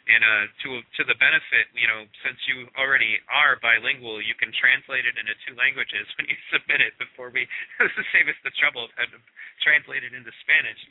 And 0.10 0.26
uh, 0.26 0.46
to 0.66 0.70
to 0.82 1.02
the 1.06 1.14
benefit, 1.22 1.70
you 1.78 1.86
know, 1.86 2.02
since 2.26 2.40
you 2.50 2.66
already 2.74 3.22
are 3.30 3.62
bilingual, 3.62 4.18
you 4.18 4.34
can 4.34 4.50
translate 4.58 5.06
it 5.06 5.14
into 5.22 5.38
two 5.46 5.54
languages 5.54 6.08
when 6.18 6.26
you 6.26 6.34
submit 6.50 6.82
it 6.82 6.98
before 6.98 7.30
we 7.30 7.46
save 8.10 8.26
us 8.26 8.40
the 8.42 8.50
trouble 8.58 8.90
of 8.90 8.92
having 8.98 9.22
to 9.22 9.24
translate 9.62 10.02
it 10.02 10.18
into 10.18 10.34
Spanish. 10.42 10.82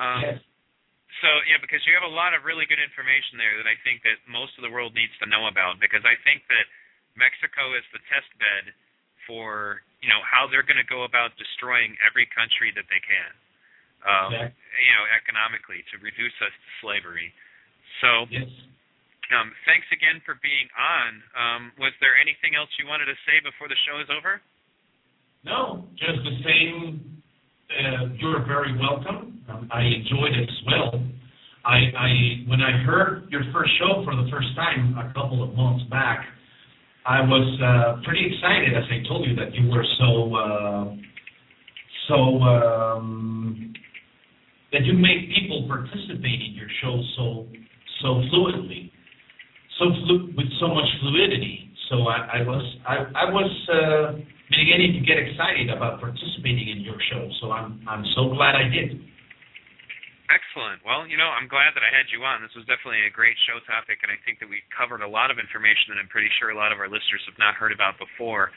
Um, 0.00 0.24
yes. 0.24 0.40
so 1.20 1.28
yeah, 1.52 1.60
because 1.60 1.84
you 1.84 1.92
have 1.92 2.06
a 2.06 2.14
lot 2.16 2.32
of 2.32 2.48
really 2.48 2.64
good 2.64 2.80
information 2.80 3.36
there 3.36 3.60
that 3.60 3.68
I 3.68 3.76
think 3.84 4.08
that 4.08 4.16
most 4.24 4.56
of 4.56 4.64
the 4.64 4.72
world 4.72 4.96
needs 4.96 5.12
to 5.20 5.28
know 5.28 5.52
about. 5.52 5.76
Because 5.76 6.06
I 6.08 6.16
think 6.24 6.40
that 6.48 6.64
Mexico 7.12 7.76
is 7.76 7.84
the 7.92 8.00
test 8.08 8.30
bed 8.40 8.72
for 9.26 9.82
you 10.02 10.08
know 10.10 10.20
how 10.26 10.50
they're 10.50 10.66
going 10.66 10.80
to 10.80 10.86
go 10.90 11.04
about 11.06 11.34
destroying 11.38 11.94
every 12.02 12.26
country 12.34 12.74
that 12.74 12.86
they 12.90 12.98
can, 13.02 13.30
um, 14.02 14.30
Exactly. 14.34 14.58
you 14.82 14.92
know, 14.98 15.04
economically 15.14 15.80
to 15.92 16.00
reduce 16.02 16.34
us 16.42 16.50
to 16.50 16.68
slavery. 16.82 17.30
So 18.02 18.26
Yes. 18.30 18.50
um, 19.30 19.54
thanks 19.64 19.86
again 19.94 20.18
for 20.26 20.36
being 20.42 20.66
on. 20.74 21.10
Um, 21.38 21.62
was 21.78 21.94
there 22.02 22.18
anything 22.18 22.58
else 22.58 22.68
you 22.82 22.86
wanted 22.90 23.06
to 23.06 23.16
say 23.24 23.38
before 23.40 23.70
the 23.70 23.78
show 23.86 24.02
is 24.02 24.10
over? 24.10 24.42
No, 25.44 25.86
just 25.98 26.18
the 26.22 26.36
same. 26.42 27.22
Uh, 27.70 28.14
you're 28.18 28.44
very 28.44 28.74
welcome. 28.78 29.42
Um, 29.48 29.68
I 29.72 29.82
enjoyed 29.82 30.34
it 30.36 30.48
as 30.50 30.60
well. 30.66 31.02
I, 31.64 31.78
I 31.94 32.10
when 32.50 32.60
I 32.60 32.82
heard 32.82 33.30
your 33.30 33.42
first 33.54 33.70
show 33.78 34.02
for 34.04 34.14
the 34.18 34.26
first 34.30 34.50
time 34.58 34.98
a 34.98 35.12
couple 35.14 35.42
of 35.42 35.54
months 35.54 35.84
back, 35.90 36.26
I 37.04 37.20
was 37.20 37.60
uh, 37.60 38.00
pretty 38.04 38.26
excited, 38.32 38.76
as 38.76 38.84
I 38.90 39.06
told 39.08 39.26
you, 39.26 39.34
that 39.36 39.54
you 39.54 39.68
were 39.68 39.84
so 39.98 40.34
uh, 40.36 40.96
so 42.08 42.14
um, 42.42 43.72
that 44.72 44.84
you 44.84 44.94
made 44.94 45.32
people 45.34 45.66
participate 45.66 46.40
in 46.42 46.54
your 46.54 46.68
show 46.80 47.02
so 47.16 47.46
so 48.02 48.08
fluidly, 48.30 48.92
so 49.78 49.86
flu- 50.06 50.32
with 50.36 50.46
so 50.60 50.68
much 50.68 50.88
fluidity. 51.00 51.70
So 51.90 52.06
I, 52.06 52.38
I 52.38 52.42
was 52.42 52.76
I, 52.86 52.96
I 53.16 53.24
was 53.30 53.50
uh, 53.68 54.12
beginning 54.50 54.92
to 54.94 55.00
get 55.00 55.18
excited 55.18 55.70
about 55.70 56.00
participating 56.00 56.68
in 56.68 56.82
your 56.82 56.98
show. 57.10 57.28
So 57.40 57.50
I'm 57.50 57.82
I'm 57.88 58.04
so 58.14 58.28
glad 58.30 58.54
I 58.54 58.68
did. 58.68 59.00
Excellent. 60.32 60.80
Well, 60.80 61.04
you 61.04 61.20
know, 61.20 61.28
I'm 61.28 61.44
glad 61.44 61.76
that 61.76 61.84
I 61.84 61.92
had 61.92 62.08
you 62.08 62.24
on. 62.24 62.40
This 62.40 62.56
was 62.56 62.64
definitely 62.64 63.04
a 63.04 63.12
great 63.12 63.36
show 63.44 63.60
topic, 63.68 64.00
and 64.00 64.08
I 64.08 64.16
think 64.24 64.40
that 64.40 64.48
we 64.48 64.64
covered 64.72 65.04
a 65.04 65.10
lot 65.10 65.28
of 65.28 65.36
information 65.36 65.92
that 65.92 66.00
I'm 66.00 66.08
pretty 66.08 66.32
sure 66.40 66.48
a 66.48 66.56
lot 66.56 66.72
of 66.72 66.80
our 66.80 66.88
listeners 66.88 67.20
have 67.28 67.36
not 67.36 67.52
heard 67.60 67.68
about 67.68 68.00
before. 68.00 68.48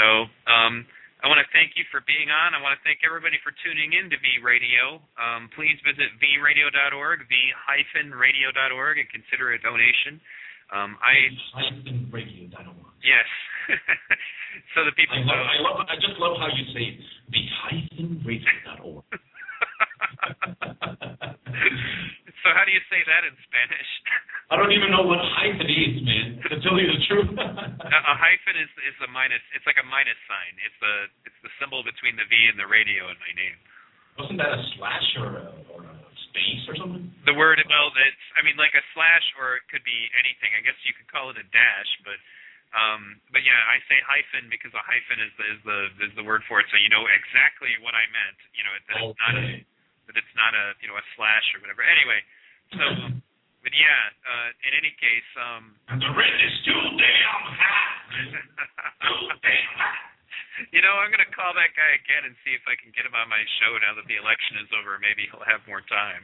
So, 0.00 0.32
um, 0.48 0.88
I 1.20 1.28
want 1.28 1.40
to 1.40 1.48
thank 1.56 1.76
you 1.76 1.84
for 1.92 2.04
being 2.04 2.28
on. 2.28 2.52
I 2.52 2.60
want 2.60 2.76
to 2.76 2.82
thank 2.84 3.00
everybody 3.04 3.40
for 3.40 3.52
tuning 3.64 3.96
in 3.96 4.12
to 4.12 4.16
V 4.16 4.44
Radio. 4.44 5.00
Um, 5.16 5.48
please 5.56 5.76
visit 5.80 6.12
vradio.org, 6.20 7.24
v-radio.org, 7.28 8.94
and 9.00 9.08
consider 9.08 9.56
a 9.56 9.58
donation. 9.60 10.20
Um, 10.68 11.00
I 11.00 11.32
radio.org. 12.12 12.92
yes. 13.00 13.28
so 14.76 14.84
the 14.84 14.92
people 14.96 15.16
I 15.16 15.24
love, 15.24 15.32
know. 15.32 15.48
I 15.48 15.58
love 15.64 15.76
I 15.88 15.96
just 15.96 16.16
love 16.20 16.36
how 16.36 16.52
you 16.52 16.64
say 16.76 16.92
it. 16.92 17.00
The 20.24 20.34
hyphen 20.40 21.04
radio.org. 21.54 21.84
so 22.42 22.48
how 22.52 22.64
do 22.64 22.72
you 22.72 22.82
say 22.88 23.00
that 23.06 23.22
in 23.24 23.34
Spanish? 23.44 23.90
I 24.52 24.60
don't 24.60 24.72
even 24.76 24.92
know 24.92 25.04
what 25.08 25.18
hyphen 25.20 25.68
is, 25.68 25.96
man. 26.04 26.28
To 26.52 26.56
tell 26.60 26.76
you 26.76 26.88
the 26.88 27.02
truth. 27.08 27.30
a, 27.40 27.98
a 28.04 28.14
hyphen 28.16 28.56
is 28.60 28.70
is 28.84 28.96
a 29.04 29.08
minus. 29.08 29.40
It's 29.56 29.64
like 29.64 29.80
a 29.80 29.86
minus 29.88 30.18
sign. 30.28 30.52
It's 30.60 30.76
the 30.80 30.94
it's 31.24 31.40
the 31.40 31.52
symbol 31.58 31.80
between 31.80 32.16
the 32.20 32.26
V 32.28 32.34
and 32.52 32.56
the 32.60 32.68
radio 32.68 33.08
in 33.08 33.16
my 33.18 33.32
name. 33.32 33.56
Wasn't 34.20 34.38
that 34.38 34.52
a 34.54 34.60
slash 34.78 35.08
or 35.18 35.28
a, 35.42 35.46
or 35.74 35.80
a 35.82 35.94
space 36.30 36.62
or 36.70 36.76
something? 36.78 37.08
The 37.26 37.34
word 37.34 37.58
well, 37.66 37.90
it's 37.96 38.26
I 38.36 38.44
mean 38.44 38.54
like 38.60 38.76
a 38.76 38.84
slash 38.92 39.26
or 39.40 39.58
it 39.58 39.66
could 39.72 39.82
be 39.82 40.12
anything. 40.20 40.52
I 40.54 40.62
guess 40.62 40.76
you 40.84 40.94
could 40.94 41.08
call 41.10 41.32
it 41.32 41.40
a 41.40 41.46
dash, 41.50 41.90
but 42.04 42.20
um 42.76 43.18
but 43.32 43.42
yeah, 43.42 43.58
I 43.58 43.80
say 43.88 43.98
hyphen 44.04 44.52
because 44.52 44.70
a 44.76 44.84
hyphen 44.84 45.18
is 45.24 45.32
the 45.40 45.46
is 45.50 45.60
the 45.64 45.78
is 46.04 46.12
the 46.20 46.26
word 46.26 46.44
for 46.46 46.60
it, 46.60 46.68
so 46.70 46.76
you 46.78 46.92
know 46.92 47.08
exactly 47.10 47.74
what 47.82 47.96
I 47.96 48.04
meant. 48.12 48.38
You 48.54 48.62
know, 48.62 48.74
that 48.76 48.96
it's 49.02 49.18
not 49.18 49.34
a 49.40 49.42
Okay. 49.42 49.73
That 50.06 50.16
it's 50.16 50.34
not 50.36 50.52
a 50.52 50.76
you 50.80 50.88
know 50.88 50.96
a 50.96 51.04
slash 51.16 51.46
or 51.56 51.64
whatever. 51.64 51.82
Anyway, 51.84 52.20
so 52.76 52.84
but 53.64 53.72
yeah, 53.72 54.00
uh, 54.28 54.48
in 54.68 54.72
any 54.76 54.92
case, 55.00 55.30
um, 55.40 55.72
And 55.88 55.96
the 55.96 56.12
rent 56.12 56.38
is 56.44 56.56
too 56.68 56.80
damn 57.00 57.44
high. 57.56 57.96
Too 58.12 59.24
damn 59.40 59.72
high. 59.80 60.04
you 60.76 60.84
know, 60.84 61.00
I'm 61.00 61.08
gonna 61.08 61.32
call 61.32 61.56
that 61.56 61.72
guy 61.72 61.96
again 61.96 62.28
and 62.28 62.36
see 62.44 62.52
if 62.52 62.60
I 62.68 62.76
can 62.76 62.92
get 62.92 63.08
him 63.08 63.16
on 63.16 63.26
my 63.32 63.40
show 63.58 63.72
now 63.80 63.96
that 63.96 64.04
the 64.04 64.20
election 64.20 64.60
is 64.60 64.68
over. 64.76 65.00
Maybe 65.00 65.24
he'll 65.32 65.48
have 65.48 65.64
more 65.64 65.80
time. 65.88 66.22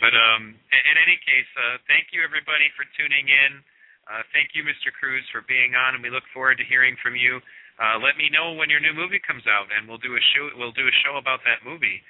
But 0.00 0.16
um, 0.16 0.56
in, 0.56 0.82
in 0.88 0.96
any 0.96 1.20
case, 1.20 1.50
uh, 1.60 1.76
thank 1.84 2.16
you 2.16 2.24
everybody 2.24 2.72
for 2.74 2.88
tuning 2.96 3.28
in. 3.28 3.60
Uh, 4.08 4.24
thank 4.32 4.56
you, 4.56 4.64
Mr. 4.64 4.90
Cruz, 4.90 5.22
for 5.30 5.44
being 5.46 5.76
on, 5.76 5.94
and 5.94 6.02
we 6.02 6.10
look 6.10 6.26
forward 6.34 6.58
to 6.58 6.66
hearing 6.66 6.96
from 6.98 7.14
you. 7.14 7.38
Uh, 7.78 8.00
let 8.00 8.16
me 8.16 8.32
know 8.32 8.56
when 8.56 8.72
your 8.72 8.80
new 8.80 8.96
movie 8.96 9.20
comes 9.22 9.44
out, 9.46 9.68
and 9.70 9.84
we'll 9.84 10.00
do 10.00 10.16
a 10.16 10.22
show. 10.32 10.48
We'll 10.56 10.74
do 10.74 10.88
a 10.88 10.96
show 11.04 11.20
about 11.20 11.44
that 11.44 11.60
movie 11.62 12.00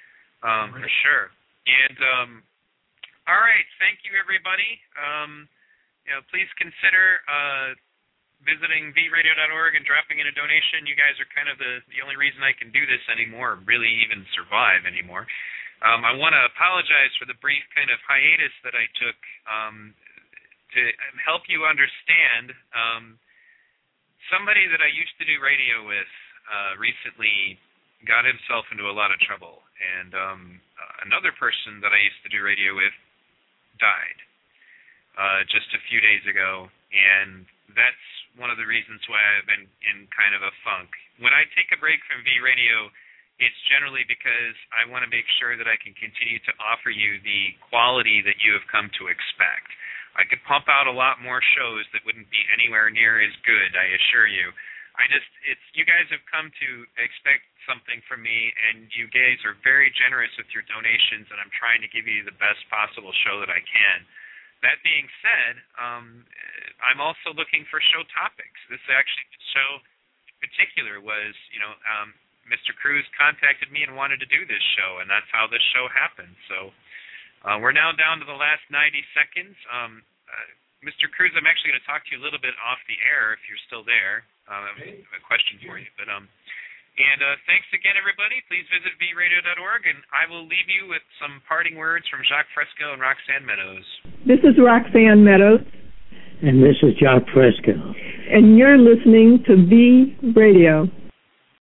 um, 0.41 0.73
for 0.73 0.89
sure. 1.05 1.29
And 1.65 1.97
um, 2.01 2.29
all 3.29 3.39
right, 3.39 3.67
thank 3.77 4.01
you 4.01 4.17
everybody. 4.17 4.81
Um, 4.97 5.45
you 6.05 6.11
know, 6.17 6.21
please 6.33 6.49
consider 6.57 7.21
uh, 7.29 7.77
visiting 8.41 8.89
vradio.org 8.97 9.77
and 9.77 9.85
dropping 9.85 10.17
in 10.17 10.25
a 10.25 10.33
donation. 10.33 10.89
You 10.89 10.97
guys 10.97 11.13
are 11.21 11.29
kind 11.29 11.45
of 11.45 11.61
the 11.61 11.85
the 11.93 12.01
only 12.01 12.17
reason 12.17 12.41
I 12.41 12.57
can 12.57 12.73
do 12.73 12.83
this 12.89 13.01
anymore, 13.13 13.61
really 13.69 13.89
even 14.01 14.25
survive 14.33 14.89
anymore. 14.89 15.29
Um, 15.81 16.05
I 16.05 16.13
want 16.13 16.37
to 16.37 16.43
apologize 16.45 17.13
for 17.17 17.25
the 17.25 17.37
brief 17.41 17.65
kind 17.73 17.89
of 17.89 17.97
hiatus 18.05 18.53
that 18.61 18.77
I 18.77 18.85
took 19.01 19.17
um, 19.49 19.97
to 20.77 20.81
help 21.25 21.49
you 21.49 21.65
understand. 21.65 22.53
Um, 22.73 23.17
somebody 24.29 24.69
that 24.69 24.81
I 24.81 24.89
used 24.93 25.17
to 25.17 25.25
do 25.25 25.41
radio 25.41 25.81
with 25.89 26.11
uh, 26.45 26.77
recently 26.77 27.57
got 28.07 28.25
himself 28.25 28.65
into 28.73 28.89
a 28.89 28.95
lot 28.95 29.13
of 29.13 29.21
trouble, 29.21 29.61
and 29.77 30.11
um, 30.13 30.41
uh, 30.77 31.05
another 31.05 31.33
person 31.37 31.81
that 31.81 31.93
I 31.93 31.99
used 32.01 32.21
to 32.25 32.31
do 32.33 32.41
radio 32.41 32.73
with 32.73 32.93
died 33.77 34.19
uh, 35.17 35.41
just 35.49 35.69
a 35.75 35.81
few 35.89 35.99
days 35.99 36.23
ago, 36.25 36.69
and 36.93 37.45
that's 37.75 38.05
one 38.39 38.49
of 38.49 38.55
the 38.55 38.67
reasons 38.67 39.03
why 39.11 39.19
I've 39.19 39.47
been 39.47 39.67
in 39.91 40.07
kind 40.15 40.31
of 40.31 40.43
a 40.43 40.53
funk. 40.63 40.91
When 41.19 41.35
I 41.35 41.43
take 41.51 41.69
a 41.75 41.79
break 41.79 41.99
from 42.07 42.23
V 42.23 42.39
Radio, 42.39 42.87
it's 43.41 43.57
generally 43.67 44.05
because 44.05 44.55
I 44.71 44.87
want 44.87 45.03
to 45.03 45.11
make 45.11 45.27
sure 45.41 45.57
that 45.57 45.67
I 45.67 45.75
can 45.81 45.97
continue 45.97 46.39
to 46.45 46.53
offer 46.61 46.93
you 46.93 47.19
the 47.25 47.57
quality 47.67 48.21
that 48.23 48.39
you 48.45 48.53
have 48.55 48.63
come 48.71 48.87
to 49.01 49.11
expect. 49.11 49.67
I 50.15 50.27
could 50.27 50.43
pump 50.43 50.67
out 50.67 50.91
a 50.91 50.93
lot 50.93 51.23
more 51.23 51.41
shows 51.55 51.87
that 51.91 52.03
wouldn't 52.03 52.29
be 52.29 52.43
anywhere 52.51 52.91
near 52.91 53.23
as 53.23 53.31
good, 53.47 53.71
I 53.73 53.95
assure 53.95 54.27
you. 54.27 54.51
I 54.99 55.07
just 55.07 55.27
it's 55.47 55.63
you 55.71 55.87
guys 55.87 56.07
have 56.11 56.23
come 56.27 56.51
to 56.51 56.69
expect 56.99 57.47
something 57.63 58.03
from 58.09 58.25
me 58.25 58.51
and 58.69 58.91
you 58.95 59.07
guys 59.11 59.39
are 59.47 59.55
very 59.63 59.93
generous 59.95 60.31
with 60.35 60.49
your 60.51 60.67
donations 60.67 61.29
and 61.31 61.39
I'm 61.39 61.53
trying 61.53 61.79
to 61.85 61.89
give 61.89 62.09
you 62.09 62.27
the 62.27 62.35
best 62.35 62.59
possible 62.67 63.15
show 63.23 63.39
that 63.39 63.51
I 63.51 63.63
can. 63.63 64.03
That 64.61 64.77
being 64.85 65.09
said, 65.25 65.57
um, 65.79 66.21
I'm 66.85 67.01
also 67.01 67.33
looking 67.33 67.65
for 67.73 67.81
show 67.81 68.05
topics. 68.13 68.59
This 68.69 68.81
actually 68.93 69.25
show 69.57 69.81
in 70.29 70.37
particular 70.37 71.01
was, 71.01 71.33
you 71.49 71.57
know, 71.57 71.73
um, 71.97 72.13
Mr. 72.49 72.73
Cruz 72.73 73.05
contacted 73.17 73.69
me 73.69 73.85
and 73.85 73.93
wanted 73.93 74.21
to 74.21 74.29
do 74.29 74.45
this 74.45 74.61
show, 74.77 75.01
and 75.01 75.09
that's 75.09 75.29
how 75.29 75.45
this 75.45 75.61
show 75.73 75.85
happened. 75.89 76.33
So 76.49 76.73
uh, 77.45 77.57
we're 77.61 77.73
now 77.73 77.93
down 77.93 78.21
to 78.21 78.25
the 78.25 78.37
last 78.37 78.61
90 78.69 79.01
seconds. 79.17 79.57
Um, 79.69 80.01
uh, 80.29 80.49
Mr. 80.81 81.05
Cruz, 81.09 81.29
I'm 81.37 81.45
actually 81.45 81.77
going 81.77 81.81
to 81.81 81.89
talk 81.89 82.01
to 82.05 82.09
you 82.13 82.19
a 82.21 82.25
little 82.25 82.41
bit 82.41 82.57
off 82.57 82.81
the 82.89 82.97
air 83.05 83.37
if 83.37 83.41
you're 83.45 83.61
still 83.69 83.85
there. 83.85 84.25
Um, 84.51 84.67
I 84.67 84.99
have 85.07 85.15
a 85.15 85.23
question 85.23 85.63
for 85.63 85.79
you, 85.79 85.87
but 85.95 86.11
um, 86.11 86.27
and 86.99 87.19
uh, 87.23 87.39
thanks 87.47 87.71
again, 87.71 87.95
everybody. 87.95 88.43
Please 88.51 88.67
visit 88.67 88.91
vradio.org, 88.99 89.87
and 89.87 90.03
I 90.11 90.27
will 90.27 90.43
leave 90.43 90.67
you 90.67 90.91
with 90.91 91.01
some 91.23 91.39
parting 91.47 91.79
words 91.79 92.03
from 92.11 92.19
Jacque 92.27 92.51
Fresco 92.51 92.91
and 92.91 92.99
Roxanne 92.99 93.47
Meadows. 93.47 93.87
This 94.27 94.43
is 94.43 94.59
Roxanne 94.59 95.23
Meadows, 95.23 95.63
And 96.43 96.59
this 96.59 96.75
is 96.83 96.91
Jacque 96.99 97.23
Fresco. 97.31 97.71
and 98.27 98.59
you're 98.59 98.75
listening 98.77 99.39
to 99.47 99.55
V 99.55 100.19
Radio. 100.35 100.91